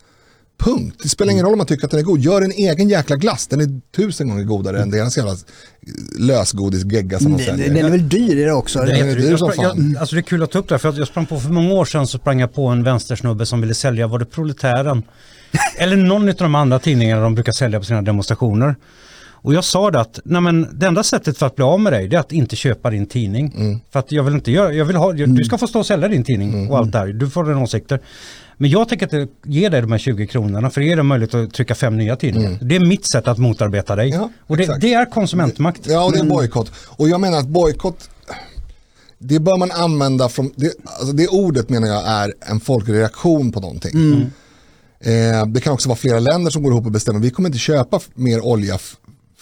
Punkt. 0.59 1.01
Det 1.03 1.09
spelar 1.09 1.33
ingen 1.33 1.45
roll 1.45 1.53
om 1.53 1.59
man 1.59 1.66
tycker 1.66 1.85
att 1.85 1.91
den 1.91 2.01
är 2.01 2.05
god. 2.05 2.20
Gör 2.20 2.43
en 2.43 2.53
egen 2.53 2.89
jäkla 2.89 3.16
glass. 3.16 3.47
Den 3.47 3.61
är 3.61 3.81
tusen 3.97 4.29
gånger 4.29 4.45
godare 4.45 4.83
än 4.83 4.91
deras 4.91 5.16
jävla 5.16 5.37
lösgodisgegga 6.18 7.18
som 7.18 7.33
de 7.33 7.37
Den, 7.37 7.47
säljer. 7.47 7.75
den 7.75 7.85
är 7.85 7.91
väl 7.91 8.09
dyr 8.09 8.51
också? 8.51 8.79
Det 8.79 8.99
är 8.99 9.16
dyr 9.16 9.37
som 9.37 9.53
fan. 9.53 9.64
jag, 9.93 10.01
alltså 10.01 10.14
det 10.14 10.20
är 10.20 10.22
kul 10.22 10.43
att 10.43 10.51
ta 10.51 10.59
upp 10.59 10.68
det 10.68 10.75
här, 10.75 10.79
för 10.79 10.89
att 10.89 10.97
jag 10.97 11.09
sprang 11.09 11.27
på 11.27 11.41
för 11.41 11.51
många 11.51 11.72
år 11.75 11.85
sedan 11.85 12.07
så 12.07 12.18
sprang 12.18 12.41
jag 12.41 12.55
på 12.55 12.66
en 12.66 12.83
vänstersnubbe 12.83 13.47
som 13.47 13.61
ville 13.61 13.75
sälja, 13.75 14.07
var 14.07 14.18
det 14.18 14.25
Proletären? 14.25 15.03
Eller 15.79 15.97
någon 15.97 16.29
av 16.29 16.35
de 16.35 16.55
andra 16.55 16.79
tidningarna 16.79 17.22
de 17.22 17.35
brukar 17.35 17.53
sälja 17.53 17.79
på 17.79 17.85
sina 17.85 18.03
demonstrationer. 18.03 18.77
Och 19.45 19.55
jag 19.55 19.64
sa 19.64 19.90
det 19.90 20.01
att 20.01 20.20
nej 20.24 20.40
men, 20.40 20.68
det 20.78 20.86
enda 20.86 21.03
sättet 21.03 21.38
för 21.38 21.47
att 21.47 21.57
bli 21.57 21.64
av 21.64 21.80
med 21.80 21.92
dig 21.92 22.09
det 22.09 22.16
är 22.16 22.20
att 22.20 22.32
inte 22.32 22.57
köpa 22.57 22.90
din 22.90 23.07
tidning. 23.07 23.55
Mm. 23.57 23.80
För 23.92 23.99
att 23.99 24.12
jag 24.12 24.22
vill 24.22 24.34
inte 24.34 24.51
göra, 24.53 24.72
jag 24.72 24.84
vill 24.84 24.97
ha, 24.97 25.12
du 25.12 25.45
ska 25.45 25.59
få 25.59 25.66
stå 25.66 25.78
och 25.78 25.86
sälja 25.86 26.09
din 26.09 26.24
tidning 26.24 26.53
Mm. 26.55 26.70
och 26.70 26.78
allt 26.78 26.92
det 26.92 26.99
här. 26.99 27.07
Du 27.07 27.30
får 27.30 27.45
dina 27.45 27.62
åsikter. 27.62 28.01
Men 28.57 28.70
jag 28.70 28.88
tänker 28.88 29.16
inte 29.16 29.32
ge 29.45 29.68
dig 29.68 29.80
de 29.80 29.92
här 29.92 29.99
20 29.99 30.26
kronorna 30.26 30.70
för 30.70 30.80
det 30.80 30.86
ger 30.86 30.97
dig 30.97 31.05
möjlighet 31.05 31.34
att 31.34 31.55
trycka 31.55 31.74
fem 31.74 31.97
nya 31.97 32.16
tidningar. 32.16 32.59
Det 32.61 32.76
är 32.76 32.86
mitt 32.88 33.11
sätt 33.12 33.28
att 33.28 33.38
motarbeta 33.38 33.97
dig. 33.97 34.09
Mm. 34.11 34.20
Ja, 34.20 34.30
och 34.47 34.57
det, 34.57 34.80
det 34.80 34.95
är 34.95 35.11
konsumentmakt. 35.11 35.80
Ja, 35.86 36.05
och 36.05 36.12
det 36.12 36.18
är 36.18 36.22
en 36.22 36.28
bojkott. 36.28 36.72
Och 36.86 37.09
jag 37.09 37.20
menar 37.20 37.38
att 37.38 37.49
bojkott, 37.49 38.11
det 39.18 39.38
bör 39.38 39.59
man 39.59 39.70
använda 39.70 40.28
från, 40.28 40.51
det, 40.57 40.72
alltså 40.99 41.12
det 41.16 41.28
ordet 41.28 41.68
menar 41.68 41.88
jag 41.88 42.07
är 42.07 42.34
en 42.51 42.61
folklig 42.61 42.95
reaktion 42.95 43.53
på 43.53 43.61
någonting. 43.61 44.30
Eh, 45.01 45.47
det 45.47 45.61
kan 45.61 45.72
också 45.72 45.88
vara 45.88 45.97
flera 45.99 46.18
länder 46.20 46.51
som 46.51 46.62
går 46.62 46.72
ihop 46.72 46.86
och 46.86 46.92
bestämmer, 46.92 47.20
vi 47.20 47.30
kommer 47.30 47.49
inte 47.49 47.59
köpa 47.59 48.01
mer 48.14 48.47
olja 48.47 48.78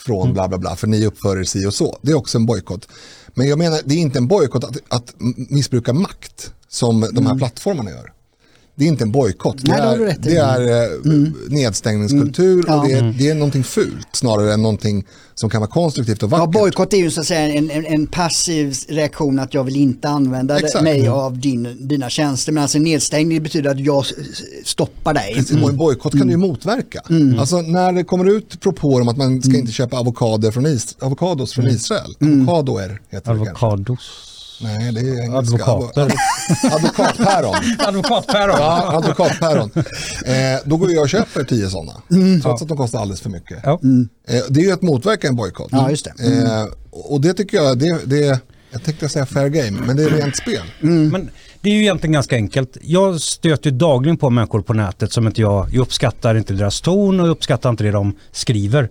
från 0.04 0.32
bla 0.32 0.48
bla 0.48 0.58
bla, 0.58 0.76
för 0.76 0.86
ni 0.86 1.06
uppför 1.06 1.38
er 1.40 1.44
si 1.44 1.66
och 1.66 1.74
så. 1.74 1.98
Det 2.02 2.12
är 2.12 2.16
också 2.16 2.38
en 2.38 2.46
bojkott. 2.46 2.88
Men 3.34 3.48
jag 3.48 3.58
menar, 3.58 3.80
det 3.84 3.94
är 3.94 3.98
inte 3.98 4.18
en 4.18 4.26
bojkott 4.26 4.64
att, 4.64 4.76
att 4.88 5.14
missbruka 5.48 5.92
makt 5.92 6.52
som 6.68 7.08
de 7.12 7.26
här 7.26 7.38
plattformarna 7.38 7.90
gör. 7.90 8.12
Det 8.74 8.84
är 8.84 8.88
inte 8.88 9.04
en 9.04 9.12
bojkott, 9.12 9.56
det, 9.60 9.72
är, 9.72 9.98
du 9.98 10.04
rätt 10.04 10.26
i. 10.26 10.30
det 10.30 10.36
är 10.36 10.82
eh, 10.82 10.98
nedstängningskultur 11.48 12.64
Ja. 12.66 12.80
och 12.82 12.88
det 12.88 12.94
är, 12.94 13.14
det 13.18 13.28
är 13.30 13.34
någonting 13.34 13.64
fult 13.64 14.06
snarare 14.12 14.54
än 14.54 14.62
någonting 14.62 15.04
som 15.34 15.50
kan 15.50 15.60
vara 15.60 15.70
konstruktivt 15.70 16.22
och 16.22 16.32
Ja, 16.32 16.36
vackert. 16.36 16.52
bojkott 16.52 16.92
är 16.92 16.96
ju 16.96 17.10
så 17.10 17.20
att 17.20 17.26
säga 17.26 17.40
en, 17.40 17.70
en, 17.70 17.86
en 17.86 18.06
passiv 18.06 18.74
reaktion 18.88 19.38
att 19.38 19.54
jag 19.54 19.64
vill 19.64 19.76
inte 19.76 20.08
använda 20.08 20.58
Exakt. 20.58 20.84
mig 20.84 21.00
Mm. 21.00 21.12
av 21.12 21.38
din, 21.38 21.88
dina 21.88 22.10
tjänster. 22.10 22.52
Men 22.52 22.62
alltså 22.62 22.78
nedstängning 22.78 23.42
betyder 23.42 23.70
att 23.70 23.80
jag 23.80 24.04
stoppar 24.64 25.14
dig. 25.14 25.34
Precis, 25.34 25.56
en 25.56 25.76
bojkott 25.76 26.12
kan 26.12 26.26
du 26.26 26.30
ju 26.32 26.36
motverka. 26.36 27.00
Alltså 27.38 27.60
när 27.60 27.92
det 27.92 28.04
kommer 28.04 28.36
ut 28.36 28.60
propåer 28.60 29.00
om 29.00 29.08
att 29.08 29.16
man 29.16 29.42
ska 29.42 29.56
inte 29.56 29.72
köpa 29.72 29.96
avokader 29.98 30.50
från 30.50 30.66
is, 30.66 30.96
avokados 31.00 31.52
från 31.52 31.66
Israel. 31.66 32.14
Avokadoer 32.20 33.00
heter 33.10 33.34
det 33.34 33.44
kanske. 33.46 33.66
Nej, 34.62 34.92
det 34.92 35.00
är 35.00 35.22
engelska. 35.22 35.38
Advokater. 35.38 36.02
Avo- 36.08 36.74
Advokatpäron. 36.74 37.54
Advokatpäron. 37.78 38.56
Ja, 38.58 38.96
advokatpäron. 38.96 39.70
Eh, 40.26 40.60
då 40.64 40.76
går 40.76 40.90
jag 40.92 41.02
och 41.02 41.08
köper 41.08 41.44
tio 41.44 41.70
sådana. 41.70 41.92
Trots 42.42 42.62
att 42.62 42.68
de 42.68 42.76
kostar 42.76 42.98
alldeles 43.00 43.20
för 43.20 43.30
mycket. 43.30 43.58
Ja. 43.64 43.80
Eh, 44.28 44.42
det 44.48 44.60
är 44.60 44.64
ju 44.64 44.72
att 44.72 44.82
motverka 44.82 45.28
en 45.28 45.36
bojkott. 45.36 45.68
Ja, 45.70 45.90
just 45.90 46.04
det. 46.16 46.42
Eh, 46.42 46.64
och 46.90 47.20
det 47.20 47.32
tycker 47.34 47.56
jag, 47.56 47.78
det, 47.78 47.98
det, 48.04 48.40
jag 48.72 48.82
tänkte 48.84 49.08
säga 49.08 49.26
fair 49.26 49.48
game, 49.48 49.80
men 49.86 49.96
det 49.96 50.04
är 50.04 50.10
rent 50.10 50.36
spel. 50.36 50.62
Men 50.80 51.30
det 51.60 51.70
är 51.70 51.74
ju 51.74 51.80
egentligen 51.80 52.12
ganska 52.12 52.36
enkelt. 52.36 52.76
Jag 52.82 53.20
stöter 53.20 53.70
ju 53.70 53.76
dagligen 53.76 54.16
på 54.16 54.30
människor 54.30 54.62
på 54.62 54.72
nätet 54.74 55.12
som 55.12 55.26
inte 55.26 55.40
jag, 55.40 55.68
jag 55.72 55.80
uppskattar 55.82 56.34
inte 56.34 56.52
deras 56.52 56.80
ton 56.80 57.20
och 57.20 57.26
jag 57.26 57.32
uppskattar 57.32 57.70
inte 57.70 57.84
det 57.84 57.90
de 57.90 58.16
skriver. 58.32 58.90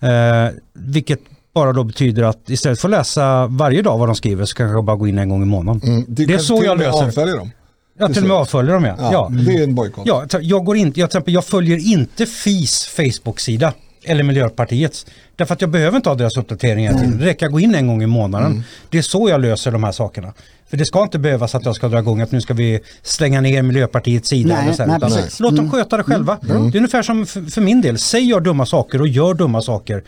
Eh, 0.00 0.54
vilket 0.74 1.20
bara 1.60 1.72
då 1.72 1.84
betyder 1.84 2.22
att 2.22 2.50
istället 2.50 2.80
för 2.80 2.88
att 2.88 2.90
läsa 2.92 3.46
varje 3.46 3.82
dag 3.82 3.98
vad 3.98 4.08
de 4.08 4.14
skriver 4.14 4.44
så 4.44 4.56
kanske 4.56 4.76
jag 4.76 4.84
bara 4.84 4.96
gå 4.96 5.08
in 5.08 5.18
en 5.18 5.28
gång 5.28 5.42
i 5.42 5.46
månaden. 5.46 5.82
Mm, 5.84 6.04
Det 6.08 6.22
är 6.34 6.38
så 6.38 6.62
jag 6.64 6.78
löser 6.78 7.00
det. 7.00 7.06
avföljer 7.06 7.36
dem. 7.36 7.50
Jag 7.98 8.14
till 8.14 8.22
och 8.22 8.28
med 8.28 8.36
avföljer 8.36 8.74
dem 8.74 8.84
ja. 8.84 8.94
Ja, 8.98 9.10
ja. 9.12 9.28
Det 9.46 9.52
är 9.56 9.62
en 9.64 9.74
bojkott. 9.74 10.04
Ja, 10.06 10.24
jag, 10.40 10.64
går 10.64 10.76
in, 10.76 10.86
jag, 10.86 10.94
till 10.94 11.04
exempel, 11.04 11.34
jag 11.34 11.44
följer 11.44 11.92
inte 11.92 12.26
FIs 12.26 12.86
Facebook-sida 12.86 13.72
eller 14.08 14.22
Miljöpartiets. 14.22 15.06
Därför 15.36 15.54
att 15.54 15.60
jag 15.60 15.70
behöver 15.70 15.96
inte 15.96 16.08
ha 16.08 16.16
deras 16.16 16.36
uppdateringar 16.36 16.92
tiden. 16.92 17.18
Det 17.18 17.24
räcker 17.24 17.46
att 17.46 17.52
gå 17.52 17.60
in 17.60 17.74
en 17.74 17.86
gång 17.86 18.02
i 18.02 18.06
månaden. 18.06 18.64
Det 18.90 18.98
är 18.98 19.02
så 19.02 19.28
jag 19.28 19.40
löser 19.40 19.70
de 19.70 19.84
här 19.84 19.92
sakerna. 19.92 20.32
För 20.70 20.76
det 20.76 20.84
ska 20.84 21.02
inte 21.02 21.18
behövas 21.18 21.54
att 21.54 21.64
jag 21.64 21.76
ska 21.76 21.88
dra 21.88 21.98
igång 21.98 22.20
att 22.20 22.32
nu 22.32 22.40
ska 22.40 22.54
vi 22.54 22.80
slänga 23.02 23.40
ner 23.40 23.62
Miljöpartiets 23.62 24.28
sida. 24.28 24.54
Nej, 24.54 24.64
eller 24.64 24.72
så 24.72 24.82
här, 24.82 24.88
nej, 24.88 24.96
utan. 24.96 25.22
Låt 25.38 25.56
dem 25.56 25.70
sköta 25.70 25.96
det 25.96 26.02
själva. 26.02 26.38
Det 26.42 26.52
är 26.52 26.76
ungefär 26.76 27.02
som 27.02 27.26
för, 27.26 27.42
för 27.42 27.60
min 27.60 27.80
del. 27.80 27.98
Säg 27.98 28.28
jag 28.28 28.44
dumma 28.44 28.66
saker 28.66 29.00
och 29.00 29.08
gör 29.08 29.34
dumma 29.34 29.62
saker. 29.62 30.04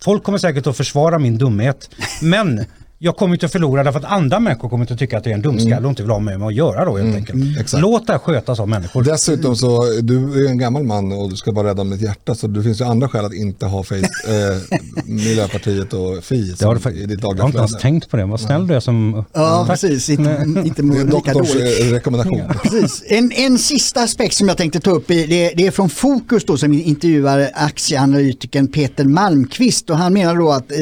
Folk 0.00 0.22
kommer 0.22 0.38
säkert 0.38 0.66
att 0.66 0.76
försvara 0.76 1.18
min 1.18 1.38
dumhet. 1.38 1.90
Men 2.22 2.64
jag 3.00 3.16
kommer 3.16 3.34
inte 3.34 3.46
att 3.46 3.52
förlora 3.52 3.82
därför 3.84 3.98
att 3.98 4.04
andra 4.04 4.40
människor 4.40 4.68
kommer 4.68 4.84
inte 4.84 4.92
att 4.94 4.98
tycka 5.00 5.18
att 5.18 5.24
det 5.24 5.30
är 5.30 5.34
en 5.34 5.42
dumskalle 5.42 5.86
och 5.86 5.90
inte 5.90 6.02
vill 6.02 6.10
ha 6.10 6.18
med 6.18 6.38
mig 6.40 6.46
att 6.48 6.54
göra 6.54 6.84
då 6.84 6.96
helt 6.96 7.16
enkelt. 7.16 7.60
exakt. 7.60 7.80
Låt 7.80 8.06
det 8.06 8.12
här 8.12 8.20
skötas 8.20 8.60
av 8.60 8.68
människor. 8.68 9.02
Dessutom 9.02 9.56
så, 9.56 9.82
du 10.00 10.44
är 10.46 10.50
en 10.50 10.58
gammal 10.58 10.82
man 10.84 11.12
och 11.12 11.30
du 11.30 11.36
ska 11.36 11.52
bara 11.52 11.68
rädda 11.68 11.82
om 11.82 11.90
ditt 11.90 12.00
hjärta 12.00 12.34
så 12.34 12.46
det 12.46 12.62
finns 12.62 12.80
ju 12.80 12.84
andra 12.84 13.08
skäl 13.08 13.24
att 13.24 13.34
inte 13.34 13.66
ha 13.66 13.82
face, 13.82 13.94
eh, 14.28 14.78
Miljöpartiet 15.04 15.92
och 15.92 16.24
Fi 16.24 16.54
Det 16.58 16.64
har 16.64 16.74
du 16.84 16.90
i 16.90 17.06
ditt 17.06 17.20
jag 17.22 17.28
har 17.28 17.34
dagliga 17.34 17.46
inte 17.46 17.58
ens 17.58 17.76
tänkt 17.78 18.10
på 18.10 18.16
det. 18.16 18.24
Vad 18.24 18.40
snäll 18.40 18.66
du 18.66 18.74
är 18.74 18.80
som... 18.80 19.24
Ja, 19.32 19.58
Tack. 19.58 19.68
precis. 19.68 20.08
Inte, 20.10 20.44
inte 20.64 20.82
Det 20.82 20.82
är 20.82 20.82
mår 20.82 20.94
lika 20.94 21.10
doktors 21.10 21.52
dåligt. 21.52 21.80
eh, 21.80 21.92
rekommendation. 21.92 22.42
Precis. 22.62 23.02
En, 23.06 23.32
en 23.32 23.58
sista 23.58 24.02
aspekt 24.02 24.34
som 24.34 24.48
jag 24.48 24.56
tänkte 24.56 24.80
ta 24.80 24.90
upp, 24.90 25.10
i, 25.10 25.26
det, 25.26 25.52
det 25.56 25.66
är 25.66 25.70
från 25.70 25.90
Fokus 25.90 26.44
då, 26.44 26.56
som 26.56 26.72
intervjuar 26.72 27.50
aktieanalytikern 27.54 28.66
Peter 28.68 29.04
Malmqvist 29.04 29.90
och 29.90 29.96
han 29.98 30.12
menar 30.12 30.36
då 30.36 30.50
att 30.50 30.72
eh, 30.72 30.78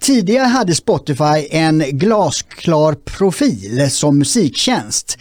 tidigare 0.00 0.46
hade 0.46 0.74
Spotify 0.74 1.25
en 1.34 1.84
glasklar 1.98 2.94
profil 2.94 3.90
som 3.90 4.18
musiktjänst. 4.18 5.18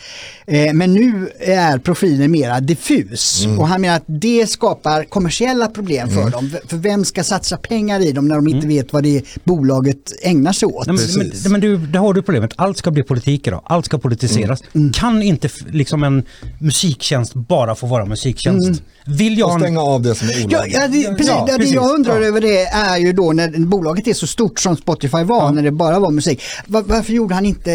Eh, 0.48 0.74
men 0.74 0.93
nu 0.93 1.30
är 1.39 1.78
profilen 1.78 2.32
mera 2.32 2.60
diffus 2.60 3.48
och 3.60 3.68
han 3.68 3.82
menar 3.82 3.96
att 3.96 4.04
det 4.06 4.48
skapar 4.50 5.04
kommersiella 5.04 5.68
problem 5.68 6.10
för 6.10 6.30
dem. 6.30 6.52
För- 6.68 6.78
vem 6.78 7.06
ska 7.06 7.24
satsa 7.24 7.58
pengar 7.58 8.00
i 8.00 8.12
dem 8.12 8.28
när 8.28 8.36
de 8.36 8.48
inte 8.48 8.68
vet 8.68 8.93
vad 8.93 9.04
det 9.04 9.22
bolaget 9.43 10.12
ägnar 10.22 10.54
sig 10.54 10.66
åt? 10.66 10.88
Nej, 10.88 10.96
men, 11.18 11.28
men, 11.43 11.52
men 11.52 11.62
du, 11.62 11.78
det 11.78 12.00
har 12.00 12.14
du 12.14 12.22
problemet. 12.22 12.52
Allt 12.56 12.78
ska 12.78 12.91
bli 12.91 13.04
politik 13.04 13.48
idag. 13.48 13.62
Allt 13.66 13.86
ska 13.86 13.98
politiseras. 13.98 14.64
Kan 14.93 15.22
inte 15.22 15.50
liksom 15.70 16.04
en 16.04 16.24
musiktjänst 16.60 17.34
bara 17.34 17.76
få 17.76 17.88
vara 17.88 18.06
musiktjänst? 18.06 18.84
Vill 19.08 19.38
jag 19.38 19.54
Och 19.54 19.60
stänga 19.60 19.82
av 19.82 20.02
det 20.02 20.16
som 20.16 20.28
är 20.28 20.34
Ja, 20.39 20.46
olagligt. 20.46 20.78
ja, 20.82 20.88
det, 20.88 21.04
precis, 21.18 21.28
Ja, 21.28 21.46
det, 21.52 21.58
precis. 21.58 21.74
jag 21.74 21.91
undrar 21.91 22.22
Ja. 22.22 22.28
över 22.28 22.41
det 22.41 22.66
är 22.66 22.98
ju 22.98 23.14
då 23.14 23.32
när 23.34 23.60
bolaget 23.66 24.08
är 24.08 24.14
så 24.14 24.28
stort 24.28 24.60
som 24.60 24.78
Spotify 24.78 25.24
var 25.24 25.52
när 25.52 25.64
det 25.64 25.72
bara 25.72 26.00
var 26.00 26.12
musik. 26.12 26.41
Va- 26.68 26.84
varför 26.88 27.14
gjorde 27.14 27.36
han 27.36 27.46
inte, 27.46 27.72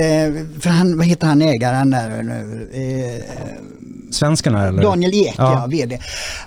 för 0.61 0.71
han, 0.71 0.97
vad 0.99 1.07
heter 1.07 1.27
han 1.27 1.43
ägaren 1.43 1.91
där 1.91 2.23
nu? 2.23 2.60
Eh, 2.61 3.23
Svenskarna 4.13 4.69
eller? 4.69 4.83
Daniel 4.83 5.15
Ek, 5.15 5.35
ja. 5.39 5.53
Ja. 5.61 5.67
vd. 5.67 5.99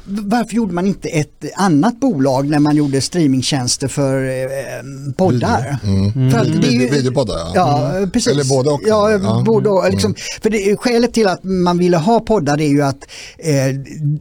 Varför 0.05 0.55
gjorde 0.55 0.73
man 0.73 0.87
inte 0.87 1.09
ett 1.09 1.43
annat 1.55 1.99
bolag 1.99 2.49
när 2.49 2.59
man 2.59 2.75
gjorde 2.75 3.01
streamingtjänster 3.01 3.87
för 3.87 4.23
eh, 4.25 5.13
poddar? 5.17 5.77
För 6.31 6.45
det 6.45 6.67
ju- 6.67 6.79
Video- 6.79 6.91
videopoddar, 6.93 7.35
ja. 7.37 7.51
Ja, 7.55 7.91
Mm. 7.97 8.11
precis. 8.11 8.33
Eller 8.33 8.43
både 8.43 8.69
och. 8.69 8.81
Ja, 8.85 9.11
Ja. 9.11 9.43
både 9.45 9.69
och. 9.69 9.91
Liksom, 9.91 10.15
För 10.41 10.49
det, 10.49 10.75
skälet 10.77 11.13
till 11.13 11.27
att 11.27 11.43
man 11.43 11.77
ville 11.77 11.97
ha 11.97 12.19
poddar 12.19 12.61
är 12.61 12.67
ju 12.67 12.81
att 12.81 13.03
eh, 13.37 13.53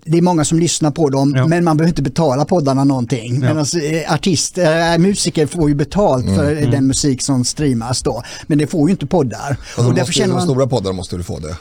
det 0.04 0.18
är 0.18 0.22
många 0.22 0.44
som 0.44 0.58
lyssnar 0.58 0.90
på 0.90 1.08
dem 1.08 1.32
Ja. 1.36 1.46
men 1.46 1.64
man 1.64 1.76
behöver 1.76 1.88
inte 1.90 2.02
betala 2.02 2.44
poddarna 2.44 2.84
någonting. 2.84 3.40
Medan 3.40 3.56
eh, 3.58 4.14
artister, 4.14 4.92
äh, 4.92 4.98
musiker 4.98 5.46
får 5.46 5.68
ju 5.68 5.74
betalt 5.74 6.24
för 6.26 6.52
Mm. 6.56 6.70
den 6.70 6.86
musik 6.86 7.22
som 7.22 7.44
streamas 7.44 8.02
då. 8.02 8.22
Men 8.46 8.58
det 8.58 8.66
får 8.66 8.88
ju 8.88 8.90
inte 8.92 9.06
poddar. 9.06 9.56
Och 9.76 9.78
Och 9.78 9.84
därför 9.84 10.00
måste, 10.00 10.12
känner 10.12 10.28
de 10.28 10.34
man... 10.34 10.42
stora 10.42 10.66
poddar 10.66 10.92
måste 10.92 11.16
du 11.16 11.22
få 11.22 11.38
det. 11.38 11.56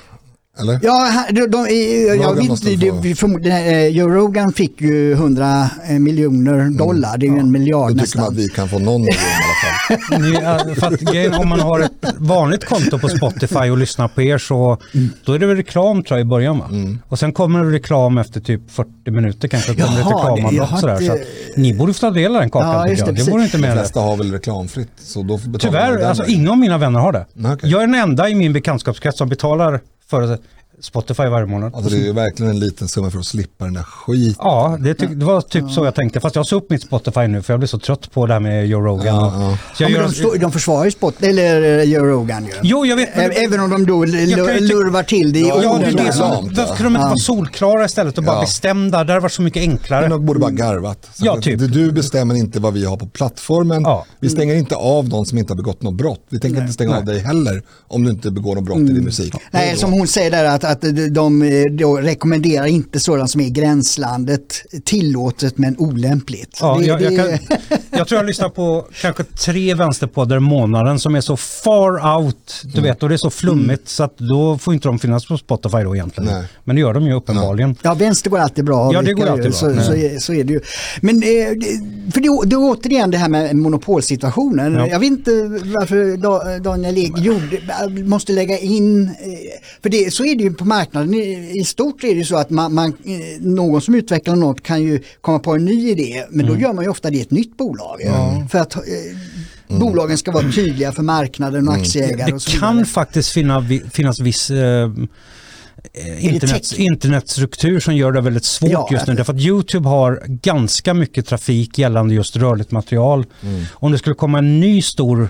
Eller? 0.61 0.79
Ja, 0.83 1.25
de, 1.31 1.47
de, 1.47 1.57
jag 2.21 2.35
vet 2.35 3.45
eh, 3.45 3.87
Joe 3.87 4.09
Rogan 4.09 4.53
fick 4.53 4.81
ju 4.81 5.11
100 5.13 5.69
miljoner 5.99 6.69
dollar, 6.77 7.17
det 7.17 7.25
är 7.25 7.31
ju 7.31 7.37
en 7.37 7.51
miljard 7.51 7.91
Då 7.91 8.03
tycker 8.03 8.17
man 8.19 8.25
nästan. 8.25 8.27
att 8.27 8.33
vi 8.35 8.47
kan 8.49 8.69
få 8.69 8.79
någon 8.79 9.01
miljon 9.01 9.15
i 9.19 9.19
alla 9.43 9.97
fall. 10.07 10.21
Ni, 10.21 10.35
äh, 10.35 10.75
för 10.75 11.27
att 11.33 11.39
om 11.41 11.49
man 11.49 11.59
har 11.59 11.79
ett 11.79 12.05
vanligt 12.17 12.65
konto 12.65 12.99
på 12.99 13.09
Spotify 13.09 13.69
och 13.69 13.77
lyssnar 13.77 14.07
på 14.07 14.21
er 14.21 14.37
så 14.37 14.77
då 15.25 15.33
är 15.33 15.39
det 15.39 15.45
väl 15.45 15.55
reklam 15.57 16.03
tror 16.03 16.19
jag 16.19 16.25
i 16.27 16.29
början 16.29 16.59
va? 16.59 16.69
Och 17.07 17.19
sen 17.19 17.33
kommer 17.33 17.63
det 17.63 17.71
reklam 17.71 18.17
efter 18.17 18.39
typ 18.41 18.71
40 18.71 19.11
minuter 19.11 19.47
kanske. 19.47 19.73
Kommer 19.75 19.99
Jaha, 19.99 20.09
reklamavbrott 20.09 20.49
det- 20.51 20.55
jag 20.55 20.63
har 20.63 20.77
sådär. 20.77 20.95
Så 20.95 21.01
inte- 21.01 21.13
att, 21.13 21.21
ni 21.57 21.73
borde 21.73 21.93
få 21.93 21.99
ta 21.99 22.09
del 22.11 22.35
av 22.35 22.41
den 22.41 22.49
kakan 22.49 22.69
Ja, 22.71 22.87
just 22.87 23.05
det, 23.05 23.11
Det 23.11 23.31
borde 23.31 23.43
inte 23.43 23.57
De 23.57 23.61
med 23.61 23.69
det. 23.69 23.73
flesta 23.75 23.99
har 23.99 24.17
väl 24.17 24.31
reklamfritt 24.31 24.91
så 24.99 25.23
då 25.23 25.39
Tyvärr, 25.59 26.01
alltså 26.03 26.25
ingen 26.27 26.49
av 26.49 26.57
mina 26.57 26.77
vänner 26.77 26.99
har 26.99 27.11
det. 27.11 27.25
Okej. 27.53 27.69
Jag 27.69 27.83
är 27.83 27.87
den 27.87 27.95
enda 27.95 28.29
i 28.29 28.35
min 28.35 28.53
bekantskapskrets 28.53 29.17
som 29.17 29.29
betalar 29.29 29.79
för 30.11 30.39
Spotify 30.81 31.23
varje 31.23 31.45
månad. 31.47 31.75
Alltså 31.75 31.89
det 31.95 32.07
är 32.07 32.13
verkligen 32.13 32.51
en 32.51 32.59
liten 32.59 32.87
summa 32.87 33.11
för 33.11 33.19
att 33.19 33.25
slippa 33.25 33.65
den 33.65 33.73
där 33.73 33.83
skiten. 33.83 34.35
Ja, 34.39 34.77
det, 34.79 34.93
tyck, 34.93 35.09
det 35.09 35.25
var 35.25 35.41
typ 35.41 35.71
så 35.71 35.85
jag 35.85 35.95
tänkte. 35.95 36.19
Fast 36.19 36.35
jag 36.35 36.47
sa 36.47 36.55
upp 36.55 36.69
mitt 36.69 36.81
Spotify 36.83 37.27
nu 37.27 37.41
för 37.41 37.53
jag 37.53 37.59
blir 37.59 37.67
så 37.67 37.79
trött 37.79 38.11
på 38.11 38.25
det 38.27 38.33
här 38.33 38.39
med 38.39 38.67
Joe 38.67 38.81
Rogan. 38.81 39.05
Ja, 39.05 39.25
och- 39.27 39.41
ja. 39.43 39.57
Så 39.77 39.83
Ja, 39.83 39.89
jag 39.89 39.91
gör, 39.91 40.03
de, 40.03 40.13
står- 40.13 40.37
de 40.37 40.51
försvarar 40.51 40.85
ju 40.85 40.91
Spot, 40.91 41.23
eller 41.23 41.77
eh, 41.79 41.83
Joe 41.83 42.03
Rogan 42.05 42.45
ju. 42.45 42.51
Jo, 42.63 42.85
jag 42.85 42.95
vet. 42.95 43.15
men- 43.15 43.31
Även 43.31 43.59
om 43.59 43.69
de 43.69 43.85
då 43.85 44.03
l- 44.03 44.11
lurvar 44.59 45.03
till 45.03 45.33
det 45.33 45.39
i 45.39 45.41
Ja, 45.47 45.47
Ja, 45.47 45.61
det 45.61 45.65
är 45.65 45.69
onödan. 45.89 46.05
det 46.05 46.13
som, 46.13 46.29
Lamt, 46.31 46.57
varför 46.57 46.75
kunde 46.75 46.83
de 46.83 46.95
inte 46.95 47.07
vara 47.07 47.17
solklara 47.17 47.85
istället 47.85 48.17
och 48.17 48.23
bara 48.23 48.35
Ja. 48.35 48.41
bestämda? 48.41 49.03
Det 49.03 49.11
hade 49.13 49.19
varit 49.21 49.31
så 49.31 49.41
mycket 49.41 49.61
enklare. 49.61 50.01
Men 50.01 50.09
de 50.09 50.25
borde 50.25 50.39
bara 50.39 50.51
garvat. 50.51 51.09
Så 51.13 51.25
Ja, 51.25 51.41
typ. 51.41 51.59
Du 51.73 51.91
bestämmer 51.91 52.35
inte 52.35 52.59
vad 52.59 52.73
vi 52.73 52.85
har 52.85 52.97
på 52.97 53.07
plattformen. 53.07 53.81
Ja. 53.83 54.05
Vi 54.19 54.29
stänger 54.29 54.55
inte 54.55 54.75
av 54.75 55.09
någon 55.09 55.25
som 55.25 55.37
inte 55.37 55.53
har 55.53 55.57
begått 55.57 55.81
något 55.81 55.95
brott. 55.95 56.25
Vi 56.29 56.39
tänker 56.39 56.61
inte 56.61 56.73
stänga 56.73 56.97
av 56.97 57.05
dig 57.05 57.19
heller 57.19 57.63
om 57.87 58.03
du 58.03 58.11
inte 58.11 58.31
begår 58.31 58.55
något 58.55 58.63
brott 58.65 58.77
i 58.79 58.83
din 58.93 59.03
musik. 59.03 59.33
Det 59.51 59.57
är 59.57 59.61
Nej, 59.65 59.77
som 59.77 59.91
hon 59.93 60.07
säger 60.07 60.31
där 60.31 60.45
att, 60.45 60.63
att 60.71 60.83
de, 61.11 61.41
eh, 61.41 61.65
då 61.71 61.97
rekommenderar 61.97 62.65
inte 62.65 62.99
sådant 62.99 63.29
som 63.31 63.41
är 63.41 63.45
i 63.45 63.49
gränslandet 63.49 64.63
tillåtet 64.85 65.57
men 65.57 65.75
olämpligt. 65.77 66.57
Ja, 66.61 66.77
det, 66.79 66.85
jag, 66.85 66.99
det, 66.99 67.03
jag, 67.13 67.39
kan, 67.39 67.57
jag 67.91 68.07
tror 68.07 68.19
jag 68.19 68.25
lyssnar 68.25 68.49
på 68.49 68.85
kanske 69.01 69.23
tre 69.23 69.73
vänsterpoddar 69.73 70.37
i 70.37 70.39
månaden 70.39 70.99
som 70.99 71.15
är 71.15 71.21
så 71.21 71.37
far 71.37 72.17
out, 72.17 72.61
du 72.75 72.81
vet, 72.81 73.03
och 73.03 73.09
det 73.09 73.15
är 73.15 73.17
så 73.17 73.29
flummigt 73.29 73.89
så 73.89 74.03
att 74.03 74.17
då 74.17 74.57
får 74.57 74.73
inte 74.73 74.87
de 74.87 74.99
finnas 74.99 75.25
på 75.25 75.37
Spotify 75.37 75.77
då 75.77 75.95
egentligen. 75.95 76.29
Nej. 76.33 76.43
Men 76.63 76.75
det 76.75 76.79
gör 76.79 76.93
de 76.93 77.03
ju 77.05 77.13
uppenbarligen. 77.13 77.75
Ja, 77.81 77.93
vänster 77.93 78.29
går 78.29 78.39
alltid 78.39 78.65
bra 78.65 78.93
Ja, 78.93 79.01
det 79.01 79.13
går 79.13 79.25
alltid 79.27 79.43
bra. 79.43 79.51
Så, 79.53 79.81
så, 79.81 79.93
är, 79.93 80.19
så 80.19 80.33
är 80.33 80.43
det 80.43 80.53
ju. 80.53 80.59
Men 81.01 81.15
eh, 81.15 81.21
det- 81.21 82.11
för 82.13 82.21
det, 82.21 82.49
det 82.49 82.55
är 82.55 82.59
återigen 82.71 83.11
det 83.11 83.17
här 83.17 83.29
med 83.29 83.55
monopolsituationen. 83.55 84.73
Ja. 84.73 84.87
Jag 84.87 84.99
vet 84.99 85.07
inte 85.07 85.31
varför 85.79 86.17
Da- 86.17 86.59
Daniel 86.59 86.97
Ek 86.97 87.11
gjorde, 87.17 87.59
måste 88.05 88.31
lägga 88.33 88.57
in, 88.57 89.03
eh, 89.03 89.11
för 89.83 89.89
det, 89.89 90.13
så 90.13 90.25
är 90.25 90.35
det 90.35 90.43
ju 90.43 90.53
på 90.61 90.67
marknaden. 90.67 91.13
I, 91.13 91.51
i 91.59 91.63
stort 91.65 92.03
är 92.03 92.15
det 92.15 92.25
så 92.25 92.35
att 92.37 92.49
man, 92.49 92.73
man, 92.73 92.87
eh, 93.05 93.41
någon 93.41 93.81
som 93.81 93.95
utvecklar 93.95 94.35
något 94.35 94.63
kan 94.63 94.81
ju 94.83 95.01
komma 95.21 95.39
på 95.39 95.53
en 95.55 95.65
ny 95.65 95.89
idé, 95.89 96.25
men 96.29 96.45
Mm. 96.45 96.53
då 96.55 96.61
gör 96.61 96.73
man 96.73 96.83
ju 96.83 96.89
ofta 96.89 97.09
det 97.09 97.17
i 97.17 97.21
ett 97.21 97.31
nytt 97.31 97.57
bolag. 97.57 97.99
För 98.49 98.59
att 98.59 98.75
eh, 98.75 98.81
bolagen 99.79 100.17
ska 100.17 100.31
vara 100.31 100.51
tydliga 100.51 100.91
för 100.91 101.03
marknaden 101.03 101.67
och 101.67 101.73
aktieägare 101.73 102.33
och 102.33 102.41
så 102.41 102.49
Det 102.49 102.55
vidare. 102.57 102.75
kan 102.75 102.85
faktiskt 102.85 103.29
finna, 103.29 103.65
finnas 103.91 104.19
viss 104.19 104.49
eh, 104.51 104.89
internet, 106.19 106.73
internetstruktur 106.77 107.79
som 107.79 107.95
gör 107.95 108.11
det 108.11 108.21
väldigt 108.21 108.45
svårt 108.45 108.71
Ja, 108.71 108.87
just 108.91 109.07
nu. 109.07 109.13
Därför 109.15 109.33
att 109.33 109.39
YouTube 109.39 109.89
har 109.89 110.23
ganska 110.27 110.93
mycket 110.93 111.25
trafik 111.27 111.77
gällande 111.77 112.13
just 112.13 112.35
rörligt 112.35 112.71
material. 112.71 113.25
Mm. 113.43 113.63
Om 113.73 113.91
det 113.91 113.97
skulle 113.97 114.15
komma 114.15 114.37
en 114.37 114.59
ny 114.59 114.81
stor, 114.81 115.29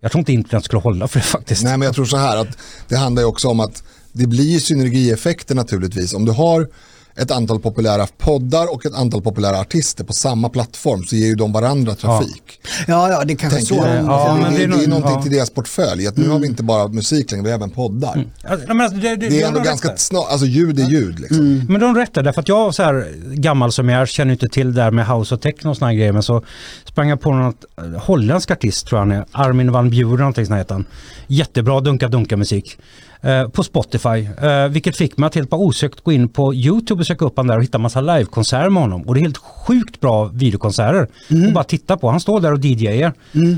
jag 0.00 0.12
tror 0.12 0.18
inte 0.20 0.32
internet 0.32 0.64
skulle 0.64 0.80
hålla 0.82 1.08
för 1.08 1.18
det 1.18 1.24
faktiskt. 1.26 1.64
Nej 1.64 1.78
men 1.78 1.86
jag 1.86 1.94
tror 1.94 2.04
så 2.04 2.16
här 2.16 2.36
att 2.36 2.58
det 2.88 2.96
handlar 2.96 3.22
ju 3.22 3.26
också 3.28 3.48
om 3.48 3.60
att 3.60 3.82
det 4.12 4.26
blir 4.26 4.58
synergieffekter 4.58 5.54
naturligtvis. 5.54 6.14
Om 6.14 6.24
du 6.24 6.32
har 6.32 6.68
ett 7.16 7.30
antal 7.30 7.60
populära 7.60 8.06
poddar 8.18 8.72
och 8.72 8.86
ett 8.86 8.94
antal 8.94 9.22
populära 9.22 9.60
artister 9.60 10.04
på 10.04 10.12
samma 10.12 10.48
plattform 10.48 11.04
så 11.04 11.16
ger 11.16 11.26
ju 11.26 11.34
de 11.34 11.52
varandra 11.52 11.94
trafik. 11.94 12.60
Ja, 12.86 13.10
ja, 13.10 13.24
det 13.24 13.34
kanske 13.34 13.58
Tänker 13.58 13.74
så. 13.74 13.86
jag. 13.86 14.04
Ja, 14.04 14.34
det, 14.34 14.42
men 14.42 14.52
det, 14.52 14.58
det 14.58 14.64
är 14.64 14.68
det 14.78 14.84
är 14.84 14.88
någonting 14.88 15.14
ja. 15.14 15.22
till 15.22 15.32
deras 15.32 15.50
portfölj. 15.50 16.06
Att 16.06 16.16
nu 16.16 16.28
har 16.28 16.38
vi 16.38 16.46
inte 16.46 16.62
bara 16.62 16.88
musik 16.88 17.30
längre, 17.30 17.44
vi 17.44 17.50
har 17.50 17.58
även 17.58 17.70
poddar. 17.70 18.26
Ja, 18.42 18.56
men 18.68 18.80
alltså, 18.80 18.98
det, 18.98 19.16
det, 19.16 19.28
Det 19.28 19.42
är 19.42 19.46
ändå 19.46 19.58
nog 19.58 19.66
ganska 19.66 19.96
snart, 19.96 20.26
alltså 20.30 20.46
ljud 20.46 20.80
är 20.80 20.84
ljud 20.84 21.20
liksom. 21.20 21.66
Men 21.68 21.80
de 21.80 21.96
rätt 21.96 22.14
där, 22.14 22.22
därför 22.22 22.40
att 22.40 22.48
jag 22.48 22.74
så 22.74 22.82
här 22.82 23.08
gammal 23.34 23.72
som 23.72 23.88
jag 23.88 24.02
är 24.02 24.06
känner 24.06 24.32
inte 24.32 24.48
till 24.48 24.74
det 24.74 24.82
där 24.82 24.90
med 24.90 25.06
house 25.06 25.34
och 25.34 25.40
techno 25.40 25.70
och 25.70 25.80
här 25.80 25.92
grejer. 25.92 26.12
Men 26.12 26.22
så 26.22 26.42
sprang 26.84 27.08
jag 27.08 27.20
på 27.20 27.32
något 27.32 27.64
eh, 27.78 28.02
holländsk 28.02 28.50
artist 28.50 28.86
tror 28.86 29.00
jag 29.00 29.06
han 29.06 29.12
är, 29.12 29.24
Armin 29.32 29.72
van 29.72 29.90
Buren 29.90 30.18
någonting 30.18 30.46
sånt 30.46 30.60
heter 30.60 30.74
han. 30.74 30.84
Jättebra 31.26 31.80
dunka-dunka 31.80 32.36
musik. 32.36 32.78
Eh, 33.24 33.48
på 33.48 33.62
Spotify, 33.62 34.28
eh, 34.42 34.68
vilket 34.68 34.96
fick 34.96 35.16
mig 35.18 35.26
att 35.26 35.34
helt 35.34 35.50
bara 35.50 35.60
osökt 35.60 36.00
gå 36.00 36.12
in 36.12 36.28
på 36.28 36.54
YouTube 36.54 37.00
och 37.00 37.06
söka 37.06 37.24
upp 37.24 37.36
han 37.36 37.46
där 37.46 37.56
och 37.56 37.62
hitta 37.62 37.78
massa 37.78 38.00
livekonserter 38.00 38.70
med 38.70 38.82
honom. 38.82 39.02
Och 39.02 39.14
det 39.14 39.20
är 39.20 39.22
helt 39.22 39.38
sjukt 39.38 40.00
bra 40.00 40.24
videokonserter. 40.24 41.08
Och 41.46 41.52
bara 41.52 41.64
titta 41.64 41.96
på, 41.96 42.10
han 42.10 42.20
står 42.20 42.40
där 42.40 42.52
och 42.52 42.64
DJar. 42.64 43.12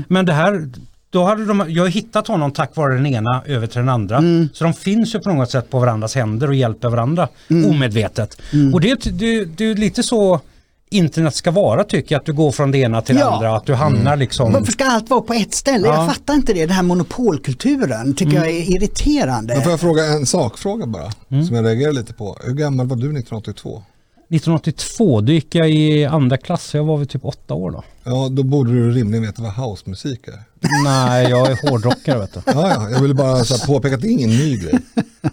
Men 0.07 0.25
det 0.25 0.33
här, 0.33 0.69
då 1.09 1.23
hade 1.23 1.45
de, 1.45 1.65
jag 1.67 1.83
har 1.83 1.89
hittat 1.89 2.27
honom 2.27 2.51
tack 2.51 2.75
vare 2.75 2.93
den 2.93 3.05
ena 3.05 3.41
över 3.45 3.67
till 3.67 3.79
den 3.79 3.89
andra. 3.89 4.21
Så 4.53 4.63
de 4.63 4.73
finns 4.73 5.15
ju 5.15 5.19
på 5.19 5.33
något 5.33 5.51
sätt 5.51 5.69
på 5.69 5.79
varandras 5.79 6.15
händer 6.15 6.47
och 6.47 6.55
hjälper 6.55 6.89
varandra 6.89 7.27
omedvetet. 7.49 8.41
Och 8.73 8.81
det, 8.81 9.03
det, 9.03 9.45
det 9.45 9.65
är 9.71 9.75
lite 9.75 10.03
så 10.03 10.41
internet 10.89 11.35
ska 11.35 11.51
vara 11.51 11.83
tycker 11.83 12.15
jag, 12.15 12.19
att 12.19 12.25
du 12.25 12.33
går 12.33 12.51
från 12.51 12.71
det 12.71 12.77
ena 12.77 13.01
till 13.01 13.15
det 13.15 13.21
Ja. 13.21 13.31
andra, 13.35 13.55
att 13.55 13.65
du 13.65 13.73
hamnar 13.73 14.15
liksom... 14.17 14.53
Varför 14.53 14.71
ska 14.71 14.85
allt 14.85 15.09
vara 15.09 15.21
på 15.21 15.33
ett 15.33 15.53
ställe? 15.53 15.87
Ja. 15.87 15.95
Jag 15.95 16.15
fattar 16.15 16.33
inte 16.33 16.53
det. 16.53 16.59
Den 16.65 16.75
här 16.75 16.83
monopolkulturen 16.83 18.15
tycker 18.15 18.33
jag 18.35 18.47
är 18.49 18.71
irriterande. 18.75 19.53
Men 19.53 19.63
får 19.63 19.71
jag 19.71 19.79
fråga 19.79 20.05
en 20.05 20.25
sakfråga 20.25 20.85
bara, 20.85 21.11
som 21.47 21.55
jag 21.55 21.65
reagerar 21.65 21.91
lite 21.91 22.13
på. 22.13 22.37
Hur 22.43 22.53
gammal 22.53 22.87
var 22.87 22.95
du 22.95 23.01
1982? 23.03 23.83
1982, 24.29 25.21
då 25.21 25.31
gick 25.31 25.55
jag 25.55 25.69
i 25.71 26.05
andra 26.05 26.37
klass, 26.37 26.73
jag 26.73 26.83
var 26.83 26.97
väl 26.97 27.07
typ 27.07 27.25
åtta 27.25 27.53
år 27.53 27.71
då. 27.71 27.83
Ja, 28.03 28.27
då 28.31 28.43
borde 28.43 28.71
du 28.71 28.91
rimligen 28.91 29.23
veta 29.25 29.41
vad 29.41 29.53
housemusik 29.53 30.27
är. 30.27 30.43
Nej, 30.83 31.29
jag 31.29 31.51
är 31.51 31.69
hårdrockare 31.69 32.19
vet 32.19 32.33
du. 32.33 32.41
Ja, 32.45 32.69
ja, 32.69 32.89
jag 32.89 32.99
ville 33.01 33.13
bara 33.13 33.43
så 33.43 33.57
här 33.57 33.65
påpeka 33.67 33.95
att 33.95 34.01
det 34.01 34.07
är 34.07 34.11
ingen 34.11 34.29
ny 34.29 34.57
grej. 34.57 34.79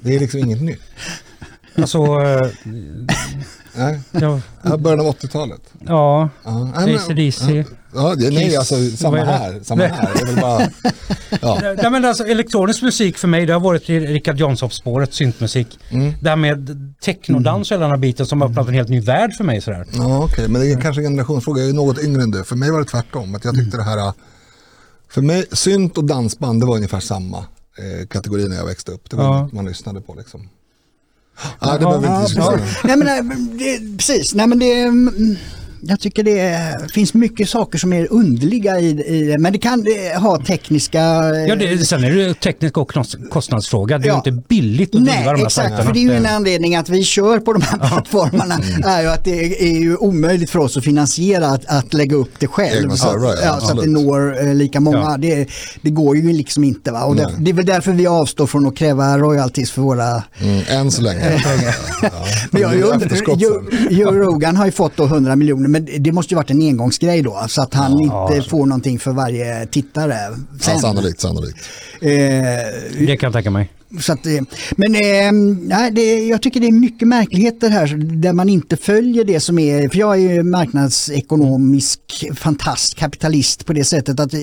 Det 0.00 0.16
är 0.16 0.20
liksom 0.20 0.40
inget 0.40 0.62
nytt. 0.62 0.80
Alltså, 1.76 1.98
eh, 1.98 2.48
Nej, 3.74 4.00
jag, 4.10 4.40
ja, 4.62 4.76
början 4.76 5.00
av 5.00 5.06
80-talet. 5.06 5.60
ja, 5.86 6.28
Ja, 6.44 6.70
AC/DC. 6.74 7.64
Ja, 7.94 8.14
det, 8.14 8.30
nej, 8.30 8.56
alltså 8.56 8.74
samma 8.96 9.16
här. 9.16 9.60
Samma 9.62 9.84
här. 9.84 10.10
Det 10.14 10.20
är 10.20 10.26
väl 10.26 10.40
bara, 10.40 10.60
ja. 11.40 11.74
Nej, 11.82 11.90
men 11.90 12.04
alltså, 12.04 12.24
elektronisk 12.26 12.82
musik 12.82 13.18
för 13.18 13.28
mig, 13.28 13.46
det 13.46 13.52
har 13.52 13.60
varit 13.60 13.88
Richard 13.88 14.36
Jonsson-spåret, 14.38 15.14
syntmusik. 15.14 15.78
Det 16.20 16.28
här 16.28 16.36
med 16.36 16.70
technodans 17.04 17.70
och 17.70 17.74
hela 17.74 17.82
den 17.84 17.90
här 17.90 17.98
biten 17.98 18.26
som 18.26 18.40
har 18.40 18.48
öppnat 18.48 18.68
en 18.68 18.74
helt 18.74 18.88
ny 18.88 19.00
värld 19.00 19.34
för 19.36 19.44
mig. 19.44 19.60
Sådär. 19.60 19.86
Ja, 19.92 20.24
okej, 20.24 20.48
men 20.48 20.60
det 20.60 20.72
är 20.72 20.80
kanske 20.80 21.00
en 21.02 21.04
generationsfråga. 21.10 21.60
Jag 21.62 21.70
är 21.70 21.74
något 21.74 21.98
yngre 22.02 22.22
än 22.22 22.30
du. 22.30 22.44
För 22.44 22.56
mig 22.56 22.70
var 22.70 22.78
det 22.78 22.84
tvärtom. 22.84 23.34
Att 23.34 23.44
jag 23.44 23.54
tyckte 23.54 23.76
det 23.76 23.82
här, 23.82 24.12
för 25.08 25.22
mig, 25.22 25.44
synt 25.52 25.98
och 25.98 26.04
dansband, 26.04 26.60
det 26.62 26.66
var 26.66 26.76
ungefär 26.76 27.00
samma 27.00 27.38
eh, 27.38 28.06
kategori 28.08 28.48
när 28.48 28.56
jag 28.56 28.66
växte 28.66 28.92
upp. 28.92 29.10
Det 29.10 29.16
var 29.16 29.24
Ja. 29.24 29.48
man 29.52 29.64
lyssnade 29.66 30.00
på 30.00 30.14
liksom. 30.14 30.48
Ja, 31.60 31.72
det 31.72 31.78
behöver 31.78 31.98
vi 32.00 32.06
inte 32.06 32.22
diskutera. 32.22 32.60
Nej, 32.84 32.96
men, 32.96 33.06
nej, 33.06 33.78
det, 33.78 33.96
precis. 33.96 34.34
Nej, 34.34 34.46
men 34.46 34.58
det, 34.58 34.82
mm, 34.82 35.36
jag 35.84 36.00
tycker 36.00 36.22
det 36.22 36.76
finns 36.92 37.14
mycket 37.14 37.48
saker 37.48 37.78
som 37.78 37.92
är 37.92 38.12
underliga 38.12 38.80
i, 38.80 38.88
i 39.06 39.22
det. 39.24 39.38
Men 39.38 39.52
det 39.52 39.58
kan 39.58 39.84
eh, 40.14 40.20
ha 40.22 40.38
tekniska... 40.44 41.00
eh, 41.00 41.46
Ja, 41.48 41.56
det, 41.56 41.78
sen 41.86 42.04
är 42.04 42.10
det 42.10 42.34
teknisk 42.40 42.76
och 42.78 42.92
kostnadsfråga. 43.30 43.98
Det 43.98 44.04
är 44.04 44.08
Ja. 44.08 44.16
inte 44.16 44.32
billigt 44.48 44.94
att 44.94 45.04
driva 45.04 45.18
de 45.18 45.24
här 45.24 45.34
exakt. 45.34 45.52
sajterna. 45.54 45.82
För 45.82 45.92
det 45.92 45.98
är 45.98 46.02
ju 46.02 46.12
en 46.14 46.26
anledning 46.26 46.76
att 46.76 46.88
vi 46.88 47.04
kör 47.04 47.38
på 47.38 47.52
de 47.52 47.62
här 47.62 47.78
plattformarna. 47.78 48.54
Mm. 48.54 48.84
är 48.84 49.02
ju 49.02 49.08
att 49.08 49.24
det 49.24 49.62
är 49.68 49.78
ju 49.80 49.96
omöjligt 49.96 50.50
för 50.50 50.58
oss 50.58 50.76
att 50.76 50.84
finansiera 50.84 51.46
att, 51.46 51.64
att 51.66 51.94
lägga 51.94 52.16
upp 52.16 52.30
det 52.38 52.46
själv. 52.46 52.82
Egna 52.82 52.96
så, 52.96 53.06
servrar, 53.08 53.28
ja, 53.34 53.40
ja, 53.44 53.60
så 53.60 53.72
att 53.78 53.84
det 53.84 53.90
når 53.90 54.46
eh, 54.46 54.54
lika 54.54 54.80
många. 54.80 54.98
Ja. 54.98 55.16
Det, 55.18 55.48
det 55.82 55.90
går 55.90 56.16
ju 56.16 56.32
liksom 56.32 56.64
inte. 56.64 56.92
Va? 56.92 57.04
Och 57.04 57.16
det, 57.16 57.34
det 57.38 57.50
är 57.50 57.54
väl 57.54 57.66
därför 57.66 57.92
vi 57.92 58.06
avstår 58.06 58.46
från 58.46 58.66
att 58.66 58.76
kräva 58.76 59.18
royalties 59.18 59.70
för 59.70 59.82
våra 59.82 60.22
Mm, 60.42 60.62
än 60.68 60.90
så 60.90 61.02
länge. 61.02 61.20
ja. 62.02 62.10
Men 62.50 62.62
jag, 62.62 62.78
jag. 62.78 63.42
Joe, 63.90 64.12
Rogan 64.12 64.56
har 64.56 64.66
ju 64.66 64.72
fått 64.72 64.96
då 64.96 65.04
100 65.04 65.36
miljoner 65.36 65.68
men 65.72 65.88
det 66.02 66.12
måste 66.12 66.34
ju 66.34 66.36
varit 66.36 66.50
en 66.50 66.62
engångsgrej 66.62 67.22
då 67.22 67.44
så 67.48 67.62
att 67.62 67.74
han 67.74 68.00
inte 68.00 68.48
får 68.50 68.66
någonting 68.66 68.98
för 68.98 69.12
varje 69.12 69.66
tittare 69.66 70.14
Ja, 70.30 70.36
sen. 70.60 70.78
sannolikt, 70.80 71.20
sannolikt. 71.20 71.58
eh, 72.00 72.10
Det 73.06 73.16
kan 73.20 73.26
jag 73.26 73.32
tänka 73.32 73.50
mig. 73.50 73.70
så 74.00 74.12
att, 74.12 74.26
eh, 74.26 74.32
men 74.76 74.94
eh, 74.94 75.32
nej, 75.68 75.90
det, 75.90 76.26
jag 76.26 76.42
tycker 76.42 76.60
det 76.60 76.66
är 76.66 76.72
mycket 76.72 77.08
märkligheter 77.08 77.70
här 77.70 77.86
där 78.22 78.32
man 78.32 78.48
inte 78.48 78.76
följer 78.76 79.24
det 79.24 79.40
som 79.40 79.58
är, 79.58 79.88
för 79.88 79.98
jag 79.98 80.14
är 80.14 80.32
ju 80.34 80.42
marknadsekonomisk 80.42 82.00
fantast, 82.36 82.94
kapitalist 82.94 83.66
på 83.66 83.72
det 83.72 83.84
sättet 83.84 84.20
att 84.20 84.34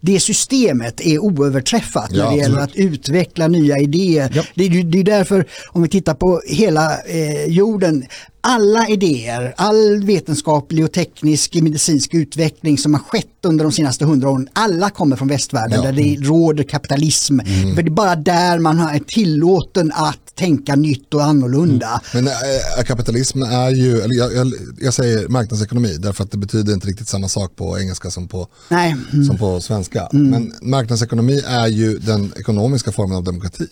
det, 0.00 0.20
systemet 0.20 1.00
är 1.00 1.18
oöverträffat 1.18 2.08
Ja, 2.10 2.24
när 2.24 2.30
det 2.30 2.36
gäller 2.42 2.58
att 2.58 2.64
absolut. 2.70 2.92
utveckla 2.94 3.48
nya 3.48 3.78
idéer. 3.78 4.32
Ja. 4.34 4.42
Det, 4.54 4.68
det 4.82 4.98
är 5.00 5.04
därför, 5.04 5.44
om 5.72 5.82
vi 5.82 5.88
tittar 5.88 6.14
på 6.14 6.42
hela 6.46 6.98
eh, 7.06 7.44
jorden, 7.46 8.04
alla 8.40 8.88
idéer, 8.88 9.54
all 9.56 10.04
vetenskaplig 10.04 10.84
och 10.84 10.92
teknisk 10.92 11.54
medicinsk 11.54 12.14
utveckling 12.14 12.78
som 12.78 12.94
har 12.94 13.00
skett 13.00 13.26
under 13.42 13.64
de 13.64 13.72
senaste 13.72 14.04
hundra 14.04 14.30
åren, 14.30 14.48
alla 14.52 14.90
kommer 14.90 15.16
från 15.16 15.28
västvärlden 15.28 15.80
Ja. 15.84 15.90
där 15.90 15.92
det 15.92 16.16
råder 16.28 16.64
kapitalism. 16.64 17.38
För 17.74 17.82
det 17.82 17.88
är 17.88 17.90
bara 17.90 18.16
där 18.16 18.58
man 18.58 18.78
har- 18.78 18.94
är 18.94 18.98
tillåten 18.98 19.92
att 19.94 20.29
tänka 20.40 20.76
nytt 20.76 21.14
och 21.14 21.24
annorlunda. 21.24 22.00
Men 22.14 22.26
äh, 22.26 22.84
kapitalism 22.86 23.42
är 23.42 23.70
ju, 23.70 24.00
eller 24.00 24.14
jag, 24.14 24.34
jag, 24.34 24.52
jag 24.80 24.94
säger 24.94 25.28
marknadsekonomi 25.28 25.96
därför 25.98 26.24
att 26.24 26.30
det 26.30 26.38
betyder 26.38 26.72
inte 26.72 26.86
riktigt 26.86 27.08
samma 27.08 27.28
sak 27.28 27.56
på 27.56 27.78
engelska 27.78 28.10
som 28.10 28.28
på, 28.28 28.48
Nej, 28.68 28.96
som 29.28 29.38
på 29.38 29.60
svenska. 29.60 30.08
Mm. 30.12 30.30
Men 30.30 30.52
marknadsekonomi 30.70 31.42
är 31.46 31.66
ju 31.66 31.98
den 31.98 32.32
ekonomiska 32.36 32.92
formen 32.92 33.16
av 33.16 33.24
demokrati. 33.24 33.66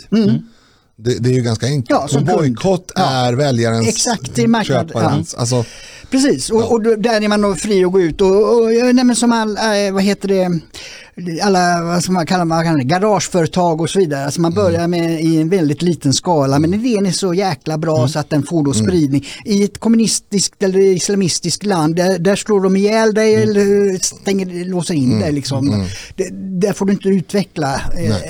Det, 1.00 1.14
det 1.18 1.28
är 1.30 1.34
ju 1.34 1.42
ganska 1.42 1.66
enkelt. 1.66 2.12
Mm. 2.12 2.26
Ja, 2.28 2.36
bojkott 2.36 2.92
Ja. 2.94 3.10
är 3.10 3.32
väljarens, 3.32 3.88
Exakt, 3.88 4.36
marknad- 4.36 4.64
köparens. 4.88 5.34
Alltså, 5.34 5.64
Precis, 6.10 6.50
och, 6.50 6.72
och 6.72 6.82
då- 6.82 6.96
där 6.96 7.20
är 7.24 7.28
man 7.28 7.40
då 7.40 7.54
fri 7.54 7.84
att 7.84 7.92
gå 7.92 8.00
ut 8.00 8.20
och, 8.20 8.58
och 8.58 8.64
nej, 8.94 9.04
men 9.04 9.16
som 9.16 9.32
all, 9.32 9.56
eh, 9.56 9.92
vad 9.92 10.02
heter 10.02 10.28
det, 10.28 10.60
alla 11.42 11.82
vad 11.84 12.02
ska 12.02 12.12
man 12.12 12.26
kalla 12.26 12.44
man 12.44 12.64
kallar 12.64 12.78
det, 12.78 12.84
garageföretag 12.84 13.80
och 13.80 13.90
så 13.90 13.98
vidare. 13.98 14.24
Alltså 14.24 14.40
man 14.40 14.54
börjar 14.54 14.88
med 14.88 15.20
i 15.24 15.36
en 15.40 15.48
väldigt 15.48 15.82
liten 15.82 16.12
skala 16.12 16.58
men 16.58 16.74
idén 16.74 17.06
är 17.06 17.10
så 17.12 17.34
jäkla 17.34 17.78
bra 17.78 18.08
så 18.08 18.18
att 18.18 18.30
den 18.30 18.42
får 18.42 18.64
då 18.64 18.72
spridning. 18.72 19.26
I 19.44 19.64
ett 19.64 19.78
kommunistiskt 19.78 20.62
eller 20.62 20.78
islamistiskt 20.80 21.64
land 21.64 21.96
där, 21.96 22.18
där 22.18 22.36
slår 22.36 22.60
de 22.60 22.76
ihjäl 22.76 23.14
dig 23.14 23.34
eller 23.34 23.98
stänger, 24.04 24.64
låser 24.64 24.94
in 24.94 25.20
dig. 25.20 25.32
Liksom. 25.32 25.86
Det, 26.16 26.28
där 26.60 26.72
får 26.72 26.86
du 26.86 26.92
inte 26.92 27.08
utveckla 27.08 27.80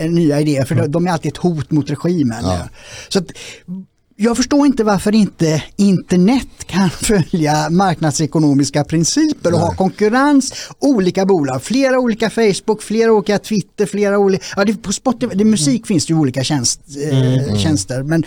eh, 0.00 0.10
nya 0.10 0.40
idéer 0.40 0.64
för 0.64 0.88
de 0.88 1.06
är 1.06 1.10
alltid 1.12 1.32
ett 1.32 1.38
hot 1.38 1.70
mot 1.70 1.90
regimen. 1.90 2.38
Ja. 2.44 2.68
Så 3.08 3.18
att, 3.18 3.26
jag 4.20 4.36
förstår 4.36 4.66
inte 4.66 4.84
varför 4.84 5.14
inte 5.14 5.62
internet 5.76 6.48
kan 6.66 6.90
följa 7.02 7.70
marknadsekonomiska 7.70 8.84
principer 8.84 9.52
och 9.52 9.60
ha 9.60 9.74
konkurrens, 9.74 10.52
olika 10.78 11.26
bolag, 11.26 11.62
flera 11.62 11.98
olika 11.98 12.30
Facebook, 12.30 12.82
flera 12.82 13.12
olika 13.12 13.38
Twitter, 13.38 13.86
flera 13.86 14.18
olika, 14.18 14.44
ja 14.56 14.64
det, 14.64 14.82
på 14.82 14.92
Spotify, 14.92 15.34
det, 15.34 15.44
musik 15.44 15.86
finns 15.86 16.06
det 16.06 16.12
ju 16.12 16.18
olika 16.18 16.44
tjänst, 16.44 16.80
eh, 17.10 17.56
tjänster 17.56 18.02
men 18.02 18.24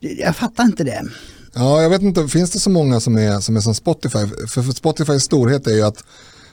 jag 0.00 0.36
fattar 0.36 0.64
inte 0.64 0.84
det. 0.84 1.02
Ja, 1.54 1.82
jag 1.82 1.90
vet 1.90 2.02
inte, 2.02 2.28
finns 2.28 2.50
det 2.50 2.58
så 2.58 2.70
många 2.70 3.00
som 3.00 3.16
är 3.16 3.40
som, 3.40 3.56
är 3.56 3.60
som 3.60 3.74
Spotify? 3.74 4.18
För, 4.48 4.62
för 4.62 4.72
Spotifys 4.72 5.22
storhet 5.22 5.66
är 5.66 5.74
ju 5.74 5.82
att 5.82 6.04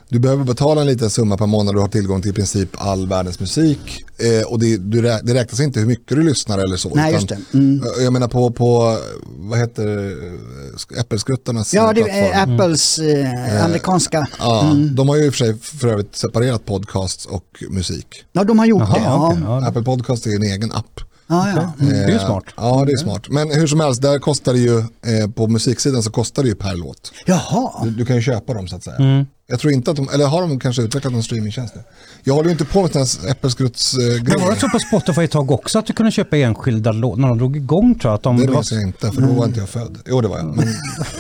du 0.10 0.20
behöver 0.20 0.44
betala 0.44 0.82
en 0.82 0.88
liten 0.88 1.10
summa 1.10 1.38
per 1.38 1.46
månad 1.46 1.68
och 1.70 1.74
du 1.76 1.82
har 1.82 1.88
tillgång 1.88 2.22
till 2.22 2.32
i 2.32 2.34
princip 2.34 2.70
all 2.78 3.08
världens 3.08 3.40
musik. 3.40 4.04
Eh, 4.18 4.48
och 4.48 4.60
det, 4.60 4.78
du, 4.78 5.02
rä- 5.02 5.20
det 5.24 5.34
räknas 5.34 5.60
inte 5.60 5.80
hur 5.80 5.88
mycket 5.88 6.08
du 6.18 6.24
lyssnar 6.24 6.58
eller 6.60 6.78
så. 6.78 6.96
Nej, 6.96 7.10
utan- 7.10 7.14
just 7.14 7.52
det. 7.52 7.58
Mm. 7.58 7.84
Jag 8.04 8.14
menar 8.14 8.28
på, 8.28 8.52
på 8.52 8.98
vad 9.26 9.60
heter 9.60 9.86
det, 9.88 11.00
Äppelskruttarnas 11.00 11.74
Ja, 11.74 11.94
det 11.94 12.04
plattform. 12.04 12.50
är 12.50 12.54
Apples 12.56 13.00
eh, 13.00 13.66
amerikanska. 13.66 14.28
Ja, 14.40 14.76
de 14.96 15.10
har 15.10 15.16
ju 15.16 15.26
i 15.26 15.30
och 15.30 15.34
för 15.34 15.38
sig 15.46 15.58
för 15.60 15.88
övrigt 15.88 16.16
separerat 16.16 16.66
podcasts 16.66 17.26
och 17.26 17.64
musik. 17.70 18.08
Ja, 18.32 18.44
de 18.44 18.60
har 18.60 18.66
gjort 18.66 18.82
Jaha, 18.82 18.94
det. 18.98 19.04
Ja. 19.04 19.38
ja. 19.62 19.68
Apple 19.68 19.84
Podcast 19.84 20.26
är 20.26 20.36
en 20.36 20.44
egen 20.44 20.72
app. 20.72 21.00
Ja, 21.28 21.50
ja. 21.56 21.74
Mm, 21.80 21.94
Det 21.94 22.04
är 22.04 22.08
ju 22.10 22.16
Eh, 22.16 22.26
smart. 22.26 22.44
Ja, 22.58 22.84
det 22.86 22.92
är 22.92 22.98
smart. 22.98 23.30
Men 23.30 23.52
hur 23.52 23.68
som 23.68 23.80
helst, 23.80 24.02
där 24.02 24.20
kostar 24.20 24.54
det 24.54 24.60
ju, 24.60 24.80
eh, 24.80 25.30
på 25.36 25.48
musiksidan 25.48 26.04
så 26.04 26.12
kostar 26.12 26.44
det 26.44 26.50
ju 26.50 26.56
per 26.56 26.76
låt. 26.76 27.12
Jaha. 27.26 27.84
Du, 27.84 27.90
du 27.90 28.06
kan 28.06 28.16
ju 28.16 28.22
köpa 28.22 28.54
dem 28.54 28.68
så 28.68 28.76
att 28.76 28.84
säga. 28.84 29.26
Jag 29.50 29.60
tror 29.60 29.74
inte 29.74 29.92
att 29.92 29.98
de, 29.98 30.10
eller 30.14 30.26
har 30.26 30.42
de 30.42 30.60
kanske 30.60 30.82
utvecklat 30.82 31.14
någon 31.14 31.24
streamingtjänst 31.24 31.76
nu? 31.76 31.82
Jag 32.24 32.34
håller 32.34 32.46
ju 32.50 32.52
inte 32.52 32.66
på 32.66 32.82
med 32.82 32.92
sådana 32.92 33.08
här 33.24 33.32
äppelskruttsgrejer. 33.32 34.22
Men 34.24 34.40
var 34.42 34.52
det 34.54 34.60
så 34.60 34.70
på 34.70 34.80
Spotify 34.80 35.22
ett 35.24 35.32
tag 35.32 35.52
också 35.52 35.80
att 35.80 35.86
du 35.86 35.94
kunde 35.94 36.12
köpa 36.12 36.38
enskilda 36.38 36.92
låtar? 36.92 37.22
När 37.22 37.28
de 37.28 37.38
drog 37.38 37.56
igång 37.58 37.96
tror 38.00 38.12
jag 38.12 38.16
att 38.18 38.24
de... 38.24 38.38
Det 38.38 38.42
det, 38.46 38.48
var, 38.48 38.56
minns 38.56 38.72
jag 38.72 38.82
inte, 38.82 39.12
för 39.12 39.22
då 39.22 39.28
var 39.28 39.46
inte 39.46 39.60
jag 39.60 39.70
född. 39.70 39.98
Jo, 40.06 40.22
det 40.22 40.28
var 40.28 40.38
jag, 40.38 40.46
men 40.46 40.68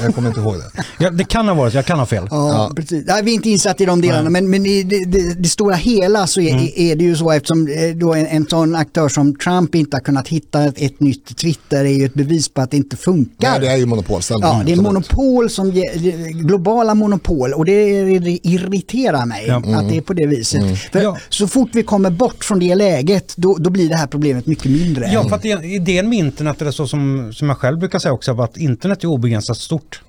jag 0.03 0.15
kommer 0.15 0.27
inte 0.30 0.39
ihåg 0.39 0.56
det. 0.56 0.84
ja, 0.99 1.10
det 1.10 1.23
kan 1.23 1.47
ha 1.47 1.56
varit, 1.56 1.73
jag 1.73 1.85
kan 1.85 1.99
ha 1.99 2.06
fel. 2.06 2.27
Ja, 2.31 2.72
precis. 2.76 3.03
Nej, 3.07 3.23
vi 3.23 3.31
är 3.31 3.35
inte 3.35 3.49
insatta 3.49 3.84
i 3.84 3.85
de 3.85 4.01
delarna 4.01 4.30
men, 4.30 4.49
men 4.49 4.65
i 4.65 4.84
det, 4.84 5.06
det, 5.06 5.34
det 5.34 5.49
stora 5.49 5.76
hela 5.76 6.27
så 6.27 6.41
är, 6.41 6.49
Mm. 6.53 6.68
är 6.76 6.95
det 6.95 7.03
ju 7.03 7.15
så 7.15 7.31
eftersom 7.31 7.68
eh, 7.68 7.95
då 7.95 8.14
en, 8.14 8.26
en 8.27 8.45
sån 8.47 8.76
aktör 8.76 9.10
som 9.10 9.35
Trump 9.35 9.76
inte 9.76 9.95
har 9.97 10.01
kunnat 10.01 10.27
hitta 10.27 10.64
ett, 10.64 10.73
ett 10.81 10.99
nytt 10.99 11.38
Twitter 11.38 11.85
är 11.85 11.89
ju 11.89 12.06
ett 12.06 12.14
bevis 12.14 12.49
på 12.49 12.61
att 12.61 12.72
det 12.72 12.77
inte 12.77 12.97
funkar. 12.97 13.49
Nej, 13.51 13.60
det 13.60 13.68
är 13.68 13.77
ju 13.77 13.85
monopolställning. 13.85 14.49
Ja, 14.49 14.64
det 14.65 14.72
är 14.72 14.76
monopol 14.76 15.49
som 15.49 15.72
ge- 15.72 16.31
globala 16.31 16.95
monopol 16.95 17.53
och 17.53 17.65
det 17.65 18.18
det 18.18 18.18
irriterar 18.27 19.25
mig 19.25 19.45
Ja. 19.47 19.55
att 19.57 19.89
det 19.89 19.97
är 19.97 20.01
på 20.01 20.13
det 20.13 20.25
viset. 20.27 20.61
Mm. 20.61 20.75
Ja. 20.91 21.17
Så 21.29 21.47
fort 21.47 21.69
vi 21.73 21.83
kommer 21.83 22.09
bort 22.09 22.43
från 22.43 22.59
det 22.59 22.75
läget 22.75 23.33
då, 23.37 23.57
då 23.57 23.69
blir 23.69 23.89
det 23.89 23.95
här 23.95 24.07
problemet 24.07 24.45
mycket 24.45 24.71
mindre. 24.71 25.09
Ja, 25.13 25.29
för 25.29 25.35
att 25.35 25.45
idén 25.65 26.09
med 26.09 26.17
internet 26.19 26.61
är 26.61 26.71
så 26.71 26.87
som, 26.87 27.33
som 27.33 27.49
jag 27.49 27.57
själv 27.57 27.79
brukar 27.79 27.99
säga 27.99 28.13
också, 28.13 28.41
att 28.41 28.57
internet 28.57 29.03
är 29.03 29.07
obegränsat 29.07 29.57
stort. 29.57 30.01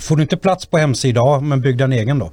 Får 0.00 0.16
du 0.16 0.22
inte 0.22 0.36
plats 0.36 0.66
på 0.66 0.78
hemsida, 0.78 1.40
men 1.40 1.60
bygg 1.60 1.78
din 1.78 1.92
egen 1.92 2.18
då. 2.18 2.24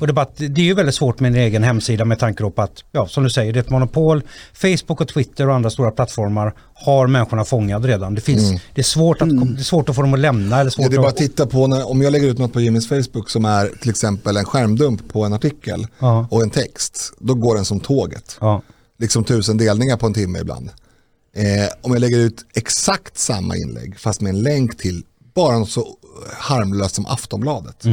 Och 0.00 0.06
det, 0.06 0.10
är 0.10 0.12
bara, 0.12 0.26
det 0.36 0.60
är 0.60 0.64
ju 0.64 0.74
väldigt 0.74 0.94
svårt 0.94 1.20
med 1.20 1.28
en 1.28 1.38
egen 1.38 1.62
hemsida 1.64 2.04
med 2.04 2.18
tanke 2.18 2.50
på 2.50 2.62
att, 2.62 2.84
ja, 2.92 3.06
som 3.06 3.24
du 3.24 3.30
säger, 3.30 3.52
det 3.52 3.58
är 3.58 3.60
ett 3.60 3.70
monopol. 3.70 4.22
Facebook 4.54 5.00
och 5.00 5.08
Twitter 5.08 5.48
och 5.48 5.54
andra 5.54 5.70
stora 5.70 5.90
plattformar 5.90 6.54
har 6.74 7.06
människorna 7.06 7.44
fångade 7.44 7.88
redan. 7.88 8.14
Det, 8.14 8.20
finns, 8.20 8.60
det, 8.74 8.80
är 8.80 8.82
svårt 8.82 9.22
att, 9.22 9.28
det 9.28 9.60
är 9.60 9.64
svårt 9.64 9.88
att 9.88 9.96
få 9.96 10.02
dem 10.02 10.14
att 10.14 10.20
lämna. 10.20 10.60
Eller 10.60 10.70
svårt 10.70 10.82
Ja, 10.84 10.88
det 10.90 10.96
är 10.96 10.98
bara 10.98 11.08
att, 11.08 11.16
titta 11.16 11.46
på, 11.46 11.66
när, 11.66 11.90
om 11.90 12.02
jag 12.02 12.12
lägger 12.12 12.28
ut 12.28 12.38
något 12.38 12.52
på 12.52 12.60
Jimmys 12.60 12.88
Facebook 12.88 13.30
som 13.30 13.44
är 13.44 13.66
till 13.80 13.90
exempel 13.90 14.36
en 14.36 14.44
skärmdump 14.44 15.12
på 15.12 15.24
en 15.24 15.32
artikel 15.32 15.86
Ja. 15.98 16.28
och 16.30 16.42
en 16.42 16.50
text, 16.50 17.12
då 17.18 17.34
går 17.34 17.54
den 17.54 17.64
som 17.64 17.80
tåget. 17.80 18.36
ja. 18.40 18.62
Liksom 18.98 19.24
tusen 19.24 19.56
delningar 19.56 19.96
på 19.96 20.06
en 20.06 20.14
timme 20.14 20.38
ibland. 20.38 20.70
Eh, 21.36 21.68
om 21.82 21.92
jag 21.92 22.00
lägger 22.00 22.18
ut 22.18 22.44
exakt 22.54 23.18
samma 23.18 23.56
inlägg 23.56 23.98
fast 23.98 24.20
med 24.20 24.30
en 24.30 24.42
länk 24.42 24.78
till 24.78 25.02
bara 25.42 25.58
något 25.58 25.70
så 25.70 25.86
harmlöst 26.38 26.94
som 26.94 27.06
Aftonbladet 27.06 27.84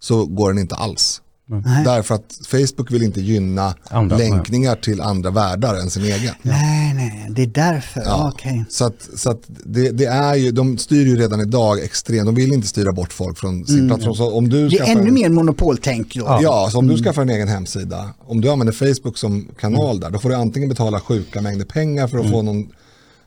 så 0.00 0.26
går 0.26 0.48
den 0.52 0.58
inte 0.58 0.74
alls. 0.74 1.20
Nej. 1.64 1.84
Därför 1.84 2.14
att 2.14 2.38
Facebook 2.50 2.90
vill 2.90 3.02
inte 3.02 3.20
gynna 3.20 3.74
Andra, 3.90 4.16
länkningar 4.16 4.76
till 4.76 5.00
andra 5.00 5.30
världar 5.30 5.74
än 5.74 5.90
sin 5.90 6.04
egen. 6.04 6.34
Nej, 6.42 6.94
nej, 6.94 7.26
det 7.30 7.42
är 7.42 7.46
därför. 7.46 8.00
Ja. 8.06 8.30
Okej. 8.34 8.64
Så, 8.68 8.84
att, 8.84 9.08
så 9.16 9.30
att 9.30 9.42
det, 9.64 9.90
det 9.90 10.04
är 10.04 10.34
ju, 10.34 10.50
de 10.50 10.78
styr 10.78 11.06
ju 11.06 11.16
redan 11.16 11.40
idag 11.40 11.80
extremt, 11.84 12.26
de 12.26 12.34
vill 12.34 12.52
inte 12.52 12.68
styra 12.68 12.92
bort 12.92 13.12
folk 13.12 13.38
från 13.38 13.66
sin 13.66 13.88
plattform. 13.88 14.14
Så 14.14 14.36
om 14.36 14.48
du 14.48 14.56
Mm. 14.58 14.68
Det 14.70 14.78
är 14.78 14.92
ännu 14.96 15.08
en- 15.08 15.14
mer 15.14 15.28
monopoltänk 15.28 16.14
då. 16.14 16.38
Ja, 16.42 16.68
så 16.72 16.78
om 16.78 16.86
du 16.86 16.96
skaffar 17.02 17.22
en 17.22 17.30
egen 17.30 17.48
hemsida, 17.48 18.08
om 18.26 18.40
du 18.40 18.50
använder 18.50 18.72
Facebook 18.94 19.18
som 19.18 19.48
kanal 19.60 20.00
där, 20.00 20.10
då 20.10 20.18
får 20.18 20.28
du 20.28 20.34
antingen 20.34 20.68
betala 20.68 21.00
sjuka 21.00 21.40
mängder 21.42 21.64
pengar 21.64 22.06
för 22.08 22.18
att 22.18 22.30
få, 22.30 22.42
någon, 22.42 22.68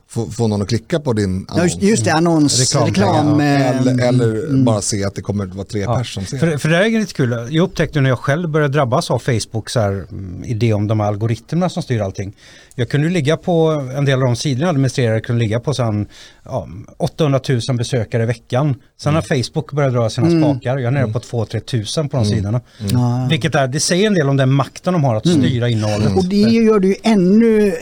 få, 0.08 0.26
få 0.30 0.48
någon 0.48 0.62
att 0.62 0.68
klicka 0.68 1.00
på 1.00 1.12
din 1.12 1.46
annons. 1.48 1.76
just, 1.82 2.04
det, 2.04 2.12
annons, 2.12 2.74
Reklam, 2.74 2.86
reklam. 2.86 3.40
ja. 3.40 3.46
Eller, 3.46 4.08
eller 4.08 4.62
bara 4.64 4.80
se 4.80 5.04
att 5.04 5.14
det 5.14 5.22
kommer 5.22 5.44
att 5.44 5.54
vara 5.54 5.64
tre 5.66 5.80
Ja, 5.80 5.96
pers 5.96 6.14
som 6.14 6.24
ser. 6.24 6.38
för, 6.38 6.56
för 6.58 6.68
det 6.68 6.76
är 6.76 6.90
lite 7.00 7.12
kul. 7.12 7.30
Jag 7.50 7.64
upptäckte 7.64 8.00
när 8.00 8.10
jag 8.10 8.18
själv 8.18 8.48
började 8.48 8.72
drabbas 8.74 9.10
av 9.10 9.18
Facebook 9.18 9.70
så 9.70 9.80
här, 9.80 9.90
mm, 10.10 10.44
idé 10.44 10.72
om 10.72 10.86
de 10.86 11.00
här 11.00 11.06
algoritmerna 11.06 11.68
som 11.68 11.82
styr 11.82 12.00
allting. 12.00 12.36
Jag 12.74 12.88
kunde 12.88 13.06
ju 13.06 13.12
ligga 13.12 13.36
på 13.36 13.70
en 13.96 14.04
del 14.04 14.14
av 14.14 14.24
de 14.24 14.36
sidorna 14.36 14.62
jag 14.64 14.68
administrerade 14.70 15.20
kunde 15.20 15.42
ligga 15.42 15.60
på 15.60 15.74
sen, 15.74 16.06
ja, 16.44 16.68
800 16.96 17.40
000 17.68 17.76
besökare 17.76 18.22
i 18.22 18.26
veckan. 18.26 18.74
Sen 19.00 19.14
har 19.14 19.22
Facebook 19.22 19.72
börjat 19.72 19.92
dra 19.92 20.10
sina 20.10 20.42
spakar. 20.42 20.78
Jag 20.78 20.84
är 20.86 20.90
nere 20.90 21.12
på 21.12 21.18
2-3 21.18 21.60
tusen 21.60 22.08
på 22.08 22.16
de 22.16 22.26
sidorna. 22.26 22.60
Ja. 22.92 23.26
Vilket 23.30 23.54
är, 23.54 23.68
det 23.68 23.80
säger 23.80 24.06
en 24.06 24.14
del 24.14 24.28
om 24.28 24.36
den 24.36 24.52
makten 24.52 24.92
de 24.92 25.04
har 25.04 25.14
att 25.16 25.28
styra 25.28 25.68
innehållet. 25.68 26.16
Och 26.16 26.24
det 26.24 26.36
gör 26.36 26.80
det 26.80 26.86
ju 26.88 26.94
ännu 27.02 27.68
eh, 27.68 27.74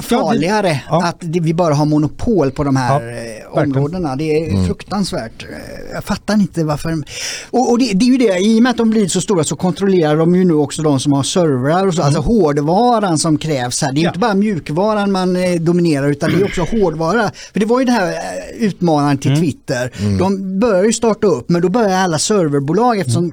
farligare 0.00 0.80
Ja. 0.88 1.04
att 1.04 1.16
det, 1.20 1.40
vi 1.40 1.54
bara 1.54 1.74
har 1.74 1.84
monopol 1.86 2.50
på 2.50 2.64
de 2.64 2.76
här 2.76 3.00
Ja, 3.02 3.58
eh, 3.58 3.62
områdena. 3.64 4.16
Det 4.16 4.24
är 4.24 4.66
fruktansvärt. 4.66 5.42
Eh, 5.42 5.94
Jag 5.94 6.04
fattar 6.04 6.34
inte 6.34 6.64
varför. 6.64 7.02
Och, 7.50 7.70
och 7.70 7.78
det, 7.78 7.92
det 7.94 8.04
är 8.04 8.06
ju 8.06 8.16
det, 8.16 8.38
i 8.38 8.58
och 8.58 8.62
med 8.62 8.70
att 8.70 8.76
de 8.76 8.90
blir 8.90 9.08
så 9.08 9.20
stora 9.20 9.44
så 9.44 9.56
kontrollerar 9.56 10.16
de 10.16 10.34
ju 10.34 10.44
nu 10.44 10.54
också 10.54 10.82
de 10.82 11.00
som 11.00 11.12
har 11.12 11.22
servrar 11.22 11.86
och 11.86 11.94
så, 11.94 12.02
alltså 12.02 12.20
hårdvaran 12.20 13.18
som 13.18 13.38
krävs 13.38 13.82
här. 13.82 13.92
Det 13.92 13.98
är 13.98 14.00
ju 14.00 14.04
Ja. 14.04 14.08
inte 14.10 14.18
bara 14.18 14.34
mjukvaran 14.34 15.12
man 15.12 15.36
eh, 15.36 15.54
dominerar 15.60 16.10
utan 16.10 16.30
det 16.30 16.36
är 16.36 16.44
också 16.44 16.62
hårdvara. 16.62 17.30
För 17.52 17.60
det 17.60 17.66
var 17.66 17.78
ju 17.80 17.84
det 17.86 17.92
här 17.92 18.14
utmanaren 18.58 19.18
till 19.18 19.36
Twitter. 19.36 19.92
De 20.18 20.60
börjar 20.60 20.84
ju 20.84 20.92
starta 20.92 21.26
upp 21.26 21.48
men 21.48 21.62
då 21.62 21.68
börjar 21.68 21.96
alla 21.98 22.18
serverbolag 22.18 22.98
eftersom 22.98 23.32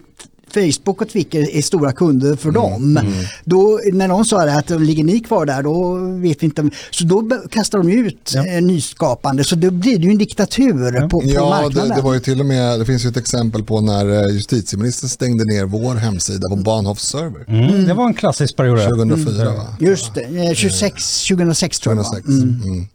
Facebook 0.62 1.02
och 1.02 1.10
Twitter 1.10 1.56
är 1.58 1.62
stora 1.62 1.92
kunder 1.92 2.36
för 2.36 2.52
dem. 2.52 3.00
Då, 3.44 3.80
när 3.94 4.08
de 4.08 4.26
sa 4.26 4.46
det 4.46 4.54
att 4.58 4.70
ligger 4.82 5.04
ni 5.04 5.20
kvar 5.20 5.46
där 5.46 5.64
då 5.64 5.94
vet 6.22 6.42
vi 6.44 6.46
inte. 6.46 6.70
Så 6.92 7.04
då 7.06 7.30
kastar 7.52 7.78
de 7.78 7.92
ut 7.92 8.32
Ja. 8.36 8.46
eh, 8.48 8.62
nyskapande 8.62 9.44
så 9.44 9.56
då 9.56 9.72
blir 9.72 9.98
det 9.98 10.06
ju 10.06 10.12
en 10.12 10.18
diktatur 10.18 11.02
på, 11.02 11.10
på 11.10 11.22
Ja, 11.26 11.50
marknaden. 11.50 11.90
det, 11.90 11.96
det 11.96 12.02
var 12.02 12.14
ju 12.14 12.20
till 12.20 12.40
och 12.40 12.46
med, 12.46 12.80
det 12.80 12.86
finns 12.86 13.06
ju 13.06 13.10
ett 13.10 13.18
exempel 13.18 13.64
på 13.64 13.82
när 13.82 14.10
eh, 14.28 14.34
justitieministern 14.36 15.10
stängde 15.10 15.44
ner 15.46 15.66
vår 15.66 15.96
hemsida 15.96 16.50
på 16.50 16.56
Bahnhofs 16.56 17.04
server. 17.08 17.46
Mm, 17.48 17.86
det 17.86 17.94
var 17.94 18.08
en 18.08 18.14
klassisk 18.14 18.56
period. 18.56 18.80
2004 18.84 19.46
va? 19.46 19.68
Just 19.80 20.14
det, 20.16 20.22
eh, 20.48 20.54
26, 20.54 21.28
2006 21.28 21.80
tror 21.80 21.96
jag 21.96 22.06
det 22.06 22.10
var. 22.10 22.22
2006. 22.22 22.64
Mm. 22.66 22.88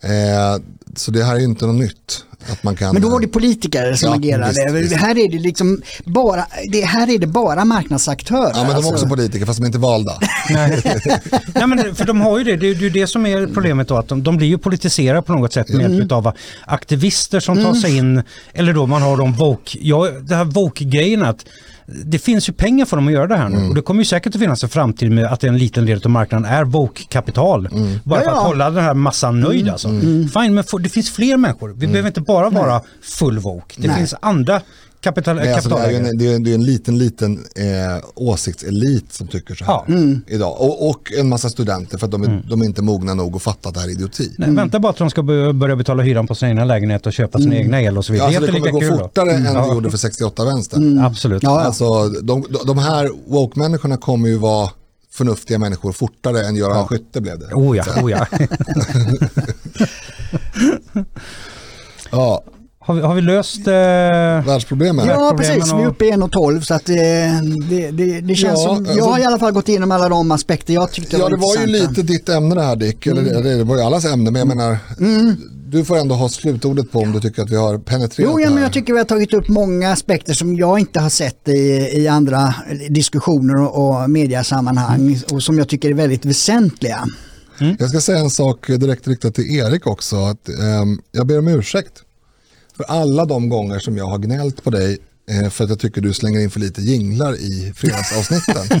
Eh, 0.00 0.62
så 0.96 1.10
det 1.10 1.24
här 1.24 1.34
är 1.34 1.38
ju 1.38 1.44
inte 1.44 1.66
något 1.66 1.76
nytt. 1.80 2.24
Att 2.50 2.62
man 2.62 2.76
kan, 2.76 2.92
Men 2.92 3.02
då 3.02 3.08
var 3.08 3.20
det 3.20 3.28
politiker 3.28 3.94
som 3.94 4.08
Ja, 4.08 4.14
agerade. 4.16 4.48
visst, 4.48 4.90
visst. 4.92 4.96
Här 5.02 5.18
är 5.18 5.28
det 5.28 5.38
liksom 5.38 5.82
bara, 6.04 6.46
det, 6.72 6.80
här 6.80 7.10
är 7.10 7.18
det 7.18 7.26
bara 7.26 7.64
marknadsaktörer. 7.64 8.52
Ja 8.54 8.56
men 8.56 8.66
de 8.66 8.70
är 8.72 8.74
alltså. 8.76 8.92
också 8.92 9.06
politiker 9.08 9.46
fast 9.46 9.58
de 9.58 9.62
är 9.62 9.66
inte 9.66 9.78
valda. 9.78 10.12
Nej. 10.50 10.82
Nej, 11.54 11.66
men 11.66 11.78
det- 11.78 11.94
för 11.94 12.04
de 12.04 12.20
har 12.20 12.38
ju 12.38 12.44
det. 12.44 12.56
Det 12.56 12.66
är 12.68 12.74
ju 12.74 12.90
det 12.90 13.06
som 13.06 13.26
är 13.26 13.46
problemet 13.46 13.88
då. 13.88 13.96
Att 13.96 14.08
de, 14.08 14.22
de 14.22 14.36
blir 14.36 14.48
ju 14.48 14.58
politiserade 14.58 15.22
på 15.22 15.32
något 15.32 15.52
sätt 15.52 15.68
med 15.68 15.80
Mm. 15.86 15.98
hjälp 15.98 16.12
av 16.12 16.32
aktivister 16.66 17.40
som 17.40 17.64
tar 17.64 17.74
sig 17.74 17.96
in. 17.96 18.22
Eller 18.54 18.72
då 18.72 18.86
man 18.86 19.02
har 19.02 19.16
de 19.16 19.32
woke. 19.32 19.78
Ja, 19.82 20.08
det 20.20 20.34
här 20.36 20.44
woke-grejen 20.44 21.22
att 21.22 21.44
det 21.86 22.18
finns 22.18 22.48
ju 22.48 22.52
pengar 22.52 22.84
för 22.86 22.96
dem 22.96 23.06
att 23.06 23.12
göra 23.12 23.26
det 23.26 23.36
här 23.36 23.48
nu. 23.48 23.56
Mm. 23.56 23.68
Och 23.68 23.74
det 23.74 23.82
kommer 23.82 24.00
ju 24.00 24.04
säkert 24.04 24.34
att 24.34 24.40
finnas 24.40 24.62
en 24.62 24.68
framtid 24.68 25.12
med 25.12 25.24
att 25.24 25.44
en 25.44 25.58
liten 25.58 25.86
del 25.86 26.00
av 26.04 26.10
marknaden 26.10 26.44
är 26.52 26.64
woke-kapital. 26.64 27.66
Mm. 27.66 27.98
Bara 28.04 28.20
Ja, 28.20 28.24
för 28.24 28.30
att 28.30 28.36
ja. 28.36 28.42
hålla 28.42 28.70
den 28.70 28.84
här 28.84 28.94
massan 28.94 29.40
nöjd 29.40 29.68
alltså. 29.68 29.88
Fine, 30.34 30.54
men 30.54 30.64
för, 30.64 30.78
det 30.78 30.88
finns 30.88 31.10
fler 31.10 31.36
människor. 31.36 31.74
Vi 31.76 31.86
behöver 31.86 32.08
inte 32.08 32.20
bara 32.20 32.50
vara 32.50 32.80
full 33.02 33.38
woke. 33.38 33.74
Det 33.76 33.88
Nej. 33.88 33.96
finns 33.96 34.14
andra 34.20 34.60
kapital, 35.02 35.36
Nej, 35.36 35.52
alltså, 35.52 35.68
det, 35.68 35.76
är 35.76 35.96
en, 35.96 36.18
det, 36.18 36.34
är, 36.34 36.38
det 36.38 36.50
är 36.50 36.54
en 36.54 36.64
liten, 36.64 36.98
liten 36.98 37.44
eh, 37.56 38.04
åsiktselit 38.14 39.12
som 39.12 39.28
tycker 39.28 39.54
så 39.54 39.64
här 39.64 39.72
Ja. 39.72 39.84
Mm. 39.88 40.20
idag. 40.26 40.60
Och, 40.60 40.88
och 40.90 41.12
en 41.18 41.28
massa 41.28 41.48
studenter 41.48 41.98
för 41.98 42.06
att 42.06 42.10
de 42.10 42.22
är, 42.22 42.42
de 42.48 42.60
är 42.60 42.64
inte 42.64 42.82
mogna 42.82 43.14
nog 43.14 43.36
att 43.36 43.42
fatta 43.42 43.68
att 43.68 43.74
det 43.74 43.80
här 43.80 43.88
är 43.88 43.92
idioti. 43.92 44.32
Nej, 44.38 44.50
Vänta 44.50 44.80
bara 44.80 44.90
att 44.90 44.96
de 44.96 45.10
ska 45.10 45.22
börja 45.52 45.76
betala 45.76 46.02
hyran 46.02 46.26
på 46.26 46.34
sin 46.34 46.48
egna 46.48 46.64
lägenhet 46.64 47.06
och 47.06 47.12
köpa 47.12 47.38
sin 47.38 47.52
egna 47.52 47.82
el 47.82 47.98
och 47.98 48.04
så 48.04 48.12
vidare. 48.12 48.32
Ja, 48.32 48.38
alltså, 48.38 48.52
det 48.52 48.56
är 48.56 48.58
inte 48.58 48.70
kommer 48.70 48.80
gå 48.80 48.88
kul 48.88 48.98
då. 48.98 49.04
fortare 49.04 49.32
än 49.32 49.44
Ja. 49.44 49.66
det 49.66 49.74
gjorde 49.74 49.90
för 49.90 49.98
68 49.98 50.44
vänster. 50.44 50.98
Absolut. 51.04 51.42
Ja, 51.42 51.60
ja. 51.60 51.66
Alltså, 51.66 52.08
de, 52.08 52.44
de, 52.66 52.78
här 52.78 53.10
woke-människorna 53.26 53.96
kommer 53.96 54.28
ju 54.28 54.36
vara 54.38 54.70
förnuftiga 55.10 55.58
människor 55.58 55.92
fortare 55.92 56.46
än 56.46 56.56
Göran 56.56 56.88
Skytte 56.88 57.20
blev 57.20 57.38
det. 57.38 57.54
Oh 57.54 57.76
ja, 57.76 57.84
oh 58.02 58.10
ja. 58.10 58.26
Ja, 62.10 62.42
Har 62.84 62.94
vi, 62.94 63.00
har 63.00 63.14
vi 63.14 63.20
löst... 63.20 63.66
Eh... 63.66 63.72
världsproblemen. 64.46 65.06
Ja 65.08 65.34
precis, 65.38 65.66
vi 65.66 65.70
är 65.70 65.86
och- 65.86 65.86
uppe 65.86 66.04
i 66.04 66.12
1,12 66.12 66.60
så 66.60 66.74
att 66.74 66.84
det, 66.86 67.40
det, 67.70 67.90
det, 67.90 68.20
det 68.20 68.34
känns 68.34 68.60
Ja, 68.60 68.66
som, 68.66 68.76
alltså- 68.76 68.94
jag 68.98 69.04
har 69.04 69.18
i 69.18 69.24
alla 69.24 69.38
fall 69.38 69.52
gått 69.52 69.68
igenom 69.68 69.90
alla 69.90 70.08
de 70.08 70.30
aspekter 70.30 70.74
jag 70.74 70.92
tyckte 70.92 71.16
Ja, 71.16 71.28
det 71.28 71.36
var 71.36 71.60
ju 71.60 71.66
lite 71.66 72.02
ditt 72.02 72.28
ämne 72.28 72.54
det 72.54 72.62
här 72.62 72.76
Dick, 72.76 73.06
eller 73.06 73.22
det, 73.22 73.56
det 73.56 73.64
var 73.64 73.76
ju 73.76 73.82
allas 73.82 74.04
ämne, 74.04 74.30
men 74.30 74.38
jag 74.38 74.48
menar, 74.48 74.78
du 75.66 75.84
får 75.84 75.98
ändå 75.98 76.14
ha 76.14 76.28
slutordet 76.28 76.92
på 76.92 76.98
om 76.98 77.12
du 77.12 77.20
tycker 77.20 77.42
att 77.42 77.50
vi 77.50 77.56
har 77.56 77.78
penetrerat 77.78 78.30
Jo, 78.32 78.40
ja, 78.40 78.50
men 78.50 78.62
jag 78.62 78.72
tycker 78.72 78.92
vi 78.92 78.98
har 78.98 79.04
tagit 79.06 79.34
upp 79.34 79.48
många 79.48 79.92
aspekter 79.92 80.34
som 80.34 80.56
jag 80.56 80.78
inte 80.78 81.00
har 81.00 81.10
sett 81.10 81.48
i, 81.48 81.90
i 81.92 82.08
andra 82.08 82.54
diskussioner 82.90 83.56
och, 83.62 84.02
och 84.02 84.10
mediasammanhang 84.10 85.18
och 85.32 85.42
som 85.42 85.58
jag 85.58 85.68
tycker 85.68 85.90
är 85.90 85.94
väldigt 85.94 86.24
väsentliga. 86.24 87.04
Jag 87.78 87.88
ska 87.88 88.00
säga 88.00 88.18
en 88.18 88.30
sak 88.30 88.66
direkt 88.66 89.08
riktat 89.08 89.34
till 89.34 89.56
Erik 89.56 89.86
också. 89.86 90.16
Att, 90.16 90.48
ehm, 90.48 91.00
jag 91.12 91.26
ber 91.26 91.38
om 91.38 91.48
ursäkt 91.48 91.92
för 92.86 92.94
alla 92.94 93.24
de 93.24 93.48
gånger 93.48 93.78
som 93.78 93.96
jag 93.96 94.06
har 94.06 94.18
gnällt 94.18 94.64
på 94.64 94.70
dig 94.70 94.98
eh, 95.30 95.50
för 95.50 95.64
att 95.64 95.70
jag 95.70 95.78
tycker 95.78 96.00
du 96.00 96.12
slänger 96.12 96.40
in 96.40 96.50
för 96.50 96.60
lite 96.60 96.82
jinglar 96.82 97.34
i 97.34 97.72
fredagsavsnitten. 97.76 98.80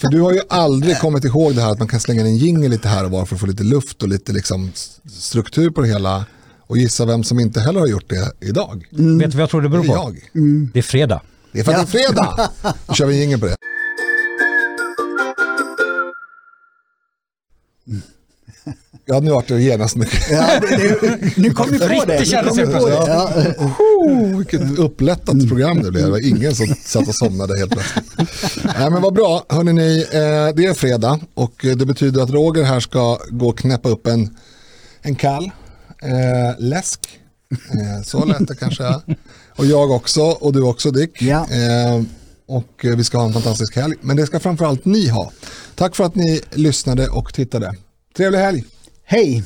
för 0.00 0.08
du 0.08 0.20
har 0.20 0.32
ju 0.32 0.40
aldrig 0.48 0.98
kommit 0.98 1.24
ihåg 1.24 1.54
det 1.54 1.62
här 1.62 1.72
att 1.72 1.78
man 1.78 1.88
kan 1.88 2.00
slänga 2.00 2.20
in 2.20 2.26
en 2.26 2.36
jingel 2.36 2.70
lite 2.70 2.88
här 2.88 3.04
och 3.04 3.10
var 3.10 3.24
för 3.24 3.34
att 3.34 3.40
få 3.40 3.46
lite 3.46 3.62
luft 3.64 4.02
och 4.02 4.08
lite 4.08 4.32
liksom 4.32 4.72
struktur 5.10 5.70
på 5.70 5.80
det 5.80 5.88
hela. 5.88 6.24
Och 6.68 6.78
gissa 6.78 7.04
vem 7.04 7.24
som 7.24 7.40
inte 7.40 7.60
heller 7.60 7.80
har 7.80 7.86
gjort 7.86 8.10
det 8.10 8.32
idag. 8.46 8.86
Vet 8.90 9.30
du 9.30 9.36
vad 9.36 9.42
jag 9.42 9.50
tror 9.50 9.60
det 9.62 9.68
Det 9.68 9.70
beror 9.70 9.84
är 9.84 9.88
på? 9.88 9.94
jag. 10.32 10.70
Det 10.72 10.78
är 10.78 10.82
fredag. 10.82 11.22
Det 11.52 11.60
är 11.60 11.64
för 11.64 11.72
att 11.72 11.92
det 11.92 11.98
är 11.98 12.06
fredag. 12.06 12.50
Då 12.86 12.94
kör 12.94 13.06
vi 13.06 13.14
en 13.14 13.20
jingel 13.20 13.40
på 13.40 13.46
det. 13.46 13.56
Ja, 19.08 19.20
nu 19.20 19.30
vart 19.30 19.48
det 19.48 19.62
genast 19.62 19.96
mycket. 19.96 20.30
Ja, 20.30 20.60
det, 20.60 20.76
det, 20.76 21.36
nu 21.36 21.50
kom 21.50 21.70
vi 21.70 21.78
på 21.78 21.86
det. 21.86 21.94
Riktigt 21.94 22.32
Nu 22.32 22.48
kom 22.48 22.56
vi 22.56 22.64
kändes 22.64 22.80
på 22.80 22.88
det. 22.88 22.94
Ja. 22.94 23.30
Oh, 23.58 24.36
vilket 24.38 24.78
upplättat 24.78 25.48
program 25.48 25.82
det 25.82 25.90
blev. 25.90 26.04
Det 26.04 26.10
var 26.10 26.28
ingen 26.28 26.54
som 26.54 26.66
satt 26.84 27.08
och 27.08 27.14
somnade 27.14 27.58
helt 27.58 27.70
plötsligt. 27.70 28.04
Nej, 28.78 28.90
men 28.90 29.02
vad 29.02 29.14
bra. 29.14 29.44
Hörrni, 29.48 29.72
ni, 29.72 30.06
eh, 30.10 30.56
det 30.56 30.66
är 30.66 30.74
fredag 30.74 31.20
och 31.34 31.52
det 31.62 31.86
betyder 31.86 32.22
att 32.22 32.30
Roger 32.30 32.62
här 32.62 32.80
ska 32.80 33.18
gå 33.30 33.48
och 33.48 33.58
knäppa 33.58 33.88
upp 33.88 34.06
en, 34.06 34.36
en 35.02 35.14
kall 35.14 35.50
eh, 36.02 36.58
läsk. 36.58 37.00
Eh, 37.50 38.02
så 38.04 38.24
lät 38.24 38.48
det 38.48 38.56
kanske. 38.56 38.94
Och 39.56 39.66
jag 39.66 39.90
också 39.90 40.22
och 40.22 40.52
du 40.52 40.62
också 40.62 40.90
Dick. 40.90 41.22
Ja. 41.22 41.46
Eh, 41.50 42.02
och 42.48 42.80
vi 42.82 43.04
ska 43.04 43.18
ha 43.18 43.26
en 43.26 43.32
fantastisk 43.32 43.76
helg. 43.76 43.94
Men 44.00 44.16
det 44.16 44.26
ska 44.26 44.40
framförallt 44.40 44.84
ni 44.84 45.08
ha. 45.08 45.32
Tack 45.74 45.96
för 45.96 46.04
att 46.04 46.14
ni 46.14 46.40
lyssnade 46.50 47.08
och 47.08 47.34
tittade. 47.34 47.74
Trevlig 48.16 48.38
helg. 48.38 48.64
Hej! 49.08 49.42